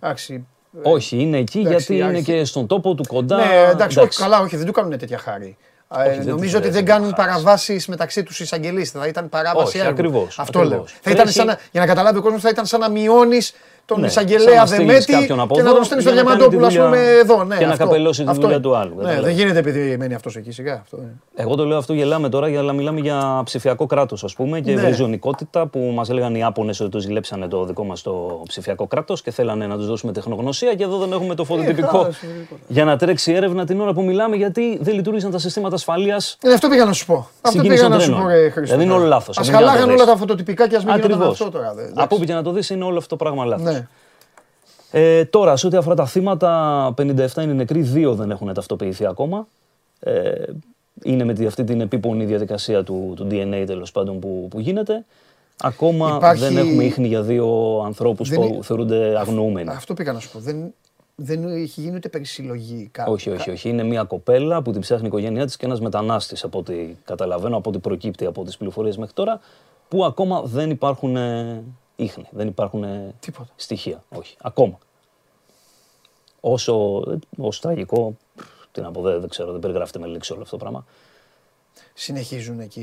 Εντάξει. 0.00 0.46
Όχι, 0.82 1.16
είναι 1.18 1.38
εκεί 1.38 1.58
Εντάξει, 1.58 1.76
γιατί 1.94 1.94
είναι 1.94 2.04
άρχι- 2.18 2.24
και 2.24 2.44
στον 2.44 2.66
τόπο 2.66 2.94
του 2.94 3.04
κοντά. 3.06 3.36
Ναι, 3.36 3.68
εντάξει, 3.70 3.98
όχι 4.00 4.08
καλά, 4.18 4.40
όχι, 4.40 4.56
δεν 4.56 4.66
του 4.66 4.72
κάνουν 4.72 4.98
τέτοια 4.98 5.18
χάρη. 5.18 5.56
Ε, 5.98 6.08
δεν 6.16 6.26
νομίζω 6.26 6.40
τους 6.40 6.54
ότι 6.54 6.62
δεν 6.68 6.72
αρέσει 6.72 6.82
κάνουν 6.82 7.08
να 7.08 7.16
χάρεις. 7.16 7.32
παραβάσεις 7.32 7.86
μεταξύ 7.86 8.22
τους 8.22 8.40
εισαγγελείς. 8.40 8.90
Θα 8.90 9.06
ήταν 9.06 9.28
παράβαση 9.28 9.66
Όχι, 9.66 9.78
έργου. 9.78 9.90
ακριβώς, 9.90 10.38
Αυτό 10.38 10.58
ακριβώς. 10.58 10.68
λέω. 10.78 10.84
Θα 11.00 11.10
ήταν 11.10 11.14
Τρέχει- 11.22 11.32
σαν 11.36 11.46
να, 11.46 11.58
για 11.70 11.80
να 11.80 11.86
καταλάβει 11.86 12.18
ο 12.18 12.22
κόσμος, 12.22 12.42
θα 12.42 12.48
ήταν 12.48 12.66
σαν 12.66 12.80
να 12.80 12.88
μειώνεις 12.90 13.54
τον 13.86 14.00
Ναι, 14.00 14.06
εισαγγελέα 14.06 14.46
σαν 14.46 14.54
να 14.60 14.66
στείλεις 14.66 14.86
Δεμέτη 14.86 15.12
κάποιον 15.12 15.40
από 15.40 15.54
και 15.54 15.62
να 15.62 15.66
εδώ 15.68 15.76
τον 15.76 15.84
στέλνεις 15.84 16.04
στο 16.06 16.14
για 16.14 16.22
να 16.22 16.28
κάνει 16.28 16.38
Διαμαντόπουλο, 16.40 16.66
ας 16.66 16.72
τη 16.72 16.78
δουλειά 16.78 16.98
πούμε, 16.98 17.18
εδώ. 17.34 17.44
Ναι, 17.44 17.56
και 17.56 17.64
να 17.66 17.72
αυτό. 17.72 17.84
καπελώσει 17.84 18.22
τη 18.22 18.28
Αυτό 18.28 18.40
δουλειά 18.40 18.56
είναι. 18.56 18.64
του 18.66 18.76
άλλου, 18.76 18.94
Ναι, 18.94 19.00
κατάλαβα. 19.02 19.22
δεν 19.26 19.34
γίνεται 19.34 19.58
επειδή 19.58 19.96
μένει 19.98 20.14
αυτός 20.14 20.36
εκεί 20.36 20.50
σιγά. 20.50 20.74
Αυτό 20.82 20.96
είναι. 21.00 21.12
Εγώ 21.34 21.54
το 21.54 21.64
λέω 21.64 21.78
αυτό, 21.78 21.92
γελάμε 21.92 22.28
τώρα, 22.28 22.46
αλλά 22.58 22.72
μιλάμε 22.72 23.00
για 23.00 23.40
ψηφιακό 23.44 23.86
κράτος, 23.86 24.24
ας 24.24 24.34
πούμε, 24.34 24.60
και 24.60 24.72
Ναι. 24.74 24.80
ευρυζωνικότητα 24.80 25.66
που 25.66 25.78
μας 25.94 26.10
έλεγαν 26.10 26.34
οι 26.34 26.44
Άπωνες 26.44 26.80
ότι 26.80 26.90
το 26.90 26.98
ζηλέψανε 26.98 27.48
το 27.48 27.64
δικό 27.64 27.84
μας 27.84 28.02
το 28.02 28.42
ψηφιακό 28.48 28.86
κράτος 28.86 29.22
και 29.22 29.30
θέλανε 29.30 29.66
να 29.66 29.76
τους 29.76 29.86
δώσουμε 29.86 30.12
τεχνογνωσία. 30.12 30.74
Και 30.74 30.84
εδώ 30.84 30.98
δεν 30.98 31.12
έχουμε 31.12 31.34
το 31.34 31.44
φωτοτυπικό 31.44 31.88
χάλασε, 31.98 32.18
φωτοτυπικό. 32.20 32.56
για 32.68 32.84
να 32.84 32.96
τρέξει 32.96 33.32
έρευνα 33.32 33.64
την 33.64 33.80
ώρα 33.80 33.92
που 33.92 34.02
μιλάμε, 34.02 34.36
γιατί 34.36 34.78
δεν 34.82 34.94
λειτουργήσαν 34.94 35.30
τα 35.30 35.38
συστήματα 35.38 35.74
ασφαλείας. 35.74 36.36
Ε, 36.42 36.52
αυτό 36.52 36.68
πήγα 36.68 36.84
να 36.84 36.92
σου 36.92 37.06
πω. 37.06 37.14
Αυτό 37.40 37.58
Συγκίνηση 37.58 37.74
πήγα 37.82 37.88
να 37.88 37.94
των 37.94 38.00
σου 38.04 38.10
τρένων. 38.10 38.26
πω, 38.26 38.32
ρε 38.32 38.42
Χρήστο. 38.50 38.60
Δηλαδή 38.62 38.82
είναι 38.84 38.92
όλο 38.92 39.04
λάθος. 39.06 39.38
Α 39.38 39.40
Από 39.40 39.48
την 39.50 39.58
κάτω 39.58 39.66
χαλάγαν 39.66 39.88
δεις. 39.92 40.00
όλα 40.02 40.12
τα 40.12 40.18
φωτοτυπικά 40.18 40.68
και 40.68 40.76
ας 40.76 40.84
μην 40.84 40.94
γινόταν 40.94 41.12
Ακριβώς. 41.16 41.40
αυτό 41.40 41.50
τώρα. 41.58 41.74
δε, 41.74 41.80
εντάξει. 41.82 42.02
Από 42.02 42.14
όπου 42.14 42.24
και 42.24 42.32
να 42.34 42.42
το 42.42 42.50
δεις, 42.52 42.70
είναι 42.70 42.84
όλο 42.84 42.96
αυτό 42.98 43.16
το 43.16 43.24
πράγμα 43.24 43.44
λάθος. 43.44 43.73
Ναι. 43.78 43.86
Ε, 44.90 45.24
τώρα, 45.24 45.56
σε 45.56 45.66
ό,τι 45.66 45.76
αφορά 45.76 45.94
τα 45.94 46.06
θύματα, 46.06 46.94
57 46.96 47.42
είναι 47.42 47.52
νεκροί, 47.52 47.80
δύο 47.82 48.14
δεν 48.14 48.30
έχουν 48.30 48.52
ταυτοποιηθεί 48.54 49.06
ακόμα. 49.06 49.46
Ε, 50.00 50.32
είναι 51.02 51.24
με 51.24 51.32
τη- 51.34 51.46
αυτή 51.46 51.64
την 51.64 51.80
επίπονη 51.80 52.24
διαδικασία 52.24 52.84
του, 52.84 53.12
του 53.16 53.26
DNA 53.30 53.64
τέλος 53.66 53.92
πάντων 53.92 54.18
που, 54.20 54.46
που 54.50 54.60
γίνεται. 54.60 55.04
Ακόμα 55.62 56.12
Υπάρχει- 56.16 56.42
δεν 56.42 56.56
έχουμε 56.56 56.84
ίχνη 56.84 57.06
για 57.06 57.22
δύο 57.22 57.78
ανθρώπους 57.84 58.28
Δεν 58.28 58.40
που 58.40 58.46
είναι- 58.46 58.62
θεωρούνται 58.62 59.18
αγνοούμενοι. 59.18 59.70
Αυτό 59.70 59.94
πήγα 59.94 60.12
να 60.12 60.18
σου 60.18 60.30
πω. 60.32 60.38
Δεν, 60.38 60.74
δεν 61.14 61.44
έχει 61.48 61.80
γίνει 61.80 61.96
ούτε 61.96 62.08
περισυλλογή 62.08 62.88
κάπου. 62.92 63.12
Όχι, 63.12 63.30
όχι, 63.30 63.50
όχι. 63.50 63.68
Είναι 63.68 63.82
μια 63.82 64.02
κοπέλα 64.04 64.62
που 64.62 64.72
την 64.72 64.80
ψάχνει 64.80 65.04
η 65.04 65.08
οικογένειά 65.08 65.44
της 65.46 65.56
και 65.56 65.66
ένας 65.66 65.80
μετανάστης, 65.80 66.44
από 66.44 66.58
ό,τι 66.58 66.74
καταλαβαίνω, 67.04 67.56
από 67.56 67.70
ό,τι 67.70 67.78
προκύπτει 67.78 68.24
από 68.26 68.44
τις 68.44 68.56
πληροφορίες 68.56 68.96
μέχρι 68.96 69.14
τώρα, 69.14 69.40
που 69.88 70.04
ακόμα 70.04 70.42
δεν 70.42 70.70
υπάρχουν 70.70 71.16
ε, 71.16 71.62
ίχνη, 71.96 72.28
δεν 72.30 72.48
υπάρχουν 72.48 72.84
ε, 72.84 73.14
Τίποτα. 73.20 73.48
στοιχεία. 73.56 74.02
Όχι, 74.08 74.36
ακόμα. 74.40 74.78
Όσο, 76.40 77.02
ε, 77.10 77.18
όσο 77.36 77.60
τραγικό, 77.60 78.16
τι 78.72 78.80
να 78.80 78.90
πω, 78.90 79.00
δεν, 79.00 79.20
δεν 79.20 79.28
ξέρω, 79.28 79.50
δεν 79.50 79.60
περιγράφεται 79.60 79.98
με 79.98 80.06
λέξη 80.06 80.32
όλο 80.32 80.42
αυτό 80.42 80.56
το 80.56 80.62
πράγμα. 80.62 80.84
Συνεχίζουν 81.94 82.60
εκεί 82.60 82.80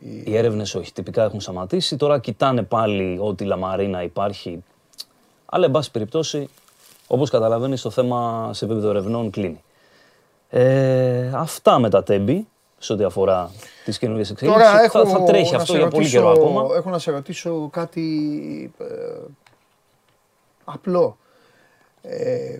οι... 0.00 0.22
Οι 0.26 0.36
έρευνες 0.36 0.74
όχι, 0.74 0.92
τυπικά 0.92 1.22
έχουν 1.24 1.40
σταματήσει. 1.40 1.96
Τώρα 1.96 2.18
κοιτάνε 2.18 2.62
πάλι 2.62 3.18
ό,τι 3.20 3.44
λαμαρίνα 3.44 4.02
υπάρχει. 4.02 4.64
Αλλά, 5.46 5.64
εν 5.64 5.70
πάση 5.70 5.90
περιπτώσει, 5.90 6.48
όπως 7.06 7.30
καταλαβαίνεις, 7.30 7.82
το 7.82 7.90
θέμα 7.90 8.50
σε 8.52 8.64
επίπεδο 8.64 8.88
ερευνών 8.88 9.30
κλείνει. 9.30 9.62
Ε, 10.50 11.30
αυτά 11.34 11.78
με 11.78 11.90
τα 11.90 12.02
τέμπη, 12.02 12.46
σε 12.84 12.92
ό,τι 12.92 13.04
αφορά 13.04 13.50
τις 13.84 13.98
καινούργιες 13.98 14.30
εξελίξεις. 14.30 14.62
Τώρα 14.64 14.82
έχω 14.82 15.06
θα, 15.06 15.10
θα 15.18 15.22
τρέχει 15.24 15.50
να 15.52 15.56
αυτό 15.56 15.72
σε 15.72 15.78
για 15.78 15.88
πολύ 15.88 16.04
ρωτήσω- 16.04 16.20
καιρό 16.20 16.30
ακόμα. 16.32 16.76
Έχω 16.76 16.90
να 16.90 16.98
σε 16.98 17.10
ρωτήσω 17.10 17.68
κάτι 17.72 18.72
ε, 18.78 18.84
απλό. 20.64 21.16
Ε, 22.02 22.58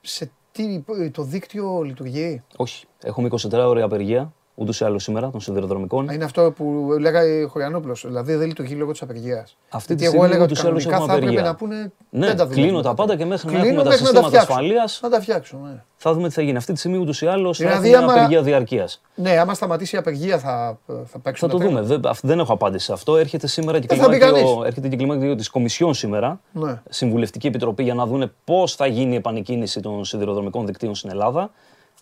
σε 0.00 0.30
τι, 0.52 0.84
το 1.12 1.22
δίκτυο 1.22 1.82
λειτουργεί; 1.82 2.42
Όχι. 2.56 2.86
Έχουμε 3.02 3.28
24 3.32 3.52
ώρες 3.52 3.82
απεργία, 3.84 4.32
ούτως 4.54 4.80
ή 4.80 4.84
άλλως 4.84 5.02
σήμερα, 5.02 5.30
των 5.30 5.40
σιδηροδρομικών. 5.40 6.08
Είναι 6.08 6.24
αυτό 6.24 6.52
που 6.56 6.86
λέγανε 7.00 7.44
ο 7.44 7.48
Χωριανόπουλος, 7.48 8.04
δηλαδή 8.06 8.34
δεν 8.34 8.46
λειτουργεί 8.46 8.74
λόγω 8.74 8.92
της 8.92 9.02
απεργίας. 9.02 9.56
Αυτή 9.68 9.94
τη 9.94 10.02
Γιατί 10.02 10.16
εγώ 10.16 10.24
στιγμή 10.24 10.26
έλεγα 10.26 10.42
ότι 10.42 10.52
ούτως 10.52 10.64
ή 10.64 10.66
άλλως 10.66 10.84
κανονικά 10.86 11.12
έχουμε 11.12 11.12
θα 11.12 11.26
έπρεπε 11.26 11.48
απεργία. 11.50 11.50
να 11.50 11.76
πούνε 11.78 11.92
Ναι, 12.10 12.26
δεν 12.26 12.36
τα 12.36 12.44
κλείνω 12.44 12.54
δουλεύουμε. 12.60 12.82
τα 12.82 12.94
πάντα 12.94 13.16
και 13.16 13.24
μέχρι 13.24 13.46
να 13.46 13.52
Κλείνω 13.52 13.66
έχουμε 13.68 13.82
τα 13.82 13.88
μέχρι 13.88 14.02
να 14.02 14.08
συστήματα 14.08 14.28
φτιάξουν. 14.28 14.54
ασφαλείας. 14.54 15.00
Να 15.02 15.08
τα 15.10 15.20
φτιάξουν, 15.20 15.60
ναι. 15.62 15.82
Θα 15.96 16.12
δούμε 16.14 16.28
τι 16.28 16.34
θα 16.34 16.42
γίνει. 16.42 16.56
Αυτή 16.56 16.72
τη 16.72 16.78
στιγμή 16.78 16.96
ούτως 16.98 17.22
ή 17.22 17.26
άλλως 17.26 17.58
θα 17.58 17.64
Δηλαδή, 17.66 17.88
έχουμε 17.88 17.98
μια 18.04 18.12
άμα- 18.12 18.20
απεργία 18.20 18.42
διαρκείας. 18.42 19.00
Ναι, 19.14 19.30
άμα 19.38 19.54
σταματήσει 19.54 19.96
η 19.96 19.98
απεργία 19.98 20.38
θα, 20.38 20.78
θα 21.04 21.18
παίξουν. 21.18 21.48
Θα 21.48 21.54
το 21.56 21.60
τα 21.62 21.68
δούμε. 21.68 21.80
Δεν, 21.82 22.06
αυ- 22.06 22.24
δεν 22.26 22.38
έχω 22.38 22.52
απάντηση 22.52 22.84
σε 22.84 22.92
αυτό. 22.92 23.16
Έρχεται 23.16 23.46
σήμερα 23.46 23.78
και 23.80 23.86
Δεν 23.86 23.98
θα 23.98 24.08
μπει 24.08 24.18
κλιμάκιο, 24.18 24.62
έρχεται 24.66 24.88
και 24.88 24.96
κλιμάκιο 24.96 25.34
της 25.34 25.48
Κομισιόν 25.50 25.94
σήμερα. 25.94 26.40
Ναι. 26.52 26.80
Συμβουλευτική 26.88 27.46
Επιτροπή 27.46 27.82
για 27.82 27.94
να 27.94 28.06
δούνε 28.06 28.32
πώς 28.44 28.74
θα 28.74 28.86
γίνει 28.86 29.12
η 29.12 29.16
επανεκκίνηση 29.16 29.80
των 29.80 30.04
σιδηροδρομικών 30.04 30.66
δικτύων 30.66 30.94
στην 30.94 31.10
Ελλάδα. 31.10 31.50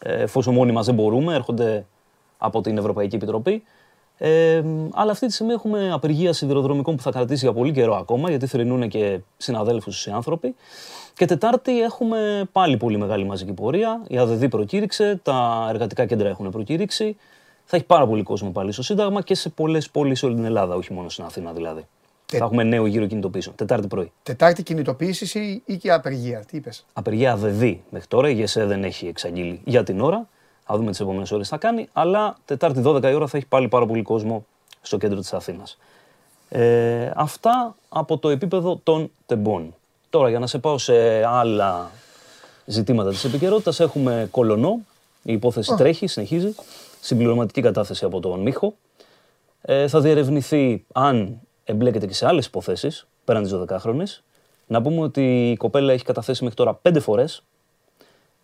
Ε, 0.03 0.23
εφόσον 0.23 0.55
μόνοι 0.55 0.73
μας 0.73 0.87
δεν 0.87 0.95
μπορούμε, 0.95 1.35
έρχονται 1.35 1.87
από 2.41 2.61
την 2.61 2.79
Ευρωπαϊκή 2.79 3.17
Επιτροπή. 3.17 3.63
Ε, 4.19 4.63
αλλά 4.93 5.11
αυτή 5.11 5.27
τη 5.27 5.33
στιγμή 5.33 5.53
έχουμε 5.53 5.91
απεργία 5.93 6.33
σιδηροδρομικών 6.33 6.97
που 6.97 7.03
θα 7.03 7.11
κρατήσει 7.11 7.45
για 7.45 7.55
πολύ 7.55 7.73
καιρό 7.73 7.95
ακόμα, 7.97 8.29
γιατί 8.29 8.47
θρυνούν 8.47 8.89
και 8.89 9.21
συναδέλφους 9.37 10.07
οι 10.07 10.11
άνθρωποι. 10.11 10.55
Και 11.15 11.25
Τετάρτη 11.27 11.81
έχουμε 11.83 12.49
πάλι 12.53 12.77
πολύ 12.77 12.99
μεγάλη 12.99 13.25
μαζική 13.25 13.53
πορεία. 13.53 14.03
Η 14.09 14.19
ΑΔΔ 14.19 14.45
προκήρυξε, 14.45 15.21
τα 15.23 15.67
εργατικά 15.71 16.07
κέντρα 16.07 16.29
έχουν 16.29 16.51
προκήρυξει. 16.51 17.17
Θα 17.65 17.77
έχει 17.77 17.87
πάρα 17.87 18.07
πολύ 18.07 18.23
κόσμο 18.23 18.51
πάλι 18.51 18.73
στο 18.73 18.83
Σύνταγμα 18.83 19.23
και 19.23 19.35
σε 19.35 19.49
πολλές 19.49 19.91
πόλεις 19.91 20.19
σε 20.19 20.27
όλη 20.27 20.35
την 20.35 20.45
Ελλάδα, 20.45 20.75
όχι 20.75 20.93
μόνο 20.93 21.09
στην 21.09 21.25
Αθήνα 21.25 21.53
δηλαδή. 21.53 21.87
Τε- 22.27 22.39
Θα 22.39 22.45
έχουμε 22.45 22.63
νέο 22.63 22.87
γύρο 22.87 23.07
κινητοποίησεων. 23.07 23.55
Τετάρτη 23.55 23.87
πρωί. 23.87 24.13
Τετάρτη 24.23 24.63
κινητοποίησης 24.63 25.35
ή, 25.35 25.63
ή 25.65 25.77
και 25.77 25.93
απεργία. 25.93 26.45
Τι 26.51 26.57
είπες; 26.57 26.87
Απεργία 26.93 27.33
ΑΔΔ 27.33 27.63
μέχρι 27.91 28.07
τώρα. 28.09 28.29
Η 28.29 28.35
ΓΕΣΕ 28.35 28.65
δεν 28.65 28.85
έχει 28.85 29.07
εξαγγείλει 29.07 29.61
για 29.65 29.83
την 29.83 30.01
ώρα. 30.01 30.29
Θα 30.73 30.77
δούμε 30.77 30.91
τις 30.91 31.01
επόμενες 31.01 31.31
ώρες 31.31 31.49
τι 31.49 31.53
θα 31.53 31.59
κάνει. 31.59 31.89
Αλλά 31.93 32.37
Τετάρτη 32.45 32.83
12 32.85 33.03
η 33.03 33.15
ώρα 33.15 33.27
θα 33.27 33.37
έχει 33.37 33.47
πάλι 33.47 33.69
πάρα 33.69 33.87
πολύ 33.87 34.03
κόσμο 34.03 34.47
στο 34.81 34.97
κέντρο 34.97 35.21
της 35.21 35.33
Αθήνας. 35.33 35.79
Ε, 36.49 37.11
αυτά 37.15 37.75
από 37.89 38.19
το 38.19 38.29
επίπεδο 38.29 38.81
των 38.83 39.11
τεμπών. 39.27 39.75
Τώρα 40.11 40.29
για 40.29 40.39
να 40.39 40.47
σε 40.47 40.59
πάω 40.59 40.79
σε 40.79 41.25
άλλα 41.25 41.91
ζητήματα 42.65 43.11
της 43.11 43.25
επικαιρότητας, 43.25 43.81
έχουμε 43.81 44.29
κολονό. 44.31 44.81
Η 45.23 45.33
υπόθεση 45.33 45.75
τρέχει, 45.77 46.07
συνεχίζει. 46.07 46.55
Συμπληρωματική 47.01 47.61
κατάθεση 47.61 48.05
από 48.05 48.21
τον 48.21 48.41
Μίχο. 48.41 48.75
Ε, 49.63 49.89
θα 49.89 50.01
διερευνηθεί 50.01 50.85
αν 50.93 51.41
εμπλέκεται 51.65 52.07
και 52.07 52.15
σε 52.15 52.27
άλλες 52.27 52.47
υποθέσεις, 52.47 53.07
πέραν 53.25 53.43
της 53.43 53.53
12χρονης. 53.55 54.23
Να 54.67 54.83
πούμε 54.83 55.01
ότι 55.01 55.51
η 55.51 55.57
κοπέλα 55.57 55.93
έχει 55.93 56.05
καταθέσει 56.05 56.43
μέχρι 56.43 56.57
τώρα 56.59 56.81
5 56.83 57.01
φορές. 57.01 57.43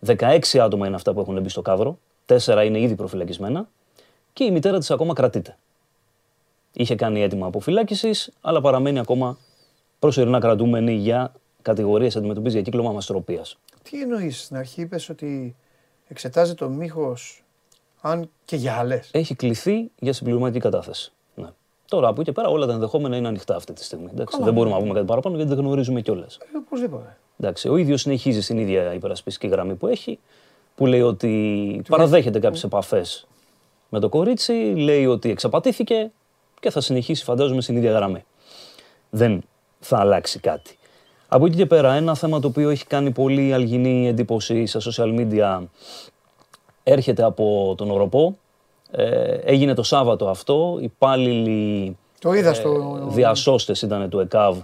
16 0.05 0.57
άτομα 0.59 0.87
είναι 0.87 0.95
αυτά 0.95 1.13
που 1.13 1.19
έχουν 1.19 1.41
μπει 1.41 1.49
στο 1.49 1.61
κάδρο. 1.61 1.97
4 2.27 2.65
είναι 2.65 2.79
ήδη 2.79 2.95
προφυλακισμένα. 2.95 3.69
Και 4.33 4.43
η 4.43 4.51
μητέρα 4.51 4.79
της 4.79 4.91
ακόμα 4.91 5.13
κρατείται. 5.13 5.57
Είχε 6.73 6.95
κάνει 6.95 7.21
αίτημα 7.21 7.47
αποφυλάκησης, 7.47 8.33
αλλά 8.41 8.61
παραμένει 8.61 8.99
ακόμα 8.99 9.37
προσωρινά 9.99 10.39
κρατούμενη 10.39 10.93
για 10.93 11.33
κατηγορίες 11.61 12.15
αντιμετωπίζει 12.15 12.53
για 12.53 12.63
κύκλωμα 12.63 12.91
μαστροπίας. 12.91 13.57
Τι 13.83 14.01
εννοείς; 14.01 14.43
Στην 14.43 14.57
αρχή, 14.57 14.81
είπες 14.81 15.09
ότι 15.09 15.55
εξετάζεται 16.07 16.63
ο 16.63 16.69
μύχος 16.69 17.43
αν 18.01 18.29
και 18.45 18.55
για 18.55 18.73
άλλες. 18.73 19.09
Έχει 19.11 19.35
κληθεί 19.35 19.91
για 19.99 20.13
συμπληρωματική 20.13 20.59
κατάθεση. 20.59 21.11
Ναι. 21.35 21.47
Τώρα 21.87 22.07
από 22.07 22.21
εκεί 22.21 22.29
και 22.29 22.31
πέρα 22.31 22.49
όλα 22.49 22.65
τα 22.65 22.73
ενδεχόμενα 22.73 23.15
είναι 23.15 23.27
ανοιχτά 23.27 23.55
αυτή 23.55 23.73
τη 23.73 23.83
στιγμή. 23.83 24.09
Εντάξει, 24.11 24.43
δεν 24.43 24.53
μπορούμε 24.53 24.75
να 24.75 24.81
πούμε 24.81 24.93
κάτι 24.93 25.05
παραπάνω 25.05 25.35
γιατί 25.35 25.53
δεν 25.53 25.59
γνωρίζουμε 25.59 26.01
κιόλας. 26.01 26.35
Ε, 26.35 26.57
Οπωσδήποτε. 26.57 27.17
Εντάξει, 27.39 27.69
ο 27.69 27.77
ίδιος 27.77 28.01
συνεχίζει 28.01 28.41
στην 28.41 28.57
ίδια 28.57 28.93
υπερασπιστική 28.93 29.47
γραμμή 29.47 29.75
που 29.75 29.87
έχει, 29.87 30.19
που 30.77 30.85
λέει 30.85 31.01
ότι 31.01 31.81
παραδέχεται 31.89 32.39
κάποιες 32.39 32.63
επαφές 32.63 33.27
με 33.89 33.99
το 33.99 34.09
κορίτσι, 34.09 34.53
λέει 34.75 35.05
ότι 35.05 35.29
εξαπατήθηκε 35.29 36.11
και 36.59 36.69
θα 36.69 36.81
συνεχίσει, 36.81 37.23
φαντάζομαι, 37.23 37.61
στην 37.61 37.75
ίδια 37.75 37.91
γραμμή. 37.91 38.25
Δεν 39.09 39.43
θα 39.79 39.97
αλλάξει 39.99 40.39
κάτι. 40.39 40.77
Από 41.27 41.45
εκεί 41.45 41.55
και 41.55 41.65
πέρα, 41.65 41.93
ένα 41.93 42.15
θέμα 42.15 42.39
το 42.39 42.47
οποίο 42.47 42.69
έχει 42.69 42.85
κάνει 42.85 43.11
πολύ 43.11 43.53
αλγινή 43.53 44.07
εντύπωση 44.07 44.65
στα 44.65 44.79
social 44.79 45.19
media 45.19 45.63
έρχεται 46.83 47.23
από 47.23 47.73
τον 47.77 47.91
Οροπό. 47.91 48.37
Ε, 48.91 49.33
έγινε 49.33 49.73
το 49.73 49.83
Σάββατο 49.83 50.29
αυτό. 50.29 50.77
Υπάλληλοι 50.81 51.97
Το 52.19 52.33
είδα 52.33 52.53
στο. 52.53 52.99
διασώστες 53.09 53.81
ήταν 53.81 54.09
του 54.09 54.19
ΕΚΑΒ, 54.19 54.57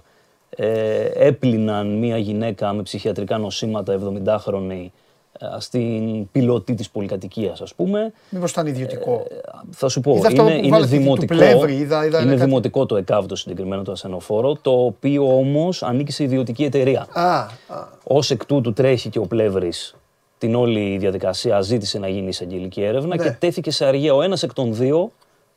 ε, 0.50 1.10
έπλυναν 1.14 1.98
μία 1.98 2.18
γυναίκα 2.18 2.74
με 2.74 2.82
ψυχιατρικά 2.82 3.38
νοσήματα 3.38 4.00
70χρονη 4.00 4.86
ε, 4.86 4.88
στην 5.60 6.32
πιλωτή 6.32 6.74
της 6.74 6.90
πολυκατοικίας 6.90 7.62
ας 7.62 7.74
πούμε. 7.76 8.14
Μήπως 8.30 8.52
ήταν 8.52 8.68
ιδιωτικό. 8.68 9.28
Θα 9.72 9.88
σου 9.90 10.02
πω, 10.02 10.16
Είδα 10.16 10.28
αυτό 10.28 10.42
είναι, 10.42 10.52
που 10.52 10.58
είναι 10.58 10.70
βάλατε 10.70 10.96
του 10.96 11.02
δημοτικό, 11.02 11.36
Πλεύρη, 11.36 11.74
είδα- 11.76 12.06
είδα 12.06 12.22
είναι 12.22 12.32
κάτι. 12.34 12.46
δημοτικό 12.46 12.86
το 12.86 12.96
ΕΚΑΒ 12.96 13.26
το 13.26 13.36
συγκεκριμένο 13.36 13.82
το 13.84 13.92
ασθενοφόρο, 13.92 14.56
το 14.62 14.72
οποίο 14.86 15.38
όμως 15.38 15.84
ανήκει 15.84 16.12
σε 16.12 16.24
ιδιωτική 16.24 16.64
εταιρεία. 16.64 17.08
Α, 17.14 17.24
α, 17.38 17.48
Ως 18.04 18.32
εκ 18.32 18.46
τούτου 18.46 18.74
τρέχει 18.74 19.10
και 19.10 19.20
ο 19.20 19.26
Πλεύρης 19.26 19.96
την 20.38 20.56
όλη 20.56 20.98
διαδικασία, 20.98 21.62
ζήτησε 21.62 22.00
να 22.00 22.08
γίνει 22.08 22.28
εισαγγελική 22.28 22.82
έρευνα 22.82 23.16
Ναι. 23.16 23.24
και 23.24 23.32
τέθηκε 23.32 23.72
σε 23.72 23.86
αργία 23.86 24.14
ο 24.14 24.22
ένας 24.22 24.44
εκ 24.44 24.54
των 24.54 24.74
δύο 24.76 25.12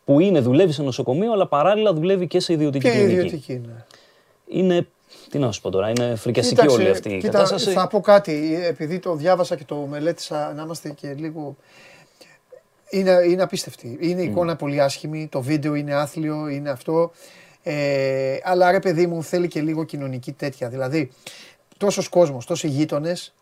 που 0.04 0.20
είναι, 0.20 0.40
δουλεύει 0.40 0.72
σε 0.72 0.82
νοσοκομείο, 0.82 1.32
αλλά 1.32 1.46
παράλληλα 1.46 1.92
δουλεύει 1.92 2.26
και 2.26 2.40
σε 2.40 2.52
ιδιωτική 2.52 2.84
και 2.84 2.90
κλινική. 2.90 3.12
ιδιωτική 3.14 3.52
είναι. 3.52 3.84
Είναι, 4.48 4.86
τι 5.30 5.38
να 5.38 5.52
σου 5.52 5.60
πω 5.60 5.70
τώρα, 5.70 5.88
είναι 5.88 6.14
φρικιαστική 6.14 6.68
όλη 6.68 6.88
αυτή 6.88 7.08
η 7.08 7.18
κοίτα, 7.18 7.32
κατάσταση. 7.32 7.70
Θα 7.70 7.86
πω 7.86 8.00
κάτι, 8.00 8.60
επειδή 8.64 8.98
το 8.98 9.14
διάβασα 9.14 9.56
και 9.56 9.64
το 9.64 9.76
μελέτησα, 9.76 10.52
να 10.52 10.62
είμαστε 10.62 10.90
και 10.90 11.14
λίγο... 11.14 11.56
Είναι, 12.90 13.10
είναι 13.26 13.42
απίστευτη. 13.42 13.98
Είναι 14.00 14.22
εικόνα 14.22 14.56
πολύ 14.56 14.80
άσχημη, 14.80 15.28
το 15.28 15.40
βίντεο 15.42 15.74
είναι 15.74 15.94
άθλιο, 15.94 16.48
είναι 16.48 16.70
αυτό. 16.70 17.12
Ε, 17.62 18.36
αλλά 18.42 18.70
ρε 18.70 18.80
παιδί 18.80 19.06
μου 19.06 19.22
θέλει 19.22 19.48
και 19.48 19.60
λίγο 19.60 19.84
κοινωνική 19.84 20.32
τέτοια. 20.32 20.68
Δηλαδή, 20.68 21.10
τόσος 21.76 22.08
κόσμος, 22.08 22.46
τόσοι 22.46 22.68
γείτονες 22.68 23.34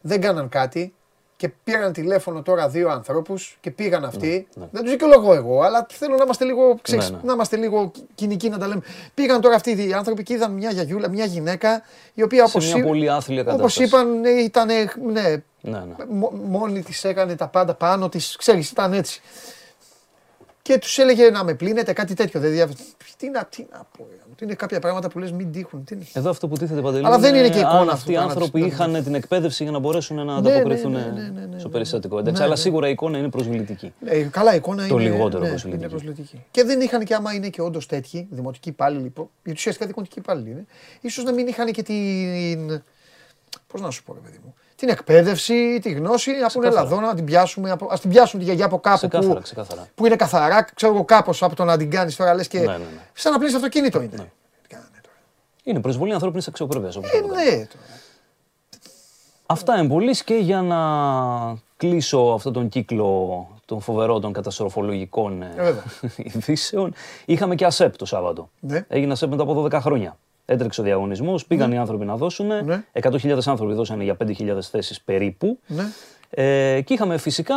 δεν 0.00 0.20
κάναν 0.20 0.48
κάτι 0.48 0.94
και 1.36 1.48
πήραν 1.64 1.92
τηλέφωνο 1.92 2.42
τώρα 2.42 2.68
δύο 2.68 2.88
ανθρώπους 2.90 3.56
και 3.60 3.70
πήγαν 3.70 4.04
αυτοί. 4.04 4.46
ναι. 4.54 4.66
Δεν 4.70 4.82
τους 4.82 4.90
δικαιολογώ 4.90 5.34
εγώ, 5.34 5.60
αλλά 5.62 5.86
θέλω 5.90 6.16
να 6.16 6.22
είμαστε 6.24 6.44
λίγο, 6.44 6.78
ξέρεις, 6.82 7.10
Ναι, 7.10 7.16
ναι. 7.16 7.22
να 7.24 7.32
είμαστε 7.32 7.56
λίγο 7.56 7.90
κοινικοί 8.14 8.48
να 8.48 8.58
τα 8.58 8.66
λέμε. 8.66 8.82
Πήγαν 9.14 9.40
τώρα 9.40 9.54
αυτοί 9.54 9.86
οι 9.88 9.92
άνθρωποι 9.92 10.22
και 10.22 10.32
είδαν 10.32 10.52
μια 10.52 10.70
γιαγιούλα, 10.70 11.08
μια 11.08 11.24
γυναίκα, 11.24 11.82
η 12.14 12.22
οποία 12.22 12.46
σε 12.46 12.56
όπως 12.56 12.72
μια 12.72 12.82
εί- 12.82 12.86
πολύ 12.86 13.10
άθλια 13.10 13.40
όπως 13.42 13.54
κατάσταση. 13.54 13.82
είπαν, 13.84 14.24
ήταν, 14.24 14.66
ναι, 14.66 14.84
Ναι, 15.60 15.78
ναι. 15.78 16.04
μο- 16.08 16.32
μόνη 16.46 16.82
της 16.82 17.04
έκανε 17.04 17.34
τα 17.36 17.48
πάντα 17.48 17.74
πάνω 17.74 18.08
της, 18.08 18.36
ξέρεις, 18.36 18.70
ήταν 18.70 18.92
έτσι. 18.92 19.20
Και 20.62 20.78
τους 20.78 20.98
έλεγε 20.98 21.30
να 21.30 21.44
με 21.44 21.54
πλύνετε, 21.54 21.92
κάτι 21.92 22.14
τέτοιο. 22.14 22.40
Δεν 22.40 22.50
δια... 22.50 22.68
τι, 23.16 23.30
να, 23.30 23.44
τι 23.44 23.66
να 23.72 23.86
πω, 23.98 24.06
ρε, 24.10 24.16
τι 24.16 24.23
είναι 24.42 24.54
κάποια 24.54 24.80
πράγματα 24.80 25.08
που 25.08 25.18
λες 25.18 25.32
μην 25.32 25.52
τύχουν. 25.52 25.84
Τι 25.84 25.94
είναι; 25.94 26.04
Εδώ 26.12 26.30
αυτό 26.30 26.48
που 26.48 26.56
τίθεται 26.56 26.80
παντελή. 26.80 27.06
Αλλά 27.06 27.18
δεν 27.18 27.34
είναι 27.34 27.48
και 27.48 27.58
εικόνα 27.58 27.70
αν 27.78 27.80
αυτό 27.80 27.92
αυτοί 27.92 28.10
οι 28.12 28.14
το 28.14 28.20
να 28.20 28.26
τους- 28.26 28.34
άνθρωποι 28.36 28.60
να- 28.60 28.66
είχαν 28.66 29.04
την 29.04 29.14
εκπαίδευση 29.14 29.62
για 29.62 29.72
να 29.72 29.78
μπορέσουν 29.78 30.16
να 30.16 30.24
ναι, 30.24 30.32
ανταποκριθούν 30.32 30.92
ναι, 30.92 30.98
ναι, 30.98 31.04
ναι, 31.22 31.46
ναι, 31.46 31.58
στο 31.58 31.66
ναι. 31.68 31.72
περιστατικό. 31.72 32.18
Εντάξει, 32.18 32.38
Ναι, 32.40 32.44
αλλά 32.46 32.54
ναι. 32.54 32.60
σίγουρα 32.60 32.88
η 32.88 32.90
εικόνα 32.90 33.18
είναι 33.18 33.28
προσβλητική. 33.28 33.92
Ε, 34.04 34.22
καλά, 34.22 34.52
η 34.52 34.56
εικόνα 34.56 34.86
Το 34.86 34.98
είναι. 34.98 35.10
λιγότερο 35.10 35.42
ναι, 35.42 35.48
προσβλητική. 35.48 35.82
είναι 35.82 35.90
προσβλητική. 35.90 36.44
Και 36.50 36.64
δεν 36.64 36.80
είχαν 36.80 37.04
και 37.04 37.14
άμα 37.14 37.32
είναι 37.34 37.48
και 37.48 37.62
όντως 37.62 37.86
τέτοιοι, 37.86 38.28
δημοτικοί 38.30 38.68
υπάλληλοι, 38.68 39.08
που- 39.08 39.30
γιατί 39.44 39.58
ουσιαστικά 39.58 39.86
δημοτικοί 39.86 40.18
υπάλληλοι 40.18 40.50
είναι, 40.50 40.64
ίσως 41.00 41.24
να 41.24 41.32
μην 41.32 41.46
είχαν 41.46 41.72
και 41.72 41.82
την. 41.82 42.82
Πώς 43.66 43.80
να 43.80 43.90
σου 43.90 44.02
πω, 44.04 44.14
ρε 44.14 44.20
παιδί 44.20 44.38
μου. 44.44 44.54
Την 44.84 44.92
εκπαίδευση, 44.92 45.78
τη 45.82 45.90
γνώση, 45.92 46.30
να 46.30 46.46
πούνε 46.48 46.66
έλα 46.66 46.80
εδώ 46.80 47.00
να 47.00 47.14
την 47.14 47.24
πιάσουμε, 47.24 47.70
από- 47.70 47.88
ας 47.90 48.00
την 48.00 48.10
πιάσουν 48.10 48.38
τη 48.38 48.44
γιαγιά 48.44 48.64
από 48.64 48.78
κάπου 48.80 48.96
Ξεκάθαρα, 48.96 49.34
που, 49.34 49.40
ξεκάθαρα. 49.42 49.88
που 49.94 50.06
είναι 50.06 50.16
καθαρά, 50.16 50.62
ξέρω 50.74 50.94
εγώ 50.94 51.04
κάπως 51.04 51.42
από 51.42 51.54
το 51.56 51.64
να 51.64 51.76
την 51.76 51.90
κάνεις 51.90 52.16
τώρα 52.16 52.34
λες 52.34 52.48
και 52.48 52.58
Ναι, 52.58 52.64
ναι, 52.66 52.76
ναι. 52.76 52.84
σαν 53.12 53.32
να 53.32 53.38
πλύνεις 53.38 53.54
αυτοκίνητο 53.56 53.98
είναι. 54.00 54.10
Τι 54.62 54.68
κάνανε 54.68 54.88
τώρα. 55.02 55.16
Είναι 55.64 55.80
προσβολή 55.80 56.12
ανθρώπινης 56.12 56.48
αξιοπρέπειας. 56.48 56.96
Ε, 56.96 57.00
ναι, 57.00 57.50
τώρα. 57.50 57.66
Αυτά 59.46 59.78
είναι 59.78 59.88
πολύ 59.88 60.16
και 60.24 60.34
για 60.34 60.62
να 60.62 60.78
κλείσω 61.76 62.18
αυτόν 62.18 62.52
τον 62.52 62.68
κύκλο 62.68 63.48
των 63.64 63.80
φοβερών 63.80 64.20
των 64.20 64.32
καταστροφολογικών 64.32 65.42
ε, 65.42 65.52
Ε, 65.56 65.62
βέβαια. 65.62 65.82
ειδήσεων. 66.16 66.94
Είχαμε 67.24 67.54
και 67.54 67.64
ΑΣΕΠ 67.64 67.96
το 67.96 68.04
Σάββατο. 68.04 68.50
Ναι. 68.60 68.84
Έγινε 68.88 69.12
ΑΣΕΠ 69.12 69.30
μετά 69.30 69.42
από 69.42 69.62
12 69.64 69.72
χρόνια. 69.80 70.16
Έτρεξε 70.46 70.80
ο 70.80 70.84
διαγωνισμός, 70.84 71.46
πήγαν 71.46 71.72
οι 71.72 71.78
άνθρωποι 71.78 72.04
να 72.04 72.16
δώσουν. 72.16 72.46
Ναι. 72.64 72.84
100.000 73.02 73.38
άνθρωποι 73.46 73.72
δώσανε 73.74 74.04
για 74.04 74.16
5.000 74.24 74.58
θέσεις 74.70 75.00
περίπου. 75.00 75.58
Ναι. 75.66 75.82
Ε, 76.30 76.80
και 76.80 76.92
είχαμε 76.94 77.18
φυσικά 77.18 77.54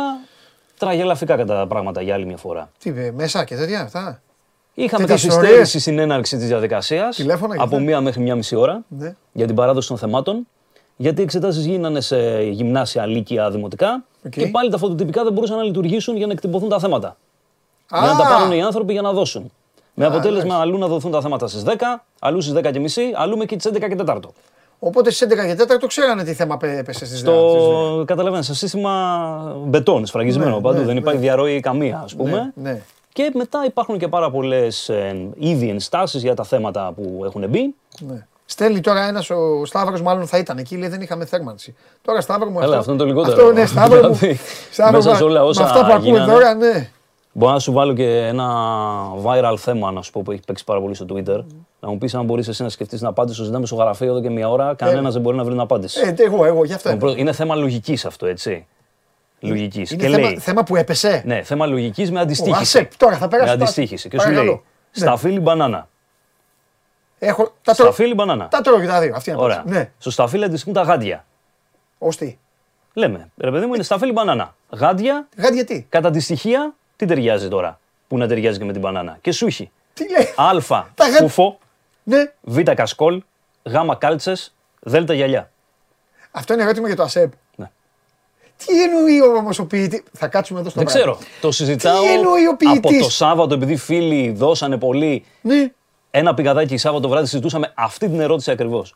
τραγελαφικά 0.78 1.36
κατά 1.36 1.56
τα 1.58 1.66
πράγματα 1.66 2.02
για 2.02 2.14
άλλη 2.14 2.26
μια 2.26 2.36
φορά. 2.36 2.70
Τι 2.78 2.88
είπε, 2.88 3.12
μέσα 3.16 3.44
και 3.44 3.56
τέτοια 3.56 3.80
αυτά; 3.80 4.22
Είχαμε 4.74 5.04
Τέτοιες 5.06 5.20
καθυστέρηση 5.22 5.56
ιστορίες; 5.56 5.82
στην 5.82 5.98
έναρξη 5.98 6.36
της 6.36 6.46
διαδικασίας. 6.46 7.16
Τηλέφωνα 7.16 7.56
και 7.56 7.62
Από 7.62 7.74
αυτά. 7.74 7.86
μία 7.86 8.00
μέχρι 8.00 8.20
μία 8.22 8.34
μισή 8.34 8.56
ώρα 8.56 8.84
Ναι. 8.88 9.14
για 9.32 9.46
την 9.46 9.54
παράδοση 9.54 9.88
των 9.88 9.98
θεμάτων. 9.98 10.46
Γιατί 10.96 11.20
οι 11.20 11.24
εξετάσεις 11.24 11.64
γίνανε 11.66 12.00
σε 12.00 12.42
γυμνάσια, 12.42 13.06
λύκεια, 13.06 13.50
δημοτικά 13.50 14.04
Οκ. 14.26 14.30
και 14.30 14.46
πάλι 14.46 14.70
τα 14.70 14.78
φωτοτυπικά 14.78 15.24
δεν 15.24 15.32
μπορούσαν 15.32 15.56
να 15.56 15.62
λειτουργήσουν 15.62 16.16
για 16.16 16.26
να 16.26 16.32
εκτυπωθούν 16.32 16.68
τα 16.68 16.78
θέματα. 16.78 17.08
Α, 17.88 17.98
Για 18.00 18.12
να 18.12 18.16
τα 18.16 18.28
πάρουν 18.28 18.52
οι 18.52 18.62
άνθρωποι 18.62 18.92
για 18.92 19.02
να 19.02 19.12
δώσουν. 19.12 19.52
Με 19.98 20.04
Α, 20.04 20.08
αποτέλεσμα 20.08 20.44
εντάξει. 20.54 20.62
αλλού 20.68 20.78
να 20.78 20.86
δοθούν 20.86 21.10
τα 21.10 21.20
θέματα 21.20 21.46
στις 21.48 21.62
10, 21.62 21.70
αλλού 22.18 22.40
στις 22.40 22.54
10 22.54 22.70
και 22.72 22.78
μισή, 22.80 23.02
αλλού 23.14 23.36
με 23.36 23.44
και 23.44 23.56
τι 23.56 23.70
11 23.74 23.88
και 23.88 23.96
4. 24.06 24.16
Οπότε 24.78 25.10
στις 25.10 25.28
11 25.28 25.46
και 25.46 25.54
4 25.74 25.78
το 25.80 25.86
ξέρανε 25.86 26.24
τι 26.24 26.32
θέμα 26.34 26.56
πέ- 26.56 26.78
έπεσε 26.78 27.06
στις 27.06 27.22
Το 27.22 28.04
καταλαβαίνετε, 28.06 28.46
σε 28.46 28.54
σύστημα 28.54 29.54
μπετόν, 29.64 30.06
σφραγισμένο 30.06 30.54
Ναι, 30.56 30.60
παντού. 30.60 30.78
ναι, 30.78 30.84
δεν 30.84 30.94
ναι. 30.94 31.00
υπάρχει 31.00 31.20
διαρροή 31.20 31.60
καμία, 31.60 32.00
ας 32.04 32.14
πούμε. 32.14 32.52
Ναι, 32.54 32.70
ναι. 32.70 32.80
Και 33.12 33.30
μετά 33.34 33.64
υπάρχουν 33.66 33.98
και 33.98 34.08
πάρα 34.08 34.30
πολλές 34.30 34.90
ήδη 35.38 35.68
ενστάσεις 35.68 36.22
για 36.22 36.34
τα 36.34 36.44
θέματα 36.44 36.92
που 36.96 37.22
έχουν 37.24 37.48
μπει. 37.48 37.74
Ναι. 38.00 38.26
Στέλνει 38.44 38.80
τώρα 38.80 39.06
ένας 39.08 39.30
ο 39.30 39.64
Σταύρος, 39.64 40.02
μάλλον 40.02 40.26
θα 40.26 40.38
ήταν 40.38 40.58
εκεί, 40.58 40.76
λέει 40.76 40.88
δεν 40.88 41.00
είχαμε 41.00 41.24
θέρμανση. 41.24 41.74
Τώρα 42.02 42.20
Σταύρο 42.20 42.50
μου 42.50 42.60
Έλα, 42.60 42.78
αυτό 42.78 42.90
είναι 42.90 43.00
το 43.00 43.06
λιγότερο. 43.06 43.36
Αυτό 43.36 43.52
ναι, 43.52 43.66
Σταύρο 43.66 44.08
μου. 44.08 44.14
Δηλαδή, 44.20 44.38
Σταύρο, 44.72 44.96
μέσα 44.96 45.10
με- 45.10 45.16
σε 45.16 45.22
όλα 45.24 45.40
με 45.40 45.46
όσα 45.46 45.62
αυτά 45.64 45.86
που 45.86 45.92
ακούμε 45.92 46.10
γίνανε. 46.10 46.32
τώρα, 46.32 46.54
ναι. 46.54 46.90
Μπορώ 47.38 47.52
να 47.52 47.58
σου 47.58 47.72
βάλω 47.72 47.92
και 47.94 48.16
ένα 48.26 48.46
viral 49.24 49.54
θέμα, 49.58 49.90
να 49.92 50.02
σου 50.02 50.10
πω, 50.12 50.22
που 50.22 50.30
έχει 50.32 50.40
παίξει 50.46 50.64
πάρα 50.64 50.80
πολύ 50.80 50.94
στο 50.94 51.06
Twitter. 51.08 51.44
Να 51.80 51.88
μου 51.88 51.98
πεις 51.98 52.14
αν 52.14 52.24
μπορείς 52.24 52.48
εσύ 52.48 52.62
να 52.62 52.68
σκεφτείς 52.68 52.98
την 52.98 53.06
απάντηση. 53.08 53.38
Το 53.38 53.44
ζητάμε 53.44 53.66
στο 53.66 53.74
γραφείο 53.74 54.08
εδώ 54.10 54.20
και 54.20 54.30
μία 54.30 54.48
ώρα. 54.50 54.74
Κανένας 54.74 55.12
δεν 55.12 55.22
μπορεί 55.22 55.36
να 55.36 55.42
βρει 55.42 55.52
την 55.52 55.60
απάντηση. 55.60 56.00
Ε, 56.00 56.14
εγώ, 56.22 56.44
εγώ, 56.44 56.64
γι' 56.64 56.72
αυτό. 56.72 56.82
Το 56.84 56.90
είμαι. 56.90 56.98
πρώτο- 56.98 57.16
Είναι 57.18 57.32
θέμα 57.32 57.54
λογικής 57.54 58.04
αυτό, 58.04 58.26
έτσι. 58.26 58.66
Λογικής. 59.40 59.90
Είναι 59.90 60.02
Και 60.02 60.08
θέμα, 60.10 60.26
λέει. 60.28 60.38
θέμα 60.38 60.62
που 60.62 60.76
έπεσε. 60.76 61.22
Ναι, 61.26 61.42
θέμα 61.42 61.66
λογικής 61.66 62.10
με 62.10 62.18
Ο 62.18 62.22
αντιστοίχηση. 62.22 62.60
Ασέπ, 62.78 62.96
τώρα 62.96 63.16
θα 63.16 63.28
περάσει. 63.28 63.50
Με 63.50 63.56
το- 63.56 63.62
αντιστοίχηση. 63.62 64.08
Και 64.08 64.18
σου 64.18 64.24
Παρακαλώ. 64.24 64.50
λέει. 64.50 64.62
Ναι. 64.96 65.06
Σταφύλι 65.06 65.40
μπανάνα. 65.40 65.88
Έχω, 67.18 67.42
τα 67.62 67.74
τρώω. 67.74 67.86
Σταφύλι 67.92 68.14
μπανάνα. 68.14 68.48
Τα 68.48 68.60
τρώω 68.60 68.80
και 68.80 68.86
τα 68.86 69.00
δύο. 69.00 69.12
Αυτή 69.16 69.30
είναι 69.30 69.38
η 69.40 69.42
Ωραία. 69.42 69.56
απάντηση. 69.56 69.78
Ναι. 69.78 69.90
Στο 69.98 70.10
σταφύλι 70.10 70.44
αντιστοιχούν 70.44 70.72
τα 70.74 70.82
γάντια. 70.82 71.24
Ως 71.98 72.16
τι; 72.16 72.38
Λέμε, 72.92 73.30
ρε 73.36 73.50
παιδί 73.50 73.66
μου, 73.66 73.74
είναι 73.74 73.82
σταφύλι 73.82 74.12
μπανάνα. 74.12 74.54
Γάντια, 74.70 75.28
Γάντια 75.36 75.64
τι; 75.64 75.82
κατά 75.88 76.10
τη 76.10 76.20
στοιχεία, 76.20 76.74
τι 76.98 77.06
ταιριάζει 77.06 77.48
τώρα. 77.48 77.80
Που 78.08 78.16
να 78.18 78.26
ταιριάζει 78.26 78.58
και 78.58 78.64
με 78.64 78.72
την 78.72 78.80
μπανάνα; 78.80 79.18
Και 79.20 79.32
σούχι. 79.32 79.70
Τι 79.94 80.04
λέει; 80.10 80.48
Α, 80.48 80.50
Τα 80.94 81.08
γα- 81.08 81.16
σκούφο. 81.16 81.58
Ναι. 82.02 82.32
Β, 82.40 82.60
κασκόλ. 82.60 83.22
Γ, 83.62 83.72
κάλτσες. 83.98 84.54
Δ, 84.80 84.96
γυαλιά. 85.12 85.50
Αυτό 86.30 86.52
είναι 86.52 86.62
ερώτημα 86.62 86.86
για 86.86 86.96
το 86.96 87.02
ΑΣΕΠ. 87.02 87.32
Ναι. 87.56 87.70
Τι 88.56 88.82
εννοεί 88.82 89.22
όμω 89.22 89.48
ο 89.58 89.64
ποιητή. 89.64 90.04
Θα 90.12 90.28
κάτσουμε 90.28 90.60
εδώ 90.60 90.70
στο 90.70 90.80
Δεν 90.80 90.88
βράδυ. 90.88 91.02
ξέρω. 91.12 91.18
Το 91.40 91.50
συζητάω 91.50 92.02
Τι 92.02 92.12
εννοεί 92.12 92.46
ο 92.46 92.50
από 92.50 92.56
ποιητής; 92.56 93.02
το 93.02 93.10
Σάββατο, 93.10 93.54
επειδή 93.54 93.76
φίλοι 93.76 94.30
δώσανε 94.32 94.76
πολύ 94.78 95.24
Ναι. 95.40 95.72
ένα 96.10 96.34
πηγαδάκι 96.34 96.76
Σάββατο 96.76 97.08
βράδυ, 97.08 97.26
συζητούσαμε 97.26 97.72
αυτή 97.76 98.08
την 98.08 98.20
ερώτηση 98.20 98.50
ακριβώς. 98.50 98.94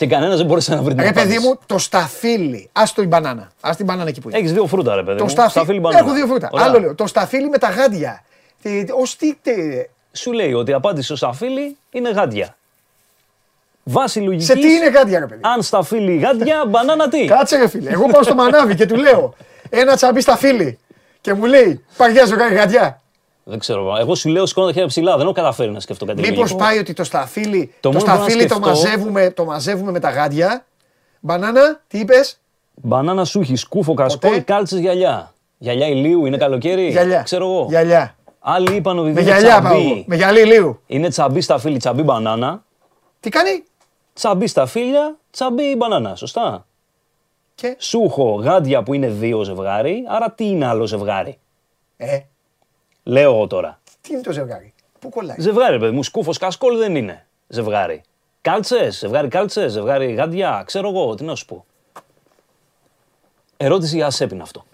Και 0.00 0.06
κανένας 0.06 0.36
δεν 0.36 0.46
μπορούσε 0.46 0.74
να 0.74 0.82
βρει 0.82 0.94
την 0.94 1.04
Ρε 1.04 1.12
παιδί 1.12 1.18
απάντηση. 1.20 1.48
μου, 1.48 1.58
το 1.66 1.78
σταφύλι. 1.78 2.70
Α 2.72 2.82
το 2.94 3.02
η 3.02 3.06
μπανάνα. 3.06 3.50
Α 3.60 3.70
την 3.76 3.84
μπανάνα 3.86 4.08
εκεί 4.08 4.20
που 4.20 4.28
είναι. 4.28 4.38
Έχεις 4.38 4.52
δύο 4.52 4.66
φρούτα, 4.66 4.94
ρε 4.94 5.02
παιδί 5.02 5.18
Το 5.18 5.24
μου. 5.24 5.30
σταφύλι. 5.30 5.80
μπανάνα. 5.80 6.04
Έχω 6.04 6.14
δύο 6.14 6.26
φρούτα. 6.26 6.48
Ωραία. 6.52 6.66
Άλλο 6.66 6.80
λέω. 6.80 6.94
Το 6.94 7.06
σταφύλι 7.06 7.48
με 7.48 7.58
τα 7.58 7.68
γάντια. 7.68 8.22
Τι- 8.62 8.84
τι- 8.84 8.92
Ως 8.92 9.16
τι. 9.16 9.34
τε- 9.42 9.88
Σου 10.12 10.32
λέει 10.32 10.52
ότι 10.52 10.70
η 10.70 10.74
απάντηση 10.74 11.04
στο 11.06 11.16
σταφύλι 11.16 11.76
είναι 11.90 12.10
γάντια. 12.10 12.56
Βάση 13.84 14.20
λογικής. 14.20 14.46
Σε 14.46 14.54
τι 14.54 14.72
είναι 14.72 14.88
γάντια, 14.88 15.18
ρε 15.18 15.26
παιδί; 15.26 15.40
Αν 15.44 15.62
σταφύλι 15.62 16.16
γάντια, 16.16 16.64
μπανάνα 16.68 17.08
τι; 17.08 17.24
Κάτσε 17.24 17.56
ρε 17.56 17.68
φίλε. 17.68 17.90
Εγώ 17.90 18.06
πάω 18.06 18.22
στο 18.22 18.34
μανάβι 18.34 18.74
και 18.74 18.86
του 18.86 18.96
λέω 18.96 19.34
ένα 19.70 19.96
τσαμπί 19.96 20.20
σταφύλι. 20.20 20.78
Και 21.20 21.34
μου 21.34 21.44
λέει 21.44 21.84
Παριάζω 21.96 22.36
κάτι 22.36 22.54
γάντια. 22.54 23.02
Δεν 23.44 23.58
ξέρω. 23.58 23.96
Εγώ 23.98 24.14
σου 24.14 24.28
λέω 24.28 24.46
σηκώνω 24.46 24.66
τα 24.66 24.72
χέρια 24.72 24.88
ψηλά. 24.88 25.12
Δεν 25.16 25.24
έχω 25.24 25.32
καταφέρει 25.32 25.70
να 25.70 25.80
σκεφτώ 25.80 26.04
κάτι 26.04 26.20
Μήπως 26.20 26.36
λογικό. 26.38 26.58
πάει 26.58 26.78
ότι 26.78 26.92
το 26.92 27.04
σταφύλι 27.04 27.72
Το 27.80 27.90
το, 27.90 27.98
μόνο 27.98 28.04
που 28.04 28.10
μπορώ 28.10 28.18
να 28.22 28.24
σταφύλι 28.28 28.46
το, 28.48 28.54
σκεφτώ- 28.54 28.68
μαζεύουμε, 28.84 29.30
το 29.30 29.44
μαζεύουμε 29.44 29.90
με 29.90 30.00
τα 30.00 30.10
γάντια. 30.10 30.64
Μπανάνα, 31.20 31.80
τι 31.88 31.98
είπες; 31.98 32.40
Μπανάνα 32.74 33.24
σούχι, 33.24 33.56
σκούφο, 33.56 33.94
κασκόλ, 33.94 34.30
Ποτέ. 34.30 34.42
κάλτσες 34.42 34.78
γυαλιά. 34.78 35.32
Γυαλιά 35.58 35.86
ηλίου, 35.86 36.26
είναι 36.26 36.36
καλοκαίρι; 36.36 36.88
Γυαλιά. 36.88 37.22
Ξέρω 37.22 37.44
εγώ. 37.44 37.66
Γυαλιά. 37.68 38.14
Άλλοι 38.40 38.74
είπαν 38.74 38.98
ότι 38.98 39.04
Με 39.06 39.10
είναι 39.10 39.20
γυαλιά 39.30 39.60
πάω. 39.62 39.72
εγώ. 39.72 39.82
τσαμπί. 39.82 40.04
Με 40.08 40.16
γυαλί 40.16 40.44
λίγο. 40.44 40.80
Είναι 40.86 41.08
τσαμπί 41.08 41.40
στα 41.40 41.58
φίλη, 41.58 41.76
τσαμπί 41.78 42.02
μπανάνα. 42.02 42.64
Τι 43.20 43.28
κάνει; 43.28 43.64
Τσαμπί 44.12 44.46
στα 44.46 44.66
φίλια, 44.66 45.16
τσαμπί 45.30 45.76
μπανάνα. 45.76 46.14
Σωστά. 46.14 46.66
Και; 47.54 47.76
Σούχο, 47.78 48.34
γάντια 48.34 48.82
που 48.82 48.94
είναι 48.94 49.06
δύο 49.08 49.42
ζευγάρι. 49.42 50.04
Άρα 50.08 50.30
τι 50.30 50.48
είναι 50.48 50.66
άλλο 50.66 50.86
ζευγάρι; 50.86 51.38
Ε, 51.96 52.18
Λέω 53.02 53.34
εγώ 53.34 53.46
τώρα. 53.46 53.80
τι 54.00 54.12
είναι 54.12 54.22
το 54.22 54.32
ζευγάρι; 54.32 54.72
Πού 54.98 55.08
κολλάει; 55.08 55.36
Ζευγάρι, 55.40 55.78
παιδί 55.78 55.94
μου. 55.94 56.02
Σκούφος 56.02 56.38
κασκόλ 56.38 56.76
δεν 56.78 56.96
είναι 56.96 57.26
ζευγάρι. 57.48 58.02
Κάλτσες, 58.40 58.98
ζευγάρι 58.98 59.28
κάλτσες, 59.28 59.72
ζευγάρι 59.72 60.12
γάντια. 60.12 60.62
Ξέρω 60.66 60.88
εγώ, 60.88 61.14
τι 61.14 61.24
να 61.24 61.34
σου 61.34 61.44
πω. 61.46 61.64
Ερώτηση 63.56 63.96
για 63.96 64.06
ΑΣΕΠ 64.06 64.32
είναι 64.32 64.42
αυτό. 64.42 64.64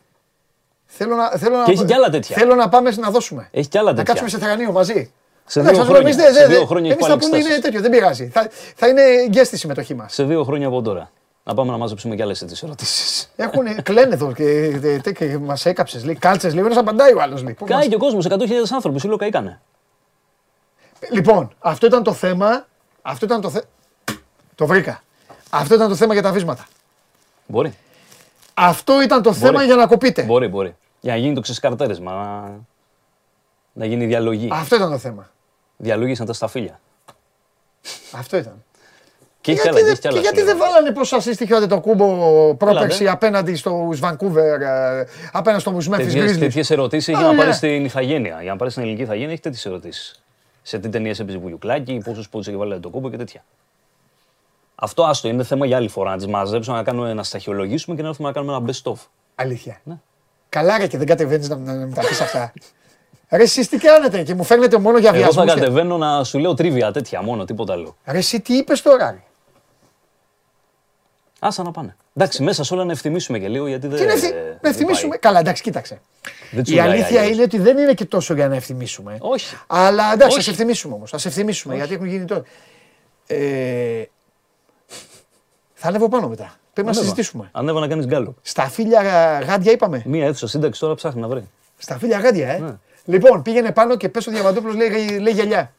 Θέλω 0.86 1.14
να, 1.14 1.28
θέλω 1.30 1.50
Και 1.50 1.56
να, 1.56 1.72
έχει 1.72 1.84
κι 1.84 1.94
άλλα 1.94 2.08
τέτοια. 2.10 2.36
Θέλω 2.36 2.54
να 2.54 2.68
πάμε 2.68 2.90
να 2.96 3.10
δώσουμε. 3.10 3.48
Έχει 3.52 3.68
κι 3.68 3.78
άλλα 3.78 3.90
Να 3.90 3.96
τέτοια. 3.96 4.12
κάτσουμε 4.14 4.28
σε 4.30 4.38
θερανείο 4.46 4.72
μαζί. 4.72 5.12
Σε 5.44 5.60
Εντάξει, 5.60 5.76
δύο 5.76 5.84
θα 5.84 5.92
πούμε, 5.92 5.98
χρόνια. 6.04 6.24
εμείς, 6.24 6.36
Σε 6.36 6.40
δε- 6.40 6.46
δύο 6.48 6.58
δε- 6.60 6.66
χρόνια 6.66 6.90
εμείς 6.90 7.02
έχει 7.06 7.10
θα 7.12 7.16
πάλι 7.18 7.20
πούμε 7.30 7.36
είναι 7.36 7.46
εξετάσεις. 7.46 7.62
τέτοιο, 7.62 7.80
δεν 7.80 7.90
πειράζει. 7.90 8.28
Θα, 8.28 8.48
θα 8.76 8.88
είναι 8.88 9.26
γκέστη 9.28 9.54
η 9.54 9.58
συμμετοχή 9.58 9.94
μας. 9.94 10.14
Σε 10.14 10.24
δύο 10.24 10.44
χρόνια 10.44 10.66
από 10.66 10.82
τώρα. 10.82 11.10
Να 11.48 11.54
πάμε 11.54 11.70
να 11.70 11.76
μαζέψουμε 11.76 12.14
κι 12.16 12.22
άλλες 12.22 12.38
τέτοιες 12.38 12.62
ερωτήσεις. 12.62 13.32
Έχουν 13.36 13.82
κλαίνε 13.82 14.14
εδώ 14.14 14.32
και, 14.32 14.78
και, 14.78 14.98
και, 14.98 15.12
και 15.12 15.38
μας 15.38 15.66
έκαψες. 15.66 16.04
Λέει 16.04 16.14
κάλτσες, 16.14 16.54
λέει 16.54 16.64
ένας 16.64 16.76
απαντάει 16.76 17.12
ο 17.14 17.20
άλλος. 17.22 17.42
Πού 17.42 17.54
μας- 17.60 17.68
Κάει 17.70 17.88
και 17.88 17.94
ο 17.94 17.98
κόσμος, 17.98 18.26
100.000 18.28 18.72
άνθρωποι. 18.72 18.98
Σου 19.00 19.08
λέω 19.08 19.16
καήκανε. 19.16 19.60
Λοιπόν, 21.12 21.54
αυτό 21.58 21.86
ήταν 21.86 22.02
το 22.02 22.12
θέμα. 22.12 22.66
Αυτό 23.02 23.24
ήταν 23.24 23.40
το 23.40 23.50
θέμα. 23.50 23.64
Το 24.54 24.66
βρήκα. 24.66 25.02
Αυτό 25.50 25.74
ήταν 25.74 25.88
το 25.88 25.94
θέμα 25.96 26.12
για 26.12 26.22
τα 26.22 26.32
βίσματα. 26.32 26.66
Μπορεί. 27.46 27.74
Αυτό 28.54 29.02
ήταν 29.02 29.22
το 29.22 29.32
θέμα 29.32 29.62
για 29.64 29.76
να 29.76 29.86
κοπείτε. 29.86 30.22
Μπορεί, 30.22 30.48
μπορεί. 30.48 30.76
Για 31.00 31.12
να 31.12 31.18
γίνει 31.18 31.34
το 31.34 31.40
ξεσκαρτέρισμα. 31.40 32.12
Να, 32.12 32.50
να 33.72 33.86
γίνει 33.86 34.06
διαλογή. 34.06 34.48
Αυτό 34.52 34.76
ήταν 34.76 34.90
το 34.90 34.98
θέμα. 34.98 35.30
Διαλογήσαν 35.76 36.26
τα 36.26 36.32
σταφύλια. 36.32 36.80
Αυτό 38.12 38.36
ήταν. 38.36 38.64
Και 39.46 39.52
έχει 39.52 39.60
κι 39.60 39.68
γιατί 39.68 39.68
άλλα. 39.68 39.78
και 39.78 39.84
δεν- 39.84 39.92
έχει 39.92 40.00
κι 40.00 40.06
άλλα, 40.08 40.16
και 40.16 40.22
γιατί 40.22 40.38
σου 40.38 40.44
λέω. 40.44 40.54
δεν 40.56 40.66
βάλανε 40.66 40.90
πόσο 40.90 41.16
ασύστηκε 41.16 41.54
το 41.54 41.80
κούμπο 41.80 42.06
πρόπερση 42.54 43.02
Έλατε. 43.02 43.10
απέναντι 43.10 43.54
στο 43.56 43.88
Βανκούβερ, 43.92 44.60
ε, 44.62 45.06
απέναντι 45.32 45.60
στο 45.60 45.76
Memphis 45.76 45.96
Τέτοιες, 45.96 46.14
Grizzlies. 46.36 46.38
τέτοιες 46.38 46.70
ερωτήσεις 46.70 47.08
έχει 47.08 47.16
Α, 47.16 47.20
για 47.20 47.28
να 47.28 47.34
ναι. 47.34 47.40
πάρεις 47.40 47.56
στην 47.56 47.84
ηθαγένεια. 47.84 48.38
Για 48.42 48.50
να 48.50 48.56
πάρεις 48.56 48.72
στην 48.72 48.84
ελληνική 48.84 49.04
ηθαγένεια 49.04 49.32
έχει 49.32 49.40
τέτοιες 49.42 49.66
ερωτήσεις. 49.66 50.22
Σε 50.62 50.78
τι 50.78 50.88
ταινίες 50.88 51.18
έπαιζε 51.20 51.38
Βουγιουκλάκη, 51.38 52.00
πόσους 52.04 52.28
πόντους 52.28 52.46
έχει 52.48 52.56
βάλει 52.56 52.80
το 52.80 52.88
κούμπο 52.88 53.10
και 53.10 53.16
τέτοια. 53.16 53.44
Αυτό 54.74 55.02
άστο 55.04 55.28
είναι 55.28 55.42
θέμα 55.44 55.66
για 55.66 55.76
άλλη 55.76 55.88
φορά. 55.88 56.10
Να 56.10 56.16
τις 56.16 56.26
μαζέψουμε, 56.26 56.76
να, 56.76 56.82
κάνουμε, 56.82 57.14
να 57.14 57.22
σταχυολογήσουμε 57.22 57.96
και 57.96 58.02
να 58.02 58.08
έρθουμε 58.08 58.28
να 58.28 58.34
κάνουμε 58.34 58.56
ένα 58.56 58.64
best 58.66 58.90
of. 58.92 58.96
Αλήθεια. 59.34 59.80
Ναι. 59.84 59.94
Καλά 60.48 60.78
ρε 60.78 60.86
και 60.86 60.98
δεν 60.98 61.06
κατεβαίνεις 61.06 61.48
να, 61.48 61.56
να, 61.56 61.74
να 61.74 61.86
μου 61.86 61.92
τα 61.94 62.00
πεις 62.00 62.20
αυτά. 62.20 62.52
Ρε 63.30 63.42
εσείς 63.42 63.68
τι 63.68 63.76
κάνετε 63.78 64.22
και 64.22 64.34
μου 64.34 64.42
φέρνετε 64.44 64.78
μόνο 64.78 64.98
για 64.98 65.10
Εγώ 65.14 65.18
θα 65.22 65.30
βιασμούς. 65.30 65.54
και- 65.54 65.60
κατεβαίνω 65.60 65.96
να 65.98 66.24
σου 66.24 66.38
λέω 66.38 66.54
τρίβια 66.54 66.92
τέτοια 66.92 67.22
μόνο, 67.22 67.44
τίποτα 67.44 67.72
άλλο. 67.72 67.96
Ρε 68.04 68.18
εσύ 68.18 68.40
τι 68.40 68.54
είπες 68.56 68.82
τώρα 68.82 69.10
ρε; 69.10 69.22
Άσα 71.38 71.62
να 71.62 71.70
πάνε. 71.70 71.96
Εντάξει, 72.16 72.42
μέσα 72.42 72.64
σε 72.64 72.74
όλα 72.74 72.84
να 72.84 72.92
ευθυμίσουμε 72.92 73.38
και 73.38 73.48
λίγο 73.48 73.66
γιατί 73.66 73.86
δεν. 73.86 73.98
Τι 73.98 74.04
να 74.04 74.12
ευθυ- 74.12 74.32
δεν 74.34 74.58
να 74.62 74.68
ευθυμίσουμε. 74.68 75.08
πάει. 75.08 75.18
Καλά 75.18 75.38
εντάξει 75.38 75.62
κοίταξε. 75.62 76.00
Δεν 76.50 76.60
Η 76.60 76.62
τσουλάει 76.62 76.88
αλήθεια 76.88 77.20
αλλιώς. 77.20 77.34
είναι 77.34 77.42
ότι 77.42 77.58
δεν 77.58 77.78
είναι 77.78 77.92
και 77.94 78.04
τόσο 78.04 78.34
για 78.34 78.48
να 78.48 78.54
ευθυμίσουμε. 78.54 79.16
Όχι. 79.20 79.56
Αλλά 79.66 80.12
εντάξει, 80.12 80.38
Όχι. 80.38 80.38
ας 80.38 80.48
ευθυμίσουμε 80.54 80.94
όμως. 80.94 81.14
Ας 81.14 81.26
ευθυμίσουμε 81.26 81.74
γιατί 81.74 81.94
έχουν 81.94 82.06
γίνει 82.06 82.24
τώρα. 82.24 82.42
Ε, 83.26 84.02
θα 85.74 85.88
ανέβω 85.88 86.08
πάνω 86.08 86.28
μετά. 86.28 86.54
Πρέπει 86.72 86.88
να 86.88 86.94
Ανέβα. 86.94 87.02
συζητήσουμε. 87.02 87.48
Ανέβα 87.52 87.80
να 87.80 87.88
κάνεις 87.88 88.06
γκάλο. 88.06 88.34
Στα 88.42 88.68
φίλια 88.68 89.00
γάντια 89.46 89.72
είπαμε. 89.72 90.02
Μία 90.06 90.24
αίθουσα 90.26 90.46
σύνταξη 90.48 90.80
τώρα 90.80 90.94
ψάχνει 90.94 91.20
να 91.20 91.28
βρει. 91.28 91.48
Στα 91.78 91.98
φίλια 91.98 92.18
γάντια, 92.18 92.48
ε. 92.48 92.58
Ναι. 92.58 92.74
Λοιπόν, 93.04 93.42
πήγαινε 93.42 93.72
πάνω 93.72 93.96
και 93.96 94.08
πες 94.08 94.26
ο 94.26 94.30
Διαμαντόπουλος 94.30 94.74
λέει, 94.76 95.18
λέει 95.18 95.32
γελιά. 95.32 95.72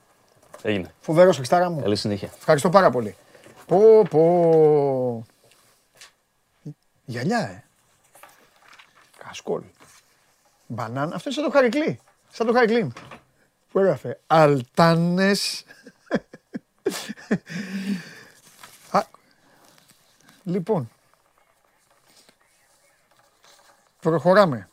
Έγινε. 0.61 0.93
Φοβερός 0.99 1.35
Χριστάρα 1.35 1.69
μου. 1.69 1.81
Καλή 1.81 1.95
συνέχεια. 1.95 2.29
Ευχαριστώ 2.37 2.69
πάρα 2.69 2.89
πολύ. 2.89 3.15
Πω, 3.65 3.79
πω. 4.09 5.25
Γυαλιά, 7.09 7.39
ε. 7.39 7.63
Κασκόλ. 9.17 9.63
Μπανάνα. 10.67 11.15
Αυτό 11.15 11.29
είναι 11.29 11.39
σαν 11.41 11.51
το 11.51 11.57
χαρικλί. 11.57 11.99
Σαν 12.29 12.47
το 12.47 12.53
χαρικλί. 12.53 12.93
Που 13.71 13.79
έγραφε; 13.79 14.19
Αλτάνες. 14.27 15.63
Α, 18.91 19.01
λοιπόν. 20.43 20.89
Προχωράμε. 23.99 24.69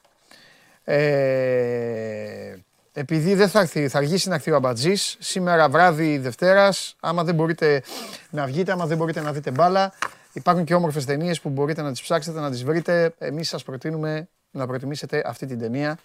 Ε, 0.84 2.56
επειδή 2.92 3.34
δεν 3.34 3.48
θα 3.48 3.60
έρθει, 3.60 3.88
θα 3.88 3.98
αργήσει 3.98 4.28
να 4.28 4.34
έρθει 4.34 4.50
ο 4.50 4.56
Αμπατζής, 4.56 5.16
σήμερα 5.20 5.68
βράδυ 5.68 6.18
Δευτέρας, 6.18 6.96
άμα 7.00 7.24
δεν 7.24 7.34
μπορείτε 7.34 7.82
να 8.30 8.46
βγείτε, 8.46 8.72
άμα 8.72 8.86
δεν 8.86 8.96
μπορείτε 8.96 9.20
να 9.20 9.32
δείτε 9.32 9.50
μπάλα, 9.50 9.92
υπάρχουν 10.34 10.64
και 10.64 10.74
όμορφες 10.74 11.04
ταινίες 11.04 11.40
που 11.40 11.48
μπορείτε 11.48 11.82
να 11.82 11.90
τις 11.90 12.02
ψάξετε, 12.02 12.40
να 12.40 12.50
τις 12.50 12.64
βρείτε. 12.64 13.14
Εμείς 13.18 13.48
σας 13.48 13.62
προτείνουμε 13.62 14.28
να 14.50 14.66
προτιμήσετε 14.66 15.22
αυτή 15.26 15.46
την 15.46 15.58
ταινία. 15.58 15.98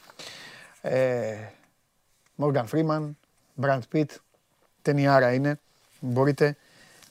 Ε, 0.81 1.35
Morgan 2.38 2.64
Freeman, 2.72 3.10
Brad 3.61 3.80
Pitt, 3.93 4.06
ταινιάρα 4.81 5.34
είναι. 5.34 5.60
Μπορείτε 5.99 6.57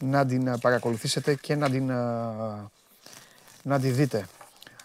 να 0.01 0.27
την 0.27 0.59
παρακολουθήσετε 0.61 1.35
και 1.35 1.55
να 1.55 1.71
την, 1.71 1.87
να 3.63 3.81
τη 3.81 3.89
δείτε. 3.89 4.27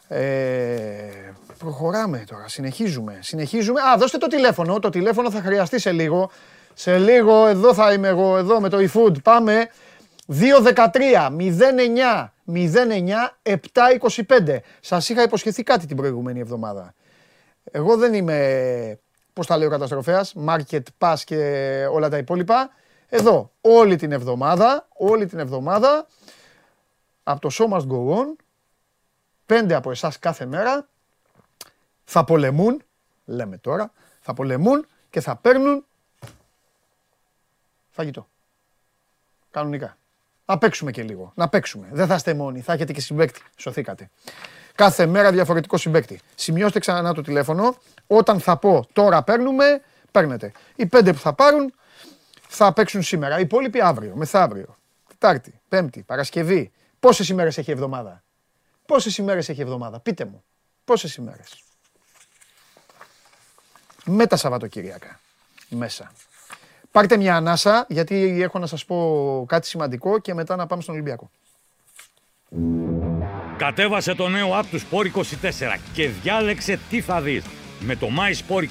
Ε, 0.08 1.34
προχωράμε 1.58 2.24
τώρα, 2.28 2.48
συνεχίζουμε, 2.48 3.20
συνεχίζουμε. 3.22 3.82
Α, 3.82 3.98
δώστε 3.98 4.18
το 4.18 4.28
τηλέφωνο, 4.28 4.80
το 4.80 4.90
τηλέφωνο 4.90 5.32
θα 5.32 5.42
χρειαστεί 5.42 5.80
σε 5.80 5.92
λίγο. 5.92 6.32
Σε 6.74 6.98
λίγο, 6.98 7.48
εδώ 7.48 7.74
θα 7.74 7.94
είμαι 7.94 8.08
εγώ, 8.08 8.38
εδώ 8.38 8.62
με 8.62 8.70
το 8.70 8.78
eFood. 8.78 9.24
Πάμε. 9.24 9.70
2-13, 10.28 11.30
09, 11.30 12.34
09, 12.46 13.38
7-25. 13.44 14.60
Σας 14.80 15.10
είχα 15.10 15.22
υποσχεθεί 15.22 15.64
κάτι 15.64 15.86
την 15.86 15.98
προηγούμενη 15.98 16.40
εβδομάδα. 16.40 16.94
Εγώ 17.64 17.98
δεν 17.98 18.14
είμαι, 18.14 19.00
πώς 19.34 19.48
τα 19.48 19.58
λέω, 19.58 19.70
καταστροφέας, 19.70 20.34
market 20.48 20.82
pass 20.98 21.16
και 21.26 21.38
όλα 21.92 22.10
τα 22.10 22.18
υπόλοιπα. 22.18 22.70
Εδώ, 23.10 23.52
όλη 23.62 23.96
την 23.96 24.12
εβδομάδα, 24.12 24.88
όλη 24.94 25.26
την 25.26 25.40
εβδομάδα, 25.40 26.08
από 27.24 27.40
το 27.40 27.50
Show 27.52 27.74
Must 27.74 27.88
Go 27.88 28.20
On, 28.20 28.36
πέντε 29.46 29.76
από 29.76 29.92
εσάς 29.92 30.20
κάθε 30.20 30.46
μέρα 30.46 30.88
θα 32.04 32.24
πολεμούν, 32.24 32.82
λέμε 33.26 33.58
τώρα, 33.58 33.92
θα 34.20 34.34
πολεμούν 34.34 34.86
και 35.10 35.22
θα 35.22 35.36
παίρνουν 35.36 35.86
φαγητό. 37.90 38.28
Κανονικά. 39.52 39.98
Να 40.46 40.58
παίξουμε 40.58 40.92
και 40.92 41.04
λίγο. 41.04 41.32
Να 41.36 41.50
παίξουμε. 41.50 41.88
Δεν 41.92 42.08
θα 42.08 42.16
είστε 42.16 42.34
μόνοι. 42.34 42.62
Θα 42.62 42.74
έχετε 42.74 42.94
και 42.94 43.02
συμπέκτη. 43.02 43.42
Σωθήκατε. 43.58 44.10
Κάθε 44.76 45.06
μέρα 45.06 45.32
διαφορετικό 45.32 45.78
συμπέκτη. 45.78 46.20
Σημειώστε 46.36 46.80
ξανά 46.80 47.14
το 47.14 47.22
τηλέφωνο. 47.22 47.78
Όταν 48.08 48.40
θα 48.40 48.58
πω 48.58 48.88
τώρα 48.94 49.24
παίρνουμε, 49.24 49.82
παίρνετε. 50.12 50.52
Οι 50.76 50.86
πέντε 50.86 51.14
που 51.14 51.20
θα 51.20 51.34
πάρουν 51.34 51.74
θα 52.48 52.74
παίξουν 52.74 53.04
σήμερα. 53.04 53.38
Οι 53.38 53.42
υπόλοιποι 53.42 53.82
αύριο, 53.82 54.16
μεθαύριο. 54.16 54.78
Τετάρτη, 55.08 55.62
Πέμπτη, 55.70 56.04
Παρασκευή. 56.04 56.72
Πόσες 57.00 57.30
ημέρες 57.30 57.58
έχει 57.58 57.70
η 57.70 57.74
εβδομάδα; 57.74 58.24
Πόσες 58.86 59.18
ημέρες 59.18 59.50
έχει 59.50 59.60
η 59.60 59.64
εβδομάδα; 59.64 60.00
Πείτε 60.00 60.26
μου. 60.26 60.44
Πόσες 60.86 61.16
ημέρες; 61.16 61.64
Με 64.06 64.28
τα 64.28 64.36
Σαββατοκύριακα. 64.36 65.20
Μέσα. 65.70 66.12
Πάρτε 66.94 67.18
μια 67.18 67.36
ανάσα, 67.36 67.86
γιατί 67.90 68.42
έχω 68.42 68.60
να 68.60 68.66
σας 68.66 68.86
πω 68.86 69.46
κάτι 69.48 69.68
σημαντικό 69.68 70.20
και 70.20 70.34
μετά 70.34 70.56
να 70.56 70.68
πάμε 70.68 70.82
στον 70.82 70.94
Ολυμπιακό. 70.94 71.30
Κατέβασε 73.58 74.16
το 74.16 74.28
νέο 74.28 74.60
app 74.60 74.66
του 74.72 74.80
Sport 74.80 75.18
24 75.18 75.80
και 75.94 76.10
διάλεξε 76.10 76.80
τι 76.90 77.02
θα 77.02 77.22
δεις. 77.22 77.44
Με 77.80 77.96
το 77.96 78.08
My 78.08 78.32
Sport 78.32 78.64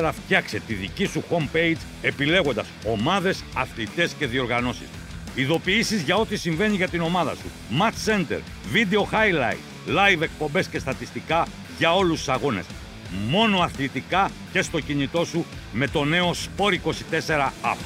24 0.00 0.10
φτιάξε 0.12 0.60
τη 0.66 0.74
δική 0.74 1.06
σου 1.06 1.22
homepage 1.30 1.76
επιλέγοντας 2.02 2.68
ομάδες, 2.86 3.44
αθλητές 3.56 4.12
και 4.12 4.26
διοργανώσεις. 4.26 4.88
Ειδοποιήσεις 5.34 6.02
για 6.02 6.16
ό,τι 6.16 6.36
συμβαίνει 6.36 6.76
για 6.76 6.88
την 6.88 7.00
ομάδα 7.00 7.34
σου. 7.34 7.50
Match 7.80 8.10
Center, 8.10 8.40
Video 8.74 9.02
Highlight, 9.14 9.60
Live 9.88 10.20
εκπομπές 10.20 10.66
και 10.66 10.78
στατιστικά 10.78 11.46
για 11.78 11.94
όλους 11.94 12.18
τους 12.18 12.28
αγώνες 12.28 12.64
μόνο 13.10 13.60
αθλητικά 13.60 14.30
και 14.52 14.62
στο 14.62 14.80
κινητό 14.80 15.24
σου 15.24 15.44
με 15.72 15.86
το 15.86 16.04
νέο 16.04 16.30
Sport 16.30 16.78
24 16.84 17.50
App. 17.62 17.76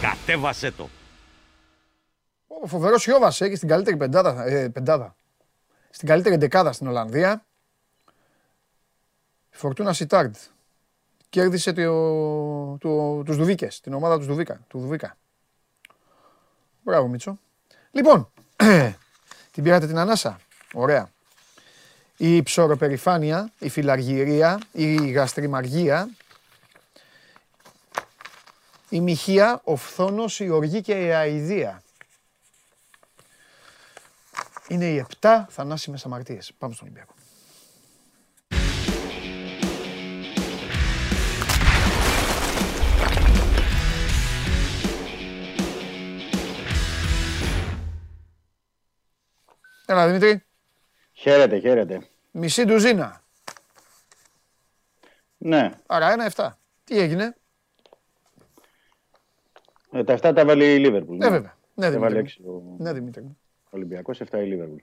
Κατέβασέ 0.00 0.70
το. 0.70 0.88
Ο 2.46 2.66
φοβερός 2.66 3.06
Ιώβας 3.06 3.40
έχει 3.40 3.56
στην 3.56 3.68
καλύτερη 3.68 3.96
πεντάδα, 3.96 4.44
ε, 4.44 4.68
πεντάδα. 4.68 5.16
Στην 5.90 6.08
καλύτερη 6.08 6.36
δεκάδα 6.36 6.72
στην 6.72 6.86
Ολλανδία. 6.86 7.44
Η 9.52 9.56
Φορτούνα 9.56 9.92
Σιτάρντ. 9.92 10.34
Κέρδισε 11.28 11.72
το, 11.72 12.78
το, 12.78 13.22
τους 13.22 13.36
Δουβίκες, 13.36 13.80
την 13.80 13.92
ομάδα 13.94 14.16
τους 14.16 14.26
Δουβίκα, 14.26 14.60
του 14.68 14.78
Δουβίκα. 14.78 15.16
Μπράβο 16.82 17.08
Μίτσο. 17.08 17.38
Λοιπόν, 17.90 18.30
την 19.52 19.62
πήρατε 19.62 19.86
την 19.86 19.98
ανάσα. 19.98 20.38
Ωραία 20.74 21.10
η 22.20 22.42
ψωροπερηφάνεια, 22.42 23.52
η 23.58 23.68
φιλαργυρία, 23.68 24.60
η 24.72 25.10
γαστριμαργία, 25.10 26.08
η 28.88 29.00
μοιχεία, 29.00 29.60
ο 29.64 29.76
φθόνος, 29.76 30.40
η 30.40 30.48
οργή 30.48 30.80
και 30.80 31.04
η 31.04 31.12
αηδία. 31.12 31.82
Είναι 34.68 34.84
οι 34.84 34.96
επτά 34.96 35.46
θανάσιμες 35.50 36.04
αμαρτίες. 36.04 36.52
Πάμε 36.58 36.74
στον 36.74 36.86
Ολυμπιακό. 36.86 37.14
Έλα 49.86 50.06
Δημήτρη. 50.06 50.47
Χαίρετε, 51.20 51.58
χαίρετε. 51.58 52.00
Μισή 52.30 52.64
ντουζίνα. 52.64 53.22
Ναι. 55.38 55.70
Άρα 55.86 56.12
ένα-εφτά. 56.12 56.58
Τι 56.84 56.98
έγινε; 56.98 57.36
Ε, 59.92 60.04
τα 60.04 60.14
7 60.14 60.32
τα 60.34 60.44
βάλει 60.44 60.74
η 60.74 60.78
Λίβερπουλ. 60.78 61.16
Ναι, 61.16 61.28
βέβαια. 61.28 61.56
Ναι, 61.74 61.90
τα 61.90 61.98
βάλει 61.98 62.14
Δημήτρη. 62.14 62.42
6 62.44 62.50
ο 62.50 62.74
Ναι, 62.78 62.92
Δημήτρη. 62.92 63.36
Ολυμπιακός, 63.70 64.20
7 64.30 64.38
η 64.38 64.44
Λίβερπουλ. 64.46 64.76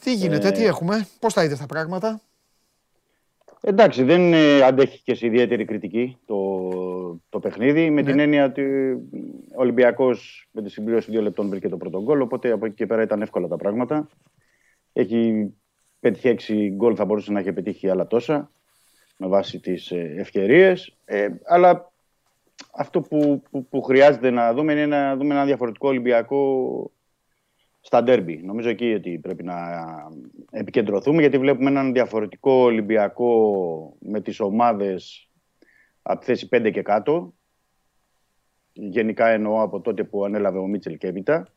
Τι 0.00 0.14
γίνεται, 0.14 0.48
Ε, 0.48 0.52
τι 0.52 0.64
έχουμε, 0.64 1.08
πώς 1.20 1.34
τα 1.34 1.44
είδες 1.44 1.58
τα 1.58 1.66
πράγματα; 1.66 2.20
Εντάξει, 3.60 4.02
δεν 4.02 4.32
ε, 4.32 4.62
αντέχει 4.62 5.02
και 5.02 5.14
σε 5.14 5.26
ιδιαίτερη 5.26 5.64
κριτική 5.64 6.18
το, 6.26 7.20
το 7.28 7.38
παιχνίδι. 7.40 7.90
Με 7.90 8.00
Ναι. 8.02 8.10
την 8.10 8.18
έννοια 8.18 8.44
ότι 8.44 8.62
ο 9.56 9.60
Ολυμπιακός 9.60 10.48
με 10.52 10.62
τη 10.62 10.70
συμπλήρωση 10.70 11.10
δύο 11.10 11.22
λεπτών 11.22 11.48
βρήκε 11.48 11.68
το 11.68 11.76
πρώτο 11.76 12.02
γκολ. 12.02 12.20
Οπότε 12.20 12.50
από 12.50 12.66
εκεί 12.66 12.74
και 12.74 12.86
πέρα 12.86 13.02
ήταν 13.02 13.22
εύκολα 13.22 13.48
τα 13.48 13.56
πράγματα. 13.56 14.08
Έχει 14.98 15.54
πετύχει 16.00 16.28
έξι 16.28 16.68
γκολ, 16.68 16.94
θα 16.96 17.04
μπορούσε 17.04 17.32
να 17.32 17.38
έχει 17.38 17.52
πετύχει 17.52 17.88
άλλα 17.88 18.06
τόσα 18.06 18.50
με 19.16 19.26
βάση 19.26 19.60
τις 19.60 19.90
ε, 19.90 20.14
ευκαιρίες. 20.18 20.96
Ε, 21.04 21.28
αλλά 21.44 21.92
αυτό 22.72 23.00
που, 23.00 23.42
που, 23.50 23.68
που 23.68 23.82
χρειάζεται 23.82 24.30
να 24.30 24.54
δούμε 24.54 24.72
είναι 24.72 24.86
να 24.86 25.16
δούμε 25.16 25.34
ένα 25.34 25.44
διαφορετικό 25.44 25.88
Ολυμπιακό 25.88 26.90
στα 27.80 28.02
ντέρμπι. 28.02 28.36
Νομίζω 28.36 28.68
εκεί 28.68 28.94
ότι 28.94 29.18
πρέπει 29.18 29.44
να 29.44 29.56
επικεντρωθούμε 30.50 31.20
γιατί 31.20 31.38
βλέπουμε 31.38 31.70
έναν 31.70 31.92
διαφορετικό 31.92 32.52
Ολυμπιακό 32.52 33.96
με 33.98 34.20
τις 34.20 34.40
ομάδες 34.40 35.30
από 36.02 36.20
τη 36.20 36.26
θέση 36.26 36.48
5 36.52 36.70
και 36.72 36.82
κάτω. 36.82 37.34
Γενικά 38.72 39.28
εννοώ 39.28 39.62
από 39.62 39.80
τότε 39.80 40.04
που 40.04 40.24
ανέλαβε 40.24 40.58
ο 40.58 40.66
Μίτσελ 40.66 40.96
και 40.96 41.06
έπειτα. 41.06 41.52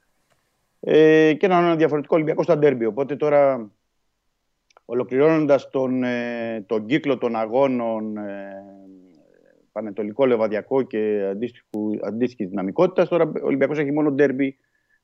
Ε, 0.83 1.33
και 1.33 1.45
έναν 1.45 1.77
διαφορετικό 1.77 2.15
Ολυμπιακό 2.15 2.43
στα 2.43 2.57
ντέρμπι. 2.57 2.85
Οπότε 2.85 3.15
τώρα 3.15 3.71
ολοκληρώνοντας 4.85 5.69
τον, 5.69 6.03
ε, 6.03 6.63
τον 6.67 6.85
κύκλο 6.85 7.17
των 7.17 7.35
αγώνων 7.35 8.17
ε, 8.17 8.63
Πανετολικό, 9.71 10.25
Λεβαδιακό 10.25 10.81
και 10.81 11.27
αντίστοιχου- 11.31 12.05
αντίστοιχης 12.05 12.49
δυναμικότητας. 12.49 13.07
Τώρα 13.07 13.23
ο 13.23 13.45
Ολυμπιακός 13.45 13.79
έχει 13.79 13.91
μόνο 13.91 14.11
ντέρμπι 14.11 14.57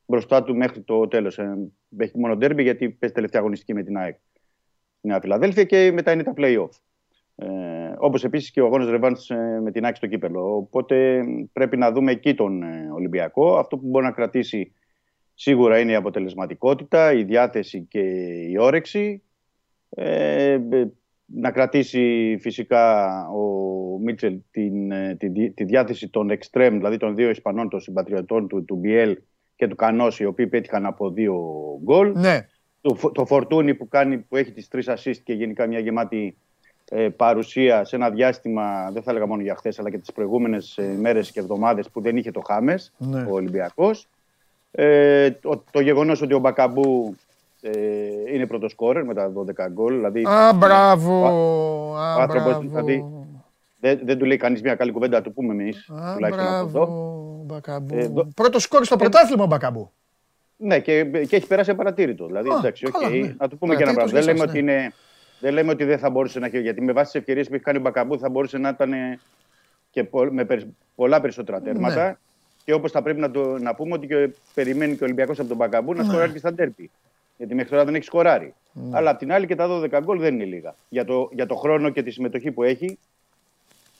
μπροστά 0.05 0.43
του 0.43 0.55
μέχρι 0.55 0.81
το 0.81 1.07
τέλος. 1.07 1.37
Ε, 1.37 1.57
έχει 1.97 2.19
μόνο 2.19 2.35
ντέρμπι 2.35 2.63
γιατί 2.63 2.89
παίζει 2.89 3.15
τελευταία 3.15 3.41
αγωνιστική 3.41 3.73
με 3.73 3.83
την 3.83 3.97
ΑΕΚ 3.97 4.15
στη 4.97 5.07
Νέα 5.07 5.19
Φιλαδέλφια 5.19 5.63
και 5.63 5.91
μετά 5.91 6.11
είναι 6.11 6.23
τα 6.23 6.33
play-off. 6.37 6.69
Ε, 7.35 7.47
όπως 7.97 8.23
επίσης 8.23 8.51
και 8.51 8.61
ο 8.61 8.65
αγώνας 8.65 8.89
Ρεβάνς 8.89 9.29
ε, 9.29 9.59
με 9.63 9.71
την 9.71 9.85
ΑΕΚ 9.85 9.95
στο 9.95 10.07
κύπελο. 10.07 10.55
Οπότε 10.55 11.23
πρέπει 11.53 11.77
να 11.77 11.91
δούμε 11.91 12.11
εκεί 12.11 12.33
τον 12.33 12.63
ε, 12.63 12.89
Ολυμπιακό. 12.93 13.57
Αυτό 13.57 13.77
που 13.77 13.87
μπορεί 13.87 14.05
να 14.05 14.11
κρατήσει 14.11 14.73
σίγουρα 15.39 15.79
είναι 15.79 15.91
η 15.91 15.95
αποτελεσματικότητα, 15.95 17.13
η 17.13 17.23
διάθεση 17.23 17.85
και 17.89 17.99
η 18.49 18.57
όρεξη. 18.59 19.21
Ε, 19.89 20.51
ε, 20.53 20.87
να 21.25 21.51
κρατήσει 21.51 22.37
φυσικά 22.41 23.05
ο 23.29 23.43
Μίτσελ 24.03 24.37
την, 24.51 24.91
ε, 24.91 25.15
τη, 25.19 25.27
δι- 25.29 25.53
τη 25.55 25.63
διάθεση 25.63 26.09
των 26.09 26.29
εξτρέμ, 26.29 26.75
δηλαδή 26.77 26.97
των 26.97 27.15
δύο 27.15 27.29
Ισπανών, 27.29 27.69
των 27.69 27.79
συμπατριωτών 27.79 28.47
του, 28.47 28.65
του 28.65 28.75
Μπιέλ 28.75 29.17
και 29.55 29.67
του 29.67 29.75
Κανόση, 29.75 30.23
οι 30.23 30.25
οποίοι 30.25 30.47
πέτυχαν 30.47 30.85
από 30.85 31.09
δύο 31.11 31.35
γκολ. 31.83 32.11
Ναι. 32.15 32.47
το, 32.81 32.95
φο- 32.95 33.11
το 33.11 33.25
φορτούνι 33.25 33.73
που, 33.75 33.87
κάνει, 33.87 34.17
που 34.17 34.35
έχει 34.35 34.51
τις 34.51 34.67
τρεις 34.67 34.89
assist 34.89 35.17
και 35.23 35.33
γενικά 35.33 35.67
μια 35.67 35.79
γεμάτη 35.79 36.37
ε, 36.89 37.09
παρουσία 37.09 37.83
σε 37.83 37.95
ένα 37.95 38.09
διάστημα, 38.09 38.91
δεν 38.91 39.03
θα 39.03 39.11
έλεγα 39.11 39.25
μόνο 39.27 39.41
για 39.41 39.55
χθες, 39.55 39.79
αλλά 39.79 39.89
και 39.89 39.97
τις 39.97 40.11
προηγούμενες 40.11 40.77
ε, 40.77 40.97
μέρες 40.99 41.31
και 41.31 41.39
εβδομάδες 41.39 41.89
που 41.89 42.01
δεν 42.01 42.17
είχε 42.17 42.31
το 42.31 42.39
Χάμες, 42.39 42.93
Ναι. 42.97 43.21
ο 43.21 43.33
Ολυμπιακός. 43.33 44.07
Ε, 44.79 45.31
το, 45.31 45.63
το 45.71 45.79
γεγονός 45.79 46.21
ότι 46.21 46.33
ο 46.33 46.39
Μπακαμπού 46.39 47.15
ε, 47.61 47.71
είναι 48.33 48.47
πρώτος 48.47 48.71
σκόρερ 48.71 49.03
με 49.05 49.13
τα 49.13 49.31
12 49.35 49.67
γκολ. 49.71 49.93
Δηλαδή, 49.95 50.23
Α, 50.27 50.53
μπράβο. 50.53 51.21
ο 51.23 51.95
Α, 51.97 52.15
άνθρωπος, 52.21 52.57
δηλαδή, 52.59 52.95
μπράβο. 52.97 53.25
δεν, 53.79 53.99
δεν 54.03 54.17
του 54.17 54.25
λέει 54.25 54.37
κανείς 54.37 54.61
μια 54.61 54.75
καλή 54.75 54.91
κουβέντα, 54.91 55.17
να 55.17 55.23
του 55.23 55.33
πούμε 55.33 55.53
εμείς. 55.53 55.89
Α, 55.89 56.13
τουλάχιστον 56.13 56.45
από 56.47 56.55
εδώ. 56.55 56.69
μπράβο. 56.85 57.41
Μπακαμπού. 57.45 57.95
Ε, 57.97 58.07
δο- 58.07 58.27
Πρώτος 58.35 58.63
σκόρερ 58.63 58.83
στο 58.85 58.95
πρωτάθλημα 58.95 59.43
ο 59.43 59.47
Μπακαμπού. 59.47 59.91
Ναι, 60.57 60.79
και, 60.79 61.03
και 61.03 61.35
έχει 61.35 61.47
περάσει 61.47 61.69
απαρατήρητο. 61.71 62.25
Δηλαδή, 62.25 62.49
Α, 62.49 62.55
εντάξει, 62.59 62.85
οκ, 62.85 62.91
καλά, 62.91 63.09
ναι. 63.09 63.35
να 63.37 63.47
του 63.47 63.57
πούμε 63.57 63.75
και 63.75 63.83
ένα 63.83 63.93
πράγμα. 63.93 64.11
Παρατήρητος 64.11 64.11
Δεν 64.11 64.21
για 64.23 64.33
λέμε, 64.33 64.37
σας, 64.39 64.49
ότι 64.49 64.59
είναι, 64.59 64.93
δεν 65.39 65.53
λέμε 65.53 65.71
ότι 65.71 65.83
δεν 65.83 65.99
θα 65.99 66.09
μπορούσε 66.09 66.39
να 66.39 66.45
έχει. 66.45 66.59
Γιατί 66.59 66.81
με 66.81 66.91
βάση 66.91 67.11
τις 67.11 67.19
ευκαιρίες 67.19 67.47
που 67.47 67.53
έχει 67.53 67.63
κάνει 67.63 67.77
ο 67.77 67.81
Μπακαμπού 67.81 68.19
θα 68.19 68.29
μπορούσε 68.29 68.57
να 68.57 68.69
ήταν 68.69 68.93
ε, 68.93 69.19
και 69.91 70.03
πο- 70.03 70.27
με 70.31 70.45
περι- 70.45 70.67
πολλά 70.95 71.21
περισσότερα 71.21 71.61
τέρματα. 71.61 72.05
Ναι. 72.07 72.15
Και 72.67 72.73
όπως 72.73 72.91
θα 72.91 73.01
πρέπει 73.01 73.19
να, 73.19 73.31
το, 73.31 73.57
να 73.59 73.75
πούμε 73.75 73.93
ότι 73.93 74.07
και 74.07 74.29
περιμένει 74.53 74.91
και 74.95 75.03
ο 75.03 75.05
Ολυμπιακός 75.05 75.39
από 75.39 75.47
τον 75.47 75.57
Μπακαμπού 75.57 75.93
Ναι. 75.93 76.01
να 76.01 76.07
σκοράρει 76.07 76.31
και 76.31 76.37
στα 76.37 76.53
ντέρπι. 76.53 76.89
Γιατί 77.37 77.55
μέχρι 77.55 77.69
τώρα 77.69 77.85
δεν 77.85 77.95
έχει 77.95 78.03
σκοράρει. 78.03 78.53
Αλλά 78.91 79.09
απ' 79.09 79.17
την 79.17 79.31
άλλη 79.31 79.47
και 79.47 79.55
τα 79.55 79.67
12 79.67 79.99
γκολ 80.03 80.19
δεν 80.19 80.33
είναι 80.33 80.43
λίγα. 80.43 80.75
Για 80.89 81.05
το, 81.05 81.29
για 81.33 81.45
το 81.45 81.55
χρόνο 81.55 81.89
και 81.89 82.03
τη 82.03 82.11
συμμετοχή 82.11 82.51
που 82.51 82.63
έχει. 82.63 82.97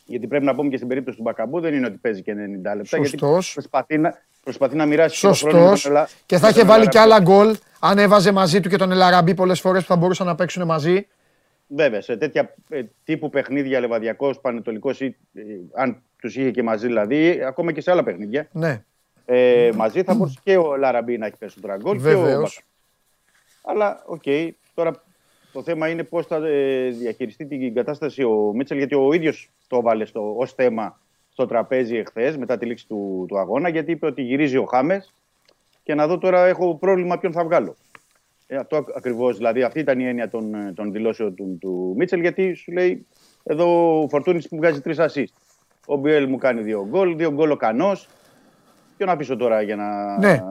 Γιατί 0.05 0.27
πρέπει 0.27 0.45
να 0.45 0.55
πούμε 0.55 0.69
και 0.69 0.75
στην 0.75 0.87
περίπτωση 0.87 1.17
του 1.17 1.23
Μπακαμπού 1.23 1.59
δεν 1.59 1.73
είναι 1.73 1.85
ότι 1.87 1.97
παίζει 1.97 2.21
και 2.21 2.31
90 2.31 2.35
λεπτά. 2.35 2.97
Γιατί 2.97 3.07
Σωστός. 3.07 3.53
προσπαθεί 3.53 3.97
να, 3.97 4.21
προσπαθεί 4.43 4.75
να 4.75 4.85
μοιράσει 4.85 5.19
και 5.21 5.27
το 5.27 5.33
χρόνο 5.33 5.57
με 5.57 5.63
Σωστός. 5.67 5.81
τον 5.81 5.91
Ελα- 5.91 6.09
Και 6.25 6.35
θα 6.37 6.41
με 6.45 6.49
είχε 6.49 6.59
τον 6.59 6.67
βάλει 6.67 6.87
και 6.87 6.97
Ελ 6.97 7.05
Αραμπί. 7.05 7.31
άλλα 7.31 7.43
γκολ 7.43 7.55
αν 7.79 7.97
έβαζε 7.97 8.31
μαζί 8.31 8.59
του 8.59 8.69
και 8.69 8.77
τον 8.77 8.91
Ελ 8.91 9.02
Αραμπί 9.02 9.33
πολλές 9.33 9.59
φορές 9.59 9.81
που 9.81 9.87
θα 9.87 9.95
μπορούσαν 9.95 10.27
να 10.27 10.35
παίξουν 10.35 10.65
μαζί. 10.65 11.07
Βέβαια, 11.67 12.01
σε 12.01 12.17
τέτοια 12.17 12.53
ε, 12.69 12.81
τύπου 13.03 13.29
παιχνίδια, 13.29 13.79
Λεβαδειακός, 13.79 14.39
Πανετολικός, 14.39 14.99
ή 15.01 15.15
ε, 15.33 15.41
αν 15.73 16.01
τους 16.19 16.35
είχε 16.35 16.51
και 16.51 16.63
μαζί 16.63 16.87
δηλαδή, 16.87 17.43
ακόμα 17.43 17.71
και 17.71 17.81
σε 17.81 17.91
άλλα 17.91 18.03
παιχνίδια, 18.03 18.47
Ναι, 18.51 18.83
ε, 19.25 19.71
μαζί 19.75 20.03
θα 20.03 20.13
μπορούσε 20.13 20.39
και 20.43 20.57
ο 20.57 20.75
Ελ 20.75 20.86
Αραμπί 20.86 21.17
να 21.17 21.25
έχει 21.25 21.37
περισσότερα 21.37 21.77
γκολ. 21.77 21.91
και 21.91 21.97
ο 21.97 22.01
βεβαίως. 22.01 22.63
Μπακα. 23.63 23.79
Αλλά, 23.79 24.03
οκ, 24.05 24.23
τώρα 24.73 25.03
το 25.51 25.63
θέμα 25.63 25.89
είναι 25.89 26.03
πώς 26.03 26.25
θα 26.25 26.47
ε, 26.47 26.89
διαχειριστεί 26.89 27.45
την 27.45 27.73
κατάσταση 27.73 28.23
ο 28.23 28.51
Μίτσελ, 28.55 28.77
γιατί 28.77 28.95
ο 28.95 29.13
ίδιος 29.13 29.51
το 29.67 29.77
έβαλε 29.77 30.05
ως 30.13 30.53
θέμα 30.53 30.99
στο 31.31 31.45
τραπέζι 31.45 31.95
εχθές 31.95 32.37
μετά 32.37 32.57
τη 32.57 32.65
λήξη 32.65 32.87
του, 32.87 33.25
του 33.27 33.39
αγώνα, 33.39 33.69
γιατί 33.69 33.91
είπε 33.91 34.05
ότι 34.05 34.21
γυρίζει 34.21 34.57
ο 34.57 34.65
Χάμες 34.65 35.13
και 35.83 35.95
να 35.95 36.07
δω 36.07 36.17
τώρα 36.17 36.45
έχω 36.45 36.75
πρόβλημα 36.75 37.17
ποιον 37.17 37.31
θα 37.31 37.43
βγάλω. 37.43 37.75
Ε, 38.47 38.55
αυτό 38.55 38.85
ακριβώς, 38.95 39.37
δηλαδή 39.37 39.63
αυτή 39.63 39.79
ήταν 39.79 39.99
η 39.99 40.07
έννοια 40.07 40.29
των, 40.29 40.55
ε, 40.55 40.73
των 40.75 40.91
δηλώσεων 40.91 41.35
του, 41.35 41.57
του 41.61 41.93
Μίτσελ, 41.97 42.19
γιατί 42.19 42.53
σου 42.53 42.71
λέει 42.71 43.05
εδώ 43.43 43.99
ο 44.01 44.09
Φορτούνης 44.09 44.47
μου 44.51 44.57
βγάζει 44.57 44.81
τρεις 44.81 44.97
assist. 44.99 45.25
Ο 45.89 45.95
Μπιέλ 45.95 46.29
μου 46.29 46.37
κάνει 46.37 46.61
δύο 46.61 46.87
γκολ, 46.89 47.15
δύο 47.15 47.31
γκολ 47.31 47.51
ο 47.51 47.55
Κανός. 47.55 48.07
Ποιον 48.97 49.09
αφήσω 49.09 49.35
τώρα 49.35 49.61
για 49.61 49.75
να. 49.75 50.17
Ναι. 50.17 50.41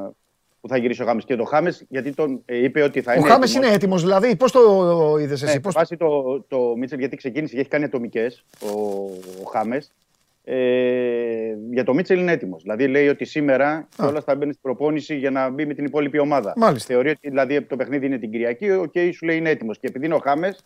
που 0.60 0.68
θα 0.68 0.76
γυρίσει 0.76 1.02
ο 1.02 1.04
Χάμες 1.04 1.24
και 1.24 1.36
το 1.36 1.44
Χάμες, 1.44 1.84
γιατί 1.88 2.14
τον 2.14 2.42
ε, 2.44 2.62
είπε 2.64 2.82
ότι 2.82 3.00
θα 3.00 3.12
Ο 3.12 3.14
είναι. 3.14 3.28
Χάμες 3.28 3.48
έτοιμος. 3.50 3.66
είναι 3.66 3.76
έτοιμος 3.76 4.02
δηλαδή. 4.02 4.36
Πώς 4.36 4.52
το 4.52 4.60
είδες 5.20 5.40
Ναι, 5.42 5.46
εσύ, 5.46 5.56
με 5.56 5.60
πώς... 5.60 5.74
βάση 5.74 5.96
το, 5.96 6.40
το 6.48 6.74
Μίτσελ, 6.76 6.98
γιατί 6.98 7.16
ξεκίνησε 7.16 7.54
και 7.54 7.60
έχει 7.60 7.68
κάνει 7.68 7.84
ατομικές 7.84 8.44
ο, 8.60 8.68
ο 9.44 9.48
Χάμες. 9.50 9.92
Ε, 10.44 10.56
για 11.70 11.84
το 11.84 11.94
Μίτσελ 11.94 12.18
είναι 12.18 12.32
έτοιμος. 12.32 12.62
Δηλαδή 12.62 12.86
λέει 12.86 13.08
ότι 13.08 13.24
σήμερα 13.24 13.88
όλα 14.00 14.20
θα 14.20 14.34
μπαίνει 14.34 14.50
στην 14.52 14.62
προπόνηση 14.62 15.16
για 15.16 15.30
να 15.30 15.50
μπει 15.50 15.66
με 15.66 15.74
την 15.74 15.84
υπόλοιπη 15.84 16.18
ομάδα. 16.18 16.52
Μάλιστα. 16.56 16.92
Θεωρεί 16.94 17.10
ότι 17.10 17.28
δηλαδή, 17.28 17.62
το 17.62 17.76
παιχνίδι 17.76 18.06
είναι 18.06 18.18
την 18.18 18.30
Κυριακή, 18.30 18.70
οκ, 18.70 18.92
σου 19.12 19.26
λέει 19.26 19.36
είναι 19.36 19.50
έτοιμος. 19.50 19.78
Και 19.78 19.86
επειδή 19.86 20.06
είναι 20.06 20.14
ο 20.14 20.18
Χάμες, 20.18 20.64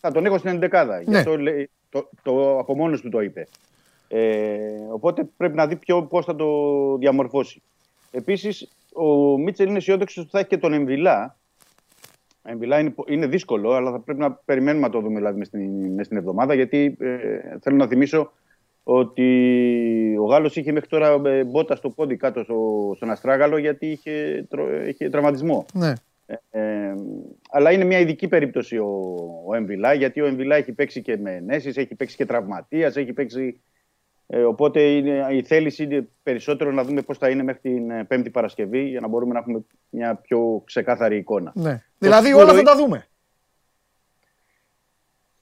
θα 0.00 0.12
τον 0.12 0.26
έχω 0.26 0.38
στην 0.38 0.50
ενδεκάδα. 0.50 0.96
Ναι. 0.96 1.02
Γι' 1.06 1.16
αυτό 1.16 1.38
λέει, 1.38 1.70
το, 1.88 2.10
το, 2.22 2.58
από 2.58 2.76
μόνος 2.76 3.00
του 3.00 3.08
το 3.08 3.20
είπε. 3.20 3.48
Ε, 4.12 4.58
οπότε 4.92 5.28
πρέπει 5.36 5.56
να 5.56 5.66
δει 5.66 5.78
πώς 6.08 6.24
θα 6.24 6.36
το 6.36 6.46
διαμορφώσει. 6.96 7.62
Επίσης, 8.10 8.68
ο 8.92 9.38
Μίτσελ 9.38 9.68
είναι 9.68 9.76
αισιόδοξος 9.76 10.22
ότι 10.22 10.30
θα 10.32 10.38
έχει 10.38 10.48
και 10.48 10.58
τον 10.58 10.72
Εμβιλά. 10.72 11.36
Εμβιλά 12.42 12.78
είναι, 12.78 12.94
είναι 13.06 13.26
δύσκολο, 13.26 13.72
αλλά 13.72 13.90
θα 13.90 14.00
πρέπει 14.00 14.20
να 14.20 14.32
περιμένουμε 14.32 14.86
να 14.86 14.92
το 14.92 15.00
δούμε 15.00 15.16
δηλαδή, 15.16 15.38
μες 15.38 15.46
στην, 15.46 15.92
μες 15.92 16.06
στην 16.06 16.18
εβδομάδα. 16.18 16.54
Γιατί 16.54 16.96
ε, 17.00 17.58
θέλω 17.60 17.76
να 17.76 17.86
θυμίσω 17.86 18.32
ότι 18.82 20.16
ο 20.20 20.24
Γάλλος 20.24 20.56
είχε 20.56 20.72
μέχρι 20.72 20.88
τώρα 20.88 21.20
ε, 21.24 21.44
μπότα 21.44 21.76
στο 21.76 21.90
πόδι 21.90 22.16
κάτω 22.16 22.42
στο, 22.42 22.92
στον 22.96 23.10
Αστράγαλο 23.10 23.58
γιατί 23.58 23.86
είχε, 23.86 24.46
τρο- 24.50 24.86
είχε 24.86 25.08
τραυματισμό. 25.08 25.66
Ναι. 25.72 25.92
Ε, 26.26 26.36
ε, 26.50 26.94
αλλά 27.50 27.72
είναι 27.72 27.84
μια 27.84 27.98
ειδική 27.98 28.28
περίπτωση 28.28 28.78
ο, 28.78 29.16
ο 29.46 29.54
Εμβιλά, 29.54 29.92
γιατί 29.92 30.20
ο 30.20 30.26
Εμβιλά 30.26 30.56
έχει 30.56 30.72
παίξει 30.72 31.02
και 31.02 31.16
με 31.16 31.34
ενέσεις, 31.34 31.76
έχει 31.76 31.94
παίξει 31.94 32.16
και 32.16 32.26
τραυματίας, 32.26 32.96
έχει 32.96 33.12
παίξει... 33.12 33.60
Ε, 34.32 34.42
οπότε 34.42 34.80
είναι, 34.82 35.26
η 35.30 35.42
θέληση 35.42 35.82
είναι 35.82 36.08
περισσότερο 36.22 36.70
να 36.72 36.84
δούμε 36.84 37.02
πώς 37.02 37.18
θα 37.18 37.28
είναι 37.30 37.42
μέχρι 37.42 37.60
την 37.60 37.90
ε, 37.90 38.04
Πέμπτη 38.04 38.30
Παρασκευή 38.30 38.80
για 38.88 39.00
να 39.00 39.08
μπορούμε 39.08 39.32
να 39.32 39.38
έχουμε 39.38 39.60
μια 39.90 40.14
πιο 40.14 40.62
ξεκάθαρη 40.66 41.16
εικόνα. 41.16 41.52
ναι. 41.54 41.82
Δηλαδή 41.98 42.26
σίγουρο 42.26 42.42
όλα 42.44 42.52
θα 42.52 42.58
είναι- 42.60 42.70
τα 42.70 42.76
δούμε. 42.76 43.04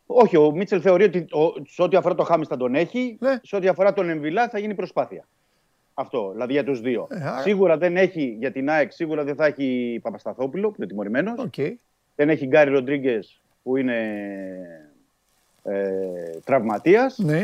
Όχι, 0.06 0.36
ο 0.36 0.50
Μίτσελ 0.50 0.80
θεωρεί 0.82 1.04
ότι 1.04 1.18
ο, 1.18 1.64
σε 1.66 1.82
ό,τι 1.82 1.96
αφορά 1.96 2.14
το 2.14 2.22
Χάμες 2.22 2.44
θα 2.44 2.56
τον 2.56 2.74
έχει, 2.74 3.16
Ναι. 3.20 3.38
σε 3.42 3.56
ό,τι 3.56 3.68
αφορά 3.68 3.92
τον 3.92 4.08
Εμβιλά 4.08 4.48
θα 4.48 4.58
γίνει 4.58 4.74
προσπάθεια. 4.74 5.28
Αυτό, 5.94 6.30
δηλαδή 6.32 6.52
για 6.52 6.64
τους 6.64 6.80
δύο. 6.80 7.06
Ε, 7.10 7.16
άρα- 7.22 7.40
Σίγουρα 7.40 7.78
δεν 7.78 7.96
έχει 7.96 8.36
για 8.38 8.52
την 8.52 8.70
ΑΕΚ, 8.70 8.92
σίγουρα 8.92 9.24
δεν 9.24 9.34
θα 9.34 9.46
έχει 9.46 9.98
Παπασταθόπουλο 10.02 10.68
που 10.68 10.74
είναι 10.78 10.86
τιμωρημένος. 10.86 11.38
Οκ. 11.38 11.54
Δεν 12.14 12.28
έχει 12.28 12.46
Γκάρι 12.46 12.70
Ροντρίγκες 12.70 13.40
που 13.62 13.76
είναι 13.76 13.96
ε, 15.62 15.90
τραυματίας. 16.44 17.18
Ναι. 17.18 17.42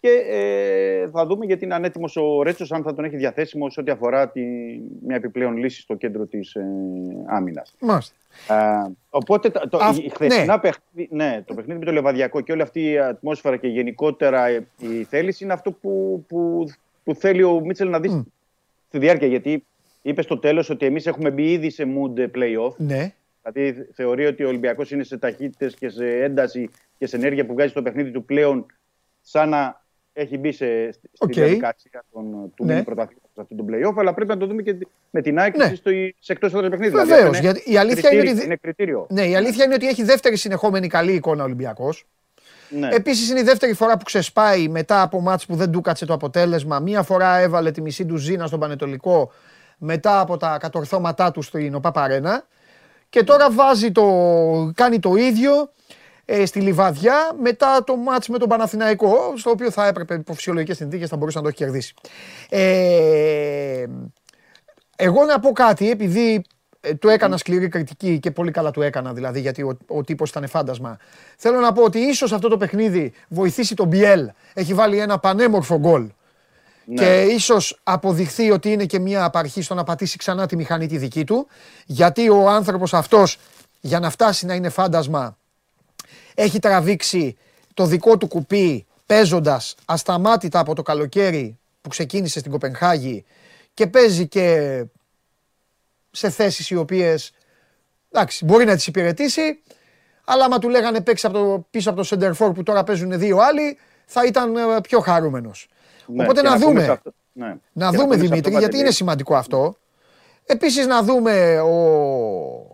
Και 0.00 0.08
ε, 0.28 1.08
θα 1.10 1.26
δούμε 1.26 1.44
γιατί 1.44 1.64
είναι 1.64 1.74
ανέτοιμος 1.74 2.16
ο 2.16 2.42
Ρέτσος, 2.42 2.72
αν 2.72 2.82
θα 2.82 2.94
τον 2.94 3.04
έχει 3.04 3.16
διαθέσιμο 3.16 3.70
σε 3.70 3.80
ό,τι 3.80 3.90
αφορά 3.90 4.28
τη, 4.30 4.40
μια 5.06 5.16
επιπλέον 5.16 5.56
λύση 5.56 5.80
στο 5.80 5.94
κέντρο 5.94 6.26
της 6.26 6.54
ε, 6.54 6.64
άμυνας. 7.26 7.74
Μάλιστα. 7.80 8.14
οπότε 9.10 9.50
τα- 9.50 9.68
το, 9.68 9.78
Αυ- 9.82 10.04
η 10.04 10.08
χθεσινά 10.08 10.54
ναι. 10.54 10.60
παιχνίδι, 10.60 11.08
ναι, 11.14 11.42
το 11.46 11.54
παιχνίδι 11.54 11.78
με 11.78 11.84
το 11.84 11.92
Λεβαδειακό 11.92 12.40
και 12.40 12.52
όλη 12.52 12.62
αυτή 12.62 12.90
η 12.90 12.98
ατμόσφαιρα 12.98 13.56
και 13.56 13.68
γενικότερα 13.68 14.46
ε, 14.46 14.66
η 14.78 15.04
θέληση 15.04 15.44
είναι 15.44 15.52
αυτό 15.52 15.72
που, 15.72 16.24
που, 16.28 16.64
που 17.04 17.14
θέλει 17.14 17.42
ο 17.42 17.60
Μίτσελ 17.60 17.88
να 17.88 18.00
δει 18.00 18.08
Μμ. 18.08 18.20
στη 18.88 18.98
διάρκεια. 18.98 19.26
Γιατί 19.28 19.64
είπες 20.02 20.24
στο 20.24 20.38
τέλος 20.38 20.70
ότι 20.70 20.86
εμείς 20.86 21.06
έχουμε 21.06 21.30
μπει 21.30 21.52
ήδη 21.52 21.70
σε 21.70 21.84
mood 21.86 22.20
playoff. 22.20 22.74
Ναι. 22.76 23.12
Δηλαδή 23.42 23.86
θεωρεί 23.92 24.26
ότι 24.26 24.44
ο 24.44 24.48
Ολυμπιακός 24.48 24.90
είναι 24.90 25.02
σε 25.04 25.18
ταχύτητες 25.18 25.74
και 25.74 25.88
σε 25.88 26.06
ένταση 26.22 26.70
και 26.98 27.06
σε 27.06 27.16
ενέργεια 27.16 27.46
που 27.46 27.52
βγάζει 27.52 27.70
στο 27.70 27.82
παιχνίδι 27.82 28.10
του 28.10 28.24
πλέον 28.24 28.66
σαν 29.20 29.48
να 29.48 29.82
έχει 30.12 30.38
μπει 30.38 30.52
σε, 30.52 30.92
στη 30.92 31.08
Οκ. 31.18 31.32
διαδικασία 31.32 32.04
των, 32.12 32.52
του 32.56 32.64
Ναι. 32.64 32.74
ναι. 32.74 32.82
πρωταθλήματος 32.82 33.30
αυτού 33.36 33.54
του 33.54 33.66
play-off, 33.70 33.94
αλλά 33.98 34.14
πρέπει 34.14 34.30
να 34.30 34.36
το 34.36 34.46
δούμε 34.46 34.62
και 34.62 34.76
με 35.10 35.20
την 35.22 35.38
ΑΕΚ 35.38 35.56
Ναι. 35.56 35.64
ναι. 35.66 35.74
στο, 35.74 35.90
σε 36.18 36.32
εκτός 36.32 36.52
έδρας 36.54 36.70
παιχνίδι. 36.70 36.92
Βεβαίως, 36.92 37.18
Δηλαδή, 37.18 37.28
αυτό 37.36 37.40
γιατί 37.40 37.72
η 37.72 37.76
αλήθεια 37.76 38.10
είναι 38.12 38.20
κριτήριο, 38.22 38.36
ότι- 38.36 38.44
είναι 38.44 38.56
κριτήριο. 38.56 39.06
Ναι, 39.10 39.26
η 39.26 39.36
αλήθεια 39.36 39.64
είναι 39.64 39.74
ότι 39.74 39.88
έχει 39.88 40.02
δεύτερη 40.02 40.36
συνεχόμενη 40.36 40.86
καλή 40.86 41.12
εικόνα 41.12 41.42
ο 41.42 41.44
Ολυμπιακός. 41.44 42.04
Ναι. 42.70 42.88
Επίσης 42.92 43.30
είναι 43.30 43.40
η 43.40 43.42
δεύτερη 43.42 43.72
φορά 43.72 43.96
που 43.96 44.04
ξεσπάει 44.04 44.68
μετά 44.68 45.02
από 45.02 45.20
μάτς 45.20 45.46
που 45.46 45.54
δεν 45.54 45.70
του 45.70 45.80
κάτσε 45.80 46.06
το 46.06 46.12
αποτέλεσμα. 46.12 46.78
Μία 46.78 47.02
φορά 47.02 47.38
έβαλε 47.38 47.70
τη 47.70 47.80
μισή 47.80 48.04
του 48.06 48.16
ζήνα 48.16 48.46
στον 48.46 48.60
Πανετολικό 48.60 49.32
μετά 49.78 50.20
από 50.20 50.36
τα 50.36 50.56
κατορθώματά 50.60 51.30
του 51.30 51.42
στην 51.42 51.74
ΟΠΑΠΑΡΕΝΑ. 51.74 52.46
Και 53.08 53.22
τώρα 53.24 53.50
βάζει 53.50 53.92
το, 53.92 54.04
κάνει 54.74 54.98
το 54.98 55.14
ίδιο 55.14 55.70
ε, 56.32 56.46
στη 56.46 56.60
Λιβαδιά 56.60 57.30
μετά 57.42 57.84
το 57.84 57.96
μάτς 57.96 58.28
με 58.28 58.38
τον 58.38 58.48
Παναθηναϊκό, 58.48 59.32
στο 59.36 59.50
οποίο 59.50 59.70
θα 59.70 59.86
έπρεπε 59.86 60.14
υπό 60.14 60.34
φυσιολογικές 60.34 60.76
συνθήκες 60.76 61.08
θα 61.08 61.16
μπορούσε 61.16 61.36
να 61.36 61.42
το 61.42 61.48
έχει 61.48 61.56
κερδίσει. 61.56 61.94
Ε, 62.48 63.84
εγώ 64.96 65.24
να 65.24 65.40
πω 65.40 65.52
κάτι, 65.52 65.90
επειδή 65.90 66.44
ε, 66.80 66.94
του 66.94 67.08
έκανα 67.08 67.36
σκληρή 67.36 67.68
κριτική 67.68 68.18
και 68.18 68.30
πολύ 68.30 68.50
καλά 68.50 68.70
του 68.70 68.82
έκανα 68.82 69.12
δηλαδή, 69.12 69.40
γιατί 69.40 69.62
ο, 69.62 69.78
ο 69.86 70.04
τύπος 70.04 70.30
ήταν 70.30 70.48
φάντασμα. 70.48 70.98
Θέλω 71.36 71.60
να 71.60 71.72
πω 71.72 71.82
ότι 71.82 71.98
ίσως 71.98 72.32
αυτό 72.32 72.48
το 72.48 72.56
παιχνίδι 72.56 73.12
βοηθήσει 73.28 73.74
τον 73.74 73.86
Μπιέλ. 73.86 74.30
Έχει 74.54 74.74
βάλει 74.74 74.98
ένα 74.98 75.18
πανέμορφο 75.18 75.78
γκολ. 75.78 76.10
Ναι. 76.84 76.94
Και 76.94 77.22
ίσως 77.22 77.80
αποδειχθεί 77.82 78.50
ότι 78.50 78.72
είναι 78.72 78.84
και 78.84 78.98
μια 78.98 79.24
απαρχή 79.24 79.62
στο 79.62 79.74
να 79.74 79.84
πατήσει 79.84 80.16
ξανά 80.16 80.46
τη 80.46 80.56
μηχανή 80.56 80.86
τη 80.86 80.96
δική 80.98 81.24
του. 81.24 81.46
Γιατί 81.86 82.28
ο 82.28 82.48
άνθρωπος 82.48 82.94
αυτός 82.94 83.38
για 83.80 84.00
να 84.00 84.10
φτάσει 84.10 84.46
να 84.46 84.54
είναι 84.54 84.68
φάντασμα 84.68 85.38
έχει 86.34 86.58
τραβήξει 86.58 87.36
το 87.74 87.84
δικό 87.86 88.18
του 88.18 88.28
κουπί 88.28 88.86
παίζοντας 89.06 89.74
ασταμάτητα 89.84 90.58
από 90.58 90.74
το 90.74 90.82
καλοκαίρι 90.82 91.58
που 91.80 91.88
ξεκίνησε 91.88 92.38
στην 92.38 92.50
Κοπενχάγη 92.50 93.24
και 93.74 93.86
παίζει 93.86 94.28
και 94.28 94.84
σε 96.10 96.30
θέσεις 96.30 96.70
οι 96.70 96.76
οποίες 96.76 97.32
εντάξει, 98.12 98.44
μπορεί 98.44 98.64
να 98.64 98.74
τις 98.74 98.86
υπηρετήσει 98.86 99.60
αλλά 100.24 100.44
άμα 100.44 100.58
του 100.58 100.68
λέγανε 100.68 101.00
παίξει 101.00 101.26
από 101.26 101.38
το, 101.38 101.66
πίσω 101.70 101.90
από 101.90 102.02
το 102.02 102.08
center 102.10 102.32
for 102.36 102.54
που 102.54 102.62
τώρα 102.62 102.84
παίζουν 102.84 103.18
δύο 103.18 103.38
άλλοι 103.38 103.78
θα 104.06 104.24
ήταν 104.24 104.56
ε, 104.56 104.60
πιο 104.82 105.00
χαρούμενος. 105.00 105.68
Ναι, 106.06 106.22
Οπότε 106.22 106.40
και 106.40 106.48
να 106.48 106.54
πούμε 106.54 106.66
δούμε, 106.66 106.82
σε 106.82 106.90
αυτό- 106.90 107.12
ναι. 107.32 107.46
να 107.46 107.52
Και 107.52 107.58
να 107.72 107.90
δούμε 107.90 108.02
πούμε 108.02 108.14
σε 108.14 108.20
Δημήτρη, 108.20 108.38
αυτό, 108.38 108.48
γιατί 108.50 108.64
Παντελή, 108.64 108.80
είναι 108.82 108.90
σημαντικό 108.90 109.34
αυτό. 109.36 109.76
Επίσης 110.46 110.86
να 110.86 111.02
δούμε 111.02 111.60
ο, 111.60 112.69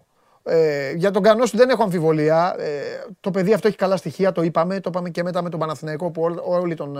Ε, 0.48 0.92
για 0.92 1.10
τον 1.10 1.22
Κανό 1.22 1.46
σου 1.46 1.56
δεν 1.56 1.70
έχω 1.70 1.82
αμφιβολία. 1.82 2.54
Ε, 2.58 3.04
το 3.20 3.30
παιδί 3.30 3.52
αυτό 3.52 3.68
έχει 3.68 3.76
καλά 3.76 3.96
στοιχεία, 3.96 4.32
το 4.32 4.42
είπαμε. 4.42 4.80
Το 4.80 4.90
είπαμε 4.90 5.10
και 5.10 5.22
μετά 5.22 5.42
με 5.42 5.50
τον 5.50 5.60
Παναθηναϊκό 5.60 6.10
που 6.10 6.22
ό- 6.22 6.42
όλοι, 6.60 6.74
τον, 6.74 6.96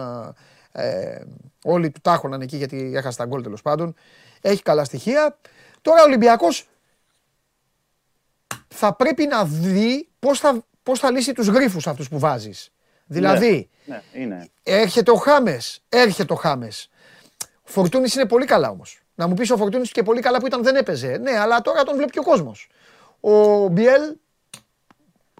ε, 0.72 1.20
όλοι 1.64 1.90
του 1.90 2.00
τάχωναν 2.02 2.40
εκεί 2.40 2.56
γιατί 2.56 2.92
έχασε 2.94 3.16
τα 3.18 3.24
γκολ 3.24 3.42
τέλος 3.42 3.62
πάντων. 3.62 3.94
Έχει 4.40 4.62
καλά 4.62 4.84
στοιχεία. 4.84 5.38
Τώρα 5.82 6.00
ο 6.00 6.04
Ολυμπιακός 6.04 6.68
θα 8.68 8.94
πρέπει 8.94 9.26
να 9.26 9.44
δει 9.44 10.08
πώς 10.18 10.38
θα, 10.40 10.64
πώς 10.82 10.98
θα 10.98 11.10
λύσει 11.10 11.32
τους 11.32 11.46
γρίφους 11.48 11.86
αυτούς 11.86 12.08
που 12.08 12.18
βάζεις. 12.18 12.70
Δηλαδή, 13.06 13.68
Ναι, 13.84 14.02
είναι. 14.12 14.48
έρχεται 14.62 15.10
ο 15.10 15.14
Χάμες, 15.14 15.82
έρχεται 15.88 16.32
ο 16.32 16.36
Χάμες. 16.36 16.90
Ο 17.42 17.48
Φορτούνης 17.64 18.14
είναι 18.14 18.26
πολύ 18.26 18.44
καλά 18.44 18.68
όμως. 18.70 19.00
Να 19.14 19.26
μου 19.26 19.34
πεις 19.34 19.50
ο 19.50 19.56
Φορτούνης 19.56 19.90
και 19.92 20.02
πολύ 20.02 20.20
καλά 20.20 20.38
που 20.38 20.46
ήταν 20.46 20.62
δεν 20.62 20.76
έπαιζε. 20.76 21.16
Ναι, 21.16 21.38
αλλά 21.38 21.60
τώρα 21.60 21.82
τον 21.82 21.96
βλέπει 21.96 22.10
και 22.10 22.18
ο 22.18 22.22
κόσμος. 22.22 22.68
Ο 23.20 23.66
Μπιέλ 23.68 24.00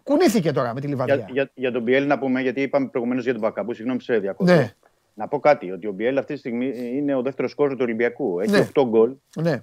κουνήθηκε 0.02 0.52
τώρα 0.52 0.74
με 0.74 0.80
τη 0.80 0.86
Λιβαδιά. 0.86 1.14
Για, 1.14 1.26
για, 1.30 1.50
για 1.54 1.72
τον 1.72 1.82
Μπιέλ 1.82 2.06
να 2.06 2.18
πούμε, 2.18 2.40
γιατί 2.40 2.62
είπαμε 2.62 2.86
προηγουμένως 2.88 3.24
για 3.24 3.32
τον 3.32 3.42
Μπακαμπού, 3.42 3.72
συγγνώμη 3.74 4.00
σε 4.00 4.18
διακόπτω. 4.18 4.54
Ναι. 4.54 4.72
Να 5.14 5.28
πω 5.28 5.38
κάτι, 5.40 5.70
ότι 5.70 5.86
ο 5.86 5.92
Μπιέλ 5.92 6.18
αυτή 6.18 6.32
τη 6.32 6.38
στιγμή 6.38 6.72
είναι 6.96 7.14
ο 7.14 7.22
δεύτερος 7.22 7.54
κόρη 7.54 7.72
του 7.74 7.80
Ολυμπιακού. 7.82 8.40
Έχει 8.40 8.50
Ναι. 8.50 8.68
8 8.74 8.82
γκολ 8.88 9.12
Ναι. 9.36 9.62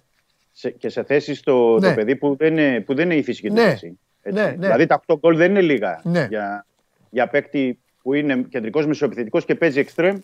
σε, 0.52 0.70
και 0.70 0.90
σε 0.90 1.04
θέση 1.04 1.36
στο 1.36 1.78
Ναι. 1.82 1.88
το 1.90 1.94
παιδί 1.96 2.16
που 2.16 2.36
δεν 2.36 2.58
είναι, 2.58 2.82
που 2.82 2.94
δεν 2.94 3.06
είναι 3.06 3.16
η 3.16 3.24
φυσική 3.24 3.48
του 3.48 3.54
Ναι. 3.54 3.62
θέση. 3.62 4.00
Έτσι. 4.22 4.40
Ναι, 4.42 4.46
ναι. 4.48 4.56
Δηλαδή 4.56 4.86
τα 4.86 5.02
8 5.08 5.16
γκολ 5.20 5.38
δεν 5.38 5.50
είναι 5.50 5.62
λίγα 5.62 6.02
Ναι. 6.04 6.26
για, 6.30 6.66
για 7.10 7.28
παίκτη 7.28 7.80
που 8.02 8.14
είναι 8.14 8.46
κεντρικός 8.50 8.86
μεσοεπιθετικός 8.88 9.46
και 9.46 9.56
παίζει 9.56 9.80
εξτρέμ 9.80 10.20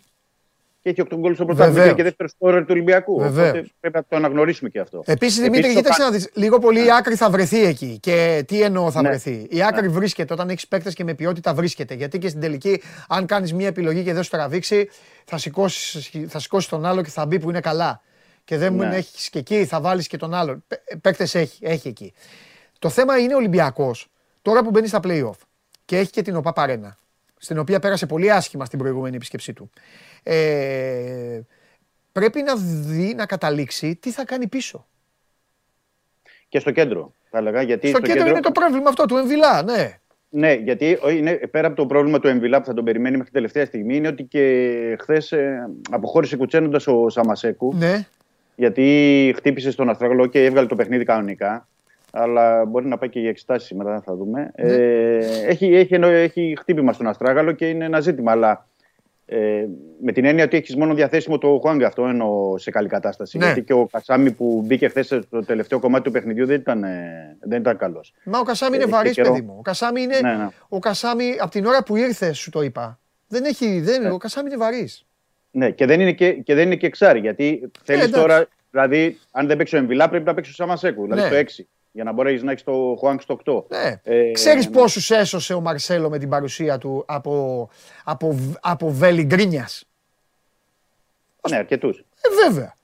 και 0.82 0.88
έχει 0.90 1.02
8 1.10 1.16
γκολ 1.16 1.34
στο 1.34 1.44
πρωτάθλημα 1.44 1.78
Βεβαίως. 1.78 1.96
και 1.96 2.02
δεύτερο 2.02 2.28
σκόρερ 2.28 2.60
του 2.60 2.66
Ολυμπιακού. 2.70 3.18
Βεβαίως. 3.20 3.48
Οπότε 3.48 3.70
πρέπει 3.80 3.96
να 3.96 4.04
το 4.08 4.16
αναγνωρίσουμε 4.16 4.68
και 4.70 4.80
αυτό. 4.80 5.02
Επίσης, 5.06 5.36
Δημήτρη, 5.36 5.58
Επίσης, 5.58 5.76
κοίταξε 5.76 6.02
ο 6.02 6.04
να 6.04 6.10
δεις. 6.10 6.30
Λίγο 6.34 6.58
πολύ 6.58 6.84
η 6.86 6.92
άκρη 6.98 7.14
θα 7.14 7.30
βρεθεί 7.30 7.64
εκεί. 7.64 7.98
Και 8.02 8.44
τι 8.46 8.62
εννοώ 8.62 8.90
θα 8.90 9.02
Ναι. 9.02 9.08
βρεθεί. 9.08 9.46
Η 9.50 9.62
άκρη 9.62 9.88
βρίσκεται 9.88 10.32
όταν 10.32 10.48
έχεις 10.48 10.68
παίκτες 10.68 10.94
και 10.94 11.04
με 11.04 11.14
ποιότητα 11.14 11.54
βρίσκεται. 11.54 11.94
Γιατί 11.94 12.18
και 12.18 12.28
στην 12.28 12.40
τελική, 12.40 12.82
αν 13.08 13.26
κάνεις 13.26 13.52
μια 13.52 13.66
επιλογή 13.66 14.02
και 14.02 14.12
δεν 14.12 14.22
σου 14.22 14.30
τραβήξει, 14.30 14.88
θα 15.24 15.38
σηκώσεις 15.38 16.10
θα 16.28 16.38
σηκώσεις 16.38 16.68
τον 16.68 16.84
άλλο 16.86 17.02
και 17.02 17.10
θα 17.10 17.26
μπει 17.26 17.38
που 17.38 17.50
είναι 17.50 17.60
καλά. 17.60 18.00
Και 18.44 18.56
δεν 18.58 18.72
μου 18.72 18.82
Ναι. 18.82 18.96
έχεις 18.96 19.30
και 19.30 19.38
εκεί, 19.38 19.64
θα 19.64 19.80
βάλεις 19.80 20.06
και 20.06 20.16
τον 20.16 20.34
άλλον. 20.34 20.64
Παίκτες 21.00 21.34
έχει, 21.34 21.58
έχει 21.66 21.88
εκεί. 21.88 22.12
Το 22.78 22.88
θέμα 22.88 23.18
είναι 23.18 23.34
Ολυμπιακός, 23.34 24.08
τώρα 24.42 24.62
που 24.62 24.70
μπαίνει 24.70 24.86
στα 24.86 25.00
playoff 25.02 25.36
και 25.84 25.98
έχει 25.98 26.10
και 26.10 26.22
την 26.22 26.36
ΟΠΑ 26.36 26.52
Παρένα, 26.52 26.98
στην 27.36 27.58
οποία 27.58 27.78
πέρασε 27.78 28.06
πολύ 28.06 28.32
άσχημα 28.32 28.64
στην 28.64 28.78
προηγούμενη 28.78 29.16
επίσκεψή 29.16 29.52
του. 29.52 29.70
Ε, 30.22 31.40
πρέπει 32.12 32.42
να 32.42 32.56
δει, 32.56 33.14
να 33.16 33.26
καταλήξει 33.26 33.96
τι 33.96 34.10
θα 34.10 34.24
κάνει 34.24 34.46
πίσω. 34.46 34.86
Και 36.48 36.58
στο 36.58 36.70
κέντρο, 36.70 37.12
θα 37.30 37.38
έλεγα. 37.38 37.62
Γιατί 37.62 37.88
Στο 37.88 38.00
κέντρο 38.00 38.28
είναι 38.28 38.40
το 38.40 38.50
πρόβλημα 38.50 38.88
αυτό 38.88 39.04
του 39.04 39.16
Εμβιλά, 39.16 39.62
ναι. 39.62 39.94
Ναι, 40.32 40.52
γιατί 40.52 40.98
ο- 41.02 41.10
είναι, 41.10 41.32
πέρα 41.32 41.66
από 41.66 41.76
το 41.76 41.86
πρόβλημα 41.86 42.18
του 42.20 42.28
Εμβιλά 42.28 42.60
που 42.60 42.66
θα 42.66 42.74
τον 42.74 42.84
περιμένει 42.84 43.10
μέχρι 43.16 43.24
την 43.24 43.34
τελευταία 43.34 43.66
στιγμή, 43.66 43.96
είναι 43.96 44.08
ότι 44.08 44.22
και 44.22 44.96
χθες 45.00 45.34
αποχώρησε 45.90 46.36
κουτσένοντας 46.36 46.86
ο 46.86 47.08
Σαμασέκου. 47.08 47.74
Ναι. 47.76 48.06
Γιατί 48.56 49.32
χτύπησε 49.36 49.70
στον 49.70 49.88
Αστράγαλο 49.90 50.26
και 50.26 50.44
έβγαλε 50.44 50.66
το 50.66 50.74
παιχνίδι 50.76 51.04
κανονικά. 51.04 51.68
Αλλά 52.12 52.64
μπορεί 52.64 52.86
να 52.86 52.98
πάει 52.98 53.08
και 53.08 53.20
για 53.20 53.28
εξετάσεις 53.28 53.72
μετά, 53.72 54.00
θα 54.04 54.14
δούμε. 54.14 54.50
Ναι. 54.56 54.72
Ε, 54.72 55.16
έχει, 55.46 55.74
έχει, 55.74 55.94
εννο- 55.94 56.08
έχει 56.10 56.56
χτύπημα 56.60 56.92
στον 56.92 57.06
Αστράγαλο 57.06 57.52
και 57.52 57.68
είναι 57.68 57.84
ένα 57.84 58.00
ζήτημα. 58.00 58.32
Αλλά 58.32 58.66
ε, 59.32 59.66
με 60.02 60.12
την 60.12 60.24
έννοια 60.24 60.44
ότι 60.44 60.56
έχεις 60.56 60.76
μόνο 60.76 60.94
διαθέσιμο 60.94 61.38
το 61.38 61.58
Χουάνγκ, 61.60 61.82
αυτό 61.82 62.06
εννοώ 62.06 62.58
σε 62.58 62.70
καλή 62.70 62.88
κατάσταση. 62.88 63.38
Ναι. 63.38 63.44
Γιατί 63.44 63.62
και 63.62 63.72
ο 63.72 63.86
Κασάμι 63.92 64.32
που 64.32 64.62
μπήκε 64.66 64.88
χθες 64.88 65.06
στο 65.06 65.44
τελευταίο 65.46 65.78
κομμάτι 65.78 66.04
του 66.04 66.10
παιχνιδιού 66.10 66.46
δεν 66.46 66.60
ήταν, 66.60 66.84
ε, 66.84 67.36
δεν 67.40 67.60
ήταν 67.60 67.76
καλός. 67.76 68.12
Μα 68.24 68.38
ο 68.38 68.42
Κασάμι 68.42 68.74
είναι 68.74 68.82
Έχει 68.84 68.92
βαρύς, 68.92 69.12
καιρό. 69.14 69.32
παιδί 69.32 69.44
μου. 69.46 69.54
Ο 69.58 69.62
Κασάμι 69.62 70.00
είναι. 70.02 70.20
Ναι, 70.20 70.34
ναι. 70.34 70.48
Ο 70.68 70.78
Κασάμι, 70.78 71.36
από 71.40 71.50
την 71.50 71.66
ώρα 71.66 71.82
που 71.82 71.96
ήρθε, 71.96 72.32
σου 72.32 72.50
το 72.50 72.62
είπα. 72.62 72.98
Δεν 73.28 73.44
έχει. 73.44 73.80
Δεν, 73.80 74.12
Ο 74.12 74.16
Κασάμι 74.16 74.48
είναι 74.48 74.56
βαρύς. 74.58 75.06
Ναι, 75.50 75.70
και 75.70 75.86
δεν 75.86 76.00
είναι 76.00 76.12
και, 76.12 76.32
και, 76.32 76.54
δεν 76.54 76.66
είναι 76.66 76.76
και 76.76 76.86
εξάρι. 76.86 77.18
Γιατί 77.20 77.70
θέλεις 77.84 78.02
Ε, 78.02 78.04
εντάξει. 78.06 78.20
τώρα, 78.26 78.46
δηλαδή, 78.70 79.18
αν 79.30 79.46
δεν 79.46 79.56
παίξει 79.56 79.74
ο 79.74 79.78
Εμβιλά, 79.78 80.08
πρέπει 80.08 80.24
να 80.24 80.34
παίξει 80.34 80.50
ο 80.50 80.54
Σαμασέκου. 80.54 81.02
Δηλαδή 81.02 81.20
Ναι. 81.20 81.26
στο 81.26 81.36
6. 81.36 81.66
Για 81.92 82.04
να 82.04 82.12
μπορέσεις 82.12 82.42
να 82.42 82.50
έχεις 82.50 82.62
το 82.64 82.94
Χουάνκ 82.98 83.20
στο 83.20 83.38
8. 83.44 83.64
Ναι. 83.68 84.00
Ε, 84.02 84.30
Ξέρεις 84.32 84.70
πόσους 84.70 85.10
έσωσε 85.10 85.54
ο 85.54 85.60
Μαρσέλο 85.60 86.08
με 86.10 86.18
την 86.18 86.28
παρουσία 86.28 86.78
του 86.78 87.04
από, 87.06 87.68
από, 88.04 88.36
από 88.60 88.90
βέλη 88.90 89.22
γκρίνια. 89.24 89.68
Ναι, 91.48 91.56
αρκετούς. 91.56 91.98
Ε, 91.98 92.44
βέβαια. 92.48 92.74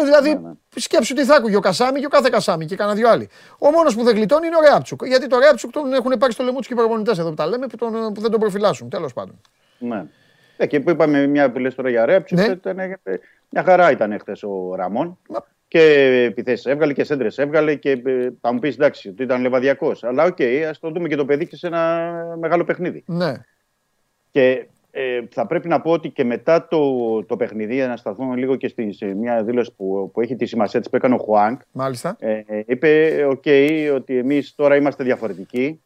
Ε, 0.00 0.04
δηλαδή, 0.04 0.34
Ναι, 0.34 0.48
ναι. 0.48 0.52
σκέψου 0.76 1.14
τι 1.14 1.24
θα 1.24 1.34
άκουγε 1.36 1.56
ο 1.56 1.60
Κασάμι 1.60 2.00
και 2.00 2.06
ο 2.06 2.08
κάθε 2.08 2.28
Κασάμι 2.30 2.66
και 2.66 2.76
κανένα 2.76 2.96
δυο 2.96 3.08
άλλοι. 3.08 3.28
Ο 3.58 3.70
μόνος 3.70 3.94
που 3.94 4.02
δεν 4.04 4.14
γλιτώνει 4.14 4.46
είναι 4.46 4.56
ο 4.56 4.60
Ρέαμπτσουκ. 4.60 5.06
Γιατί 5.06 5.26
το 5.26 5.38
Ρέαμπτσουκ 5.38 5.70
τον 5.72 5.92
έχουν 5.92 6.12
πάρει 6.18 6.32
στο 6.32 6.42
λαιμό 6.44 6.58
του 6.60 6.66
και 6.66 6.72
οι 6.72 6.76
προπονητές 6.76 7.18
εδώ 7.18 7.28
που 7.28 7.34
τα 7.34 7.46
λέμε 7.46 7.66
που, 7.66 7.76
τον, 7.76 8.12
που 8.12 8.20
δεν 8.20 8.30
τον 8.30 8.40
προφυλάσσουν. 8.40 8.88
Τέλος 8.88 9.12
πάντων. 9.12 9.40
Ναι. 9.78 10.04
Ε, 10.56 10.66
και 10.66 10.80
που 10.80 10.90
είπαμε 10.90 11.26
μια 11.26 11.50
που 11.50 11.58
λες 11.58 11.74
τώρα 11.74 11.90
για 11.90 12.04
ρέψη, 12.06 12.34
Ναι. 12.34 12.44
ήταν, 12.44 12.78
ε, 12.78 12.98
μια 13.50 13.62
χαρά 13.62 13.90
ήταν 13.90 14.18
χθες 14.20 14.42
ο 14.42 14.74
Ραμόν. 14.76 15.18
Μα- 15.28 15.44
Και 15.68 15.80
επιθέσεις 16.28 16.66
έβγαλε 16.66 16.92
και 16.92 17.04
σέντρες 17.04 17.38
έβγαλε 17.38 17.74
και 17.74 17.90
ε, 17.90 18.28
θα 18.40 18.52
μου 18.52 18.58
πεις 18.58 18.74
εντάξει, 18.74 19.08
ότι 19.08 19.22
ήταν 19.22 19.40
Λεβαδειακός. 19.40 20.04
Αλλά 20.04 20.24
οκ, 20.24 20.38
ας 20.68 20.78
το 20.78 20.90
δούμε 20.90 21.08
και 21.08 21.16
το 21.16 21.24
παιδί 21.24 21.46
και 21.46 21.56
σε 21.56 21.66
ένα 21.66 22.12
μεγάλο 22.40 22.64
παιχνίδι. 22.64 23.04
Ναι. 23.06 23.32
Και 24.30 24.66
ε, 24.90 25.20
θα 25.30 25.46
πρέπει 25.46 25.68
να 25.68 25.80
πω 25.80 25.90
ότι 25.90 26.08
και 26.10 26.24
μετά 26.24 26.68
το, 26.68 27.24
το 27.24 27.36
παιχνίδι, 27.36 27.76
να 27.76 27.96
σταθούμε 27.96 28.36
λίγο 28.36 28.56
και 28.56 28.68
στη, 28.68 28.92
σε 28.92 29.06
μια 29.06 29.42
δήλωση 29.42 29.72
που, 29.76 30.10
που 30.12 30.20
έχει 30.20 30.36
τη 30.36 30.46
σημασία 30.46 30.80
της 30.80 30.90
που 30.90 30.96
έκανε 30.96 31.14
ο 31.14 31.18
Χουάνγκ. 31.18 31.60
Μάλιστα. 31.72 32.16
Ε, 32.18 32.42
ε, 32.46 32.62
είπε, 32.66 33.24
οκ, 33.28 33.44
ότι 33.94 34.16
εμείς 34.16 34.54
τώρα 34.54 34.76
είμαστε 34.76 35.04
διαφορετικοί 35.04 35.80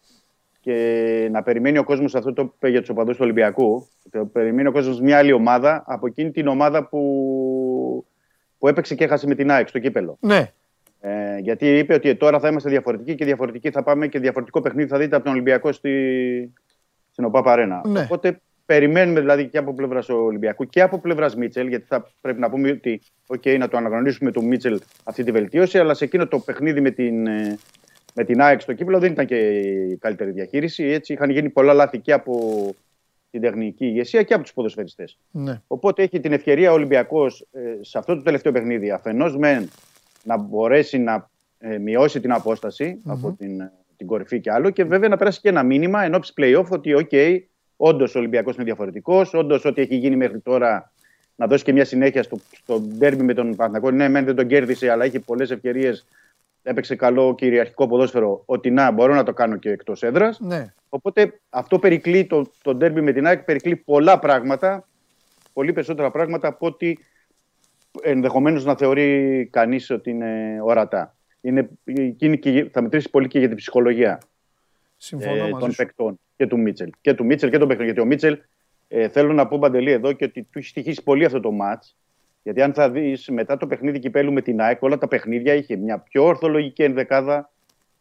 και 0.60 1.28
να 1.32 1.42
περιμένει 1.42 1.78
ο 1.78 1.84
κόσμος, 1.84 2.14
αυτό 2.14 2.32
το 2.32 2.52
είπε 2.54 2.68
για 2.68 2.80
τους 2.80 2.88
οπαδούς 2.88 3.16
του 3.16 3.22
Ολυμπιακού, 3.24 3.88
το 4.10 4.24
περιμένει 4.24 4.68
ο 4.68 4.72
κόσμος 4.72 5.00
μια 5.00 5.18
άλλη 5.18 5.32
ομάδα 5.32 5.84
από 5.86 6.06
εκείνη 6.06 6.30
την 6.30 6.46
ομάδα 6.46 6.88
που, 6.88 8.06
που 8.62 8.68
έπαιξε 8.68 8.94
και 8.94 9.04
έχασε 9.04 9.26
με 9.26 9.34
την 9.34 9.50
ΑΕΚ 9.50 9.68
στο 9.68 9.78
κύπελο. 9.78 10.16
Ναι. 10.20 10.52
Ε, 11.00 11.38
γιατί 11.38 11.78
είπε 11.78 11.94
ότι 11.94 12.14
τώρα 12.14 12.40
θα 12.40 12.48
είμαστε 12.48 12.70
διαφορετικοί 12.70 13.14
και 13.14 13.24
διαφορετικοί 13.24 13.70
θα 13.70 13.82
πάμε 13.82 14.06
και 14.06 14.18
διαφορετικό 14.18 14.60
παιχνίδι 14.60 14.88
θα 14.88 14.98
δείτε 14.98 15.16
από 15.16 15.24
τον 15.24 15.32
Ολυμπιακό 15.32 15.72
στη, 15.72 16.52
στην 17.10 17.24
OPAP 17.24 17.42
Arena. 17.42 17.82
Ναι. 17.86 18.00
Οπότε 18.00 18.40
περιμένουμε 18.66 19.20
δηλαδή 19.20 19.48
και 19.48 19.58
από 19.58 19.74
πλευράς 19.74 20.08
Ολυμπιακού 20.08 20.64
και 20.64 20.82
από 20.82 20.98
πλευράς 20.98 21.36
Μίτσελ, 21.36 21.66
γιατί 21.66 21.84
θα 21.88 22.10
πρέπει 22.20 22.40
να 22.40 22.50
πούμε 22.50 22.70
ότι, 22.70 23.00
οκ, 23.26 23.46
να 23.58 23.68
το 23.68 23.76
αναγνωρίσουμε 23.76 24.30
τον 24.30 24.44
Μίτσελ 24.44 24.80
αυτή 25.04 25.24
τη 25.24 25.30
βελτίωση, 25.30 25.78
αλλά 25.78 25.94
σε 25.94 26.04
εκείνο 26.04 26.26
το 26.26 26.38
παιχνίδι 26.38 26.80
με 26.80 26.90
την, 26.90 27.26
ε, 27.26 27.58
με 28.14 28.24
την 28.24 28.40
ΑΕΚ 28.40 28.60
στο 28.60 28.72
κύπελο 28.72 28.98
δεν 28.98 29.12
ήταν 29.12 29.26
και 29.26 29.36
η 29.36 29.96
καλύτερη 29.96 30.30
διαχείριση. 30.30 30.84
Έτσι 30.84 31.12
είχαν 31.12 31.30
γίνει 31.30 31.48
πολλά 31.48 31.72
λάθη 31.72 31.98
και 31.98 32.12
από 32.12 32.64
την 33.32 33.40
τεχνική 33.40 33.86
ηγεσία 33.86 34.22
και 34.22 34.34
από 34.34 34.42
τους 34.42 34.52
ποδοσφαιριστές. 34.52 35.18
ναι. 35.30 35.60
Οπότε 35.66 36.02
έχει 36.02 36.20
την 36.20 36.32
ευκαιρία 36.32 36.70
ο 36.70 36.74
Ολυμπιακός 36.74 37.46
σε 37.80 37.98
αυτό 37.98 38.16
το 38.16 38.22
τελευταίο 38.22 38.52
παιχνίδι 38.52 38.90
αφενός 38.90 39.36
μεν 39.36 39.68
να 40.24 40.36
μπορέσει 40.36 40.98
να 40.98 41.30
ε, 41.58 41.78
μειώσει 41.78 42.20
την 42.20 42.32
απόσταση 42.32 42.98
από 43.04 43.34
την, 43.38 43.60
ε, 43.60 43.72
την 43.96 44.06
κορυφή 44.06 44.40
και 44.40 44.50
άλλο 44.50 44.70
και 44.70 44.84
βέβαια 44.84 45.08
να 45.08 45.16
περάσει 45.16 45.40
και 45.40 45.48
ένα 45.48 45.62
μήνυμα 45.62 46.04
εν 46.04 46.14
όψει 46.14 46.32
playoff 46.36 46.66
ότι, 46.68 46.94
οκ, 46.94 47.10
όντως 47.76 48.14
ο 48.14 48.18
Ολυμπιακός 48.18 48.54
είναι 48.54 48.64
διαφορετικός, 48.64 49.34
όντως 49.34 49.64
ό,τι 49.64 49.80
έχει 49.80 49.96
γίνει 49.96 50.16
μέχρι 50.16 50.40
τώρα 50.40 50.92
να 51.36 51.46
δώσει 51.46 51.64
και 51.64 51.72
μια 51.72 51.84
συνέχεια 51.84 52.22
στο, 52.22 52.38
στο 52.52 52.80
ντέρμπι 52.80 53.22
με 53.22 53.34
τον 53.34 53.56
Παναθηναϊκό. 53.56 53.90
Ναι, 53.90 54.08
μεν 54.08 54.24
δεν 54.24 54.34
τον 54.34 54.46
κέρδισε, 54.46 54.90
αλλά 54.90 55.04
είχε 55.04 55.20
πολλές 55.20 55.50
ευκαιρίες. 55.50 56.06
Έπαιξε 56.62 56.96
καλό 56.96 57.34
κυριαρχικό 57.34 57.88
ποδόσφαιρο. 57.88 58.42
Ότι 58.46 58.70
να, 58.70 58.90
μπορώ 58.90 59.14
να 59.14 59.22
το 59.22 59.32
κάνω 59.32 59.56
και 59.56 59.70
εκτός 59.70 60.02
έδρας. 60.02 60.40
ναι. 60.40 60.74
Οπότε 60.88 61.40
αυτό 61.50 61.78
περικλεί 61.78 62.26
το, 62.26 62.50
το 62.62 62.74
ντέρμπι 62.74 63.00
με 63.00 63.12
την 63.12 63.26
ΑΕΚ, 63.26 63.42
περικλεί 63.42 63.76
πολλά 63.76 64.18
πράγματα, 64.18 64.88
πολύ 65.52 65.72
περισσότερα 65.72 66.10
πράγματα 66.10 66.48
από 66.48 66.66
ότι 66.66 66.98
ενδεχομένως 68.02 68.64
να 68.64 68.76
θεωρεί 68.76 69.48
κανείς 69.52 69.90
ότι 69.90 70.10
είναι 70.10 70.58
ορατά. 70.62 71.16
Είναι, 71.40 71.68
είναι 72.18 72.36
και, 72.36 72.68
θα 72.72 72.82
μετρήσει 72.82 73.10
πολύ 73.10 73.28
και 73.28 73.38
για 73.38 73.48
την 73.48 73.56
ψυχολογία 73.56 74.20
Συμφωνώ 74.96 75.34
ε, 75.34 75.38
μαζί 75.40 75.52
των 75.52 75.70
σου. 75.70 75.76
παικτών 75.76 76.20
και 76.36 76.46
του 76.46 76.58
Μίτσελ. 76.58 76.90
Και 77.00 77.14
του 77.14 77.24
Μίτσελ 77.24 77.50
και 77.50 77.58
τον 77.58 77.68
παίκτων. 77.68 77.84
Γιατί 77.84 78.00
ο 78.00 78.04
Μίτσελ 78.04 78.38
ε, 78.88 79.08
θέλω 79.08 79.32
να 79.32 79.46
πω 79.46 79.58
παντελή 79.58 79.90
εδώ 79.90 80.12
και 80.12 80.24
ότι 80.24 80.42
του 80.42 80.58
έχει 80.58 80.68
στοιχήσει 80.68 81.02
πολύ 81.02 81.24
αυτό 81.24 81.40
το 81.40 81.50
ματ. 81.50 81.84
Γιατί 82.42 82.62
αν 82.62 82.72
θα 82.72 82.90
δεις 82.90 83.28
μετά 83.28 83.56
το 83.56 83.66
παιχνίδι 83.66 83.98
κυπέλου 83.98 84.32
με 84.32 84.40
την 84.40 84.60
ΑΕΚ, 84.60 84.82
όλα 84.82 84.98
τα 84.98 85.08
παιχνίδια 85.08 85.54
είχε 85.54 85.76
μια 85.76 85.98
πιο 85.98 86.24
ορθολογική 86.24 86.82
ενδεκάδα. 86.82 87.50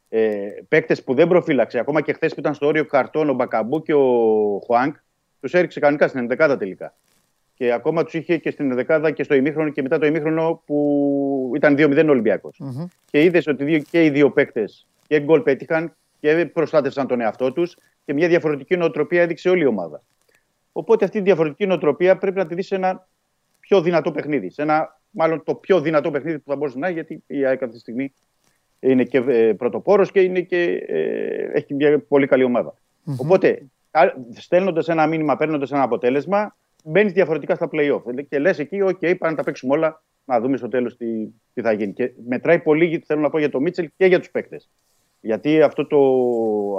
Ε, 0.10 0.48
Παίκτες 0.68 1.04
που 1.04 1.14
δεν 1.14 1.28
προφύλαξε. 1.28 1.80
Ακόμα 1.80 2.02
και 2.02 2.14
χθες 2.14 2.34
που 2.34 2.40
ήταν 2.40 2.54
στο 2.54 2.68
όριο 2.68 2.86
καρτών 2.86 3.30
ο 3.30 3.34
Μπακαμπού 3.34 3.82
και 3.82 3.94
ο 3.94 4.08
Χουάνκ, 4.66 4.96
τους 5.42 5.54
έριξε 5.54 5.80
κανονικά 5.80 6.08
στην 6.08 6.20
ενδεκάδα 6.20 6.58
τελικά. 6.58 6.94
Και 7.54 7.72
ακόμα 7.72 8.04
τους 8.04 8.14
είχε 8.14 8.38
και 8.38 8.52
στην 8.52 8.70
ενδεκάδα 8.70 9.12
και 9.12 9.24
στο 9.24 9.34
ημίχρονο 9.34 9.70
και 9.70 9.82
μετά 9.82 10.00
το 10.00 10.06
ημίχρονο 10.06 10.62
που 10.66 11.52
ήταν 11.56 11.76
2-0 11.78 12.08
Ολυμπιακός. 12.10 12.58
Μμμ. 12.60 12.86
Και 13.12 13.24
είδες 13.24 13.48
ότι 13.48 13.64
δύο, 13.64 13.80
και 13.80 14.06
οι 14.06 14.10
δύο 14.10 14.32
παίκτες 14.32 14.88
και 15.08 15.20
γκολ 15.20 15.42
πέτυχαν 15.42 15.96
και 16.20 16.50
προστάτευσαν 16.54 17.08
τον 17.08 17.22
εαυτό 17.22 17.52
τους 17.52 17.78
και 18.06 18.14
μια 18.14 18.28
διαφορετική 18.28 18.78
νοοτροπία 18.78 19.22
έδειξε 19.22 19.50
όλη 19.50 19.64
η 19.64 19.66
ομάδα. 19.66 20.02
Οπότε 20.72 21.06
αυτή 21.06 21.18
η 21.18 21.22
διαφορετική 21.22 21.66
νοοτροπία 21.66 22.18
πρέπει 22.18 22.38
να 22.38 22.46
τη 22.46 22.56
δεις 22.56 22.68
σε 22.68 22.76
ένα 22.76 23.08
πιο 23.72 23.82
δυνατό 23.82 24.12
παιχνίδι. 24.12 24.50
Σε 24.50 24.62
ένα, 24.62 25.00
μάλλον 25.10 25.44
το 25.44 25.56
πιο 25.56 25.82
δυνατό 25.82 26.12
παιχνίδι 26.12 26.40
που 26.40 26.50
θα 26.50 26.56
μπορούσε 26.56 26.78
να 26.78 26.88
έχει, 26.88 26.94
γιατί 26.94 27.24
η 27.28 27.46
ΑΕΚ 27.46 27.62
αυτή 27.62 27.76
τη 27.76 27.80
στιγμή 27.80 28.14
είναι 28.80 29.04
και 29.04 29.18
ε, 29.18 29.54
πρωτοπόρος 29.54 30.12
και, 30.12 30.22
είναι 30.22 30.42
και 30.42 30.84
ε, 30.88 31.52
έχει 31.54 31.74
μια 31.74 32.00
πολύ 32.08 32.28
καλή 32.28 32.44
ομάδα. 32.44 32.74
Οπότε, 33.18 33.62
στέλνοντας 34.36 34.88
ένα 34.88 35.08
μήνυμα, 35.08 35.36
παίρνοντας 35.36 35.72
ένα 35.72 35.82
αποτέλεσμα, 35.82 36.58
μπαίνεις 36.84 37.14
διαφορετικά 37.14 37.56
στα 37.56 37.70
playoff. 37.72 38.02
Και 38.30 38.40
λες 38.40 38.60
εκεί, 38.60 38.80
OK, 38.84 39.00
πάμε 39.00 39.32
να 39.32 39.36
τα 39.36 39.44
παίξουμε 39.44 39.74
όλα, 39.74 40.04
να 40.26 40.40
δούμε 40.40 40.58
στο 40.58 40.68
τέλος 40.68 40.98
τι, 40.98 41.06
τι 41.54 41.62
θα 41.62 41.72
γίνει. 41.72 41.94
Και 41.94 42.12
μετράει 42.28 42.60
πολύ, 42.60 43.04
θέλω 43.06 43.22
να 43.22 43.30
πω, 43.30 43.40
για 43.40 43.50
το 43.50 43.60
Μίτσελ 43.60 43.90
και 43.98 44.06
για 44.06 44.20
τους 44.20 44.32
παίκτες. 44.32 44.70
Γιατί 45.24 45.62
αυτό 45.62 45.88
το, 45.88 46.00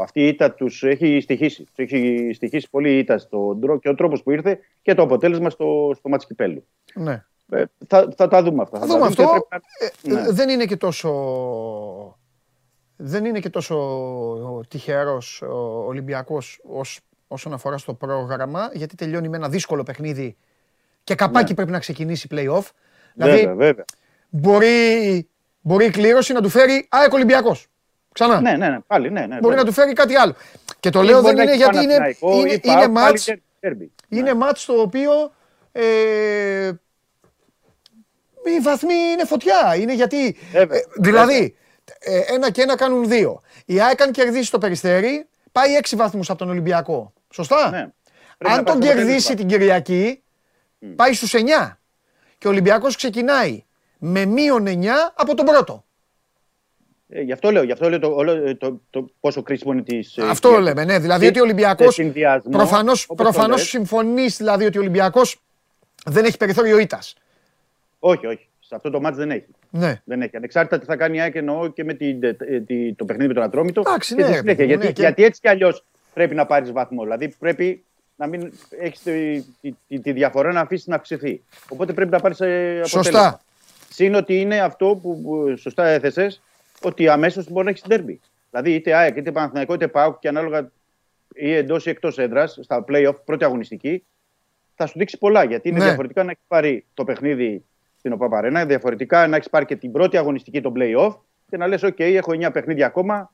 αυτή 0.03 0.21
η 0.21 0.27
ήττα 0.27 0.53
τους 0.53 0.83
έχει 0.83 1.21
στοιχήσει. 1.21 1.63
Τους 1.65 1.73
έχει 1.75 2.31
στοιχήσει 2.35 2.71
πολύ 2.71 2.91
η 2.95 2.99
ήττα 2.99 3.19
στον 3.19 3.61
τρόπο 3.61 3.79
και 3.81 3.89
ο 3.89 3.95
τρόπος 3.95 4.23
που 4.23 4.31
ήρθε 4.31 4.59
και 4.83 4.95
το 4.95 5.03
αποτέλεσμα 5.03 5.51
στο, 5.51 5.93
στο 5.97 6.09
μάτς 6.09 6.27
κυπέλου. 6.27 6.67
Ναι. 6.95 7.23
Ε, 7.51 7.65
θα, 7.87 8.09
θα 8.17 8.29
τα 8.29 8.43
δούμε 8.43 8.63
αυτά. 8.63 8.79
Θα 8.79 8.87
δούμε 8.87 9.07
αυτό. 9.07 9.47
πρέπει 9.49 9.65
να- 10.05 10.19
Ε, 10.19 10.23
ναι. 10.23 10.31
Δεν 10.33 10.49
είναι 10.49 10.65
και 10.65 10.77
τόσο. 10.77 11.11
Δεν 12.97 13.25
είναι 13.25 13.41
και 13.41 13.51
τόσο 13.51 13.77
τυχερός 14.69 15.43
ο 15.43 15.85
Ολυμπιακός 15.87 16.61
ως, 16.63 17.01
όσον 17.29 17.53
αφορά 17.53 17.79
στο 17.79 17.95
πρόγραμμα, 17.95 18.71
γιατί 18.75 18.95
τελειώνει 18.97 19.29
με 19.29 19.37
ένα 19.37 19.49
δύσκολο 19.49 19.83
παιχνίδι 19.83 20.37
και 21.05 21.15
καπάκι 21.15 21.55
πρέπει 21.55 21.71
να 21.71 21.79
ξεκινήσει 21.79 22.29
play-off. 22.31 22.67
Δηλαδή, 23.15 23.33
Ναι. 23.33 23.47
Βέβαια, 23.47 23.55
βέβαια. 23.55 23.85
μπορεί, 24.29 25.29
μπορεί 25.61 25.85
η 25.85 25.91
κλήρωση 25.91 26.33
να 26.33 26.41
του 26.41 26.49
φέρει 26.49 26.87
ΑΕΚ 26.91 27.13
Ολυμπιακός. 27.13 27.67
Ξανά. 28.13 28.41
Ναι, 28.41 28.57
ναι, 28.57 28.69
ναι, 28.69 28.79
πάλι, 28.87 29.11
ναι. 29.11 29.21
ναι 29.21 29.27
Μπορεί 29.27 29.41
βέβαια. 29.41 29.57
να 29.57 29.65
του 29.65 29.73
φέρει 29.73 29.93
κάτι 29.93 30.17
άλλο. 30.17 30.35
Και 30.81 30.91
το 30.91 31.03
Ή 31.03 31.05
λέω 31.05 31.21
μπορεί 31.21 31.27
δεν 31.27 31.37
να 31.37 31.43
είναι 31.43 31.53
έχει 31.53 31.63
γιατί 31.63 31.77
είναι, 31.85 31.97
Παναθηναϊκό 31.97 32.33
είναι, 32.41 32.53
ή 32.53 32.61
είναι 32.63 32.75
ΠΑΟΚ, 32.75 32.93
πάλι 32.93 32.93
μάτς, 32.93 33.29
derby. 33.61 33.87
είναι 34.09 34.35
μάτς 34.35 34.65
το 34.65 34.73
οποίο 34.73 35.33
ε, 35.73 36.71
οι 38.45 38.61
βαθμοί 38.63 38.95
είναι 39.13 39.25
φωτιά. 39.25 39.75
Είναι 39.79 39.95
γιατί. 39.95 40.37
Βέβαια, 40.53 40.79
ε, 40.79 40.83
δηλαδή, 40.97 41.57
ε, 41.99 42.19
ένα 42.35 42.51
και 42.51 42.63
ένα 42.63 42.77
κάνουν 42.77 43.09
δύο. 43.09 43.41
Η 43.67 43.81
ΑΕΚ 43.81 44.03
αν 44.03 44.11
κερδίσει 44.11 44.51
το 44.51 44.59
περιστέρι, 44.59 45.27
πάει 45.53 45.75
έξι 45.75 45.97
βαθμούς 45.97 46.31
από 46.31 46.39
τον 46.39 46.49
Ολυμπιακό. 46.49 47.13
Σωστά; 47.31 47.71
Ναι. 47.71 47.89
Πρέπει 48.39 48.55
Αν 48.55 48.65
να 48.65 48.65
τον 48.65 48.79
πάει 48.79 48.89
στο 48.89 48.97
κερδίσει 48.99 49.33
αποτέλεσμα. 49.33 49.35
την 49.35 49.47
Κυριακή, 49.49 50.23
πάει 50.97 51.13
στους 51.13 51.35
9. 51.35 51.79
Και 52.39 52.47
ο 52.47 52.51
Ολυμπιακός 52.51 52.97
ξεκινάει 52.97 53.65
με 53.99 54.25
μείον 54.25 54.67
9 54.67 55.13
από 55.15 55.35
τον 55.35 55.45
πρώτο. 55.47 55.85
Ε, 57.15 57.21
γι' 57.21 57.33
αυτό 57.33 57.51
λέω, 57.51 57.63
γι' 57.63 57.73
αυτό 57.73 57.89
λέω 57.89 57.99
το, 57.99 58.13
όλο, 58.15 58.57
το, 58.57 58.81
το 58.91 59.11
πόσο 59.21 59.43
κρίσιμο 59.43 59.73
είναι 59.73 59.83
της... 59.83 60.17
ε, 60.17 60.23
Αυτό 60.29 60.49
Κυριακής. 60.49 60.75
λέμε, 60.75 60.85
ναι. 60.93 60.99
Δηλαδή 60.99 61.23
Και- 61.23 61.29
ότι 61.29 61.39
ο 61.39 61.43
Ολυμπιακός, 61.43 61.95
σε 61.95 62.03
συνδυασμός, 62.03 62.57
προφανώς, 62.57 63.05
όπως 63.09 63.17
το 63.27 63.33
προφανώς 63.33 63.59
λες. 63.59 63.69
συμφωνείς 63.69 64.37
δηλαδή 64.37 64.65
ότι 64.65 64.79
ο 64.79 64.81
Ολυμπιακός 64.81 65.41
δεν 66.07 66.25
έχει 66.25 66.37
περιθώριο 66.37 66.79
ήττας. 66.79 67.15
Όχι, 67.99 68.27
όχι. 68.27 68.47
Σε 68.61 68.75
αυτό 68.75 68.91
το 68.91 69.01
μάτς 69.01 69.17
δεν 69.17 69.31
έχει. 69.31 69.47
Ναι. 69.71 70.01
Δεν 70.05 70.23
έχει. 70.23 70.37
Ανεξάρτητα 70.37 70.79
τι 70.79 70.85
θα 70.85 70.97
κάνει 70.97 71.17
η 71.17 71.21
ΑΕΚ 71.21 71.35
εννοώ 71.35 71.69
και 71.69 71.85
με 71.85 71.95
την, 71.95 72.23
ε, 72.23 72.61
τη- 72.61 72.95
το 72.95 73.05
παιχνίδι 73.05 73.29
με 73.29 73.35
τον 73.35 73.43
Ατρόμητο. 73.43 73.81
Εντάξει, 73.87 74.15
και 74.15 74.21
ναι, 74.21 74.27
στη 74.27 74.33
ρε 74.35 74.39
συνέχεια. 74.41 74.57
παιδί 74.57 74.63
μου, 74.63 74.69
γιατί, 74.69 74.87
ναι, 74.87 74.93
και- 74.93 75.01
γιατί 75.03 75.25
έτσι 75.25 75.41
κι 75.41 75.49
αλλιώς 75.49 75.85
πρέπει 76.15 76.35
να 76.35 76.47
πάρεις 76.47 76.73
βαθμό. 76.73 77.03
Δηλαδή 77.03 77.29
πρέπει 77.29 77.85
να 78.17 78.27
μην 78.27 78.53
έχεις 78.81 79.03
τη, 79.03 79.43
τη, 79.61 79.75
τη, 79.89 80.01
τη 80.01 80.13
διαφορά 80.13 80.53
να 80.53 80.61
αφήσεις 80.61 80.87
να 80.87 80.95
αυξηθεί. 80.95 81.43
Οπότε 81.69 81.93
πρέπει 81.93 82.11
να 82.11 82.21
πάρεις 82.21 82.37
αποτέλεσμα. 82.41 82.87
Σωστά. 83.03 83.41
Συν 83.91 84.15
ότι 84.15 84.41
είναι 84.41 84.61
αυτό 84.61 84.99
που, 85.03 85.23
που 85.23 85.57
σωστά 85.57 85.87
έθεσες, 85.87 86.43
ότι 86.85 87.09
αμέσως 87.09 87.51
μπορεί 87.51 87.65
να 87.65 87.71
έχεις 87.71 87.83
τέρμπι. 87.83 88.21
Δηλαδή 88.51 88.75
είτε 88.75 88.95
ΑΕΚ 88.95 89.17
είτε 89.17 89.33
Παναθηναϊκό 89.33 89.75
είτε 89.75 89.89
ΠΑΟΚ 89.89 90.19
και 90.19 90.29
ανάλογα 90.29 90.71
ή 91.35 91.53
εντός 91.55 91.87
ή 91.87 91.91
εκτός 91.91 92.19
έδρας, 92.19 92.59
στα 92.63 92.85
playoff, 92.89 93.15
πρώτη 93.25 93.45
αγωνιστική, 93.45 94.05
θα 94.75 94.87
σου 94.87 94.99
δείξει 94.99 95.19
πολλά. 95.19 95.45
Γιατί 95.45 95.69
είναι 95.69 95.79
Ναι. 95.79 95.85
διαφορετικά 95.85 96.23
να 96.25 96.31
έχεις 96.31 96.45
πάρει 96.49 96.87
το 96.95 97.05
παιχνίδι 97.05 97.65
στην 97.99 98.13
ΟΠΑΠΑΡΕΝΑ, 98.13 98.67
διαφορετικά 98.67 99.27
να 99.27 99.37
έχεις 99.37 99.51
πάρει 99.51 99.65
και 99.65 99.77
την 99.77 99.93
πρώτη 99.93 100.17
αγωνιστική 100.17 100.61
των 100.61 100.73
playoff 100.77 101.15
και 101.49 101.57
να 101.57 101.67
λες: 101.67 101.85
OK, 101.85 102.01
έχω 102.01 102.33
9 102.33 102.51
παιχνίδια 102.53 102.87
ακόμα. 102.87 103.33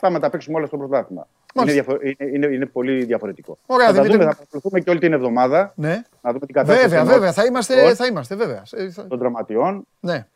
Πάμε 0.00 0.14
να 0.14 0.20
τα 0.22 0.30
παίξουμε 0.30 0.56
όλα 0.56 0.66
στο 0.66 0.76
πρωτάθλημα. 0.76 1.26
Είναι, 1.54 1.66
Μάλιστα. 1.66 1.82
διαφο- 1.96 2.14
είναι, 2.18 2.30
είναι, 2.46 2.54
είναι 2.54 2.66
πολύ 2.66 3.04
διαφορετικό. 3.04 3.58
Ωραία, 3.66 3.86
θα, 3.86 3.92
τα 3.92 4.02
Δημήτρη 4.02 4.16
δούμε, 4.18 4.24
μου. 4.24 4.30
θα 4.30 4.36
παρακολουθούμε 4.36 4.80
και 4.80 4.90
όλη 4.90 4.98
την 4.98 5.12
εβδομάδα. 5.12 5.72
Ναι. 5.76 6.02
Να 6.22 6.32
δούμε 6.32 6.46
την 6.46 6.54
κατάσταση 6.54 6.88
Βέβαια, 6.88 7.04
των 7.04 7.12
βέβαια. 7.12 7.32
Θα 7.32 7.44
είμαστε, 7.44 7.74
των- 7.82 7.94
θα 7.94 8.06
είμαστε 8.06 8.34
βέβαια. 8.36 8.62
Ε, 8.72 8.90
θα- 8.90 9.06
των 9.06 9.18
δραματιών. 9.18 9.86
Ναι. 10.00 10.26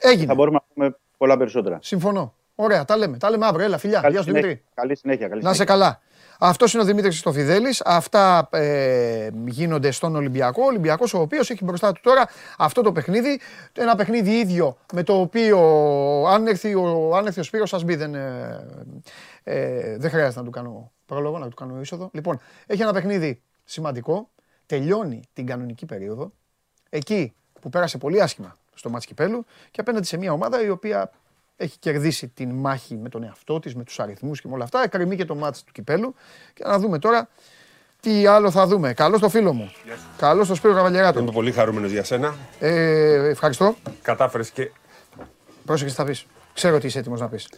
Έγινε. 0.00 0.26
Θα 0.26 0.34
μπορούμε 0.34 0.56
να 0.56 0.64
πούμε 0.74 0.96
πολλά 1.24 1.36
περισσότερα. 1.36 1.78
Συμφωνώ. 1.82 2.34
Ωραία, 2.54 2.84
τα 2.84 2.96
λέμε. 2.96 3.16
Τα 3.16 3.30
λέμε 3.30 3.46
αύριο. 3.46 3.64
Έλα, 3.64 3.78
φιλιά. 3.78 4.00
Καλή 4.00 4.12
Γεια 4.12 4.22
σου 4.22 4.28
συνέχεια. 4.28 4.48
Δημήτρη. 4.48 4.68
Καλή 4.74 4.96
συνέχεια. 4.96 5.28
Καλή 5.28 5.42
Να 5.42 5.48
σε 5.48 5.54
συνέχεια. 5.54 5.74
καλά. 5.74 6.00
Αυτός 6.38 6.72
είναι 6.72 6.82
ο 6.82 6.86
Δημήτρης 6.86 7.12
Χριστοφιδέλης. 7.12 7.82
Αυτά 7.84 8.48
ε, 8.52 9.28
γίνονται 9.46 9.90
στον 9.90 10.16
Ολυμπιακό. 10.16 10.62
Ο 10.62 10.66
Ολυμπιακός, 10.66 11.14
ο 11.14 11.20
οποίος 11.20 11.50
έχει 11.50 11.64
μπροστά 11.64 11.92
του 11.92 12.00
τώρα 12.02 12.28
αυτό 12.58 12.82
το 12.82 12.92
παιχνίδι. 12.92 13.40
Ένα 13.72 13.94
παιχνίδι 13.94 14.30
ίδιο 14.30 14.76
με 14.92 15.02
το 15.02 15.20
οποίο 15.20 15.58
αν 16.28 16.46
έρθει 16.46 16.74
ο, 16.74 17.16
αν 17.16 17.26
έρθει 17.26 17.40
ο 17.40 17.42
Σπύρος 17.42 17.68
σας 17.68 17.84
μπει, 17.84 17.94
δεν, 17.94 18.14
ε, 18.14 18.66
ε, 19.42 19.96
δεν 19.98 20.10
χρειάζεται 20.10 20.38
να 20.38 20.44
του 20.44 20.50
κάνω 20.50 20.92
πρόλογο, 21.06 21.38
να 21.38 21.48
του 21.48 21.54
κάνω 21.54 21.80
είσοδο. 21.80 22.10
Λοιπόν, 22.12 22.40
έχει 22.66 22.82
ένα 22.82 22.92
παιχνίδι 22.92 23.42
σημαντικό. 23.64 24.30
Τελειώνει 24.66 25.22
την 25.32 25.46
κανονική 25.46 25.86
περίοδο. 25.86 26.32
Εκεί 26.90 27.34
που 27.60 27.68
πέρασε 27.68 27.98
πολύ 27.98 28.22
άσχημα 28.22 28.56
στο 28.74 28.90
μάτς 28.90 29.06
Κυπέλου 29.06 29.44
και 29.70 29.80
απέναντι 29.80 30.06
σε 30.06 30.16
μια 30.16 30.32
ομάδα 30.32 30.62
η 30.62 30.68
οποία 30.68 31.10
έχει 31.56 31.78
κερδίσει 31.78 32.28
την 32.28 32.50
μάχη 32.50 32.96
με 32.96 33.08
τον 33.08 33.22
εαυτό 33.22 33.58
της, 33.58 33.74
με 33.74 33.84
τους 33.84 34.00
αριθμούς 34.00 34.40
και 34.40 34.48
με 34.48 34.54
όλα 34.54 34.64
αυτά. 34.64 34.82
Εκκρεμεί 34.82 35.16
και 35.16 35.24
το 35.24 35.34
μάτς 35.34 35.64
του 35.64 35.72
Κυπέλου 35.72 36.14
και 36.54 36.64
να 36.66 36.78
δούμε 36.78 36.98
τώρα 36.98 37.28
τι 38.00 38.26
άλλο 38.26 38.50
θα 38.50 38.66
δούμε. 38.66 38.92
Καλώς 38.92 39.20
το 39.20 39.28
φίλο 39.28 39.52
μου. 39.52 39.72
Καλώς 40.18 40.48
το 40.48 40.54
Σπύρο 40.54 40.74
Καβαλιαράτο. 40.74 41.20
Είμαι 41.20 41.32
πολύ 41.32 41.52
χαρούμενος 41.52 41.90
για 41.90 42.04
σένα. 42.04 42.34
Ε, 42.58 43.28
ευχαριστώ. 43.28 43.76
Κατάφερες 44.02 44.50
και... 44.50 44.70
Πρόσεχε 45.64 45.90
τι 45.90 45.96
θα 45.96 46.04
πεις. 46.04 46.26
Ξέρω 46.54 46.76
ότι 46.76 46.86
είσαι 46.86 46.98
έτοιμος 46.98 47.20
να 47.20 47.28
πεις. 47.28 47.48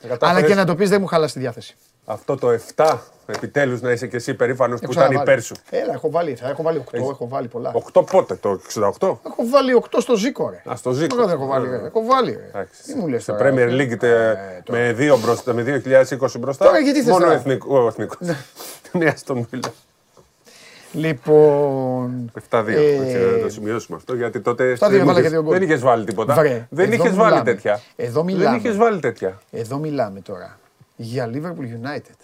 κατάφερες 0.00 0.38
Αλλά 0.38 0.42
και 0.42 0.54
να 0.54 0.64
το 0.64 0.74
πεις 0.74 0.88
δεν 0.88 1.00
μου 1.00 1.06
χαλάς 1.06 1.32
τη 1.32 1.38
διάθεση. 1.38 1.76
Αυτό 2.12 2.36
το 2.36 2.58
7 2.76 2.96
επιτέλους 3.26 3.80
να 3.80 3.90
είσαι 3.90 4.06
και 4.06 4.16
εσύ 4.16 4.34
περήφανος 4.34 4.78
που 4.80 4.84
Έχω 4.84 4.92
ήταν 4.92 5.04
ξαναβάλει. 5.04 5.30
υπέρ 5.32 5.44
σου. 5.44 5.54
Έλα, 5.70 5.92
έχω 5.92 6.10
βάλει, 6.10 6.34
θα 6.34 6.48
έχω 6.48 6.62
βάλει 6.62 6.84
8, 6.92 6.98
έχω 7.10 7.28
βάλει 7.28 7.48
πολλά. 7.48 7.72
8 7.92 8.02
πότε, 8.10 8.34
το 8.34 8.60
68. 8.74 9.18
Έχω 9.26 9.48
βάλει 9.50 9.74
8 9.74 10.00
στο 10.00 10.16
Ζήκο, 10.16 10.48
ρε. 10.50 10.72
Α, 10.72 10.76
στο 10.76 10.92
Ζήκο. 10.92 11.14
Τώρα 11.16 11.26
δεν 11.28 11.36
έχω 11.36 11.46
βάλει, 11.46 11.68
ρε. 11.68 11.76
Έχω 11.86 12.04
βάλει, 12.04 12.30
ρε. 12.32 12.48
Εντάξει. 12.48 12.82
Τι 12.82 12.94
μου 12.94 13.08
λες 13.08 13.22
Σε 13.24 13.32
τώρα, 13.32 13.50
Premier 13.50 13.56
ε, 13.68 13.74
League 13.76 13.96
τε- 13.98 14.36
με, 14.68 14.92
δύο 14.92 15.18
μπροστά, 15.18 15.52
με 15.52 15.62
2020 15.62 16.38
μπροστά. 16.38 16.64
Τώρα 16.64 16.78
γιατί 16.78 16.98
θες 17.02 17.10
Μόνο 17.12 17.24
τώρα. 17.24 17.36
εθνικό, 17.36 17.78
ο 17.82 17.86
εθνικός. 17.86 18.18
Μία 18.92 19.16
στον 19.16 19.46
Μίλα. 19.50 19.72
Λοιπόν. 20.92 22.32
7-2. 22.50 22.66
Ε, 22.66 22.94
Έτσι, 22.94 23.16
να 23.36 23.38
το 23.42 23.48
σημειώσουμε 23.48 23.96
αυτό. 23.96 24.14
Γιατί 24.14 24.40
τότε 24.40 24.72
7-2 24.72 24.90
δεν 24.90 25.00
έβαλα 25.00 25.10
είχες- 25.12 25.22
και 25.22 25.28
δύο 25.28 25.42
γκολ. 25.42 25.52
δεν 25.52 25.62
είχες 25.62 25.80
βάλει 25.80 26.04
τίποτα. 26.04 26.34
Βρε, 26.34 26.66
δεν 26.70 26.92
εδώ 26.92 27.04
είχες 27.04 27.16
βάλει 27.16 27.30
μιλάμε. 27.30 27.50
τέτοια. 27.52 27.80
Εδώ 27.96 28.22
Δεν 28.22 28.34
μιλάμε. 28.34 28.56
είχες 28.56 28.76
βάλει 28.76 29.00
τέτοια. 29.00 29.38
Εδώ 29.50 29.76
μιλάμε 29.78 30.20
τώρα 30.20 30.58
για 31.02 31.30
Liverpool 31.32 31.64
United. 31.64 32.16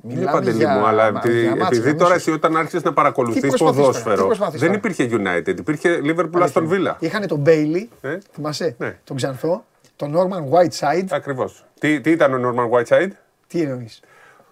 Ναι, 0.00 0.24
Παντελή 0.30 0.66
μου, 0.66 0.86
αλλά 0.86 1.06
επει- 1.06 1.32
για 1.32 1.50
μάτς, 1.56 1.66
επειδή 1.66 1.88
για 1.90 1.98
τώρα 1.98 2.14
μίσους. 2.14 2.26
εσύ 2.26 2.36
όταν 2.36 2.56
άρχισες 2.56 2.82
να 2.82 2.92
παρακολουθείς 2.92 3.40
Τι 3.42 3.48
προσπαθείς 3.48 3.76
τώρα, 3.76 3.86
τι 3.92 3.98
ποδόσφαιρο, 4.02 4.26
προσπαθείς 4.26 4.60
δεν 4.60 4.68
τώρα; 4.68 4.80
υπήρχε 4.92 5.08
United, 5.12 5.58
υπήρχε 5.58 6.00
Liverpool 6.04 6.48
Aston 6.52 6.68
Villa. 6.68 6.94
Είχανε 6.98 7.26
τον 7.26 7.42
Bailey, 7.46 7.86
Ε; 8.00 8.18
θυμάσαι, 8.32 8.74
Ναι. 8.78 8.98
τον 9.04 9.16
Ξανθό, 9.16 9.64
τον 9.96 10.14
Norman 10.16 10.58
Whiteside. 10.58 11.06
Ακριβώς. 11.10 11.64
Τι, 11.78 12.00
τι 12.00 12.10
ήταν 12.10 12.44
ο 12.44 12.50
Norman 12.54 12.70
Whiteside, 12.78 13.10
Τι 13.46 13.60
εννοείς; 13.60 14.00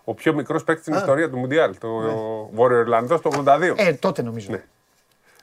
ο 0.05 0.15
πιο 0.15 0.35
μικρός 0.35 0.65
παίκτης 0.65 0.85
στην 0.85 0.95
ιστορία 0.97 1.31
του 1.31 1.37
Μουντιάλ, 1.39 1.79
το 1.79 1.89
Βόρειο 2.53 2.79
Ιρλανδός 2.81 3.21
το 3.21 3.29
82. 3.35 3.75
Ε, 3.77 3.93
τότε 3.93 4.23
νομίζω. 4.23 4.47
Ναι. 4.51 4.57
Ε, 4.57 4.63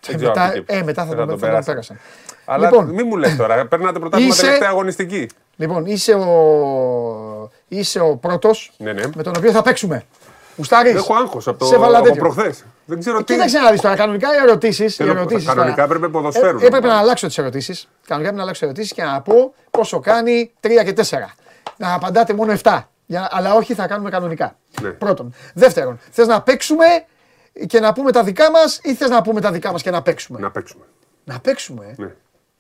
Δεν 0.08 0.16
ξέρω 0.16 0.32
μετά, 0.32 0.46
από 0.46 0.58
εκεί. 0.58 0.66
ε, 0.68 0.84
μετά 0.84 1.02
θα, 1.06 1.08
Δεν 1.08 1.18
τον, 1.18 1.28
τον 1.28 1.38
θα 1.40 1.46
τον 1.46 1.50
πέρασαν. 1.50 1.74
πέρασαν. 1.74 1.98
Αλλά 2.46 2.70
λοιπόν, 2.70 2.86
μην 2.90 3.06
μου 3.10 3.18
λες 3.18 3.36
τώρα, 3.36 3.66
περνάτε 3.68 4.00
πρωτάθλημα 4.00 4.32
Είσαι- 4.34 4.42
τελευταία 4.46 4.70
αγωνιστική. 4.70 5.28
Λοιπόν, 5.62 5.86
είσαι 5.86 6.14
ο, 6.14 7.52
είσαι 7.68 8.00
ο 8.00 8.16
πρώτος 8.16 8.72
Ναι, 8.78 8.94
ναι. 8.94 9.02
με 9.16 9.24
τον 9.24 9.34
οποίο 9.38 9.52
θα 9.52 9.62
παίξουμε. 9.62 10.04
Γουστάρεις; 10.58 10.94
Έχω 10.96 11.14
άγχος 11.16 11.48
από, 11.48 11.58
το, 11.60 11.66
Σε 11.66 11.78
βάλα 11.78 11.98
από 11.98 12.08
τέτοιο. 12.08 12.22
προχθές. 12.22 12.66
Δεν 12.86 13.00
ξέρω 13.00 13.18
τι. 13.24 13.34
Κοίταξε 13.34 13.60
να 13.60 13.72
δεις 13.72 13.82
τώρα, 13.82 13.96
κανονικά 13.96 14.28
οι 14.34 14.38
ερωτήσεις, 14.48 14.94
οι 14.94 14.96
Θέλω- 14.96 15.16
ερωτήσεις 15.16 15.46
κανονικά 15.48 15.72
τώρα, 15.76 15.84
έπρεπε 15.86 16.08
ποδοσφαίρου 16.08 16.48
Ε, 16.48 16.52
να 16.60 16.66
έπρεπε 16.66 16.86
να 16.88 16.92
πάρει. 16.94 17.04
αλλάξω 17.04 17.28
τις 17.28 17.38
ερωτήσεις. 17.38 17.80
Κανονικά 18.08 18.14
έπρεπε 18.18 18.36
να 18.36 18.42
αλλάξω 18.42 18.66
ερωτήσεις 18.66 18.94
και 18.94 19.04
να 19.04 19.22
πω 19.22 19.54
πόσο 19.72 20.00
κάνει 20.00 20.52
3 20.60 20.84
και 20.84 20.94
4. 20.94 21.36
Να 21.78 21.94
απαντάτε 21.94 22.34
μόνο 22.34 22.52
7. 22.52 22.90
Για, 23.06 23.28
αλλά 23.32 23.54
όχι 23.54 23.74
θα 23.74 23.88
κάνουμε 23.88 24.10
κανονικά. 24.10 24.56
Ναι. 24.82 24.90
Πρώτον. 24.90 25.34
Δεύτερον, 25.54 26.00
θες 26.12 26.28
να 26.28 26.42
παίξουμε 26.42 26.86
και 27.68 27.80
να 27.80 27.94
πούμε 27.94 28.12
τα 28.12 28.24
δικά 28.24 28.52
μας 28.52 28.80
ή 28.84 28.94
θες 28.96 29.10
να 29.10 29.22
πούμε 29.22 29.42
τα 29.42 29.52
δικά 29.52 29.72
μας 29.72 29.82
και 29.82 29.92
να 29.92 30.02
παίξουμε; 30.02 30.40
Να 30.40 30.52
παίξουμε. 30.52 30.84
Να 31.24 31.40
παίξουμε; 31.40 31.86
ε. 31.98 32.02
Ναι. 32.02 32.12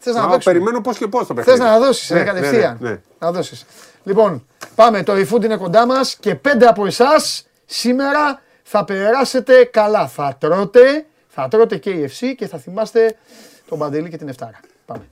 Θες 0.03 0.15
να 0.15 0.23
Α, 0.23 0.29
παίξουμε. 0.29 0.53
περιμένω 0.53 0.81
πώς 0.81 0.97
και 0.97 1.07
πώς 1.07 1.27
το 1.27 1.33
Θες 1.33 1.45
παιχνίδι. 1.45 1.69
να 1.69 1.79
δώσεις 1.79 2.09
Ναι, 2.09 2.19
ε, 2.19 2.23
κατευθείαν. 2.23 2.77
Ναι, 2.79 2.89
ναι, 2.89 2.93
ναι. 2.95 3.01
Να 3.19 3.31
δώσεις. 3.31 3.65
Λοιπόν, 4.03 4.45
πάμε. 4.75 5.03
Το 5.03 5.13
eFood 5.13 5.43
είναι 5.43 5.55
κοντά 5.57 5.85
μας 5.85 6.15
και 6.15 6.35
πέντε 6.35 6.65
από 6.67 6.85
εσάς 6.85 7.47
σήμερα 7.65 8.41
θα 8.63 8.85
περάσετε 8.85 9.63
καλά. 9.63 10.07
Θα 10.07 10.35
τρώτε, 10.39 11.05
θα 11.27 11.47
τρώτε 11.47 11.77
και 11.77 11.89
η 11.89 12.11
FC 12.11 12.33
και 12.37 12.47
θα 12.47 12.57
θυμάστε 12.57 13.15
τον 13.69 13.77
Παντελή 13.79 14.09
και 14.09 14.17
την 14.17 14.27
Εφτάρα. 14.27 14.59
Πάμε. 14.85 15.03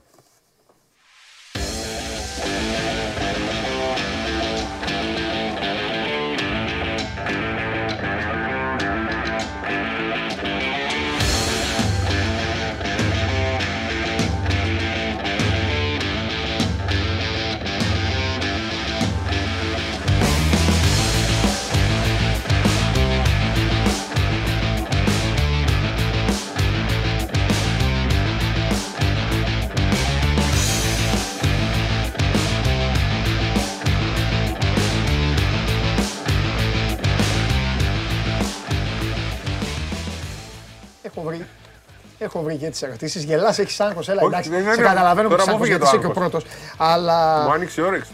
Έχω 42.34 42.42
βρει 42.42 42.56
και 42.56 42.70
τις 42.70 42.82
ερωτήσεις. 42.82 43.24
Γελάς, 43.24 43.60
έχεις 43.60 43.80
άγχος. 43.80 44.10
Έλα, 44.10 44.18
Όχι, 44.22 44.28
εντάξει. 44.30 44.50
δεν 44.50 44.64
Σε 44.64 44.66
είναι- 44.74 44.82
καταλαβαίνω 44.82 45.30
τώρα 45.30 45.44
που 45.44 45.50
μου 45.50 45.54
άγχο 45.56 45.64
φύγε 45.64 45.76
γιατί 45.78 45.92
το 45.92 45.98
είσαι 45.98 46.08
και 46.08 46.20
ο 46.20 46.22
άγχος. 46.24 46.30
πρώτος. 46.40 46.50
Αλλά. 46.78 47.44
Μου 47.44 47.52
άνοιξε 47.52 47.82
η 47.82 47.84
όρεξη. 47.84 48.12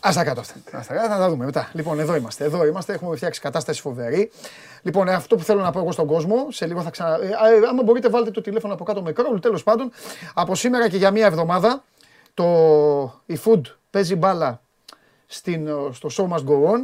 Α 0.00 0.10
τα 0.14 0.24
κάτω 0.24 0.40
αυτά. 0.40 0.54
Ας 0.72 0.86
τα 0.86 0.94
κάτω, 0.94 1.08
θα 1.08 1.18
τα 1.18 1.28
δούμε 1.28 1.44
μετά. 1.44 1.70
Λοιπόν, 1.72 1.98
εδώ 2.00 2.14
είμαστε. 2.16 2.44
Εδώ 2.44 2.66
είμαστε. 2.66 2.92
Έχουμε 2.92 3.16
φτιάξει 3.16 3.40
κατάσταση 3.40 3.80
φοβερή. 3.80 4.30
Λοιπόν, 4.82 5.08
ε, 5.08 5.12
αυτό 5.14 5.36
που 5.36 5.42
θέλω 5.42 5.60
να 5.62 5.70
πω 5.70 5.78
εγώ 5.78 5.92
στον 5.92 6.06
κόσμο, 6.06 6.46
σε 6.50 6.66
λίγο 6.66 6.82
θα 6.82 6.90
ξανα. 6.90 7.14
Ε, 7.14 7.26
ε, 7.26 7.66
άμα 7.70 7.82
μπορείτε, 7.82 8.08
βάλτε 8.08 8.30
το 8.30 8.40
τηλέφωνο 8.40 8.74
από 8.74 8.84
κάτω 8.84 9.02
με 9.02 9.12
κρόλ. 9.12 9.40
Τέλος 9.40 9.62
πάντων, 9.62 9.90
από 10.34 10.54
σήμερα 10.54 10.88
και 10.88 10.96
για 10.96 11.10
μία 11.10 11.26
εβδομάδα, 11.26 11.84
το 12.34 12.44
η 13.26 13.38
Food 13.44 13.60
παίζει 13.90 14.14
μπάλα 14.16 14.60
στην, 15.26 15.68
στο 15.92 16.08
Show 16.16 16.34
Must 16.34 16.44
Go 16.44 16.72
On 16.72 16.80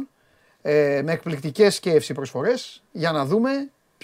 ε, 0.61 1.01
με 1.03 1.11
εκπληκτικές 1.11 1.79
KFC 1.83 2.11
προσφορές 2.13 2.83
για 2.91 3.11
να 3.11 3.25
δούμε 3.25 3.49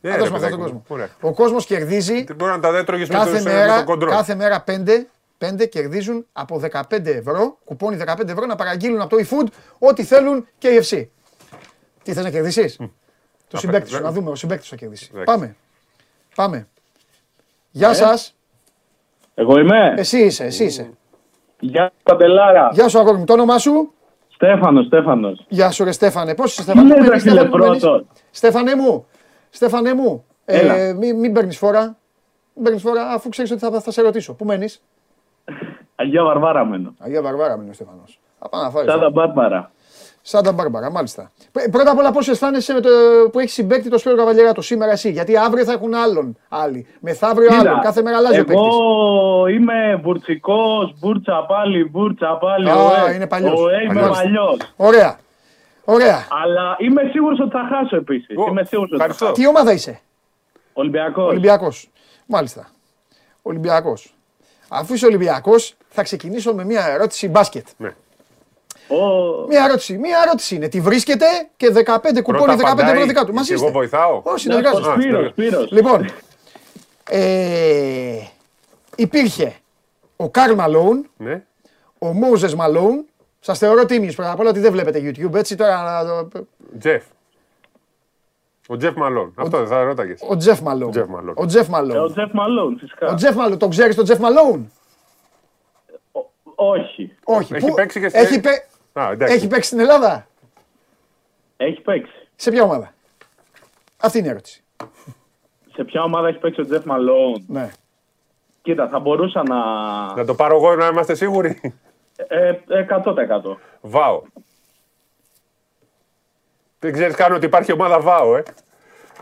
Ε, 0.01 0.09
Θα 0.09 0.15
ρε, 0.15 0.21
δώσουμε 0.21 0.37
αυτά 0.37 0.49
παιδάκι 0.49 0.63
στον 0.69 0.77
μου. 0.77 0.83
κόσμο. 0.89 0.97
Ωραία. 0.97 1.09
Ο 1.21 1.33
κόσμος 1.35 1.67
κερδίζει 1.67 2.25
Μπορεί 2.37 2.53
να 2.53 2.61
τα 2.61 2.71
δέτρωγες 2.73 3.09
με 3.09 3.15
κάθε 3.15 3.37
το- 3.39 3.43
με 3.45 3.53
μέρα, 3.53 3.79
το 3.79 3.85
κοντρόλ. 3.85 4.11
κάθε 4.11 4.35
μέρα 4.35 4.65
5, 4.67 5.07
5 5.45 5.69
κερδίζουν 5.69 6.27
από 6.33 6.61
15 6.91 7.07
ευρώ, 7.07 7.59
κουπόνι 7.65 7.97
15 8.07 8.29
ευρώ 8.29 8.47
να 8.47 8.57
παραγγείλουν 8.57 9.01
από 9.01 9.17
το 9.17 9.25
eFood 9.29 9.47
ό,τι 9.79 10.05
θέλουν 10.05 10.47
KFC. 10.63 11.07
Τι 12.03 12.13
θες 12.13 12.25
να 12.25 12.31
κερδίσεις; 12.31 12.79
Το 13.49 13.57
συμπέκτη 13.57 13.89
σου, 13.89 13.95
βέβαια. 13.95 14.09
να 14.11 14.15
δούμε, 14.15 14.31
ο 14.31 14.35
συμπέκτης 14.35 14.65
σου 14.67 14.71
θα 14.71 14.77
κερδίσει. 14.77 15.11
Εντάξει. 15.13 15.25
Πάμε. 15.33 15.57
Πάμε. 16.35 16.69
Γεια 17.71 17.95
σας. 17.95 18.35
Εγώ 19.35 19.59
είμαι. 19.59 19.95
Εσύ 19.97 20.19
είσαι, 20.19 20.45
εσύ 20.45 20.65
είσαι. 20.65 20.91
Γεια 21.61 21.85
σου, 21.87 22.03
Παντελάρα. 22.03 22.71
Γεια 22.73 22.89
σου 22.89 22.99
αγόρι 22.99 23.17
μου, 23.19 23.25
το 23.25 23.33
όνομά 23.33 23.59
σου; 23.59 23.93
Στέφανος, 24.29 24.87
Στέφανος. 24.87 25.45
Γεια 25.49 25.71
σου 25.71 25.85
ρε 25.85 25.93
Στέφανε, 25.93 26.35
πώς 26.35 26.51
είσαι 26.59 26.63
Τι 26.65 26.71
Στέφανε, 26.71 26.89
λες, 26.89 26.97
Πού 26.97 27.03
ρε 27.03 27.09
μένεις, 27.09 27.23
φίλε, 27.23 27.33
Στέφανε, 27.41 27.51
πού 27.51 27.57
μένεις; 27.59 27.81
πρώτον. 27.81 28.09
Στέφανε 28.31 28.75
μου, 28.75 29.07
Στέφανε 29.51 29.95
μου, 29.95 30.25
ε, 30.45 30.59
Έλα. 30.59 30.95
μην, 30.95 31.19
μην 31.19 31.33
παίρνεις 31.33 31.59
φόρα. 31.59 31.99
Μην 32.55 32.65
παίρνεις 32.65 32.83
φόρα 32.83 33.07
αφού 33.13 33.29
ξέρεις 33.29 33.51
ότι 33.51 33.61
θα, 33.61 33.81
θα 33.81 33.91
σε 33.91 34.03
ρωτήσω. 34.03 34.35
Πού 34.35 34.45
μένεις; 34.45 34.83
Αγία 36.01 36.25
Βαρβάρα 36.25 36.65
μένω. 36.65 36.95
Αγία 36.99 37.23
Βαρβάρα 37.23 37.57
μένει 37.57 37.71
ο 37.71 37.73
Στέφανος. 37.73 38.21
Θα 38.39 38.49
πάω 38.49 38.63
να 38.63 38.71
φάρεις. 38.71 38.91
Σάντα 38.93 39.11
Μπάρμπαρα. 39.11 39.71
Σάντα 40.23 40.53
Μπάρμπαρα, 40.53 40.91
μάλιστα. 40.91 41.31
Πρέ- 41.53 41.71
Πρώτα 41.71 41.91
απ' 41.91 41.99
όλα, 41.99 42.13
πώς 42.13 42.29
αισθάνεσαι 42.29 42.73
με 42.73 42.81
το, 42.81 42.89
που 43.33 43.39
έχεις 43.39 43.53
συμπέκτη 43.53 43.89
το 43.91 43.99
Σπύρο 43.99 44.17
Καβαλιεράτο 44.17 44.61
σήμερα 44.63 44.93
εσύ; 44.93 45.11
Γιατί 45.11 45.37
αύριο 45.37 45.65
θα 45.65 45.73
έχουν 45.73 45.95
άλλον 45.95 46.37
άλλοι. 46.49 46.87
Μεθαύριο 47.01 47.49
Κοίτα, 47.49 47.61
άλλον. 47.71 47.81
Κάθε 47.81 48.03
μέρα 48.03 48.17
αλλάζει 48.17 48.41
ο 48.41 48.45
παίκτης. 48.45 48.67
Εγώ 48.67 49.47
είμαι 49.47 49.97
βουρτσικός, 50.03 50.95
μπούρτσα 51.01 51.45
πάλι, 51.49 51.89
μπούρτσα 51.91 52.39
πάλι. 52.41 52.71
Α, 52.71 52.75
ωε. 52.77 53.15
είναι 53.15 53.27
παλιός. 53.27 53.61
Ωε, 53.61 53.83
είμαι 53.83 53.93
Μάλιστα. 54.01 54.23
παλιός. 54.23 54.57
Ωραία. 54.77 55.19
Ωραία. 55.85 56.27
Αλλά 56.45 56.77
είμαι 56.79 57.03
σίγουρος 57.13 57.41
ότι 57.41 57.51
θα 57.51 57.69
χάσω 57.73 57.97
επίσης. 57.97 58.37
Ω, 58.37 58.45
Είμαι 58.49 58.65
σίγουρος 58.65 58.91
ότι 58.91 58.99
θα 59.01 59.05
ευχαριστώ. 59.05 59.25
χάσω. 59.27 59.37
Τι 59.41 59.47
ομάδα 59.47 59.73
είσαι, 59.73 60.01
Ολυμπιακός. 60.73 61.29
Ολυμπιακός. 61.29 61.91
Μάλιστα. 62.27 62.67
Ολυμπιακός. 63.43 64.15
Αφού 64.73 64.95
είσαι 64.95 65.07
Ολυμπιακός, 65.07 65.75
θα 65.89 66.03
ξεκινήσω 66.03 66.55
με 66.55 66.65
μια 66.65 66.87
ερώτηση 66.87 67.29
μπάσκετ. 67.29 67.67
Ναι. 67.77 67.89
Ω, 68.89 69.47
Μια 69.49 69.65
ερώτηση. 69.65 69.99
Μια 69.99 70.19
ερώτηση 70.27 70.55
είναι. 70.55 70.69
Τη 70.69 70.81
βρίσκεται 70.81 71.25
και 71.57 71.73
15 71.87 72.23
κουπόνι, 72.23 72.55
15 72.59 72.79
ευρώ 72.79 73.05
δικά 73.05 73.25
του. 73.25 73.33
Μαζί 73.35 73.49
και 73.49 73.55
είστε. 73.55 73.65
Εγώ 73.67 73.75
βοηθάω. 73.75 74.21
Όχι, 74.25 74.49
ναι, 74.49 74.55
συνεργάζεστε. 74.55 74.89
ο 74.91 74.93
Σπύρος, 75.01 75.31
Σπύρος. 75.31 75.71
Λοιπόν, 75.71 76.11
ε, 77.11 78.19
υπήρχε 78.97 79.55
ο 80.17 80.31
Καρλ 80.31 80.55
Μαλόουν, 80.55 81.11
Ναι. 81.17 81.43
ο 81.99 82.07
Μόζες 82.13 82.55
Μαλόουν. 82.55 83.05
Σας 83.41 83.59
θεωρώ 83.59 83.85
τίμιου 83.85 84.13
πρώτα 84.17 84.31
απ' 84.33 84.41
όλα 84.41 84.51
ότι 84.51 84.61
δεν 84.61 84.73
βλέπετε 84.73 85.01
YouTube 85.05 85.35
έτσι 85.35 85.55
τώρα. 85.57 85.83
να 85.83 86.29
το- 86.29 86.47
Τζεφ. 86.79 87.03
Ο 88.73 88.77
Τζεφ 88.77 88.95
Μαλόν. 88.95 89.33
Αυτό 89.37 89.59
δεν 89.59 89.67
θα 89.67 89.83
ρώταγες. 89.83 90.21
Ο 90.29 90.37
Τζεφ 90.37 90.61
Μαλόουν. 90.61 90.91
Τζεφ 90.91 91.07
Μαλόν. 91.09 91.35
Ο 91.37 91.47
Τζεφ 91.47 91.67
ε, 91.67 91.71
ο 91.71 91.73
Μαλόουν. 91.73 92.13
Τζεφ 92.13 92.33
Μαλόν, 92.33 92.79
φυσικά. 92.79 93.07
Ο 93.11 93.15
Τζεφ 93.15 93.35
Μαλόουν. 93.35 93.59
Τον 93.59 93.71
ξέρεις 93.71 93.95
τον 93.97 94.05
Τζεφ 94.05 94.19
Μαλόουν. 94.19 94.73
Όχι. 96.55 97.17
Όχι. 97.25 97.55
Έχει 97.55 97.67
Πού- 97.67 97.75
παίξει 97.75 98.01
και 98.01 98.09
στη- 98.09 98.19
έχει, 98.19 98.41
παί- 98.41 98.63
Α, 98.93 99.11
εντάξει. 99.13 99.35
έχει 99.35 99.47
παίξει 99.47 99.69
στην 99.69 99.81
Ελλάδα; 99.81 100.27
Έχει 101.57 101.81
παίξει. 101.81 102.13
Σε 102.37 102.51
ποια 102.51 102.63
ομάδα; 102.63 102.93
Αυτή 104.01 104.19
είναι 104.19 104.27
η 104.27 104.31
ερώτηση. 104.31 104.63
Σε 105.75 105.85
ποια 105.85 106.03
ομάδα 106.03 106.29
έχει 106.29 106.39
παίξει 106.39 106.61
ο 106.61 106.65
Τζεφ 106.65 106.85
Μαλόν; 106.85 107.45
Ναι. 107.49 107.71
Κοίτα, 108.63 108.89
θα 108.89 108.99
μπορούσα 108.99 109.43
να... 109.43 109.57
Να 110.15 110.25
το 110.25 110.35
πάρω 110.35 110.57
εγώ 110.57 110.75
να 110.75 110.87
είμαστε 110.87 111.15
σίγουροι; 111.15 111.61
Ε, 112.17 112.53
100%. 113.05 113.57
Βάο. 113.81 114.23
Δεν 116.81 116.93
ξέρεις 116.93 117.15
καν 117.15 117.33
ότι 117.33 117.47
υπάρχει 117.47 117.73
ομάδα 117.73 118.01
Βάο, 118.01 118.37
ε. 118.37 118.43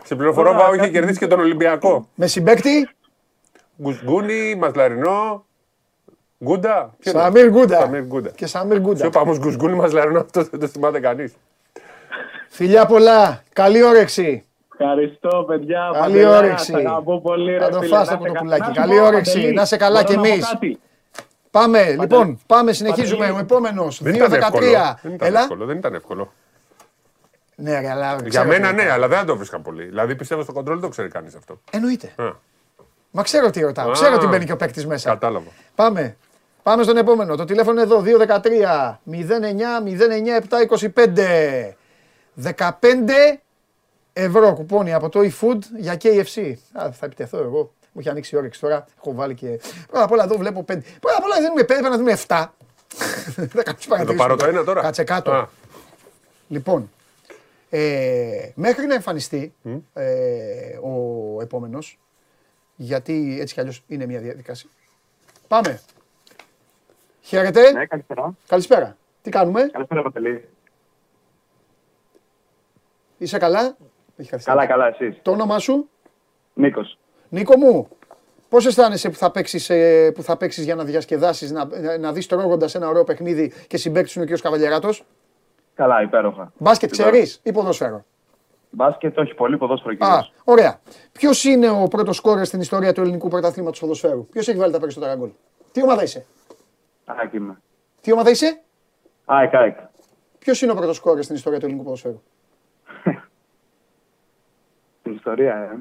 Σε 0.03 0.15
πληροφορώ, 0.15 0.49
Ωραία, 0.49 0.61
Βάο 0.61 0.69
είχε 0.73 0.79
κάτι- 0.81 0.91
κερδίσει 0.93 1.19
και 1.19 1.27
τον 1.27 1.39
Ολυμπιακό. 1.39 2.07
Με 2.15 2.27
συμπέκτη; 2.27 2.89
Γκουσγκούνι, 3.81 4.55
Μασλαρινό, 4.55 5.45
Γκούντα. 6.43 6.95
Ποιος 6.99 7.13
είναι; 7.13 7.23
Σαμίρ 7.23 7.49
Γκούντα. 7.49 7.79
Σαμίρ 7.79 8.01
Γκούντα. 8.03 8.29
Και 8.29 8.45
Σαμίρ 8.45 8.75
Σου 8.75 8.81
Γκούντα. 8.81 9.05
είπα 9.05 9.21
όμως 9.21 9.37
Γκουσγκούνι, 9.39 9.73
Μασλαρινό, 9.75 10.19
αυτό 10.19 10.43
δεν 10.43 10.59
το 10.59 10.67
θυμάται 10.67 10.99
κανείς. 10.99 11.33
Φιλιά 12.49 12.85
πολλά. 12.85 13.43
Καλή 13.53 13.83
όρεξη. 13.83 14.43
Ευχαριστώ, 14.79 15.43
παιδιά. 15.47 15.89
Καλή 15.93 16.01
Παντελάρα, 16.13 16.37
όρεξη. 16.37 16.71
σ' 16.71 16.75
αγαπώ 16.75 17.21
πολύ, 17.21 17.51
ρε 17.51 17.59
Θα 17.59 17.69
το 17.69 17.79
φίλε. 17.81 17.95
φας 17.95 18.09
Να 18.09 18.17
το 18.17 18.23
σε 18.23 18.29
κα- 18.31 18.37
κουτουλάκι. 18.39 18.61
να 18.61 18.67
σου 18.67 18.73
Καλή 18.73 18.97
πω, 18.99 19.05
όρεξη. 19.05 19.33
Παντελή, 19.33 19.53
Να 19.53 19.65
σε 19.65 19.77
καλά 19.77 20.01
μπορώ 20.01 20.07
κι 20.07 20.15
να 20.15 20.21
πω 20.21 20.27
εμείς. 20.27 20.49
κάτι; 20.51 20.79
Πάμε, 21.51 21.95
λοιπόν, 21.99 22.39
πάμε, 22.47 22.71
συνεχίζουμε. 22.71 23.19
Παντελή. 23.19 23.37
Ο 23.37 23.41
επόμενος. 23.41 24.01
Δεν 24.03 24.13
ήταν 24.13 24.33
εύκολο. 24.33 24.65
2-13. 24.65 24.99
Δεν 25.01 25.13
ήταν 25.13 25.27
Έλα. 25.27 25.39
εύκολο. 25.95 26.31
Δεν 27.61 27.73
ήταν 27.73 27.75
εύκολο. 27.75 27.79
Ναι, 27.79 27.79
ρε, 27.79 27.89
αλλά. 27.89 28.15
Για 28.15 28.29
ξέρω 28.29 28.45
μένα 28.45 28.67
τι 28.69 28.75
ναι, 28.75 28.81
ρωτάω. 28.81 28.95
αλλά 28.95 29.07
δεν 29.07 29.25
το 29.25 29.35
βρίσκα 29.37 29.59
πολύ. 29.59 29.85
Δηλαδή 29.85 30.15
πιστεύω 30.15 30.43
στο 30.43 30.53
κοντρόλ 30.53 30.75
δεν 30.75 30.83
το 30.83 30.89
ξέρει 30.91 31.07
κανείς 31.07 31.35
αυτό. 31.35 31.61
Εννοείται. 31.71 32.13
Α, 32.15 32.25
Μα 33.11 33.23
ξέρω 33.23 33.49
τι 33.49 33.59
ρωτάω. 33.61 33.89
Α. 33.89 33.91
Ξέρω 33.91 34.17
τι 34.17 34.27
μπαίνει 34.27 34.45
και 34.45 34.51
ο 34.51 34.55
παίκτης 34.55 34.85
μέσα. 34.85 35.09
Κατάλαβα. 35.09 35.49
Πάμε. 35.75 36.17
Πάμε 36.63 36.83
στον 36.83 36.97
επόμενο. 36.97 37.35
Το 37.35 37.45
τηλέφωνο 37.45 37.81
είναι 37.81 37.93
εδώ. 37.93 38.03
213 38.03 38.99
09 39.11 39.21
09 39.85 40.41
725. 42.43 42.53
15 42.57 42.69
ευρώ 44.13 44.53
κουπόνι 44.53 44.93
από 44.93 45.09
το 45.09 45.19
eFood 45.19 45.59
για 45.77 45.97
KFC. 46.03 46.53
Α, 46.73 46.91
θα 46.91 47.05
επιτεθώ 47.05 47.37
εγώ. 47.37 47.73
Μου 47.91 47.99
έχει 47.99 48.09
ανοίξει 48.09 48.35
η 48.35 48.37
όρεξη 48.37 48.59
τώρα. 48.59 48.85
Έχω 48.97 49.13
βάλει 49.13 49.33
και. 49.33 49.59
Πρώτα 49.87 50.03
απ' 50.03 50.11
όλα 50.11 50.23
εδώ 50.23 50.37
βλέπω 50.37 50.59
5. 50.59 50.63
Πρώτα 50.99 51.17
απ' 51.17 51.23
όλα 51.23 51.35
δεν 51.35 51.51
είμαι 51.51 51.61
5, 51.61 51.65
πρέπει 51.65 51.83
να 51.83 51.97
δούμε 51.97 52.17
7. 52.27 52.45
Θα 53.55 53.63
κάτσω 53.63 53.95
Θα 53.95 54.05
το 54.05 54.13
πάρω 54.13 54.35
το 54.35 54.45
ένα 54.45 54.63
τώρα. 54.63 54.81
Κάτσε 54.81 55.03
κάτω. 55.03 55.31
Α, 55.31 55.47
Λοιπόν, 56.47 56.89
ε, 57.69 58.49
μέχρι 58.55 58.85
να 58.85 58.93
εμφανιστεί 58.93 59.53
ε, 59.93 60.77
ο 60.77 61.37
επόμενος, 61.41 61.99
γιατί 62.75 63.37
έτσι 63.39 63.53
κι 63.53 63.59
αλλιώς 63.59 63.83
είναι 63.87 64.05
μια 64.05 64.19
διαδικασία. 64.19 64.69
Πάμε. 65.47 65.81
Χαίρετε. 67.21 67.71
Ναι, 67.71 67.85
καλησπέρα. 67.85 68.35
Καλησπέρα. 68.47 68.97
Τι 69.21 69.29
κάνουμε; 69.29 69.69
Καλησπέρα, 69.71 70.01
Παντελή. 70.01 70.49
Είσαι 73.17 73.37
καλά; 73.37 73.77
Έχει 74.17 74.29
καθυστερήσει. 74.29 74.45
Καλά, 74.45 74.65
καλά, 74.65 74.87
εσείς. 74.87 75.19
Το 75.21 75.31
όνομά 75.31 75.59
σου; 75.59 75.89
Νίκος. 76.53 76.97
Νίκο 77.29 77.57
μου, 77.57 77.87
πώς 78.49 78.65
αισθάνεσαι 78.65 79.09
που 79.09 79.15
θα 79.15 79.31
παίξεις, 79.31 79.69
ε, 79.69 80.11
που 80.11 80.23
θα 80.23 80.37
παίξεις 80.37 80.63
για 80.63 80.75
να 80.75 80.83
διασκεδάσεις, 80.83 81.51
να, 81.51 81.65
να, 81.65 81.97
να 81.97 82.13
δεις 82.13 82.27
τρώγοντας 82.27 82.75
ένα 82.75 82.87
ωραίο 82.87 83.03
παιχνίδι 83.03 83.53
και 83.67 83.77
συμπαίκτης 83.77 84.11
σου 84.11 84.21
είναι 84.21 84.33
ο 84.33 84.35
κ. 84.35 84.39
Καβαλιεράτος. 84.41 85.03
Καλά, 85.79 86.01
υπέροχα. 86.01 86.51
Μπάσκετ 86.57 86.93
Υπέροχα. 86.93 87.11
ξέρεις 87.11 87.39
ή 87.43 87.51
ποδόσφαιρο. 87.51 88.05
Μπάσκετ, 88.69 89.17
όχι 89.17 89.33
πολύ, 89.33 89.57
ποδόσφαιρο 89.57 89.93
Α, 89.93 89.95
κυρίως. 89.97 90.33
ωραία. 90.43 90.79
Ποιος 91.11 91.43
είναι 91.43 91.69
ο 91.69 91.87
πρώτος 91.89 92.15
σκόρερ 92.15 92.45
στην 92.45 92.59
ιστορία 92.59 92.93
του 92.93 93.01
ελληνικού 93.01 93.27
πρωταθλήματος 93.27 93.79
ποδοσφαίρου, 93.79 94.27
Ποιος 94.27 94.47
έχει 94.47 94.57
βάλει 94.57 94.71
τα 94.71 94.79
περισσότερα 94.79 95.15
γκολ; 95.15 95.29
Τι 95.71 95.81
ομάδα 95.83 96.03
είσαι, 96.03 96.25
ΑΕΚ 97.05 97.33
είμαι. 97.33 97.61
Τι 98.01 98.11
ομάδα 98.11 98.29
είσαι, 98.29 98.61
ΑΕΚ, 99.25 99.53
ΑΕΚ. 99.53 99.77
Ποιος 100.39 100.61
είναι 100.61 100.71
ο 100.71 100.75
πρώτος 100.75 100.95
σκόρερ 100.95 101.23
στην 101.23 101.35
ιστορία 101.35 101.59
του 101.59 101.65
ελληνικού 101.65 101.85
ποδοσφαίρου; 101.85 102.21
Στην 104.99 105.13
ιστορία, 105.13 105.55
ε. 105.55 105.77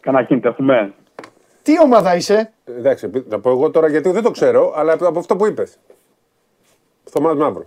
Κάνα 0.00 0.22
κίνητο 0.24 0.48
έχουμε. 0.48 0.94
Τι 1.62 1.80
ομάδα 1.80 2.16
είσαι, 2.16 2.52
Εντάξει, 2.64 3.10
θα 3.28 3.38
πω 3.40 3.50
εγώ 3.50 3.70
τώρα 3.70 3.88
γιατί 3.88 4.10
δεν 4.10 4.22
το 4.22 4.30
ξέρω, 4.30 4.72
αλλά 4.76 4.92
από 4.92 5.18
αυτό 5.18 5.36
που 5.36 5.46
είπες. 5.46 5.78
Θωμάς 7.12 7.36
Μαύρος. 7.36 7.66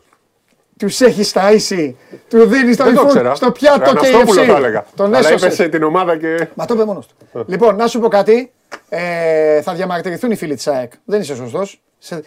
τους 0.77 1.01
έχεις 1.01 1.33
ταΐσει, 1.35 1.93
του 2.29 2.45
δίνεις 2.45 2.77
το 2.77 2.83
Δεν 2.83 2.95
το 2.95 3.01
iPhone 3.01 3.07
ξέρα. 3.07 3.35
στο 3.35 3.51
πιάτο 3.51 3.89
Αναστόπουλο 3.89 4.41
KFC. 4.41 4.45
θα 4.45 4.55
έλεγα. 4.55 4.85
Τον 4.95 5.05
Αλλά 5.05 5.17
έσωσε. 5.29 5.45
έπεσε 5.45 5.67
την 5.69 5.83
ομάδα 5.83 6.17
και... 6.17 6.47
Μα 6.53 6.65
το 6.65 6.73
είπε 6.73 6.85
μόνος 6.85 7.07
του. 7.07 7.45
λοιπόν, 7.47 7.75
να 7.75 7.87
σου 7.87 7.99
πω 7.99 8.07
κάτι. 8.07 8.51
Ε, 8.89 9.61
θα 9.61 9.73
διαμαρτυρηθούν 9.73 10.31
οι 10.31 10.35
φίλοι 10.35 10.55
της 10.55 10.67
ΑΕΚ. 10.67 10.91
Δεν 11.05 11.21
είσαι 11.21 11.35
σωστός. 11.35 11.81
Σε... 11.97 12.23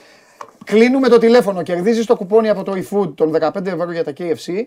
Κλείνουμε 0.65 1.09
το 1.09 1.19
τηλέφωνο, 1.19 1.62
κερδίζεις 1.62 2.07
το 2.07 2.16
κουπόνι 2.16 2.49
από 2.49 2.62
το 2.62 2.73
eFood 2.73 3.15
των 3.15 3.36
15 3.40 3.66
ευρώ 3.66 3.93
για 3.93 4.05
τα 4.05 4.12
KFC 4.19 4.62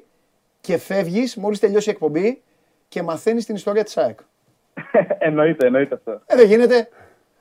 και 0.62 0.78
φεύγεις 0.78 1.36
μόλις 1.36 1.60
τελειώσει 1.60 1.90
η 1.90 1.92
εκπομπή 1.92 2.42
και 2.88 3.02
μαθαίνεις 3.02 3.46
την 3.46 3.56
ιστορία 3.56 3.84
της 3.84 3.98
ΑΕΚ. 3.98 4.20
εννοείται, 5.18 5.66
εννοείται 5.66 5.96
αυτό. 5.96 6.22
Ε, 6.26 6.36
δεν 6.36 6.48
γίνεται. 6.48 6.90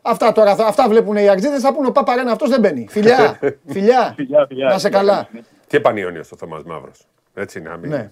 Αυτά 0.02 0.32
τώρα, 0.32 0.54
θα- 0.56 0.66
αυτά 0.66 0.88
βλέπουν 0.88 1.16
οι 1.16 1.28
Αγτζίδε. 1.28 1.58
Θα 1.58 1.72
πούνε 1.74 1.86
ο 1.88 1.92
Παπαρένα 1.92 2.32
αυτός 2.32 2.48
δεν 2.50 2.60
μπαίνει. 2.60 2.86
Φιλιά, 2.90 3.38
φιλιά. 3.66 4.12
Φιλιά, 4.16 4.46
φιλιά. 4.48 4.68
Να 4.68 4.78
σε 4.78 4.88
καλά. 4.88 5.28
Και 5.66 5.76
επανείωνιο 5.76 6.22
ο 6.32 6.36
Θωμάς 6.36 6.62
Μαύρος. 6.62 7.06
Έτσι 7.34 7.58
είναι, 7.58 7.68
άμα 7.68 7.86
Ναι. 7.86 8.10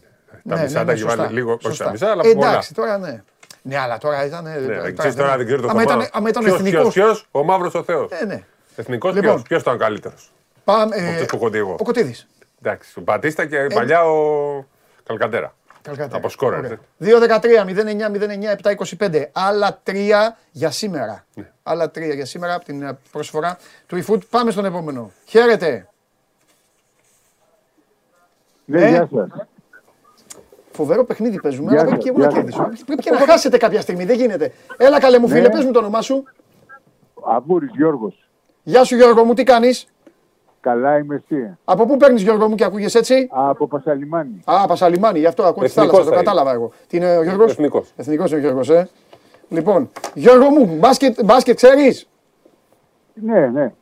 Τα 0.48 0.54
Ναι, 0.56 0.62
μισά 0.62 0.78
ναι, 0.78 0.78
τα 0.78 0.84
ναι, 0.84 0.92
έχει 0.92 1.02
βάλει 1.02 1.16
σωστά. 1.18 1.32
λίγο, 1.32 1.52
όχι 1.52 1.62
Σωστά. 1.66 1.84
τα 1.84 1.90
μισά, 1.90 2.10
αλλά 2.10 2.22
Ε, 2.26 2.32
πολλά. 2.32 2.48
Εντάξει, 2.48 2.74
τώρα 2.74 2.98
ναι. 2.98 3.22
Ναι, 3.62 3.78
αλλά 3.78 3.98
τώρα 3.98 4.24
ήταν. 4.24 4.44
Ναι, 4.44 4.90
ξέρεις 4.92 5.14
τώρα 5.16 5.36
δεν 5.36 5.46
ξέρω 5.46 5.60
το 5.62 5.68
άμα 5.68 5.80
Θωμά. 5.82 5.94
ήταν, 5.94 6.08
άμα 6.12 6.28
ήταν 6.28 6.42
Ποιος, 6.44 6.56
εθνικό. 6.56 6.80
ποιος, 6.80 6.92
ποιος, 6.94 7.26
ο 7.30 7.42
Μαύρος 7.44 7.74
ο 7.74 7.82
Θεός. 7.82 8.10
Ε, 8.12 8.24
ναι. 8.24 8.42
Εθνικός 8.76 9.14
Λοιπόν. 9.14 9.30
ποιος, 9.30 9.42
ποιος 9.42 9.60
ήταν 9.60 9.78
καλύτερος; 9.78 10.32
Πάμε, 10.64 10.96
ε, 10.96 11.08
Αυτός 11.08 11.26
που 11.26 11.36
έχω 11.36 11.48
δει 11.48 11.58
εγώ. 11.58 11.76
ο 11.78 11.84
Κωτίδη. 11.84 12.14
Εντάξει, 12.62 12.98
ο 12.98 13.02
Μπατίστα 13.02 13.46
και 13.46 13.66
παλιά 13.74 14.04
ο 14.04 14.64
Καλκαντέρα. 15.06 15.54
Από 16.10 16.28
σκόρερ. 16.28 16.64
ε. 16.64 16.78
2-13-09-09-7-25. 18.98 19.24
Άλλα 19.32 19.80
τρία 19.82 20.38
για 20.50 20.70
σήμερα. 20.70 21.24
Ναι. 21.34 21.50
Άλλα 21.62 21.90
τρία 21.90 22.14
για 22.14 22.24
σήμερα 22.26 22.54
από 22.54 22.64
την 22.64 22.82
ε, 22.82 22.98
προσφορά 23.12 23.58
του 23.86 24.04
eFood. 24.04 24.18
Πάμε 24.30 24.50
στον 24.50 24.64
επόμενο. 24.64 25.10
Χαίρετε. 25.24 25.88
Ναι, 28.64 28.82
Ε, 28.84 28.88
γεια 28.88 29.08
σας. 29.14 29.28
Φοβερό 30.72 31.04
παιχνίδι 31.04 31.40
παίζουμε, 31.40 31.70
Γεια 31.70 31.80
αλλά 31.80 31.88
πρέπει 31.90 32.02
σας, 32.02 32.12
και 32.12 32.18
εγώ 32.20 32.26
να 32.26 32.32
γεια 32.32 32.40
κερδίσω. 32.42 32.68
σας. 32.70 32.84
Πρέπει 32.84 33.02
και 33.02 33.10
να 33.10 33.18
χάσετε 33.18 33.56
κάποια 33.56 33.80
στιγμή, 33.80 34.04
δεν 34.04 34.16
γίνεται. 34.16 34.52
Έλα 34.76 35.00
καλέ 35.00 35.18
μου 35.18 35.28
φίλε, 35.28 35.40
Ναι. 35.40 35.48
πες 35.50 35.64
μου 35.64 35.70
το 35.70 35.78
όνομά 35.78 36.02
σου. 36.02 36.24
Αμπούρης 37.26 37.70
Γιώργος. 37.74 38.28
Γεια 38.62 38.84
σου 38.84 38.96
Γιώργο 38.96 39.24
μου, 39.24 39.34
τι 39.34 39.42
κάνεις; 39.42 39.86
Καλά 40.60 40.98
είμαι 40.98 41.14
εσύ. 41.14 41.56
Από 41.64 41.86
πού 41.86 41.96
παίρνεις 41.96 42.22
Γιώργο 42.22 42.48
μου 42.48 42.54
και 42.54 42.64
ακούγεσαι 42.64 42.98
έτσι; 42.98 43.28
Από 43.30 43.66
Πασαλιμάνι. 43.66 44.40
Α, 44.44 44.66
Πασαλιμάνι, 44.66 45.18
γι' 45.18 45.26
αυτό 45.26 45.42
ακούω 45.42 45.62
τη 45.64 45.68
Εθνικός 45.68 45.90
θάλασσα, 45.90 46.10
το 46.10 46.14
θα 46.14 46.14
είναι. 46.14 46.24
κατάλαβα 46.24 46.52
εγώ. 46.52 46.72
Τι 46.86 46.96
είναι 46.96 47.16
ο 47.16 47.22
Γιώργος; 47.22 47.50
Εθνικός. 47.50 47.92
Εθνικός 47.96 48.30
είναι 48.30 48.40
ο 48.40 48.42
Γιώργος, 48.42 48.68
ε. 48.70 48.88
Λοιπόν, 49.48 49.90
Γιώργο 50.14 50.50
μου, 50.50 50.76
μπάσκετ, 50.78 51.24
μπάσκετ 51.24 51.56
ξέρεις; 51.56 52.08
Ναι, 53.14 53.46
ναι. 53.46 53.72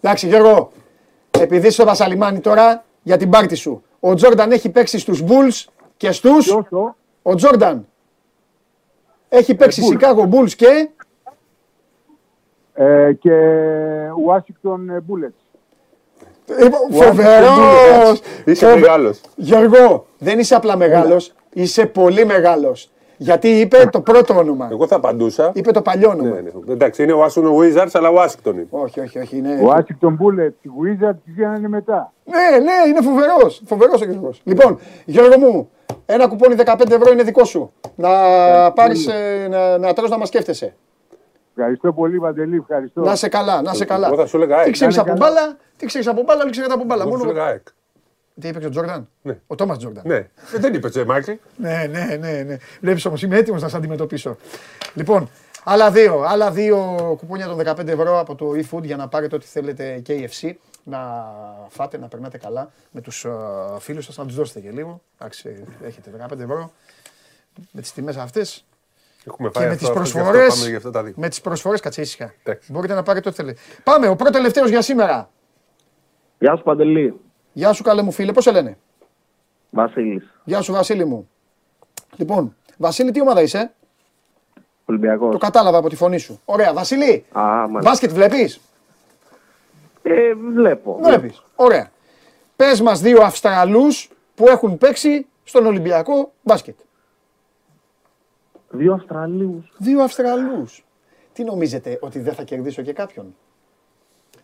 Εντάξει 0.00 0.26
Γιώργο, 0.26 0.70
επειδή 1.30 1.66
είσαι 1.66 1.70
στο 1.70 1.84
Πασαλιμάνι 1.84 2.40
τώρα, 2.40 2.84
για 3.02 3.16
την 3.16 3.30
πάρτι 3.30 3.54
σου. 3.54 3.82
Ο 4.00 4.14
Τζόρνταν 4.14 4.50
έχει 4.50 4.70
παίξει 4.70 4.98
στους 4.98 5.22
Bulls 5.26 5.64
και 5.96 6.12
στους... 6.12 6.46
Ποιος 6.46 6.66
το; 6.70 6.96
Ο 7.22 7.34
Τζόρνταν. 7.34 7.86
Έχει 9.28 9.54
παίξει 9.54 9.82
Bulls. 9.84 10.00
Chicago 10.00 10.28
Bulls 10.30 10.50
και... 10.50 10.88
Ε, 12.74 13.12
και 13.12 13.30
Washington 14.28 14.96
Bullets. 15.08 15.43
Φοβερός! 16.90 18.20
Είσαι 18.44 18.66
μεγάλος. 18.74 19.20
Γιώργο, 19.36 20.06
δεν 20.18 20.38
είσαι 20.38 20.54
απλά 20.54 20.76
μεγάλος, 20.76 21.32
είσαι 21.52 21.86
πολύ 21.86 22.24
μεγάλος. 22.24 22.88
Γιατί 23.16 23.48
είπε 23.48 23.88
το 23.92 24.00
πρώτο 24.00 24.38
όνομα. 24.38 24.68
Εγώ 24.70 24.86
θα 24.86 24.96
απαντούσα. 24.96 25.50
Είπε 25.54 25.70
το 25.70 25.82
παλιό 25.82 26.08
όνομα. 26.08 26.28
Ναι, 26.28 26.40
ναι. 26.40 26.72
Εντάξει, 26.72 27.02
είναι 27.02 27.12
ο 27.12 27.24
Washington 27.24 27.56
Wizards, 27.58 27.90
αλλά 27.92 28.10
Washington 28.10 28.52
είναι. 28.52 28.66
Όχι, 28.70 29.00
όχι, 29.00 29.18
όχι. 29.18 29.36
Είναι... 29.36 29.60
Washington 29.62 30.08
Bullets, 30.08 30.54
οι 30.62 30.68
Wizards 30.82 31.18
γίνανε 31.24 31.68
μετά; 31.68 32.12
Ναι, 32.24 32.58
ναι, 32.58 32.88
είναι 32.88 33.00
φοβερός. 33.00 33.62
Φοβερός 33.66 34.00
ο 34.00 34.04
Γιώργο. 34.04 34.30
Λοιπόν, 34.44 34.78
Γιώργο 35.04 35.38
μου, 35.38 35.70
ένα 36.06 36.26
κουπόνι 36.26 36.54
15 36.64 36.90
ευρώ 36.90 37.12
είναι 37.12 37.22
δικό 37.22 37.44
σου. 37.44 37.72
Να 37.94 38.10
πάρεις 38.72 39.08
να, 39.50 39.78
να 39.78 39.92
τρως 39.92 40.10
να 40.10 40.18
μας 40.18 40.28
σκέφτεσαι. 40.28 40.74
Ευχαριστώ 41.56 41.92
πολύ, 41.92 42.18
Βαντελή, 42.18 42.56
ευχαριστώ. 42.56 43.00
Να 43.00 43.16
σε 43.16 43.28
καλά, 43.28 43.62
να 43.62 43.74
σε 43.74 43.84
καλά. 43.84 44.06
Εγώ 44.06 44.16
θα 44.16 44.26
σου 44.26 44.36
έλεγα 44.36 44.54
Τι 44.56 44.60
ΑΕΚ. 44.62 44.72
ξέρεις 44.72 44.96
Να 44.96 45.02
από 45.02 45.10
είναι 45.10 45.20
καλά. 45.20 45.34
μπάλα, 45.34 45.56
τι 45.76 45.86
ξέρεις 45.86 46.06
από 46.06 46.22
μπάλα, 46.22 46.44
τι 46.44 46.50
ξέρεις 46.50 46.70
από 46.72 46.84
μπάλα. 46.84 47.02
Εγώ 47.02 47.10
θα 47.12 47.18
σου 47.18 47.24
Μόνο... 47.24 47.38
έλεγα 47.38 47.52
ΑΕΚ. 47.52 47.66
Τι 48.40 48.48
είπε 48.48 48.66
ο 48.66 48.70
Τζόρνταν; 48.70 49.08
Ναι. 49.22 49.38
Ο 49.46 49.54
Τόμας 49.54 49.78
Τζόρνταν. 49.78 50.02
Ναι. 50.06 50.14
Ε, 50.14 50.28
Δεν 50.58 50.74
είπε 50.74 50.88
Τζε 50.88 51.04
Μάικλ. 51.04 51.32
Ναι, 51.56 51.86
ναι, 51.90 52.16
ναι. 52.20 52.42
ναι. 52.42 52.56
Βλέπεις 52.80 53.04
όμως, 53.04 53.22
είμαι 53.22 53.36
έτοιμος 53.36 53.62
να 53.62 53.68
σε 53.68 53.76
αντιμετωπίσω. 53.76 54.36
Λοιπόν, 54.94 55.28
άλλα 55.64 55.90
δύο, 55.90 56.22
άλλα 56.26 56.50
δύο 56.50 56.76
κουπόνια 57.18 57.46
των 57.46 57.58
15 57.58 57.86
ευρώ 57.88 58.18
από 58.20 58.34
το 58.34 58.50
eFood 58.50 58.82
για 58.82 58.96
να 58.96 59.08
πάρετε 59.08 59.34
ό,τι 59.34 59.46
θέλετε 59.46 60.02
KFC. 60.06 60.52
Να 60.86 60.98
φάτε, 61.68 61.98
να 61.98 62.08
περνάτε 62.08 62.38
καλά 62.38 62.70
με 62.90 63.00
τους 63.00 63.26
uh, 63.28 63.32
φίλους 63.78 64.04
σας, 64.04 64.16
να 64.16 64.24
τους 64.26 64.34
δώσετε 64.34 64.60
και 64.60 64.70
λίγο. 64.70 65.00
Εντάξει, 65.18 65.64
έχετε 65.84 66.10
15 66.30 66.38
ευρώ. 66.40 66.72
Με 67.70 67.80
τις 67.80 67.92
τιμές 67.92 68.16
αυτές 68.16 68.64
Έχουμε 69.26 69.48
και 69.48 69.58
φάει 69.58 69.68
με 69.68 69.76
τις 69.76 69.88
αυτό, 69.88 70.00
αυτό 70.00 70.12
και 70.12 70.18
αυτό, 70.18 70.30
προσφορέ. 70.30 70.46
Πάμε 70.48 70.68
για 70.68 70.76
αυτά 70.76 70.90
τα 70.90 71.02
δύο. 71.02 71.12
Με 71.16 71.28
τις 71.28 71.40
προσφορές, 71.40 71.80
κάτσε 71.80 72.00
ήσυχα. 72.00 72.34
Εντάξει. 72.42 72.72
Μπορείτε 72.72 72.94
να 72.94 73.02
πάρετε 73.02 73.28
ό,τι 73.28 73.36
θέλετε. 73.36 73.60
Πάμε, 73.84 74.08
ο 74.08 74.16
πρώτος 74.16 74.34
τελευταίος 74.34 74.68
για 74.68 74.82
σήμερα. 74.82 75.30
Γεια 76.38 76.56
σου 76.56 76.62
Παντελή. 76.62 77.20
Γεια 77.52 77.72
σου, 77.72 77.82
καλέ 77.82 78.02
μου 78.02 78.10
φίλε, 78.12 78.32
πώς 78.32 78.44
σε 78.44 78.50
λένε; 78.50 78.78
Βασίλης. 79.70 80.34
Γεια 80.44 80.60
σου, 80.60 80.72
Βασίλη 80.72 81.04
μου. 81.04 81.28
Λοιπόν, 82.16 82.56
Βασίλη, 82.76 83.10
τι 83.10 83.20
ομάδα 83.20 83.42
είσαι; 83.42 83.72
Το 84.54 84.60
Ολυμπιακός. 84.84 85.38
κατάλαβα 85.38 85.78
από 85.78 85.88
τη 85.88 85.96
φωνή 85.96 86.18
σου. 86.18 86.40
Ωραία. 86.44 86.72
Βασίλη, 86.72 87.24
Α, 87.32 87.42
μάλιστα. 87.42 87.80
μπάσκετ 87.90 88.10
βλέπεις; 88.10 88.60
Ε, 90.02 90.34
βλέπω. 90.54 90.98
Βλέπεις. 91.02 91.42
Ωραία. 91.54 91.90
Πες 92.56 92.80
μας 92.80 93.00
δύο 93.00 93.22
Αυστραλούς 93.22 94.10
που 94.34 94.48
έχουν 94.48 94.78
παίξει 94.78 95.26
στον 95.44 95.66
Ολυμπιακό 95.66 96.32
μπάσκετ. 96.42 96.78
Δύο 98.76 98.92
Αυστραλίους. 98.94 99.72
Δύο 99.78 100.02
Αυστραλούς. 100.02 100.84
Τι 101.32 101.44
νομίζετε, 101.44 101.98
ότι 102.00 102.18
δεν 102.18 102.34
θα 102.34 102.42
κερδίσω 102.42 102.82
και 102.82 102.92
κάποιον; 102.92 103.34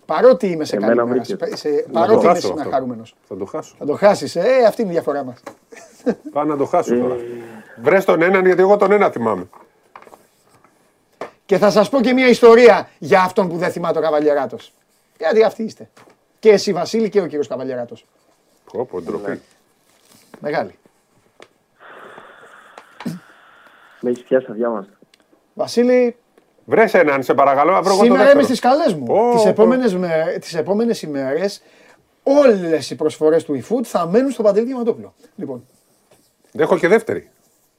Παρότι 0.07 0.47
είμαι 0.47 0.65
σε 0.65 0.77
Εμένα 0.77 0.95
καλή 0.95 1.09
μέρα, 1.09 1.23
βρήκες. 1.25 1.59
σε- 1.61 1.71
Θα 1.71 1.83
το 1.83 1.91
παρότι 1.93 2.13
είμαι 2.25 2.29
χάσω 2.29 2.41
σήμερα 2.41 2.61
αυτό. 2.61 2.73
χαρούμενο. 2.73 3.03
Θα 3.29 3.37
το 3.37 3.45
χάσω. 3.45 3.75
Θα 3.79 3.85
το 3.87 3.95
χάσεις. 3.95 4.37
Ε, 4.37 4.65
αυτή 4.67 4.83
είναι 4.83 4.91
η 4.91 4.95
διαφορά 4.95 5.25
μας. 5.25 5.43
Πάω 6.33 6.45
να 6.45 6.57
το 6.57 6.65
χάσω 6.67 6.99
τώρα. 6.99 7.17
Βρες 7.83 8.05
τον 8.05 8.23
έναν, 8.23 8.47
γιατί 8.47 8.61
εγώ 8.61 8.77
τον 8.77 8.93
ένα 8.93 9.11
θυμάμαι. 9.11 9.49
Και 11.47 11.59
θα 11.59 11.71
σας 11.71 11.89
πω 11.89 12.01
και 12.01 12.13
μια 12.13 12.29
ιστορία 12.29 12.89
για 12.99 13.23
αυτόν 13.23 13.49
που 13.49 13.57
δεν 13.57 13.71
θυμάται 13.71 13.99
ο 13.99 14.03
Καβαλιεράτος. 14.03 14.73
Γιατί 15.19 15.43
αυτοί 15.43 15.63
είστε. 15.63 15.91
Και 16.39 16.51
εσύ, 16.51 16.73
Βασίλη, 16.73 17.09
και 17.09 17.21
ο 17.21 17.27
κύριος 17.27 17.47
Καβαλιεράτος. 17.49 18.07
Πω, 18.73 18.85
πω, 18.87 19.01
ντροπή. 19.01 19.41
Μεγάλη. 20.41 20.79
Με 24.01 24.11
έχεις 24.11 24.23
πιάσει 24.23 24.47
αδιάμαστα. 24.51 24.93
Βασίλη, 25.55 26.17
Βρες 26.65 26.95
έναν, 26.95 27.23
σε 27.23 27.35
παρακαλώ, 27.35 27.73
να 27.73 27.83
βρω 27.83 27.91
εγώ 27.93 27.99
το 27.99 28.05
Σήμερα 28.05 28.23
είμαι 28.23 28.33
δεύτερο. 28.43 28.47
στις 28.57 28.61
καλές 28.61 28.95
μου. 28.95 29.07
Ω, 29.09 29.33
τις, 29.35 29.45
ω. 29.45 29.49
επόμενες 29.49 29.95
με, 29.95 30.37
τις 30.41 30.55
επόμενες 30.55 31.03
ημέρες 31.03 31.63
όλες 32.23 32.91
οι 32.91 32.97
προσφορές 32.97 33.45
του 33.45 33.63
eFood 33.63 33.83
θα 33.85 34.07
μένουν 34.07 34.31
στο 34.31 34.43
Παντελή 34.43 34.67
Διαματόπουλο. 34.67 35.15
Λοιπόν, 35.37 35.65
Έχω 36.59 36.79
και 36.79 36.89
δεύτερη. 36.89 37.31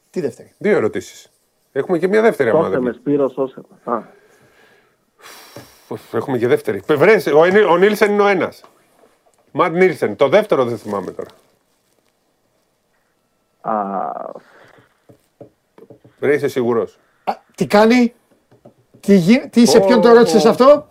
τι 0.10 0.22
δεύτερη; 0.22 0.54
Δύο 0.58 0.76
ερωτήσεις. 0.78 1.32
Έχουμε 1.72 1.98
και 1.98 2.08
μια 2.08 2.22
δεύτερη 2.22 2.50
άμα 2.50 2.60
Σώσε 2.60 2.72
δεν 2.72 2.82
με 2.82 2.92
πει. 2.92 2.98
Σπύρο, 2.98 3.30
σώσε 3.30 3.62
με. 3.84 3.94
Α, 3.94 4.02
Έχουμε 6.12 6.38
και 6.38 6.48
δεύτερη. 6.48 6.82
Βρες, 6.88 7.26
ο, 7.28 7.46
Νί- 7.46 7.66
ο 7.70 7.78
Νίλσεν 7.78 8.12
είναι 8.12 8.22
ο 8.22 8.28
ένας. 8.28 8.64
Ματ 9.52 9.72
Νίλσεν. 9.74 10.16
Το 10.16 10.28
δεύτερο 10.30 10.66
δεν 10.66 10.78
θυμάμαι 10.78 11.12
τώρα. 11.12 11.30
Α, 16.22 16.28
Βρε, 16.28 16.34
είσαι 16.34 16.48
σίγουρος. 16.48 17.00
Α, 17.24 17.34
τι 17.56 17.68
κάνει, 17.68 18.14
τι, 19.00 19.16
γι- 19.16 19.48
τι 19.50 19.66
σε 19.66 19.80
ποιον 19.80 20.02
το 20.02 20.14
ρώτησες 20.14 20.46
αυτό; 20.46 20.88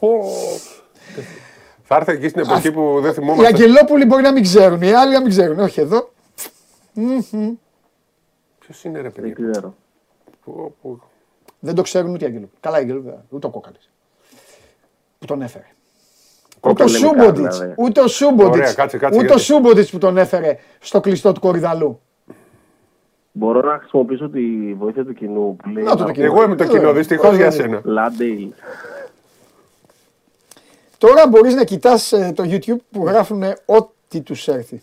Θα 1.82 1.96
έρθει 1.96 2.12
εκεί 2.12 2.28
στην 2.28 2.40
εποχή 2.40 2.72
που 2.72 2.98
δεν 3.00 3.10
Οι 3.10 3.14
θυμόμαστε. 3.14 3.46
Αγγελόπουλοι 3.46 4.04
μπορεί 4.04 4.22
να 4.22 4.32
μην 4.32 4.42
ξέρουν, 4.42 4.82
οι 4.82 4.92
άλλοι 4.92 5.12
να 5.12 5.20
μην 5.20 5.30
ξέρουν. 5.30 5.58
Όχι 5.58 5.80
εδώ. 5.80 6.10
Ποιος 8.58 8.84
είναι 8.84 9.00
ρε 9.00 9.10
παιδί. 9.10 9.32
δεν 9.32 9.52
ξέρω. 9.52 9.74
Πω, 10.44 10.74
πω. 10.82 11.00
Δεν 11.58 11.74
το 11.74 11.82
ξέρουν 11.82 12.10
ούτε 12.12 12.24
οι 12.24 12.26
Αγγελόπουλοι. 12.26 12.58
Καλά 12.60 12.78
οι 12.78 12.80
Αγγελόπουλοι, 12.80 13.14
ούτε 13.28 13.46
ο 13.46 13.50
Κόκαλης. 13.50 13.90
Που 15.18 15.26
τον 15.26 15.42
έφερε. 15.42 15.64
Ούτε 16.60 16.82
ο 16.82 16.86
Κόκαλη 16.86 16.90
λέμε 16.90 17.06
Σούμποντιτς, 17.06 17.58
καλά, 17.58 17.74
ούτε 17.76 18.00
ο 18.00 18.06
Σούμποντιτς, 18.06 18.56
Ωραία, 18.56 18.72
κάτσε, 18.72 18.98
κάτσε, 18.98 19.18
ούτε 19.18 19.26
ο 19.26 19.28
γιατί- 19.28 19.42
Σούμποντιτς 19.44 19.90
που 19.90 19.98
τον 19.98 20.16
έφερε 20.16 20.58
στο 20.80 21.00
κλειστό 21.00 21.32
του 21.32 21.40
κορυδαλού. 21.40 22.00
Μπορώ 23.32 23.60
να 23.60 23.78
χρησιμοποιήσω 23.78 24.28
τη 24.28 24.74
βοήθεια 24.74 25.04
του 25.04 25.14
κοινού 25.14 25.56
που 25.56 25.68
λέει. 25.68 25.84
Να 25.84 25.96
το 25.96 26.04
το 26.04 26.12
κοινό. 26.12 26.24
Εγώ 26.24 26.42
είμαι 26.42 26.56
το 26.56 26.66
κοινό, 26.66 26.92
δυστυχώς 26.92 27.36
για 27.36 27.50
σένα. 27.50 27.80
Λάντεϊ. 27.84 28.54
Τώρα 30.98 31.28
μπορείς 31.28 31.54
να 31.54 31.64
κοιτάς 31.64 32.12
ε, 32.12 32.32
το 32.34 32.44
YouTube 32.46 32.80
που 32.90 33.06
γράφουν 33.06 33.42
ό,τι 33.64 34.20
τους 34.20 34.48
έρθει. 34.48 34.82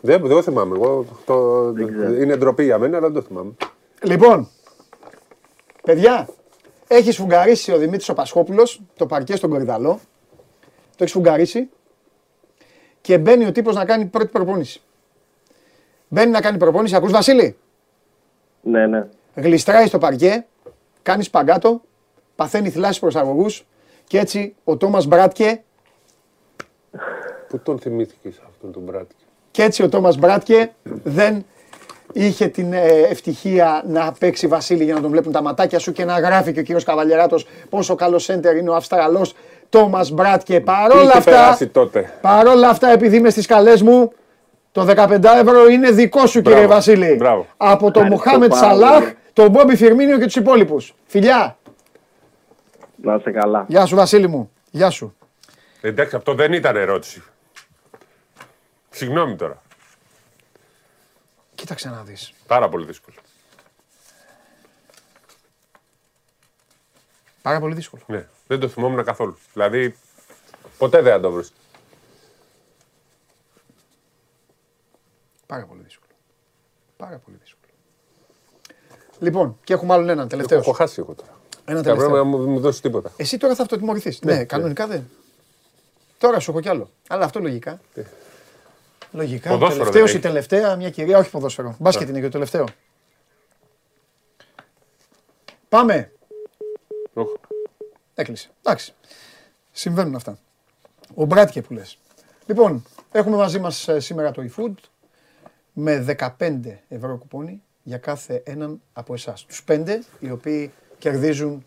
Δεν, 0.00 0.20
δεν 0.20 0.30
το 0.30 0.42
θυμάμαι. 0.42 0.76
Εγώ, 0.76 1.04
το, 1.24 1.68
είναι 2.20 2.36
ντροπή 2.36 2.64
για 2.64 2.78
μένα, 2.78 2.96
αλλά 2.96 3.06
δεν 3.06 3.22
το 3.22 3.28
θυμάμαι. 3.28 3.52
Λοιπόν, 4.02 4.48
παιδιά, 5.82 6.28
έχεις 6.86 7.14
σφουγγαρίσει 7.14 7.72
ο 7.72 7.78
Δημήτρης 7.78 8.08
ο 8.08 8.14
Πασχόπουλος 8.14 8.80
το 8.96 9.06
παρκέ 9.06 9.36
στον 9.36 9.50
Κορυδαλό. 9.50 10.00
Το 10.70 10.98
έχεις 10.98 11.10
σφουγγαρίσει 11.10 11.68
και 13.00 13.18
μπαίνει 13.18 13.46
ο 13.46 13.52
τύπος 13.52 13.74
να 13.74 13.84
κάνει 13.84 14.04
πρώτη 14.04 14.28
προπόνηση. 14.28 14.80
Μπαίνει 16.14 16.30
να 16.30 16.40
κάνει 16.40 16.58
προπόνηση, 16.58 16.96
ακούς 16.96 17.12
Βασίλη; 17.12 17.56
Ναι, 18.62 18.86
ναι. 18.86 19.06
Γλιστράει 19.34 19.86
στο 19.86 19.98
παρκέ, 19.98 20.46
κάνει 21.02 21.22
σπαγκάτο, 21.22 21.80
παθαίνει 22.36 22.70
θλάσσης 22.70 22.98
προσαγωγούς 22.98 23.66
και 24.06 24.18
έτσι 24.18 24.54
ο 24.64 24.76
Τόμας 24.76 25.06
Μπράτκε 25.06 25.62
Πού 27.48 27.58
τον 27.58 27.78
θυμήθηκες 27.78 28.40
αυτόν 28.48 28.72
τον 28.72 28.82
Μπράτκε; 28.82 29.14
Και 29.50 29.62
έτσι 29.62 29.82
ο 29.82 29.88
Τόμας 29.88 30.16
Μπράτκε 30.16 30.72
δεν 31.02 31.44
είχε 32.12 32.48
την 32.48 32.72
ε, 32.72 32.86
ευτυχία 32.86 33.84
να 33.86 34.12
παίξει 34.18 34.46
Βασίλη 34.46 34.84
για 34.84 34.94
να 34.94 35.00
τον 35.00 35.10
βλέπουν 35.10 35.32
τα 35.32 35.42
ματάκια 35.42 35.78
σου 35.78 35.92
και 35.92 36.04
να 36.04 36.18
γράφει 36.18 36.52
και 36.52 36.60
ο 36.60 36.62
κύριος 36.62 36.84
Καβαλιεράτος 36.84 37.46
πόσο 37.68 37.94
καλός 37.94 38.24
σέντερ 38.24 38.56
είναι 38.56 38.70
ο 38.70 38.74
Αυστραλός 38.74 39.34
Τόμας 39.68 40.10
Μπράτκε. 40.10 40.60
Παρόλα 40.60 41.02
είχε 41.02 41.18
αυτά, 41.18 41.30
περάσει 41.30 41.66
τότε. 41.66 42.12
παρόλα 42.20 42.68
αυτά 42.68 42.88
επειδή 42.88 43.16
είμαι 43.16 43.30
στις 43.30 43.46
καλές 43.46 43.82
μου, 43.82 44.12
το 44.72 44.82
15 44.88 45.24
ευρώ 45.24 45.68
είναι 45.68 45.90
δικό 45.90 46.26
σου 46.26 46.42
κύριε 46.42 46.56
Μπράβο. 46.58 46.72
Βασίλη. 46.74 47.14
Μπράβο. 47.14 47.46
Από 47.56 47.90
τον 47.90 48.02
Ευχαριστώ 48.02 48.30
Μοχάμετ 48.30 48.50
πάρα 48.50 48.62
Σαλάχ, 48.62 48.98
πολύ. 49.02 49.16
τον 49.32 49.50
Μπόμπι 49.50 49.76
Φιρμίνιο 49.76 50.18
και 50.18 50.24
τους 50.24 50.36
υπόλοιπους. 50.36 50.94
Φιλιά. 51.06 51.58
Να 53.02 53.14
είσαι 53.14 53.30
καλά. 53.30 53.64
Γεια 53.68 53.86
σου 53.86 53.96
Βασίλη 53.96 54.28
μου. 54.28 54.50
Γεια 54.70 54.90
σου. 54.90 55.16
Εντάξει, 55.80 56.16
αυτό 56.16 56.34
δεν 56.34 56.52
ήταν 56.52 56.76
ερώτηση. 56.76 57.22
Συγγνώμη 58.90 59.36
τώρα. 59.36 59.62
Κοίταξε 61.54 61.88
να 61.88 62.02
δεις. 62.02 62.32
Πάρα 62.46 62.68
πολύ 62.68 62.86
δύσκολο. 62.86 63.16
Πάρα 67.42 67.60
πολύ 67.60 67.74
δύσκολο. 67.74 68.02
Ναι, 68.06 68.26
δεν 68.46 68.60
το 68.60 68.68
θυμόμουν 68.68 69.04
καθόλου. 69.04 69.38
Δηλαδή, 69.52 69.96
ποτέ 70.78 71.00
δεν 71.02 71.12
θα 71.12 71.20
το 71.20 71.30
βρεις. 71.30 71.52
Πάρα 75.52 75.64
πολύ 75.64 75.82
δύσκολο. 75.82 76.10
Πάρα 76.96 77.16
πολύ 77.18 77.36
δύσκολο. 77.42 77.72
Λοιπόν, 79.18 79.58
και 79.64 79.72
έχουμε 79.72 79.92
άλλον 79.94 80.08
έναν 80.08 80.28
τελευταίος. 80.28 80.60
Έχω 80.62 80.72
χάσει 80.72 80.96
εγώ 81.00 81.14
τώρα. 81.14 81.30
Ένα 81.64 81.76
Θα 81.76 81.82
πρέπει 81.82 81.98
τελευταίο. 81.98 82.16
να 82.16 82.24
μου, 82.24 82.48
μου 82.50 82.60
δώσεις 82.60 82.80
τίποτα. 82.80 83.12
Εσύ 83.16 83.36
τώρα 83.36 83.54
θα 83.54 83.62
αυτοτιμωρηθείς. 83.62 84.20
Ναι, 84.20 84.32
Ναι, 84.32 84.38
ναι. 84.38 84.44
κανονικά 84.44 84.86
δεν. 84.86 85.10
Τώρα 86.18 86.38
σου 86.40 86.50
έχω 86.50 86.60
κι 86.60 86.68
άλλο. 86.68 86.90
Αλλά 87.08 87.24
αυτό 87.24 87.40
λογικά. 87.40 87.80
Λογικά. 89.12 89.50
Ο 89.50 89.52
Ποδόσφαιρο 89.58 89.78
τελευταίος 89.84 90.10
δεν 90.10 90.20
ή 90.20 90.22
τελευταία, 90.22 90.76
μια 90.76 90.90
κυρία, 90.90 91.18
όχι 91.18 91.30
ποδόσφαιρο. 91.30 91.76
Μπάσκετ 91.78 92.08
είναι 92.08 92.18
και 92.18 92.24
το 92.24 92.30
τελευταίο. 92.30 92.64
Πάμε. 95.68 96.12
Οχ. 97.14 97.28
Έκλεισε. 98.14 98.48
Εντάξει. 98.62 98.94
Συμβαίνουν 99.72 100.14
αυτά. 100.14 100.38
Ο 101.14 101.24
Μπράτκε 101.24 101.62
που 101.62 101.72
λες. 101.72 101.98
Λοιπόν, 102.46 102.84
έχουμε 103.12 103.36
μαζί 103.36 103.58
μας 103.58 103.88
ε, 103.88 104.00
σήμερα 104.00 104.30
το 104.30 104.42
eFood 104.50 104.72
με 105.72 106.04
15 106.38 106.60
ευρώ 106.88 107.16
κουπόνι 107.16 107.62
για 107.82 107.98
κάθε 107.98 108.42
έναν 108.44 108.80
από 108.92 109.14
εσάς. 109.14 109.44
Τους 109.44 109.62
πέντε 109.62 110.02
οι 110.20 110.30
οποίοι 110.30 110.72
κερδίζουν 110.98 111.64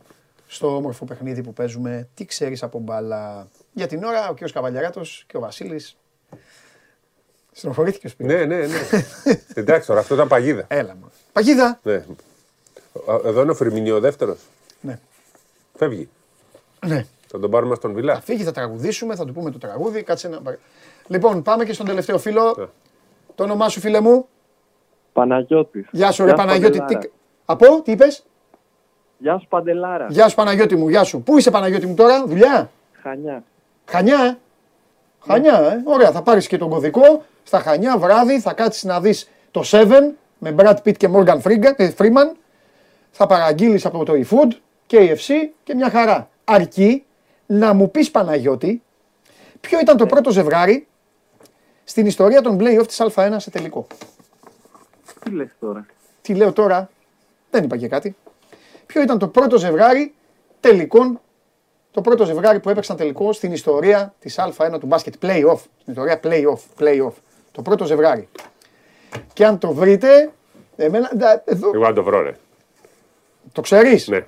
στο 0.48 0.76
όμορφο 0.76 1.06
παιχνίδι 1.06 1.44
που 1.44 1.53
παίζουμε. 1.53 2.07
Τι 2.14 2.26
ξέρεις 2.26 2.64
από 2.64 2.80
μπάλα. 2.80 3.48
Για 3.73 3.88
την 3.88 4.03
ώρα 4.03 4.30
ο 4.30 4.34
κ. 4.34 4.52
Καβαλιαράτος 4.52 5.23
και 5.27 5.38
ο 5.38 5.40
Βασίλης. 5.40 5.98
Στενοχωρήθηκε 7.52 8.07
ο 8.07 8.10
Σπύρος. 8.10 8.34
Ναι, 8.34 8.45
ναι, 8.45 8.65
ναι. 8.65 8.80
Εντάξει 9.53 9.88
τώρα, 9.88 9.99
αυτό 9.99 10.14
ήταν 10.14 10.27
παγίδα. 10.27 10.65
Έλα 10.68 10.95
μου. 10.95 11.11
Παγίδα. 11.34 11.80
Ναι. 11.84 11.94
Α, 11.94 13.19
Εδώ 13.26 13.41
είναι 13.41 13.52
ο 13.52 13.56
Φρυμινιό 13.56 13.99
δεύτερος. 13.99 14.40
Ναι. 14.82 14.99
Φεύγει. 15.77 16.10
Ναι. 16.86 17.06
Θα 17.27 17.40
τον 17.40 17.52
πάρουμε 17.52 17.76
στον 17.76 17.94
Βιλά. 17.94 18.14
Θα 18.14 18.22
φύγει, 18.22 18.44
θα 18.44 18.52
τραγουδήσουμε, 18.52 19.15
θα 19.15 19.26
του 19.26 19.34
πούμε 19.34 19.52
το 19.52 19.57
τραγούδι. 19.57 20.03
Κάτσε 20.03 20.27
να... 20.27 20.40
Λοιπόν, 21.07 21.41
πάμε 21.41 21.65
και 21.65 21.73
στον 21.73 21.86
τελευταίο 21.86 22.18
φίλο. 22.18 22.72
Ναι. 23.36 23.45
Το 23.48 23.53
όνομά 23.53 23.70
σου, 23.70 23.80
φίλε 23.80 23.99
μου; 23.99 24.28
Παναγιώτης. 25.14 25.88
Γεια 25.91 26.12
σου, 26.12 26.26
ρε 26.26 26.30
Γεια 26.32 26.38
σου, 26.38 26.45
Παναγιώτη. 26.45 26.78
Παντελάρα. 26.78 26.99
Τι... 26.99 27.10
Από, 27.45 27.82
τι 27.82 27.91
είπες; 27.91 28.26
Γεια 29.18 29.38
σου 29.38 29.48
Παντελάρα. 29.48 30.07
Γεια 30.10 30.28
σου, 30.28 30.36
Παναγιώτη 30.36 30.76
μου, 30.76 30.90
γεια 30.90 31.03
σου. 31.03 31.22
Πού 31.22 31.38
είσαι, 31.38 31.52
Παναγιώτη 31.52 31.86
μου, 31.86 31.94
τώρα, 31.94 32.26
δουλειά; 32.26 32.70
Χανιά. 33.02 33.44
Χανιά, 33.86 34.24
ε; 34.24 34.38
Χανιά, 35.28 35.60
ε; 35.60 35.82
Ωραία, 35.86 36.12
θα 36.12 36.22
πάρεις 36.22 36.48
και 36.48 36.57
τον 36.57 36.70
κωδικό. 36.70 37.24
Στα 37.44 37.60
Χανιά, 37.60 37.98
βράδυ, 37.98 38.40
θα 38.40 38.53
κάτσεις 38.53 38.84
να 38.84 38.99
δεις 39.02 39.30
το 39.52 39.62
7 39.64 39.86
με 40.38 40.56
Brad 40.57 40.76
Pitt 40.86 40.98
και 40.98 41.10
Morgan 41.14 41.41
Freeman. 41.41 41.74
ε, 41.76 41.91
Freeman. 41.98 42.36
Θα 43.12 43.28
παραγγείλεις 43.28 43.86
από 43.86 44.06
το 44.06 44.14
eFood 44.14 44.52
και 44.86 44.98
EFC 44.99 45.34
και 45.64 45.76
μια 45.76 45.90
χαρά. 45.90 46.30
Αρκεί 46.44 47.06
να 47.45 47.74
μου 47.74 47.91
πεις, 47.91 48.12
Παναγιώτη, 48.12 48.82
ποιο 49.62 49.80
ήταν 49.80 49.98
το 49.98 50.06
πρώτο 50.06 50.32
ζευγάρι 50.32 50.88
στην 51.88 52.06
ιστορία 52.06 52.41
των 52.41 52.57
play-off 52.62 52.88
της 52.88 53.02
Α1 53.16 53.36
σε 53.38 53.49
τελικό. 53.49 53.88
Τι 55.24 55.32
λες 55.32 55.49
τώρα; 55.60 55.86
Τι 56.22 56.34
λέω 56.36 56.53
τώρα, 56.53 56.90
δεν 57.52 57.64
είπα 57.64 57.78
και 57.78 57.88
κάτι. 57.88 58.16
Ποιο 58.86 59.02
ήταν 59.02 59.20
το 59.20 59.28
πρώτο 59.28 59.57
ζευγάρι 59.57 60.14
τελικών, 60.60 61.20
το 61.91 62.02
πρώτο 62.02 62.26
ζευγάρι 62.26 62.60
που 62.60 62.70
έπαιξαν 62.70 62.98
τελικό 62.98 63.34
στην 63.34 63.52
ιστορία 63.52 64.14
της 64.20 64.40
Α1 64.40 64.80
του 64.80 64.86
μπάσκετ. 64.88 65.14
Play-off. 65.22 65.57
Στην 65.82 65.94
ιστορία 65.94 66.20
play-off. 66.24 66.60
Play-off. 66.80 67.12
Το 67.52 67.62
πρώτο 67.62 67.86
ζευγάρι. 67.86 68.28
Και 69.34 69.45
αν 69.45 69.57
το 69.57 69.74
βρείτε, 69.74 70.32
εμένα, 70.76 71.12
ντα- 71.16 71.44
εδώ, 71.45 71.72
Εγώ 71.74 71.84
να 71.84 71.94
το 71.94 72.03
βρω, 72.03 72.22
ρε. 72.22 72.36
το 73.52 73.62
ξέρεις; 73.62 74.07
Ναι. 74.07 74.26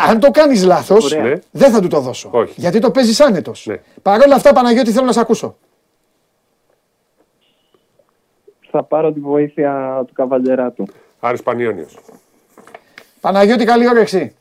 Αν 0.00 0.20
το 0.20 0.30
κάνεις 0.30 0.64
λάθος, 0.64 1.04
Ωραία. 1.12 1.22
Ναι. 1.24 1.34
δεν 1.50 1.70
θα 1.70 1.80
του 1.80 1.88
το 1.88 2.00
δώσω. 2.00 2.28
Όχι. 2.32 2.52
Γιατί 2.56 2.78
το 2.78 2.90
παίζεις 2.90 3.20
άνετος. 3.20 3.66
Ναι. 3.66 3.76
Παρ' 4.02 4.20
όλα 4.22 4.34
αυτά, 4.34 4.52
Παναγιώτη, 4.52 4.90
θέλω 4.92 5.06
να 5.06 5.12
σε 5.12 5.20
ακούσω. 5.20 5.56
Θα 8.70 8.82
πάρω 8.82 9.12
τη 9.12 9.20
βοήθεια 9.20 10.02
του 10.06 10.12
Καβαλιεράτου. 10.12 10.86
Άρης 11.20 11.42
Πανιόνιος. 11.42 11.98
Παναγιώτη, 13.20 13.64
καλή 13.64 13.88
όρεξη. 13.88 14.34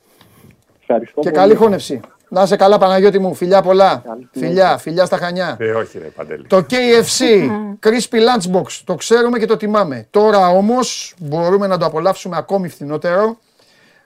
Ευχαριστώ 0.81 1.21
Και 1.21 1.29
πολύ. 1.29 1.41
καλή 1.41 1.55
χώνευση. 1.55 1.99
Να 2.29 2.41
είσαι 2.41 2.55
καλά, 2.55 2.77
Παναγιώτη 2.77 3.19
μου. 3.19 3.33
Φιλιά 3.33 3.61
πολλά. 3.61 4.01
Καλή 4.05 4.29
Φιλιά, 4.31 4.77
φιλιά 4.77 5.05
στα 5.05 5.17
Χανιά. 5.17 5.55
Ε, 5.59 5.71
όχι, 5.71 5.97
ρε, 5.99 6.05
Παντέλη. 6.05 6.47
Το 6.47 6.65
KFC, 6.69 7.49
Crispy 7.85 8.17
Lunchbox, 8.17 8.65
το 8.83 8.95
ξέρουμε 8.95 9.39
και 9.39 9.45
το 9.45 9.57
τιμάμε. 9.57 10.07
Τώρα 10.09 10.47
όμως 10.49 11.13
μπορούμε 11.19 11.67
να 11.67 11.77
το 11.77 11.85
απολαύσουμε 11.85 12.37
ακόμη 12.37 12.67
φθηνότερο. 12.69 13.37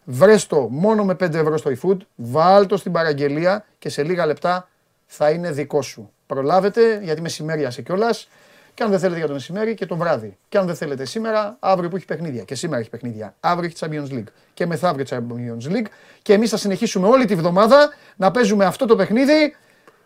Βρες 0.03 0.48
το 0.48 0.68
μόνο 0.69 1.03
με 1.06 1.14
5 1.14 1.34
ευρώ 1.34 1.57
στο 1.57 1.72
eFood, 1.82 1.98
βάλ 2.15 2.65
το 2.65 2.78
στην 2.78 2.91
παραγγελία 2.91 3.65
και 3.80 3.90
σε 3.90 4.03
λίγα 4.03 4.26
λεπτά 4.26 4.68
θα 5.06 5.30
είναι 5.30 5.52
δικό 5.52 5.82
σου. 5.82 6.11
Προλάβετε 6.26 6.99
γιατί 7.03 7.22
μεσημέριασε 7.22 7.82
κιόλας. 7.82 8.30
Και 8.73 8.84
αν 8.84 8.90
δεν 8.90 8.99
θέλετε 8.99 9.18
για 9.18 9.28
το 9.28 9.34
μεσημέρι 9.34 9.73
και 9.73 9.86
το 9.86 9.95
βράδυ. 9.95 10.38
Και 10.49 10.57
αν 10.57 10.65
δεν 10.65 10.76
θέλετε 10.76 11.06
σήμερα, 11.06 11.57
αύριο 11.60 11.90
που 11.90 11.95
έχει 11.95 12.06
παιχνίδια. 12.06 12.44
Και 12.44 12.56
σήμερα 12.56 12.80
έχει 12.80 12.90
παιχνίδια. 12.90 13.36
Αύριο 13.40 13.69
έχει 13.73 13.76
Champions 13.80 14.14
League. 14.14 14.32
Και 14.53 14.65
μεθαύριο 14.65 15.06
Champions 15.10 15.72
League. 15.72 15.86
Και 16.22 16.34
εμείς 16.34 16.49
θα 16.49 16.57
συνεχίσουμε 16.57 17.07
όλη 17.07 17.26
τη 17.26 17.36
βδομάδα 17.36 17.94
να 18.15 18.32
παίζουμε 18.32 18.65
αυτό 18.65 18.86
το 18.86 18.95
παιχνίδι 18.95 19.56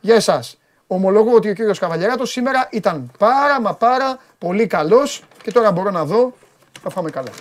για 0.01 0.15
εσάς. 0.15 0.57
Ομολογώ 0.87 1.31
ότι 1.31 1.49
ο 1.49 1.53
κύριος 1.53 1.79
Καβαλιαράτος 1.79 2.31
σήμερα 2.31 2.67
ήταν 2.71 3.11
πάρα 3.17 3.61
μα 3.61 3.75
πάρα 3.75 4.19
πολύ 4.37 4.67
καλός 4.67 5.23
και 5.43 5.51
τώρα 5.51 5.71
μπορώ 5.71 5.91
να 5.91 6.05
δω 6.05 6.33
θα 6.81 6.89
φάμε 6.89 7.09
καλά. 7.09 7.31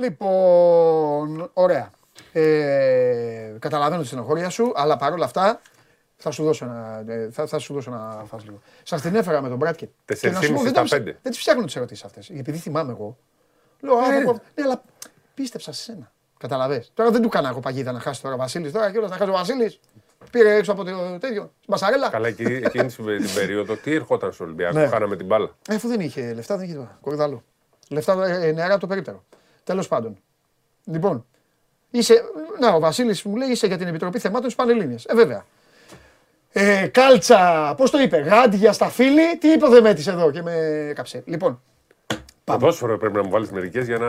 Λοιπόν, 0.00 1.50
ωραία. 1.52 1.90
Ε, 2.32 3.56
καταλαβαίνω 3.58 4.00
τη 4.02 4.06
στενοχώρια 4.06 4.48
σου, 4.48 4.72
αλλά 4.76 4.96
παρόλα 4.96 5.24
αυτά 5.24 5.60
θα 6.16 6.30
σου 6.30 6.44
δώσω 6.44 6.64
ένα, 6.64 7.04
ε, 7.08 7.28
θα, 7.30 7.46
θα 7.46 7.58
σου 7.58 7.74
δώσω 7.74 7.90
ένα 7.90 8.24
φας 8.26 8.44
λίγο. 8.44 8.60
Σας 8.82 9.00
την 9.00 9.14
έφερα 9.14 9.40
με 9.42 9.48
τον 9.48 9.56
Μπράτ 9.56 9.76
και, 9.76 9.88
και 10.20 10.30
να 10.30 10.40
σου 10.40 10.52
πω, 10.52 10.60
4,5 10.60 10.62
δεν, 10.62 10.72
στα 10.72 10.82
τα- 10.82 10.88
πέντε. 10.88 11.18
δεν 11.22 11.32
τις 11.32 11.40
φτιάχνω 11.40 11.64
τις 11.64 11.76
ερωτήσεις 11.76 12.04
αυτές. 12.04 12.30
Επειδή 12.30 12.58
θυμάμαι 12.58 12.92
εγώ. 12.92 13.16
Λέω, 13.80 13.94
α, 13.96 14.04
θα 14.04 14.22
πω- 14.24 14.32
ναι, 14.32 14.62
αλλά 14.64 14.82
πίστεψα 15.34 15.72
σε 15.72 15.82
σένα. 15.82 16.12
Καταλαβες. 16.38 16.90
Τώρα 16.94 17.10
δεν 17.10 17.22
του 17.22 17.28
κάνα 17.28 17.48
εγώ 17.48 17.60
παγίδα 17.60 17.92
να 17.92 18.00
χάσει 18.00 18.22
τώρα 18.22 18.34
ο 18.34 18.38
Βασίλης. 18.38 18.72
Τώρα 18.72 18.90
κιόλας 18.90 19.10
να 19.10 19.16
χάσει 19.16 19.30
ο 19.30 19.32
Βασίλης. 19.32 19.80
Πήρε 20.30 20.54
έξω 20.54 20.72
από 20.72 20.84
το 20.84 21.18
τέτοιο. 21.20 21.52
Μπασαρέλα. 21.66 22.08
Καλά, 22.08 22.28
εκεί, 22.28 22.42
εκείνη 22.42 22.86
την 22.86 23.34
περίοδο 23.34 23.76
τι 23.76 23.94
ερχόταν 23.94 24.32
στο 24.32 24.44
Ολυμπιακό, 24.44 24.78
Ναι. 24.78 24.86
χάναμε 24.86 25.16
την 25.16 25.26
μπάλα. 25.26 25.50
Ε, 25.68 25.74
Αφού 25.74 25.88
δεν 25.88 26.00
είχε 26.00 26.32
λεφτά, 26.34 26.56
δεν 26.56 26.64
είχε 26.64 26.72
τίποτα. 26.74 26.98
Κορδαλό. 27.00 27.42
Λεφτά 27.88 28.24
ε, 28.26 28.52
νεαρά 28.52 28.72
από 28.72 28.80
το 28.80 28.86
περίπτερο. 28.86 29.24
Τέλος 29.64 29.88
πάντων. 29.88 30.18
Λοιπόν, 30.84 31.26
είσαι. 31.90 32.22
Να, 32.60 32.72
ο 32.72 32.80
Βασίλης 32.80 33.22
μου 33.22 33.36
λέει 33.36 33.48
είσαι 33.48 33.66
για 33.66 33.78
την 33.78 33.86
Επιτροπή 33.86 34.18
Θεμάτων 34.18 34.46
της 34.46 34.54
Πανελλήνιας. 34.54 35.04
Ε, 35.04 35.14
βέβαια. 35.14 35.44
Ε, 36.52 36.86
κάλτσα, 36.86 37.74
πώς 37.76 37.90
το 37.90 37.98
είπε, 37.98 38.16
γάντια 38.16 38.72
στα 38.72 38.88
φίλη, 38.88 39.38
τι 39.38 39.48
είπε 39.48 39.66
ο 39.66 39.68
Δεμέτης 39.68 40.06
εδώ 40.06 40.30
και 40.30 40.42
με 40.42 40.54
έκαψε. 40.90 41.22
Λοιπόν, 41.26 41.62
Ποδόσφαιρο 42.44 42.98
πρέπει 42.98 43.16
να 43.16 43.22
μου 43.22 43.30
βάλεις 43.30 43.50
μερικές 43.50 43.86
για 43.86 43.98
να. 43.98 44.08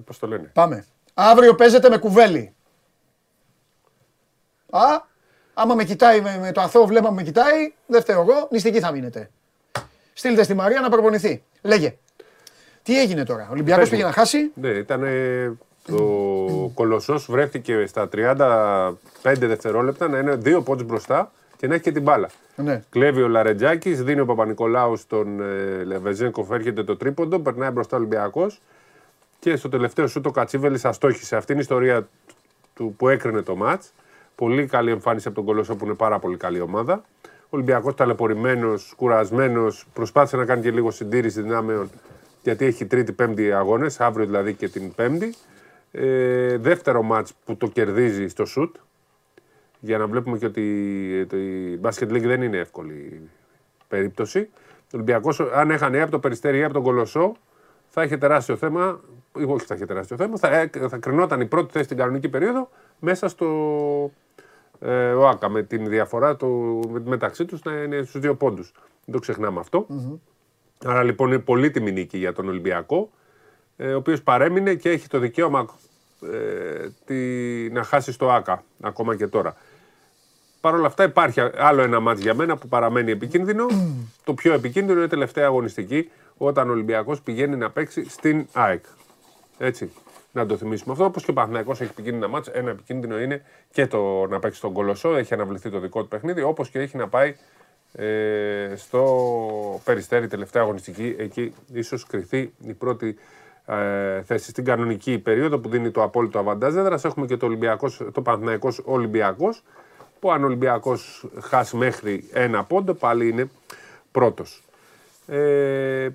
Πώς 0.00 0.18
το 0.18 0.26
λένε. 0.26 0.50
πάμε. 0.52 0.86
Αύριο 1.14 1.54
παίζετε 1.54 1.88
με 1.88 1.98
κουβέλι. 1.98 2.54
Α, 4.70 4.80
άμα 5.54 5.74
με 5.74 5.84
κοιτάει 5.84 6.20
με, 6.20 6.38
με 6.38 6.52
το 6.52 6.60
αθώο 6.60 6.86
βλέμμα 6.86 7.08
που 7.08 7.14
με 7.14 7.22
κοιτάει, 7.22 7.72
δεν 7.86 8.00
φταίω 8.00 8.20
εγώ, 8.20 8.48
νηστική 8.50 8.80
θα 8.80 8.90
μείνετε. 8.92 9.30
Στείλτε 10.12 10.42
στη 10.42 10.54
Μαρία 10.54 10.80
να 10.80 10.88
προπονηθεί. 10.88 11.44
Λέγε. 11.62 11.98
Τι 12.82 13.00
έγινε 13.00 13.24
τώρα, 13.24 13.46
ο 13.48 13.52
Ολυμπιακός 13.52 13.82
Πες 13.82 13.90
μου. 13.90 13.96
πήγε 13.96 14.08
να 14.08 14.14
χάσει; 14.14 14.50
Ναι, 14.54 14.68
ήταν. 14.68 15.02
ε, 15.02 15.52
Το 15.86 16.70
Κολοσσός 16.74 17.26
βρέθηκε 17.30 17.84
στα 17.86 18.08
35 18.08 18.92
δευτερόλεπτα 19.46 20.08
να 20.08 20.18
είναι 20.18 20.34
δύο 20.36 20.62
πόντους 20.62 20.86
μπροστά 20.86 21.32
και 21.56 21.66
να 21.66 21.74
έχει 21.74 21.82
και 21.82 21.92
την 21.92 22.02
μπάλα. 22.02 22.28
Ναι. 22.56 22.82
Κλέβει 22.90 23.22
ο 23.22 23.28
Λαρετζάκης, 23.28 24.02
δίνει 24.02 24.20
ο 24.20 24.24
Παπα-Νικολάους 24.26 25.00
στον 25.00 25.40
ε, 25.40 25.84
Λεβεζέγκοφ, 25.84 26.50
έρχεται 26.50 26.82
το 26.84 26.96
τρίποντο, 26.96 27.38
περνάει 27.38 27.70
μπροστά 27.70 27.96
ο 27.96 27.98
Ολυμπιακός 28.00 28.60
και 29.38 29.56
στο 29.56 29.68
τελευταίο 29.68 30.06
σου 30.06 30.20
το 30.20 30.30
Κατσίβελης 30.30 30.84
αστόχησε. 30.84 31.36
Αυτή 31.36 31.52
είναι 31.52 31.60
η 31.60 31.64
ιστορία 31.64 32.08
του 32.74 32.94
που 32.98 33.08
έκρινε 33.08 33.42
το 33.42 33.56
μάτς. 33.56 33.92
Πολύ 34.34 34.66
καλή 34.66 34.90
εμφάνιση 34.90 35.28
από 35.28 35.36
τον 35.36 35.44
Κολοσσό 35.46 35.76
που 35.76 35.84
είναι 35.84 35.94
πάρα 35.94 36.18
πολύ 36.18 36.36
καλή 36.36 36.60
ομάδα. 36.60 37.02
Ο 37.24 37.48
Ολυμπιακός 37.50 37.94
ταλαιπωρημένος, 37.94 38.92
κουρασμένος, 38.96 39.86
προσπάθησε 39.92 40.36
να 40.36 40.44
κάνει 40.44 40.62
και 40.62 40.70
λίγο 40.70 40.90
συντήρηση 40.90 41.42
δυνάμεων 41.42 41.90
γιατί 42.42 42.64
έχει 42.64 42.86
τρίτη-πέμπτη 42.86 43.52
αγώνες, 43.52 44.00
αύριο 44.00 44.26
δηλαδή 44.26 44.54
και 44.54 44.68
την 44.68 44.94
πέμπτη. 44.94 45.34
Ε, 45.92 46.56
δεύτερο 46.56 47.02
μάτς 47.02 47.34
που 47.44 47.56
το 47.56 47.66
κερδίζει 47.66 48.28
στο 48.28 48.44
σουτ. 48.44 48.76
Για 49.80 49.98
να 49.98 50.06
βλέπουμε 50.06 50.38
και 50.38 50.46
ότι 50.46 51.26
το, 51.28 51.36
η 51.36 51.80
Basket 51.82 52.08
League 52.08 52.22
δεν 52.26 52.42
είναι 52.42 52.56
εύκολη 52.56 53.20
περίπτωση. 53.88 54.48
Ο 54.82 54.88
Ολυμπιακός, 54.94 55.40
αν 55.40 55.70
έχανε 55.70 55.96
ή 55.96 56.00
από 56.00 56.10
το 56.10 56.18
Περιστέρι 56.18 56.58
ή 56.58 56.64
από 56.64 56.72
τον 56.72 56.82
Κολοσσό, 56.82 57.32
θα 57.88 58.02
είχε 58.02 58.16
τεράστιο 58.16 58.56
θέμα. 58.56 59.00
ή 59.38 59.44
Όχι, 59.44 59.66
θα 59.66 59.74
είχε 59.74 59.86
τεράστιο 59.86 60.16
θέμα. 60.16 60.36
Θα, 60.38 60.56
ε, 60.56 60.70
θα 60.88 60.96
κρινόταν 60.98 61.40
η 61.40 61.46
πρώτη 61.46 61.72
θέση 61.72 61.84
στην 61.84 61.96
κανονική 61.96 62.28
περίοδο 62.28 62.68
μέσα 62.98 63.28
στο 63.28 63.46
ε, 64.80 65.12
ΟΑΚΑ 65.12 65.48
με 65.48 65.62
την 65.62 65.88
διαφορά 65.88 66.36
του, 66.36 66.80
με- 66.90 67.02
μεταξύ 67.04 67.44
τους 67.44 67.62
να 67.62 67.72
είναι 67.72 68.02
στους 68.02 68.20
δύο 68.20 68.34
πόντους. 68.34 68.72
Δεν 69.04 69.14
το 69.14 69.18
ξεχνάμε 69.18 69.60
αυτό. 69.60 69.86
Άρα 70.84 71.02
λοιπόν 71.02 71.28
είναι 71.28 71.38
πολύτιμη 71.38 71.92
νίκη 71.92 72.18
για 72.18 72.32
τον 72.32 72.48
Ολυμπιακό, 72.48 73.10
ε, 73.76 73.92
ο 73.92 73.96
οποίος 73.96 74.22
παρέμεινε 74.22 74.74
και 74.74 74.90
έχει 74.90 75.08
το 75.08 75.18
δικαίωμα 75.18 75.74
ε, 76.32 76.88
τη, 77.04 77.14
να 77.70 77.82
χάσει 77.82 78.12
στο 78.12 78.30
ΑΚΑ 78.30 78.64
ακόμα 78.80 79.16
και 79.16 79.26
τώρα. 79.26 79.56
Παρ' 80.60 80.74
όλα 80.74 80.86
αυτά 80.86 81.04
υπάρχει 81.04 81.40
άλλο 81.56 81.82
ένα 81.82 82.00
μάτς 82.00 82.20
για 82.20 82.34
μένα 82.34 82.56
που 82.56 82.68
παραμένει 82.68 83.10
επικίνδυνο. 83.10 83.66
το 84.24 84.34
πιο 84.34 84.52
επικίνδυνο 84.52 84.96
είναι 84.96 85.04
η 85.04 85.08
τελευταία 85.08 85.46
αγωνιστική 85.46 86.10
όταν 86.36 86.68
ο 86.68 86.72
Ολυμπιακός 86.72 87.20
πηγαίνει 87.20 87.56
να 87.56 87.70
παίξει 87.70 88.08
στην 88.08 88.46
ΑΕΚ. 88.52 88.84
Έτσι. 89.58 89.92
Να 90.32 90.46
το 90.46 90.56
θυμίσουμε 90.56 90.92
αυτό. 90.92 91.04
Όπως 91.04 91.24
και 91.24 91.30
ο 91.30 91.34
Παναθηναϊκός 91.34 91.80
έχει 91.80 91.90
επικίνδυνα 91.90 92.28
μάτς, 92.28 92.48
ένα 92.48 92.70
επικίνδυνο 92.70 93.20
είναι 93.20 93.42
και 93.72 93.86
το 93.86 94.26
να 94.26 94.38
παίξει 94.38 94.60
τον 94.60 94.72
Κολοσσό. 94.72 95.16
Έχει 95.16 95.34
αναβληθεί 95.34 95.70
το 95.70 95.78
δικό 95.78 96.02
του 96.02 96.08
παιχνίδι. 96.08 96.42
Όπως 96.42 96.70
και 96.70 96.78
έχει 96.78 96.96
να 96.96 97.08
πάει 97.08 97.36
ε, 97.92 98.72
στο 98.76 99.80
Περιστέρι 99.84 100.28
τελευταία 100.28 100.62
αγωνιστική. 100.62 101.16
Εκεί 101.18 101.54
ίσως 101.72 102.06
κρυθεί 102.06 102.52
η 102.66 102.72
πρώτη 102.72 103.16
ε, 103.66 104.22
θέση 104.22 104.50
στην 104.50 104.64
κανονική 104.64 105.18
περίοδο 105.18 105.58
που 105.58 105.68
δίνει 105.68 105.90
το 105.90 106.02
απόλυτο 106.02 106.38
αβαντάζ 106.38 106.76
έδρας. 106.76 107.04
Έχουμε 107.04 107.26
και 107.26 107.36
το, 107.36 107.46
Ολυμπιακός, 107.46 108.02
το 108.12 108.22
Παναθηναϊκός 108.22 108.80
Ολυμπιακός 108.84 109.62
που 110.20 110.32
αν 110.32 110.42
ο 110.42 110.46
Ολυμπιακός 110.46 111.26
χάσει 111.40 111.76
μέχρι 111.76 112.28
ένα 112.32 112.64
πόντο 112.64 112.94
πάλι 112.94 113.28
είναι 113.28 113.50
πρώτος. 114.12 114.62
Ε, 115.26 116.08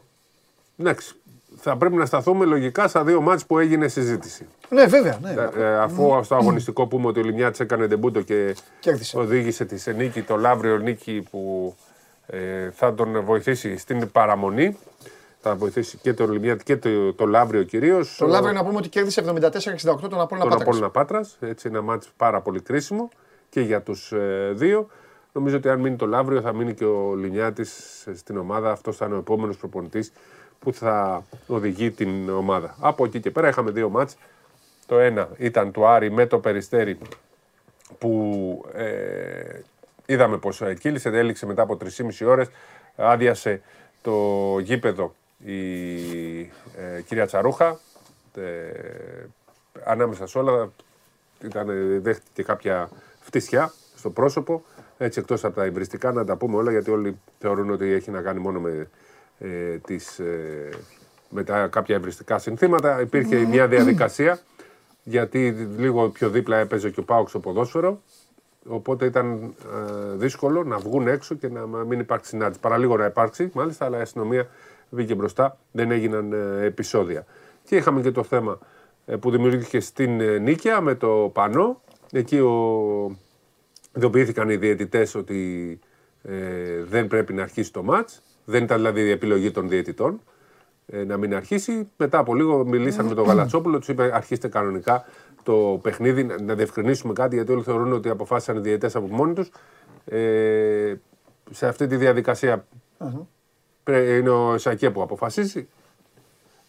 εντάξει, 0.78 1.16
θα 1.58 1.78
πρέπει 1.78 1.96
να 1.96 2.06
σταθούμε 2.06 2.46
λογικά 2.46 2.88
στα 2.88 3.04
δύο 3.04 3.22
μάτς 3.22 3.46
που 3.46 3.60
έγινε 3.60 3.88
συζήτηση. 3.88 4.48
Ναι, 4.70 4.86
βέβαια. 4.86 5.20
Ναι. 5.22 5.64
Ε, 5.64 5.78
αφού 5.78 6.20
στο 6.24 6.36
αγωνιστικό 6.36 6.88
πούμε 6.88 7.08
ότι 7.08 7.20
ο 7.20 7.24
Λιμιάτης 7.24 7.60
έκανε 7.60 7.88
ντεμπούτο 7.88 8.22
και 8.22 8.56
Κέρδισε. 8.80 9.18
οδήγησε 9.18 9.66
τη 9.66 9.78
σε 9.78 9.92
νίκη, 9.92 10.22
το 10.22 10.38
Λαύριο 10.38 10.78
νίκη 10.78 11.28
που 11.32 11.76
ε, 12.28 12.70
θα 12.72 12.94
τον 12.94 13.24
βοηθήσει 13.24 13.78
στην 13.78 14.12
παραμονή. 14.12 14.78
Θα 15.48 15.56
βοηθήσει 15.56 15.98
και 15.98 16.14
τον 16.14 16.32
Λιμιάτη 16.32 16.64
και 16.64 16.78
το, 16.78 17.14
το 17.14 17.26
Λαύριο 17.26 17.64
κυρίως. 17.64 18.16
Το 18.18 18.28
Λαύριο 18.28 18.54
να 18.54 18.64
πούμε 18.66 18.78
ότι 18.78 18.90
κέρδισε 18.90 19.24
74-68 19.26 19.30
τον 19.30 20.20
Απόλλωνα 20.20 20.28
τον 20.30 20.40
Πάτρας. 20.40 20.62
Απόλλωνα 20.62 20.90
Πάτρας. 20.90 21.38
Έτσι 21.40 21.68
ένα 21.68 21.82
μάτς 21.82 22.10
πάρα 22.18 22.42
πολύ 22.42 22.62
κρίσιμο 22.62 23.10
και 23.50 23.62
για 23.62 23.82
τους 23.82 24.12
ε, 24.12 24.52
δύο. 24.54 24.88
Νομίζω 25.32 25.58
ότι 25.58 25.70
αν 25.70 25.80
μείνει 25.80 25.96
το 25.96 26.06
Λαύριο 26.06 26.42
θα 26.42 26.54
μείνει 26.54 26.74
και 26.74 26.86
ο 26.86 27.16
Λινιάτης 27.16 28.04
στην 28.16 28.38
ομάδα. 28.38 28.72
Αυτός 28.72 28.98
θα 28.98 29.06
είναι 29.06 29.16
ο 29.16 29.18
επόμενος 29.18 29.58
προπονητής 29.58 30.12
που 30.60 30.74
θα 30.74 31.24
οδηγεί 31.48 31.92
την 31.92 32.30
ομάδα. 32.30 32.76
Από 32.80 33.06
εκεί 33.06 33.20
και 33.20 33.32
πέρα 33.32 33.48
είχαμε 33.48 33.72
δύο 33.72 33.90
μάτς. 33.90 34.18
Το 34.88 35.00
ένα 35.00 35.30
ήταν 35.38 35.72
του 35.72 35.88
Άρη 35.88 36.12
με 36.12 36.26
το 36.26 36.40
Περιστέρι 36.40 36.98
που 37.98 38.66
ε, 38.74 39.60
είδαμε 40.06 40.38
πως 40.38 40.62
ε, 40.62 40.74
κύλησε, 40.74 41.10
έληξε 41.10 41.46
μετά 41.46 41.62
από 41.62 41.78
3,5 41.98 42.28
ώρες, 42.28 42.48
άδειασε 42.96 43.62
το 44.02 44.14
γήπεδο 44.60 45.16
η 45.46 46.40
ε, 46.42 47.02
κυρία 47.06 47.26
Τσαρούχα, 47.26 47.80
ε, 48.36 48.42
ανάμεσα 49.84 50.28
σε 50.28 50.38
όλα 50.38 50.72
ήταν, 51.44 51.68
δέχτηκε 52.02 52.44
κάποια 52.44 52.90
φτυσιά 53.20 53.74
στο 53.96 54.10
πρόσωπο, 54.10 54.64
έτσι 54.98 55.20
εκτός 55.20 55.44
από 55.44 55.56
τα 55.56 55.66
υβριστικά 55.66 56.12
να 56.12 56.26
τα 56.26 56.36
πούμε 56.36 56.56
όλα 56.56 56.72
γιατί 56.72 56.92
όλοι 56.92 57.20
θεωρούν 57.40 57.70
ότι 57.70 57.92
έχει 57.92 58.12
να 58.12 58.22
κάνει 58.22 58.40
μόνο 58.40 58.60
με, 58.60 58.90
ε, 59.40 59.78
τις, 59.78 60.20
ε, 60.20 60.70
με 61.30 61.44
τα 61.44 61.68
κάποια 61.68 61.96
υβριστικά 61.96 62.38
συνθήματα. 62.38 63.02
Υπήρχε 63.02 63.36
μια 63.36 63.68
διαδικασία 63.68 64.40
γιατί 65.08 65.50
λίγο 65.78 66.10
πιο 66.10 66.30
δίπλα 66.30 66.58
έπαιζε 66.58 66.90
και 66.90 67.00
ο 67.00 67.04
Πάοξ 67.04 67.30
στο 67.30 67.40
ποδόσφαιρο. 67.40 68.02
Οπότε 68.68 69.06
ήταν 69.06 69.42
ε, 69.44 70.16
δύσκολο 70.16 70.64
να 70.64 70.78
βγουν 70.78 71.08
έξω 71.08 71.36
και 71.36 71.50
να 71.50 71.66
μην 71.66 72.00
υπάρξει 72.00 72.30
συνάντηση. 72.30 72.60
Παραλίγο 72.60 72.98
να 72.98 73.06
υπάρξει, 73.06 73.50
μάλιστα, 73.54 73.86
αλλά 73.86 73.98
η 73.98 74.02
αστυνομία 74.02 74.48
βγήκε 74.90 75.16
μπροστά, 75.16 75.58
δεν 75.72 75.92
έγιναν 75.92 76.34
ε, 76.34 76.66
επεισόδια. 76.66 77.26
Και 77.64 77.76
είχαμε 77.76 78.02
και 78.02 78.12
το 78.12 78.24
θέμα 78.24 78.60
ε, 79.06 79.16
που 79.16 79.32
δημιουργήθηκε 79.32 79.80
στην 79.80 80.22
ε, 80.22 80.38
Νίκαια 80.38 80.82
με 80.82 80.96
το 80.96 81.32
Πανό. 81.34 81.82
Εκεί 82.12 82.40
ο... 82.40 83.18
ειδοποιήθηκαν 83.96 84.50
οι 84.50 84.56
διαιτητές 84.56 85.16
ότι 85.16 85.80
ε, 86.24 86.84
δεν 86.84 87.08
πρέπει 87.08 87.34
να 87.34 87.42
αρχίσει 87.42 87.72
το 87.74 87.84
μάτς. 87.84 88.22
Δεν 88.46 88.64
ήταν 88.64 88.78
δηλαδή 88.78 89.02
η 89.02 89.10
επιλογή 89.10 89.52
των 89.52 89.70
διαιτητών 89.70 90.14
ε, 90.14 90.20
να 90.86 91.18
μην 91.18 91.36
αρχίσει. 91.36 91.90
Μετά 91.98 92.18
από 92.18 92.36
λίγο 92.36 92.66
μιλήσαν 92.66 93.06
με 93.06 93.14
τον 93.16 93.26
Γαλατσόπουλο, 93.26 93.78
τους 93.80 93.88
είπε 93.88 94.12
αρχίστε 94.14 94.48
κανονικά 94.48 95.06
το 95.44 95.80
παιχνίδι, 95.82 96.24
να, 96.24 96.42
να 96.42 96.54
διευκρινίσουμε 96.56 97.14
κάτι, 97.14 97.36
γιατί 97.36 97.52
όλοι 97.52 97.64
θεωρούν 97.64 97.94
ότι 97.94 98.10
αποφάσισαν 98.10 98.58
οι 98.58 98.60
διαιτητές 98.60 98.96
από 98.96 99.08
μόνοι 99.08 99.34
τους. 99.34 99.50
Ε, 100.06 100.94
σε 101.52 101.68
αυτή 101.68 101.88
τη 101.88 101.96
διαδικασία 101.96 102.66
πρέ- 103.84 104.20
είναι 104.20 104.30
ο 104.30 104.58
Σακέ 104.58 104.90
που 104.90 105.02
αποφασίζει. 105.02 105.68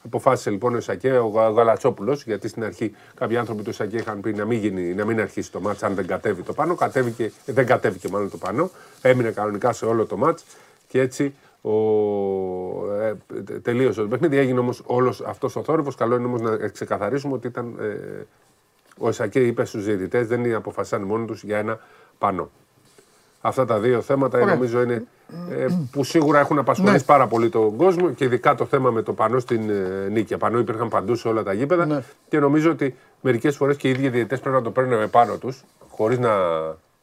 Αποφάσισε 0.04 0.50
λοιπόν 0.50 0.74
ο 0.74 0.80
Σακέ, 0.80 1.12
ο 1.18 1.26
Γα- 1.26 1.50
Γαλατσόπουλος, 1.50 2.24
γιατί 2.24 2.48
στην 2.48 2.64
αρχή 2.64 2.94
κάποιοι 3.14 3.36
άνθρωποι 3.36 3.62
του 3.62 3.72
Σακέ 3.72 3.96
είχαν 3.96 4.20
πει 4.20 4.32
να 4.32 4.44
μην, 4.44 4.58
γίνει, 4.58 4.94
να 4.94 5.04
μην 5.04 5.20
αρχίσει 5.20 5.52
το 5.52 5.60
μάτς 5.60 5.82
αν 5.82 5.94
δεν 5.94 6.06
κατέβει 6.06 6.42
το 6.42 6.52
πάνω. 6.52 6.74
Κατέβηκε, 6.74 7.32
ε, 7.46 7.52
δεν 7.52 7.66
κατέβηκε 7.66 8.08
μάλλον 8.08 8.30
το 8.30 8.36
πάνω. 8.36 8.70
Έμεινε 9.02 9.30
κανονικά 9.30 9.72
σε 9.72 9.84
όλο 9.86 10.04
το 10.06 10.16
μάτς 10.16 10.44
και 10.88 11.00
έτσι 11.00 11.34
ο, 11.60 11.70
ε, 13.00 13.16
τε- 13.44 13.62
τελείωσε 13.62 14.00
το 14.00 14.08
παιχνίδι. 14.08 14.36
Έγινε 14.36 14.58
όμως 14.58 14.82
όλος 14.86 15.20
αυτός 15.20 15.56
ο 15.56 15.62
θόρυβος. 15.62 15.94
Καλό 15.94 16.16
είναι 16.16 16.26
όμως 16.26 16.40
να 16.40 16.56
ξεκαθαρίσουμε 16.68 17.34
ότι 17.34 17.46
ήταν. 17.46 17.74
Ε, 17.80 18.26
ο 18.98 19.12
Σακέ 19.12 19.40
είπε 19.40 19.64
στους 19.64 19.84
διαιτητές 19.84 20.26
δεν 20.26 20.54
αποφασίσαν 20.54 21.02
μόνοι 21.02 21.26
τους 21.26 21.42
για 21.42 21.58
ένα 21.58 21.78
πανό. 22.18 22.50
Αυτά 23.40 23.64
τα 23.64 23.78
δύο 23.78 24.00
θέματα 24.00 24.38
Ωραία. 24.40 24.54
νομίζω 24.54 24.82
είναι 24.82 25.04
ε, 25.50 25.66
που 25.92 26.04
σίγουρα 26.04 26.38
έχουν 26.38 26.58
απασχολήσει 26.58 26.94
Ναι. 26.96 27.02
πάρα 27.02 27.26
πολύ 27.26 27.48
τον 27.48 27.76
κόσμο 27.76 28.10
και 28.10 28.24
ειδικά 28.24 28.54
το 28.54 28.64
θέμα 28.64 28.90
με 28.90 29.02
το 29.02 29.12
πανό 29.12 29.38
στην 29.38 29.70
ε, 29.70 30.08
νίκη. 30.10 30.36
Πανό 30.36 30.58
υπήρχαν 30.58 30.88
παντού 30.88 31.14
σε 31.14 31.28
όλα 31.28 31.42
τα 31.42 31.52
γήπεδα 31.52 31.86
Ναι. 31.86 32.02
και 32.28 32.38
νομίζω 32.38 32.70
ότι 32.70 32.96
μερικές 33.20 33.56
φορές 33.56 33.76
και 33.76 33.88
οι 33.88 33.90
ίδιοι 33.90 34.08
διαιτητές 34.08 34.40
πρέπει 34.40 34.56
να 34.56 34.62
το 34.62 34.70
παίρνουν 34.70 34.98
με 34.98 35.06
πάνω 35.06 35.36
τους 35.36 35.64
χωρίς 35.88 36.18
να 36.18 36.30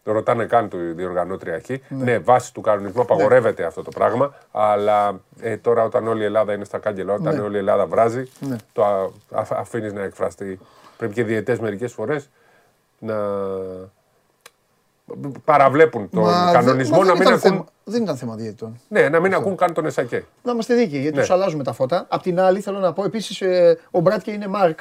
ρωτάνε 0.04 0.46
καν 0.46 0.70
του 0.70 0.78
διοργανώτρια 0.96 1.54
εκεί. 1.54 1.82
Ναι. 1.90 2.18
βάσει 2.20 2.54
του 2.54 2.62
κανονισμού 2.62 3.02
απαγορεύεται 3.02 3.64
αυτό 3.66 3.82
το 3.84 3.90
πράγμα. 3.92 4.34
Αλλά 4.52 5.20
ε, 5.40 5.58
τώρα 5.58 5.84
όταν 5.84 6.08
όλη 6.08 6.22
η 6.22 6.26
Ελλάδα 6.26 6.54
είναι 6.54 6.64
στα 6.66 6.78
κάγκελα, 6.78 7.14
όταν 7.14 7.36
Ναι. 7.36 7.42
όλη 7.42 7.56
η 7.56 7.60
Ελλάδα 7.60 7.86
βράζει, 7.86 8.30
Ναι. 8.40 8.56
το 8.74 9.14
αφήνεις 9.50 9.94
να 9.94 10.02
εκφραστεί. 10.04 10.60
Πρέπει 10.98 11.14
και 11.14 11.22
οι 11.22 11.24
διαιτητέ 11.24 11.58
μερικές 11.62 11.94
φορές 11.94 12.30
να 13.00 13.16
παραβλέπουν 15.46 16.10
τον 16.10 16.22
Μα 16.24 16.44
δεν- 16.44 16.54
κανονισμό 16.54 16.98
μα 16.98 17.04
να 17.06 17.06
δεν 17.06 17.14
μην 17.18 17.22
ήταν 17.22 17.34
ακούν. 17.38 17.50
θέμα- 17.52 17.66
Δεν 17.86 18.02
ήταν 18.04 18.18
θέμα 18.18 18.36
διαιτητών. 18.36 18.80
Ναι, 18.88 19.10
να 19.10 19.20
μην 19.20 19.34
ακούν 19.34 19.56
καν 19.58 19.74
τον 19.74 19.86
Εσακέ. 19.86 20.26
Να 20.44 20.52
είμαστε 20.52 20.74
δίκαιοι, 20.76 21.00
γιατί 21.00 21.16
Ναι. 21.16 21.22
τους 21.22 21.30
αλλάζουμε 21.32 21.64
τα 21.64 21.74
φώτα. 21.74 22.06
Απ' 22.10 22.22
την 22.22 22.40
άλλη, 22.40 22.60
θέλω 22.60 22.80
να 22.80 22.94
πω 22.94 23.04
επίσης, 23.04 23.42
ο 23.92 24.00
Μπράτκε 24.00 24.32
είναι 24.32 24.48
Μάρκ. 24.48 24.80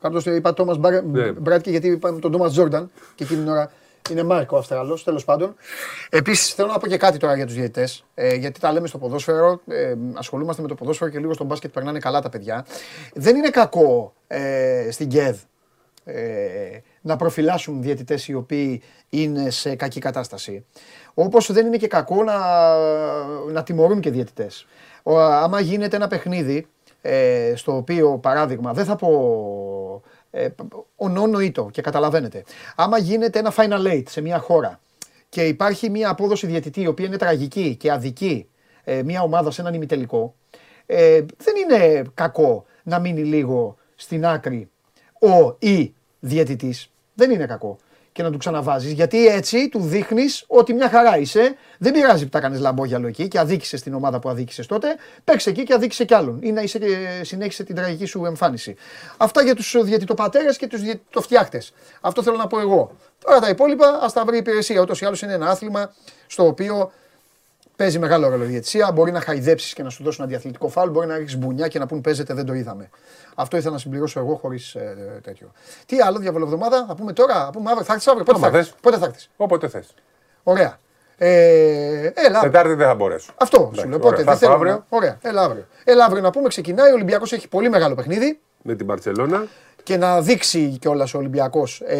Κάπως 0.00 0.26
είπα 0.26 0.52
Τόμας 0.54 0.78
Ναι. 1.12 1.32
Μπράτκε, 1.32 1.70
γιατί 1.70 1.88
είπαμε 1.88 2.18
τον 2.18 2.32
Τόμας 2.32 2.52
Τζόρνταν 2.52 2.90
και 3.14 3.24
εκείνη 3.24 3.40
την 3.42 3.50
ώρα 3.50 3.70
είναι 4.10 4.22
Μάρκ 4.22 4.52
ο 4.52 4.56
Αυστραλός, 4.56 5.04
τέλος 5.04 5.24
πάντων. 5.24 5.54
Επίσης, 6.10 6.54
θέλω 6.54 6.68
να 6.68 6.78
πω 6.78 6.86
και 6.86 6.96
κάτι 6.96 7.18
τώρα 7.18 7.36
για 7.36 7.46
τους 7.46 7.54
διαιτητές. 7.54 8.04
Ε, 8.14 8.34
γιατί 8.34 8.60
τα 8.60 8.72
λέμε 8.72 8.86
στο 8.86 8.98
ποδόσφαιρο, 8.98 9.60
ε, 9.68 9.94
ασχολούμαστε 10.14 10.62
με 10.62 10.68
το 10.68 10.74
ποδόσφαιρο 10.74 11.10
και 11.10 11.18
λίγο 11.18 11.32
στο 11.32 11.44
μπάσκετ 11.44 11.72
περνάνε 11.72 11.98
καλά 11.98 12.20
τα 12.20 12.28
παιδιά. 12.28 12.66
Δεν 13.14 13.36
είναι 13.36 13.48
κακό 13.50 14.14
ε, 14.26 14.88
στην 14.90 15.08
ΚΕΔ 15.08 15.36
ε, 16.04 16.78
να 17.00 17.16
προφυλάσσουν 17.16 17.82
διαιτητές 17.82 18.28
οι 18.28 18.34
οποίοι 18.34 18.82
είναι 19.08 19.50
σε 19.50 19.74
κακή 19.74 20.00
κατάσταση. 20.00 20.64
Όπως 21.14 21.52
δεν 21.52 21.66
είναι 21.66 21.76
και 21.76 21.86
κακό 21.86 22.24
να, 22.24 22.38
να 23.50 23.62
τιμωρούν 23.62 24.00
και 24.00 24.10
διαιτητές. 24.10 24.66
Ο, 25.02 25.18
άμα 25.18 25.60
γίνεται 25.60 25.96
ένα 25.96 26.06
παιχνίδι 26.06 26.66
ε, 27.02 27.52
στο 27.56 27.76
οποίο, 27.76 28.18
παράδειγμα, 28.18 28.72
δεν 28.72 28.84
θα 28.84 28.96
πω 28.96 29.08
ε, 30.34 30.48
ο 30.96 31.08
νόνο 31.08 31.40
ήτο 31.40 31.68
και 31.72 31.82
καταλαβαίνετε. 31.82 32.44
Άμα 32.76 32.98
γίνεται 32.98 33.38
ένα 33.38 33.52
final 33.56 33.86
eight 33.86 34.02
σε 34.08 34.20
μια 34.20 34.38
χώρα 34.38 34.80
και 35.28 35.46
υπάρχει 35.46 35.90
μια 35.90 36.08
απόδοση 36.08 36.46
διαιτητή 36.46 36.80
η 36.80 36.86
οποία 36.86 37.06
είναι 37.06 37.16
τραγική 37.16 37.76
και 37.76 37.92
αδική 37.92 38.48
ε, 38.84 39.02
μια 39.02 39.22
ομάδα 39.22 39.50
σε 39.50 39.60
έναν 39.60 39.74
ημιτελικό, 39.74 40.34
ε, 40.86 41.24
δεν 41.36 41.54
είναι 41.56 42.02
κακό 42.14 42.64
να 42.82 42.98
μείνει 42.98 43.22
λίγο 43.22 43.76
στην 43.94 44.26
άκρη 44.26 44.68
ο 45.20 45.56
ή 45.58 45.94
διαιτητής. 46.20 46.90
Δεν 47.14 47.30
είναι 47.30 47.46
κακό. 47.46 47.78
Και 48.12 48.22
να 48.22 48.30
του 48.30 48.38
ξαναβάζεις. 48.38 48.92
Γιατί 48.92 49.26
έτσι 49.26 49.68
του 49.68 49.80
δείχνεις 49.80 50.44
ότι 50.46 50.74
μια 50.74 50.88
χαρά 50.88 51.18
είσαι. 51.18 51.54
Δεν 51.78 51.92
πειράζει 51.92 52.24
που 52.24 52.30
τα 52.30 52.40
κάνεις 52.40 52.60
λαμπόγιαλο 52.60 53.06
εκεί 53.06 53.28
και 53.28 53.38
αδίκησες 53.38 53.82
την 53.82 53.94
ομάδα 53.94 54.18
που 54.18 54.28
αδίκησες 54.28 54.66
τότε. 54.66 54.96
Παίξε 55.24 55.50
εκεί 55.50 55.62
και 55.62 55.74
αδίκησε 55.74 56.04
κι 56.04 56.14
άλλον. 56.14 56.38
Ή 56.42 56.52
να 56.52 56.62
είσαι 56.62 56.78
και 56.78 57.20
συνέχισε 57.22 57.64
την 57.64 57.74
τραγική 57.74 58.04
σου 58.04 58.24
εμφάνιση. 58.24 58.76
Αυτά 59.16 59.42
για 59.42 59.54
τους 59.54 59.76
διαιτητοπατέρες 59.82 60.56
και 60.56 60.66
τους 60.66 60.80
διαιτητοφτιάχτες. 60.80 61.72
Αυτό 62.00 62.22
θέλω 62.22 62.36
να 62.36 62.46
πω 62.46 62.60
εγώ. 62.60 62.96
Τώρα 63.24 63.40
τα 63.40 63.48
υπόλοιπα 63.48 63.98
ας 64.02 64.12
τα 64.12 64.24
βρει 64.24 64.34
η 64.34 64.38
υπηρεσία. 64.38 64.80
Ούτως 64.80 65.00
ή 65.00 65.04
άλλως 65.04 65.22
είναι 65.22 65.32
ένα 65.32 65.50
άθλημα 65.50 65.94
στο 66.26 66.46
οποίο 66.46 66.92
παίζει 67.82 67.98
μεγάλο 67.98 68.28
ρόλο 68.28 68.44
η 68.44 68.46
διαιτησία. 68.46 68.92
Μπορεί 68.92 69.10
να 69.12 69.20
χαϊδέψεις 69.20 69.72
και 69.72 69.82
να 69.82 69.90
σου 69.90 70.02
δώσουν 70.02 70.24
αντιαθλητικό 70.24 70.68
φάουλ. 70.68 70.90
Μπορεί 70.90 71.06
να 71.06 71.16
ρίξεις 71.16 71.38
μπουνιά 71.38 71.68
και 71.68 71.78
να 71.78 71.86
πούν 71.86 72.00
παίζετε, 72.00 72.34
δεν 72.34 72.46
το 72.46 72.52
είδαμε. 72.54 72.90
Αυτό 73.34 73.56
ήθελα 73.56 73.72
να 73.72 73.78
συμπληρώσω 73.78 74.20
εγώ 74.20 74.34
χωρίς 74.34 74.74
ε, 74.74 74.96
τέτοιο. 75.22 75.52
Τι 75.86 76.00
άλλο, 76.00 76.18
διαβολοβδομάδα, 76.18 76.84
θα 76.88 76.94
πούμε 76.94 77.12
τώρα, 77.12 77.34
θα 77.34 77.50
πούμε 77.52 77.70
αύριο. 77.70 77.84
Θα 77.86 77.92
έρθει 77.92 78.10
αύριο. 78.10 78.24
Πότε 78.24 78.38
Άμα 78.38 78.50
θα 78.50 78.56
έρθεις; 78.56 78.70
θες. 78.72 78.80
Πότε 78.82 78.96
θα 78.98 79.04
έρθεις; 79.06 79.30
Όποτε 79.36 79.68
θες. 79.68 79.94
Ωραία. 80.42 80.78
Ε, 81.16 82.10
έλα. 82.14 82.40
Τετάρτη 82.40 82.74
δεν 82.74 82.86
θα 82.86 82.94
μπορέσω. 82.94 83.32
Αυτό 83.36 83.56
σου 83.58 83.62
Εντάξει, 83.72 83.88
λέω. 83.88 83.98
ωραία. 83.98 84.10
Πότε 84.10 84.22
Θα 84.22 84.30
δεν 84.30 84.38
θέλω. 84.38 84.52
έρθω 84.52 84.64
αύριο. 84.64 84.72
να- 84.90 84.96
Ωραία. 84.98 85.18
Έλα 85.22 85.42
αύριο. 85.42 85.66
Έλα 85.84 86.04
αύριο 86.04 86.22
να 86.22 86.30
πούμε. 86.30 86.48
Ξεκινάει. 86.48 86.90
Ο 86.90 86.94
Ολυμπιακός 86.94 87.32
έχει 87.32 87.48
πολύ 87.48 87.68
μεγάλο 87.70 87.94
παιχνίδι 87.94 88.40
Με 88.62 88.74
την 88.74 88.86
Παρσελώνα. 88.86 89.46
και 89.82 89.96
να 89.96 90.20
δείξει 90.20 90.76
κιόλας 90.80 91.14
ο 91.14 91.18
Ολυμπιακός. 91.18 91.80
Ε, 91.86 91.98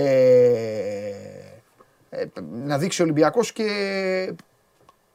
ε, 2.11 2.25
να 2.65 2.79
δείξει 2.79 3.01
ο 3.01 3.05
Ολυμπιακός 3.05 3.53
και 3.53 3.65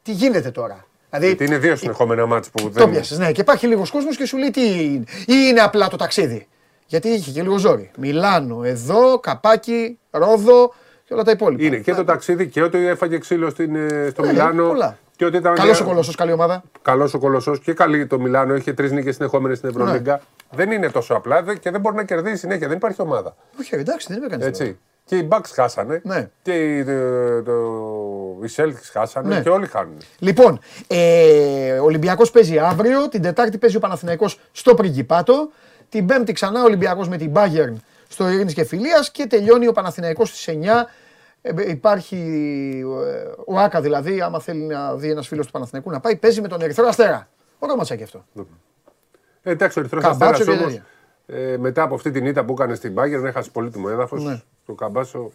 τι 0.08 0.14
γίνεται 0.14 0.52
τώρα; 0.52 0.86
Δηλαδή, 1.10 1.28
Γιατί 1.28 1.46
είναι 1.46 1.58
δύο 1.58 1.76
συνεχόμενα 1.76 2.26
μάτς 2.26 2.50
που 2.50 2.64
το 2.64 2.70
δεν. 2.70 2.90
πιάσε, 2.90 3.18
ναι. 3.18 3.32
Και 3.32 3.42
υπάρχει 3.42 3.68
λίγος 3.68 3.92
κόσμος 3.92 4.18
και 4.18 4.26
σου 4.26 4.38
λέει 4.38 4.50
τι 4.50 4.84
είναι. 4.84 5.04
Ή 5.26 5.34
είναι 5.50 5.60
απλά 5.60 5.88
το 5.88 5.98
ταξίδι. 5.98 6.48
Γιατί 6.86 7.08
είχε 7.08 7.32
και 7.32 7.42
λίγο 7.42 7.58
ζόρι. 7.58 7.92
Μιλάνο, 7.98 8.64
εδώ, 8.64 9.20
καπάκι, 9.20 10.00
ρόδο 10.12 10.74
και 11.06 11.14
όλα 11.14 11.24
τα 11.24 11.32
υπόλοιπα. 11.32 11.64
Είναι 11.64 11.78
και 11.78 11.94
το 11.94 12.04
ταξίδι 12.04 12.48
και 12.48 12.62
ότι 12.64 12.78
έφαγε 12.88 13.18
ξύλο 13.18 13.50
στην, 13.50 13.76
ε, 13.76 14.08
στο 14.12 14.22
Ναι, 14.22 14.28
Μιλάνο. 14.32 14.68
πολλά. 14.68 14.98
Και 15.16 15.26
ότι 15.26 15.38
ήταν 15.38 15.56
Καλός 15.56 15.80
ο 15.82 15.84
Κολοσσός, 15.86 16.16
καλή 16.16 16.32
ομάδα. 16.32 16.64
Καλός 16.82 17.14
ο 17.14 17.20
Κολοσσός 17.20 17.60
και 17.60 17.74
καλή 17.74 18.08
το 18.08 18.20
Μιλάνο. 18.20 18.56
Είχε 18.56 18.74
τρεις 18.74 18.92
νίκες 18.92 19.16
συνεχόμενες 19.16 19.58
στην 19.58 19.70
Ευρωλίγκα. 19.70 20.14
Ναι. 20.14 20.20
Δεν 20.58 20.72
είναι 20.72 20.90
τόσο 20.90 21.14
απλά 21.14 21.44
δε- 21.44 21.56
και 21.56 21.72
δεν 21.72 21.82
μπορεί 21.82 21.96
να 21.96 22.04
κερδίσει 22.04 22.38
συνέχεια. 22.38 22.68
Δεν 22.68 22.78
υπάρχει 22.78 23.02
ομάδα. 23.02 23.36
Όχι, 23.60 23.76
εντάξει, 23.76 24.08
δεν 24.14 24.24
έκανε 24.24 24.46
Έτσι. 24.46 24.78
Και 25.08 25.18
οι 25.18 25.28
Bucks 25.32 25.50
χάσανε. 25.54 26.02
Ναι. 26.04 26.30
Και 26.42 26.78
οι, 26.78 26.84
το, 26.84 27.44
το, 27.44 28.46
οι 28.46 28.50
Celtics 28.56 28.90
χάσανε. 28.92 29.36
Ναι. 29.36 29.42
Και 29.42 29.50
όλοι 29.50 29.68
χάνουν. 29.68 29.98
Λοιπόν, 30.20 30.60
ε, 30.88 31.80
ο 31.80 31.84
Ολυμπιακός 31.84 32.32
παίζει 32.32 32.60
αύριο, 32.60 33.10
την 33.10 33.22
Τετάρτη 33.22 33.58
παίζει 33.58 33.76
ο 33.76 33.80
Παναθηναϊκός 33.80 34.40
στο 34.52 34.74
Πριγκιπάτο, 34.74 35.50
την 35.90 36.06
Πέμπτη 36.06 36.34
ξανά 36.34 36.62
ο 36.62 36.64
Ολυμπιακός 36.64 37.10
με 37.10 37.18
την 37.18 37.32
Bayern 37.36 37.74
στο 38.08 38.30
Ειρήνης 38.30 38.54
και 38.54 38.64
Φιλίας 38.64 39.12
και 39.12 39.28
τελειώνει 39.28 39.68
ο 39.68 39.72
Παναθηναϊκός 39.72 40.30
στις 40.30 40.56
9. 40.62 40.86
Ε, 41.42 41.70
υπάρχει 41.70 42.16
ε, 43.06 43.30
ο 43.46 43.60
Άκα 43.60 43.82
δηλαδή, 43.82 44.22
άμα 44.22 44.40
θέλει 44.40 44.64
να 44.64 44.96
δει 44.96 45.10
ένας 45.10 45.28
φίλος 45.28 45.46
του 45.46 45.52
Παναθηναϊκού 45.52 45.92
να 45.92 46.00
πάει, 46.00 46.16
παίζει 46.16 46.42
με 46.42 46.48
τον 46.48 46.62
Ερυθρό 46.62 46.88
Αστέρα. 46.88 47.30
Ωραίο 47.60 47.76
ματσάκι 47.76 48.04
αυτό. 48.04 48.26
Ε, 49.42 49.52
εντάξει, 49.52 49.80
ο 49.80 49.82
Ερυθρός 49.82 50.04
Καμπάτσο 50.04 50.42
Αστέρας 50.42 50.60
και 50.60 50.64
όμως. 50.64 50.82
Ε, 51.26 51.58
μετά 51.58 51.82
από 51.82 51.96
αυτή 51.96 52.12
την 52.12 52.26
ήττα 52.26 52.46
που 52.46 52.54
έκανε 52.54 52.76
στην 52.76 52.94
Bayern, 52.98 53.24
έχασε 53.24 53.50
πολύτιμο 53.50 53.88
έδαφος. 53.92 54.24
Ναι. 54.24 54.42
Το 54.68 54.74
καμπάσο. 54.74 55.32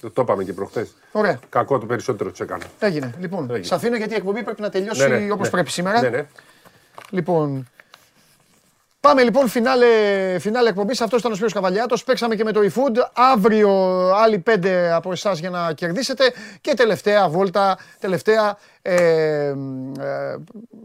Το, 0.00 0.10
το 0.10 0.22
είπαμε 0.22 0.44
και 0.44 0.52
προχθές. 0.52 0.94
Ωραία. 1.12 1.38
Κακό 1.48 1.78
το 1.78 1.86
περισσότερο 1.86 2.30
τους 2.30 2.40
έκανε. 2.40 2.64
Έγινε. 2.78 3.14
Λοιπόν, 3.18 3.50
σα 3.60 3.74
αφήνω 3.74 3.96
γιατί 3.96 4.12
η 4.12 4.16
εκπομπή 4.16 4.42
πρέπει 4.42 4.60
να 4.60 4.68
τελειώσει 4.70 5.08
Ναι, 5.08 5.18
ναι, 5.18 5.32
όπως 5.32 5.44
ναι. 5.44 5.50
πρέπει 5.50 5.70
σήμερα. 5.70 6.00
Ναι, 6.00 6.08
ναι. 6.08 6.26
Λοιπόν, 7.10 7.68
Πάμε 9.02 9.22
λοιπόν, 9.22 9.48
φινάλε, 9.48 9.86
φινάλε 10.38 10.68
εκπομπής. 10.68 11.00
Αυτός 11.00 11.20
ήταν 11.20 11.32
ο 11.32 11.34
Σπύρος 11.34 11.52
Καβαλιάτος. 11.52 12.04
Παίξαμε 12.04 12.34
και 12.34 12.44
με 12.44 12.52
το 12.52 12.60
eFood. 12.60 12.96
Αύριο 13.12 13.70
άλλοι 14.14 14.38
πέντε 14.38 14.92
από 14.92 15.12
εσάς 15.12 15.38
για 15.38 15.50
να 15.50 15.72
κερδίσετε. 15.72 16.32
Και 16.60 16.74
τελευταία 16.74 17.28
βόλτα, 17.28 17.78
τελευταία 17.98 18.58
ε, 18.82 18.94
ε, 18.94 19.54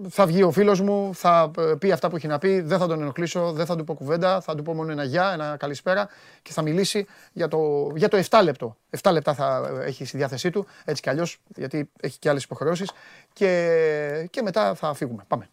θα 0.10 0.26
βγει 0.26 0.44
ο 0.44 0.52
φίλος 0.52 0.81
μου, 0.81 1.11
θα 1.14 1.52
πει 1.80 1.91
αυτά 1.91 2.10
που 2.10 2.15
έχει 2.15 2.27
να 2.27 2.38
πει. 2.38 2.61
Δεν 2.61 2.80
θα 2.80 2.88
τον 2.88 3.02
ενοχλήσω, 3.02 3.52
δεν 3.52 3.65
θα 3.65 3.76
του 3.76 3.84
πω 3.84 3.94
κουβέντα. 3.94 4.41
Θα 4.41 4.56
του 4.56 4.64
πω 4.64 4.73
μόνο 4.73 4.91
ένα 4.91 5.03
γεια, 5.03 5.31
ένα 5.34 5.56
καλησπέρα 5.60 6.10
και 6.41 6.52
θα 6.52 6.61
μιλήσει 6.61 7.06
για 7.34 7.48
το, 7.48 7.91
για 7.95 8.07
το 8.07 8.23
7 8.30 8.39
λεπτό. 8.44 8.77
7 9.02 9.11
λεπτά 9.11 9.34
θα 9.34 9.80
έχει 9.85 10.06
στη 10.06 10.18
διάθεσή 10.18 10.49
του, 10.49 10.68
έτσι 10.85 11.02
κι 11.02 11.10
αλλιώς, 11.10 11.39
γιατί 11.56 11.89
έχει 11.99 12.19
και 12.19 12.30
άλλες 12.30 12.44
υποχρεώσεις. 12.44 12.91
Και, 13.34 14.27
και 14.30 14.41
μετά 14.41 14.76
θα 14.76 14.94
φύγουμε. 14.94 15.23
Πάμε. 15.27 15.49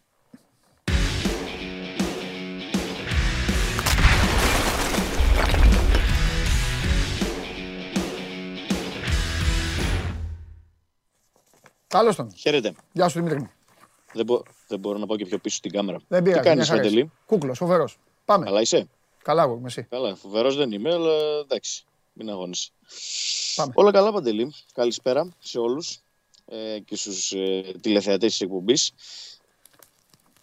Καλώς 11.95 12.15
τον. 12.15 12.31
Χαίρετε. 12.35 12.73
Γεια 12.91 13.07
σου 13.07 13.17
Δημήτρη 13.19 13.39
μου. 13.39 13.49
Δεν, 14.13 14.25
μπο- 14.25 14.41
δεν 14.67 14.79
μπορώ 14.79 14.97
να 14.97 15.05
πάω 15.05 15.17
και 15.17 15.25
πιο 15.25 15.37
πίσω 15.37 15.55
στην 15.55 15.71
κάμερα. 15.71 15.97
Δεν 16.07 16.23
πειράζει. 16.23 16.41
Τι 16.41 16.47
κάνεις, 16.47 16.57
μια 16.69 16.75
χαρά 16.75 16.81
Παντελή. 16.81 16.99
είσαι. 17.01 17.11
Κούκλος, 17.25 17.57
φοβερός. 17.57 17.97
Πάμε. 18.25 18.45
Καλά 18.45 18.61
είσαι; 18.61 18.87
Καλά 19.23 19.43
εγώ 19.43 19.55
είμαι 19.55 19.67
εσύ. 19.67 19.83
Καλά, 19.83 20.15
φοβερός 20.15 20.55
δεν 20.55 20.71
είμαι, 20.71 20.93
αλλά 20.93 21.13
εντάξει. 21.43 21.83
Μην 22.13 22.29
αγώνεσαι. 22.29 22.69
Πάμε. 23.55 23.71
Όλα 23.75 23.91
καλά, 23.91 24.11
Παντελή. 24.11 24.53
Καλησπέρα 24.73 25.29
σε 25.39 25.59
όλους 25.59 25.99
ε, 26.45 26.79
και 26.79 26.95
στους 26.95 27.31
ε, 27.31 27.61
τηλεθεατές 27.81 28.31
της 28.31 28.41
εκπομπής. 28.41 28.91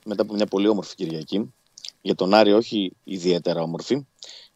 Μετά 0.04 0.22
από 0.22 0.34
μια 0.34 0.46
πολύ 0.46 0.68
όμορφη 0.68 0.94
Κυριακή. 0.94 1.54
Για 2.00 2.14
τον 2.14 2.34
Άρη, 2.34 2.52
όχι 2.52 2.92
ιδιαίτερα 3.04 3.62
όμορφη. 3.62 4.06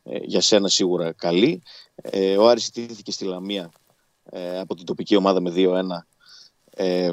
Ε, 0.03 0.17
για 0.23 0.41
σένα 0.41 0.69
σίγουρα 0.69 1.13
καλή. 1.13 1.63
Ε, 1.95 2.37
ο 2.37 2.49
Άρης 2.49 2.65
στήθηκε 2.65 3.11
στη 3.13 3.25
Λαμία 3.25 3.71
ε, 4.25 4.59
από 4.59 4.75
την 4.75 4.85
τοπική 4.87 5.17
ομάδα 5.17 5.41
με 5.41 5.53
2-1. 5.57 5.83
Ε, 6.79 7.11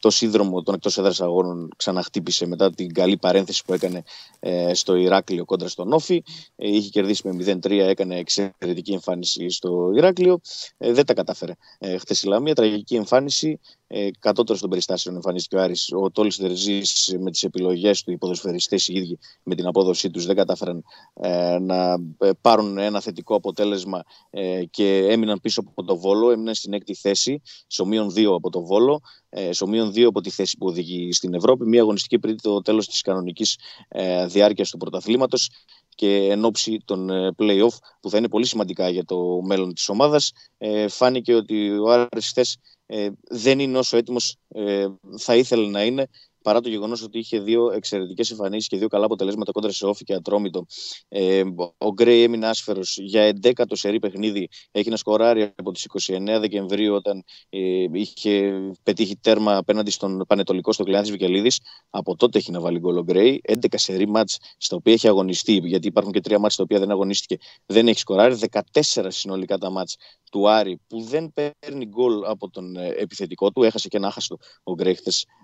το 0.00 0.10
σύνδρομο 0.10 0.62
των 0.62 0.74
εκτός 0.74 0.98
έδρας 0.98 1.20
αγώνων 1.20 1.68
ξαναχτύπησε 1.76 2.46
μετά 2.46 2.70
την 2.70 2.92
καλή 2.92 3.16
παρένθεση 3.16 3.64
που 3.64 3.72
έκανε 3.72 4.02
ε, 4.38 4.74
στο 4.74 4.94
Ηράκλειο 4.94 5.44
κόντρα 5.44 5.68
στον 5.68 5.92
Όφη. 5.92 6.22
Ε, 6.56 6.68
είχε 6.68 6.88
κερδίσει 6.88 7.28
με 7.28 7.58
0-3, 7.62 7.70
έκανε 7.70 8.16
εξαιρετική 8.16 8.92
εμφάνιση 8.92 9.50
στο 9.50 9.90
Ηράκλειο. 9.96 10.40
Ε, 10.78 10.92
δεν 10.92 11.06
τα 11.06 11.14
κατάφερε 11.14 11.52
ε, 11.78 11.98
χθες 11.98 12.22
η 12.22 12.26
Λαμία. 12.26 12.54
Τραγική 12.54 12.94
εμφάνιση. 12.94 13.60
Ε, 13.92 14.10
κατώτερος 14.18 14.60
των 14.60 14.70
περιστάσεων 14.70 15.14
εμφανίστηκε 15.14 15.56
ο 15.56 15.60
Άρης. 15.60 15.92
Ο 15.92 16.10
Τόλης 16.10 16.36
Δερζής 16.36 17.16
με 17.18 17.30
τις 17.30 17.42
επιλογές 17.42 18.02
του, 18.02 18.10
οι 18.10 18.18
ποδοσφαιριστές 18.18 18.88
οι 18.88 18.94
ίδιοι 18.94 19.18
με 19.42 19.54
την 19.54 19.66
απόδοσή 19.66 20.10
τους 20.10 20.26
δεν 20.26 20.36
κατάφεραν 20.36 20.82
ε, 21.14 21.58
να 21.58 21.96
ε, 22.18 22.30
πάρουν 22.40 22.78
ένα 22.78 23.00
θετικό 23.00 23.34
αποτέλεσμα 23.34 24.02
ε, 24.30 24.64
και 24.64 25.06
έμειναν 25.08 25.40
πίσω 25.40 25.62
από 25.66 25.84
το 25.84 25.98
Βόλο. 25.98 26.30
Έμειναν 26.30 26.54
στην 26.54 26.72
έκτη 26.72 26.94
θέση, 26.94 27.42
στο 27.66 27.86
μείον 27.86 28.12
2 28.16 28.24
από 28.34 28.50
το 28.50 28.64
Βόλο 28.64 29.00
ε, 29.28 29.52
στο 29.52 29.66
μείον 29.66 29.90
2 29.90 30.02
από 30.02 30.20
τη 30.20 30.30
θέση 30.30 30.56
που 30.56 30.66
οδηγεί 30.66 31.12
στην 31.12 31.34
Ευρώπη. 31.34 31.66
Μία 31.66 31.80
αγωνιστική 31.80 32.18
πριν 32.18 32.40
το 32.40 32.60
τέλος 32.60 32.88
της 32.88 33.00
κανονικής 33.00 33.58
ε, 33.88 34.26
διάρκειας 34.26 34.70
του 34.70 34.76
πρωταθλήματος 34.76 35.50
και 35.94 36.28
εν 36.30 36.44
ώψη 36.44 36.78
των 36.84 37.10
ε, 37.10 37.30
play-off 37.38 37.76
που 38.00 38.10
θα 38.10 38.18
είναι 38.18 38.28
πολύ 38.28 38.46
σημαντικά 38.46 38.88
για 38.88 39.04
το 39.04 39.40
μέλλον 39.42 39.74
της 39.74 39.88
ομάδας. 39.88 40.32
Ε, 40.58 40.88
φάνηκε 40.88 41.34
ότι 41.34 41.78
ο 41.78 41.90
Άρης 41.90 42.28
χθες 42.28 42.56
ε, 42.92 43.10
δεν 43.30 43.58
είναι 43.58 43.78
όσο 43.78 43.96
έτοιμος 43.96 44.36
ε, 44.48 44.86
θα 45.18 45.36
ήθελε 45.36 45.68
να 45.68 45.84
είναι 45.84 46.08
παρά 46.42 46.60
το 46.60 46.68
γεγονός 46.68 47.02
ότι 47.02 47.18
είχε 47.18 47.40
δύο 47.40 47.70
εξαιρετικές 47.70 48.30
εμφανίσεις 48.30 48.68
και 48.68 48.76
δύο 48.76 48.88
καλά 48.88 49.04
αποτελέσματα 49.04 49.52
κόντρα 49.52 49.72
σε 49.72 49.86
όφη 49.86 50.04
και 50.04 50.14
ατρόμητο. 50.14 50.66
Ε, 51.08 51.42
ο 51.78 51.92
Γκρέι 51.92 52.22
έμεινε 52.22 52.46
άσφερος 52.46 52.98
για 53.00 53.32
11ο 53.42 53.62
σερή 53.72 53.98
παιχνίδι. 53.98 54.48
Έχει 54.70 54.90
να 54.90 54.96
σκοράρει 54.96 55.52
από 55.56 55.72
τις 55.72 55.86
29 56.06 56.38
Δεκεμβρίου, 56.40 56.94
όταν 56.94 57.24
ε, 57.48 57.84
είχε 57.92 58.60
πετύχει 58.82 59.16
τέρμα 59.16 59.56
απέναντι 59.56 59.90
στον 59.90 60.24
Πανετολικό 60.28 60.72
στο 60.72 60.84
Κλειάνθη 60.84 61.10
Βικελίδης. 61.10 61.60
Από 61.90 62.16
τότε 62.16 62.38
έχει 62.38 62.50
να 62.50 62.60
βάλει 62.60 62.78
γκολ 62.78 62.96
ο 62.96 63.02
Γκρέι. 63.02 63.40
11 63.48 63.54
σερή 63.70 64.08
μάτς 64.08 64.38
στα 64.56 64.76
οποία 64.76 64.92
έχει 64.92 65.08
αγωνιστεί, 65.08 65.52
γιατί 65.64 65.86
υπάρχουν 65.86 66.12
και 66.12 66.20
τρία 66.20 66.38
μάτς 66.38 66.54
στα 66.54 66.62
οποία 66.62 66.78
δεν 66.78 66.90
αγωνίστηκε, 66.90 67.36
δεν 67.66 67.88
έχει 67.88 67.98
σκοράρει. 67.98 68.38
14 68.72 69.06
συνολικά 69.08 69.58
τα 69.58 69.70
μάτς 69.70 69.96
του 70.30 70.50
Άρη 70.50 70.80
που 70.86 71.02
δεν 71.02 71.32
παίρνει 71.32 71.86
γκολ 71.86 72.24
από 72.24 72.50
τον 72.50 72.76
ε, 72.76 72.88
επιθετικό 72.88 73.50
του. 73.50 73.62
Έχασε 73.62 73.88
και 73.88 73.96
ένα 73.96 74.06
άχαστο 74.06 74.38
ο 74.62 74.74
Γκρέι 74.74 74.98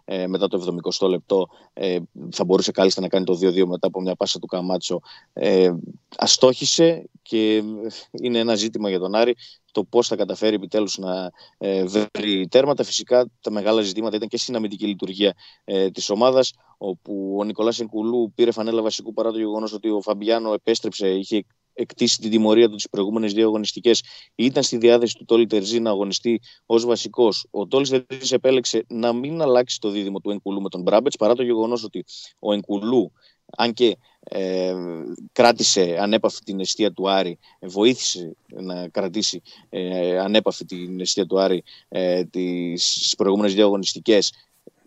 ε, 0.05 0.27
μετά 0.27 0.49
το 0.49 0.57
70 1.01 1.09
λεπτό. 1.09 1.49
Ε, 1.73 1.99
θα 2.31 2.45
μπορούσε 2.45 2.71
κάλλιστα 2.71 3.01
να 3.01 3.09
κάνει 3.09 3.25
το 3.25 3.39
2-2 3.43 3.67
μετά 3.67 3.87
από 3.87 4.01
μια 4.01 4.15
πάσα 4.15 4.39
του 4.39 4.47
Καμάτσο. 4.47 5.01
Ε, 5.33 5.71
αστόχησε 6.17 7.09
και 7.23 7.63
είναι 8.11 8.39
ένα 8.39 8.55
ζήτημα 8.55 8.89
για 8.89 8.99
τον 8.99 9.15
Άρη 9.15 9.37
το 9.77 9.85
πώς 9.85 10.09
θα 10.09 10.17
καταφέρει 10.17 10.55
επιτέλους 10.55 10.99
να 10.99 11.31
ε, 11.59 11.85
βρει 11.85 12.49
τέρματα. 12.51 12.85
Φυσικά 12.85 13.27
τα 13.41 13.51
μεγάλα 13.51 13.83
ζητήματα 13.83 14.17
ήταν 14.17 14.29
και 14.29 14.39
στην 14.39 14.57
αμυντική 14.57 14.87
λειτουργία 14.87 15.35
ε, 15.65 15.91
της 15.91 16.11
ομάδας, 16.11 16.53
όπου 16.79 17.37
ο 17.39 17.45
Νικολάς 17.45 17.81
Ενκουλού 17.81 18.33
πήρε 18.35 18.51
φανέλα 18.51 18.83
βασικού 18.83 19.13
παρά 19.13 19.31
το 19.31 19.39
γεγονός 19.39 19.73
ότι 19.73 19.91
ο 19.91 20.01
Φαμπιάνο 20.01 20.53
επέστρεψε, 20.53 21.09
είχε 21.09 21.45
εκτίσει 21.77 22.19
την 22.19 22.31
τιμωρία 22.31 22.69
του 22.69 22.75
τις 22.75 22.89
προηγούμενες 22.89 23.33
δύο 23.33 23.47
αγωνιστικές. 23.47 24.03
Ήταν 24.35 24.63
στη 24.63 24.77
διάθεση 24.77 25.17
του 25.17 25.25
Τόλι 25.25 25.47
Τερζή 25.47 25.81
να 25.81 25.91
αγωνιστεί 25.91 26.41
ως 26.67 26.85
βασικός. 26.85 27.47
Ο 27.51 27.67
Τόλις 27.67 27.89
Τερζής 27.91 28.33
επέλεξε 28.33 28.85
να 28.89 29.13
μην 29.13 29.43
αλλάξει 29.43 29.81
το 29.81 29.91
δίδυμο 29.91 30.21
του 30.21 30.31
Ενκουλού 30.31 30.61
με 30.61 30.69
τον 30.69 30.83
Μπράμπετς 30.83 31.17
παρά 31.17 31.35
το 31.35 31.43
γεγονός 31.43 31.85
ότι 31.85 32.05
ο 32.39 32.53
Ενκουλού, 32.53 33.13
αν 33.57 33.73
και 33.73 33.97
ε, 34.21 34.75
κράτησε 35.33 35.97
ανέπαφη 36.01 36.39
την 36.45 36.61
αιστεία 36.61 36.93
του 36.93 37.11
Άρη, 37.11 37.39
βοήθησε 37.61 38.37
να 38.47 38.89
κρατήσει 38.89 39.43
ε, 39.69 40.19
ανέπαφη 40.19 40.65
την 40.65 41.01
αιστεία 41.01 41.27
του 41.27 41.41
Άρη 41.41 41.63
ε, 41.89 42.25
τις 42.25 43.15
προηγούμενες 43.17 43.55
δύο 43.55 43.65
αγωνιστικές 43.65 44.33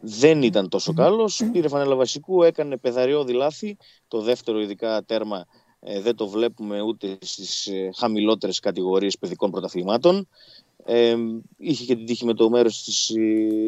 δεν 0.01 0.41
ήταν 0.41 0.69
τόσο 0.69 0.93
καλός, 0.93 1.49
πήρε 1.51 1.67
φανέλα 1.67 1.95
βασικού, 1.95 2.43
έκανε 2.43 2.77
πεδαριώδη 2.77 3.33
λάθη, 3.33 3.77
το 4.07 4.21
δεύτερο 4.21 4.61
ειδικά 4.61 5.03
τέρμα 5.03 5.45
ε, 5.79 6.01
δεν 6.01 6.15
το 6.15 6.27
βλέπουμε 6.27 6.81
ούτε 6.81 7.17
στις 7.21 7.67
ε, 7.67 7.89
χαμηλότερες 7.95 8.59
κατηγορίες 8.59 9.17
παιδικών 9.17 9.51
πρωταθλημάτων. 9.51 10.27
Ε, 10.85 11.15
είχε 11.57 11.85
και 11.85 11.95
την 11.95 12.05
τύχη 12.05 12.25
με 12.25 12.33
το 12.33 12.49
μέρος 12.49 12.83
της 12.83 13.09
ε, 13.09 13.13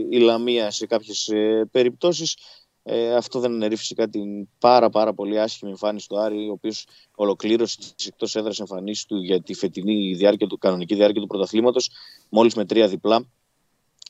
Ιλαμία 0.10 0.72
σε 0.72 0.86
κάποιες 0.86 1.28
ε, 1.28 1.70
περιπτώσεις. 1.72 2.38
Ε, 2.84 3.16
αυτό 3.16 3.40
δεν 3.40 3.52
αναιρεί 3.52 3.76
φυσικά 3.76 4.10
την 4.10 4.50
πάρα 4.60 4.90
πάρα 4.90 5.14
πολύ 5.14 5.40
άσχημη 5.40 5.72
εμφάνιση 5.72 6.08
του 6.08 6.20
Άρη, 6.20 6.50
ο 6.50 6.52
οποίος 6.52 6.86
ολοκλήρωσε 7.16 7.78
τις 7.96 8.08
εκτός 8.08 8.36
έδρας 8.36 8.60
εμφανίσεις 8.60 9.06
του 9.06 9.22
για 9.22 9.42
τη 9.42 9.54
φετινή 9.54 10.14
διάρκεια 10.14 10.48
του, 10.48 10.58
κανονική 10.58 10.96
διάρκεια 10.96 11.22
του 11.22 11.28
πρωταθλήματος, 11.28 11.90
μόλις 12.30 12.56
με 12.56 12.66
τρία 12.66 12.88
διπλά 12.88 13.26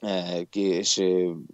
ε, 0.04 0.44
και 0.50 0.84
σε 0.84 1.04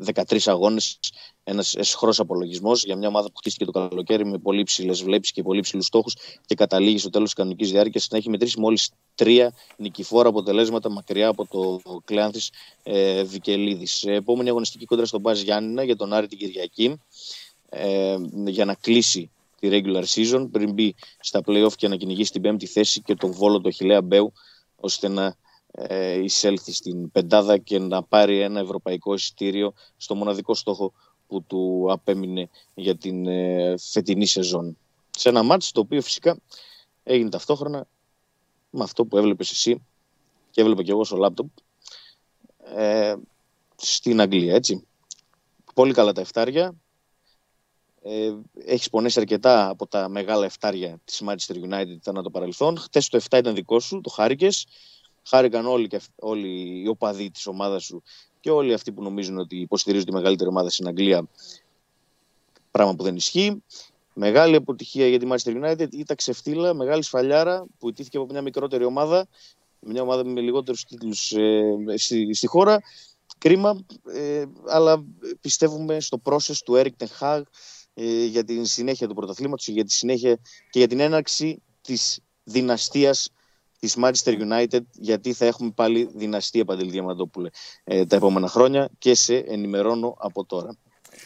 13 0.05 0.37
αγώνες 0.45 0.99
ένας 1.43 1.75
εσχρό 1.75 2.13
απολογισμός 2.17 2.83
για 2.83 2.95
μια 2.95 3.07
ομάδα 3.07 3.27
που 3.27 3.37
χτίστηκε 3.37 3.65
το 3.65 3.71
καλοκαίρι 3.71 4.25
με 4.25 4.37
πολύ 4.37 4.63
ψηλές 4.63 5.03
βλέψεις 5.03 5.33
και 5.33 5.43
πολύ 5.43 5.59
ψηλούς 5.59 5.85
στόχους 5.85 6.15
και 6.45 6.55
καταλήγει 6.55 6.97
στο 6.97 7.09
τέλος 7.09 7.27
της 7.27 7.37
κανονικής 7.37 7.71
διάρκειας 7.71 8.07
να 8.11 8.17
έχει 8.17 8.29
μετρήσει 8.29 8.59
μόλις 8.59 8.91
τρία 9.15 9.53
νικηφόρα 9.77 10.29
αποτελέσματα 10.29 10.89
μακριά 10.89 11.27
από 11.27 11.47
το 11.47 11.81
Κλέανθη 12.05 12.39
ε, 12.83 13.23
Βικελίδης. 13.23 14.03
Επόμενη 14.03 14.49
αγωνιστική 14.49 14.85
κόντρα 14.85 15.05
στον 15.05 15.21
Μπάζ 15.21 15.41
Γιάννηνα 15.41 15.83
για 15.83 15.95
τον 15.95 16.13
Άρη 16.13 16.27
την 16.27 16.37
Κυριακή 16.37 16.99
ε, 17.69 18.15
για 18.45 18.65
να 18.65 18.73
κλείσει 18.73 19.31
τη 19.59 19.69
regular 19.71 20.03
season 20.03 20.47
πριν 20.51 20.73
μπει 20.73 20.95
στα 21.19 21.41
playoff 21.47 21.73
και 21.75 21.87
να 21.87 21.95
κυνηγήσει 21.95 22.31
την 22.31 22.41
πέμπτη 22.41 22.65
θέση 22.65 23.01
και 23.01 23.15
τον 23.15 23.31
βόλο 23.31 23.59
του 23.59 23.69
Χιλέα 23.69 24.01
Μπέου 24.01 24.33
ώστε 24.75 25.07
να 25.07 25.25
ε, 25.25 25.35
εισέλθει 26.23 26.73
στην 26.73 27.11
πεντάδα 27.11 27.57
και 27.57 27.79
να 27.79 28.03
πάρει 28.03 28.39
ένα 28.39 28.59
ευρωπαϊκό 28.59 29.13
εισιτήριο 29.13 29.73
στο 29.97 30.15
μοναδικό 30.15 30.53
στόχο 30.53 30.93
που 31.27 31.43
του 31.43 31.87
απέμεινε 31.89 32.49
για 32.73 32.97
την 32.97 33.27
ε, 33.27 33.75
φετινή 33.77 34.25
σεζόν. 34.25 34.77
Σε 35.09 35.29
ένα 35.29 35.43
μάτς 35.43 35.71
το 35.71 35.79
οποίο 35.79 36.01
φυσικά 36.01 36.39
έγινε 37.03 37.29
ταυτόχρονα 37.29 37.87
με 38.69 38.83
αυτό 38.83 39.05
που 39.05 39.17
έβλεπες 39.17 39.51
εσύ 39.51 39.85
και 40.51 40.61
έβλεπα 40.61 40.83
και 40.83 40.91
εγώ 40.91 41.03
στο 41.03 41.17
λάπτοπ 41.17 41.47
ε, 42.75 43.15
στην 43.75 44.21
Αγγλία, 44.21 44.55
έτσι. 44.55 44.87
Πολύ 45.73 45.93
καλά 45.93 46.11
τα 46.11 46.21
εφτάρια. 46.21 46.75
Ε, 48.01 48.33
έχεις 48.65 48.89
πονέσει 48.89 49.19
αρκετά 49.19 49.69
από 49.69 49.87
τα 49.87 50.09
μεγάλα 50.09 50.45
εφτάρια 50.45 50.99
της 51.05 51.21
Manchester 51.25 51.55
United 51.55 51.97
ανά 52.05 52.21
το 52.21 52.29
παρελθόν. 52.29 52.77
Χτες 52.77 53.09
το 53.09 53.19
7 53.29 53.37
ήταν 53.37 53.55
δικό 53.55 53.79
σου, 53.79 54.01
το 54.01 54.09
χάρηκες. 54.09 54.65
Χάρηκαν 55.29 55.65
όλοι, 55.65 55.89
όλοι 56.15 56.81
οι 56.81 56.87
οπαδοί 56.87 57.31
της 57.31 57.47
ομάδας 57.47 57.83
σου 57.83 58.03
και 58.39 58.49
όλοι 58.51 58.73
αυτοί 58.73 58.91
που 58.91 59.03
νομίζουν 59.03 59.37
ότι 59.37 59.55
υποστηρίζουν 59.59 60.05
τη 60.05 60.13
μεγαλύτερη 60.13 60.49
ομάδα 60.49 60.69
στην 60.69 60.87
Αγγλία. 60.87 61.27
Πράγμα 62.71 62.95
που 62.95 63.03
δεν 63.03 63.15
ισχύει. 63.15 63.63
Μεγάλη 64.13 64.55
αποτυχία 64.55 65.07
για 65.07 65.19
τη 65.19 65.27
Manchester 65.29 65.63
United 65.63 65.91
ήταν 65.91 66.15
ξεφτύλα, 66.15 66.73
μεγάλη 66.73 67.03
σφαλιάρα 67.03 67.65
που 67.79 67.89
ιτήθηκε 67.89 68.17
από 68.17 68.25
μια 68.29 68.41
μικρότερη 68.41 68.83
ομάδα, 68.83 69.27
μια 69.79 70.01
ομάδα 70.01 70.25
με 70.25 70.41
λιγότερους 70.41 70.83
τίτλους 70.83 71.31
ε, 71.31 71.61
στη, 71.95 72.33
στη, 72.33 72.47
χώρα. 72.47 72.81
Κρίμα, 73.37 73.85
ε, 74.13 74.43
αλλά 74.67 75.03
πιστεύουμε 75.41 75.99
στο 75.99 76.21
process 76.23 76.57
του 76.65 76.73
Eric 76.75 77.05
Ten 77.05 77.07
Hag 77.19 77.41
ε, 77.93 78.25
για 78.25 78.43
την 78.43 78.65
συνέχεια 78.65 79.07
του 79.07 79.13
πρωταθλήματος 79.13 79.67
για 79.67 79.83
τη 79.83 79.91
συνέχεια 79.91 80.35
και 80.69 80.79
για 80.79 80.87
την 80.87 80.99
έναρξη 80.99 81.61
της 81.81 82.19
δυναστείας 82.43 83.29
της 83.79 83.95
Manchester 84.01 84.33
United 84.39 84.81
γιατί 84.91 85.33
θα 85.33 85.45
έχουμε 85.45 85.71
πάλι 85.75 86.09
δυναστή 86.15 86.65
Παντελή 86.65 86.91
Διαμαντόπουλε 86.91 87.49
ε, 87.83 88.05
τα 88.05 88.15
επόμενα 88.15 88.47
χρόνια 88.47 88.89
και 88.97 89.15
σε 89.15 89.35
ενημερώνω 89.37 90.15
από 90.19 90.45
τώρα. 90.45 90.75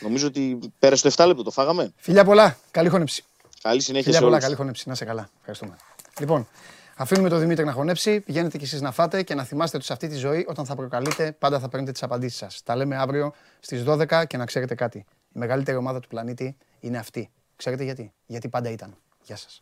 Νομίζω 0.02 0.28
ότι 0.28 0.60
πέρασε 0.80 1.10
το 1.10 1.24
7 1.24 1.28
λεπτό, 1.28 1.44
το 1.44 1.52
φάγαμε. 1.52 1.94
Φιλιά 1.96 2.26
πολλά, 2.26 2.58
καλή 2.72 2.90
χώνεψη. 2.90 3.24
Καλή 3.62 3.82
συνέχεια 3.82 4.04
Φιλιά 4.04 4.18
σε 4.18 4.24
πολλά, 4.24 4.36
όλους. 4.36 4.46
καλή 4.46 4.58
χώνεψη. 4.58 4.90
Να 4.90 4.96
σε 4.96 5.06
καλά. 5.06 5.30
Ευχαριστούμε. 5.38 5.76
Λοιπόν, 6.20 6.48
αφήνουμε 6.96 7.30
τον 7.30 7.40
Δημήτρη 7.40 7.66
να 7.66 7.72
χωνέψει, 7.72 8.20
πηγαίνετε 8.20 8.58
κι 8.58 8.64
εσείς 8.64 8.82
να 8.82 8.92
φάτε 8.92 9.24
και 9.24 9.36
να 9.36 9.44
θυμάστε 9.44 9.78
ότι 9.78 9.86
σε 9.86 9.94
αυτή 9.94 10.08
τη 10.08 10.16
ζωή 10.16 10.46
όταν 10.48 10.66
θα 10.66 10.76
προκαλείτε 10.76 11.32
πάντα 11.40 11.60
θα 11.60 11.70
παίρνετε 11.70 11.92
τις 11.92 12.04
απαντήσεις 12.04 12.38
σας. 12.38 12.62
Τα 12.64 12.76
λέμε 12.76 12.96
αύριο 12.96 13.34
στις 13.60 13.84
12 13.88 14.24
και 14.28 14.38
να 14.38 14.46
ξέρετε 14.46 14.76
κάτι. 14.76 14.98
Η 15.34 15.40
μεγαλύτερη 15.40 15.78
ομάδα 15.78 16.00
του 16.00 16.08
πλανήτη 16.08 16.58
είναι 16.80 16.98
αυτή. 16.98 17.30
Ξέρετε 17.56 17.84
γιατί; 17.84 18.12
Γιατί 18.26 18.50
πάντα 18.50 18.70
ήταν. 18.70 18.96
Γεια 19.24 19.36
σας. 19.36 19.62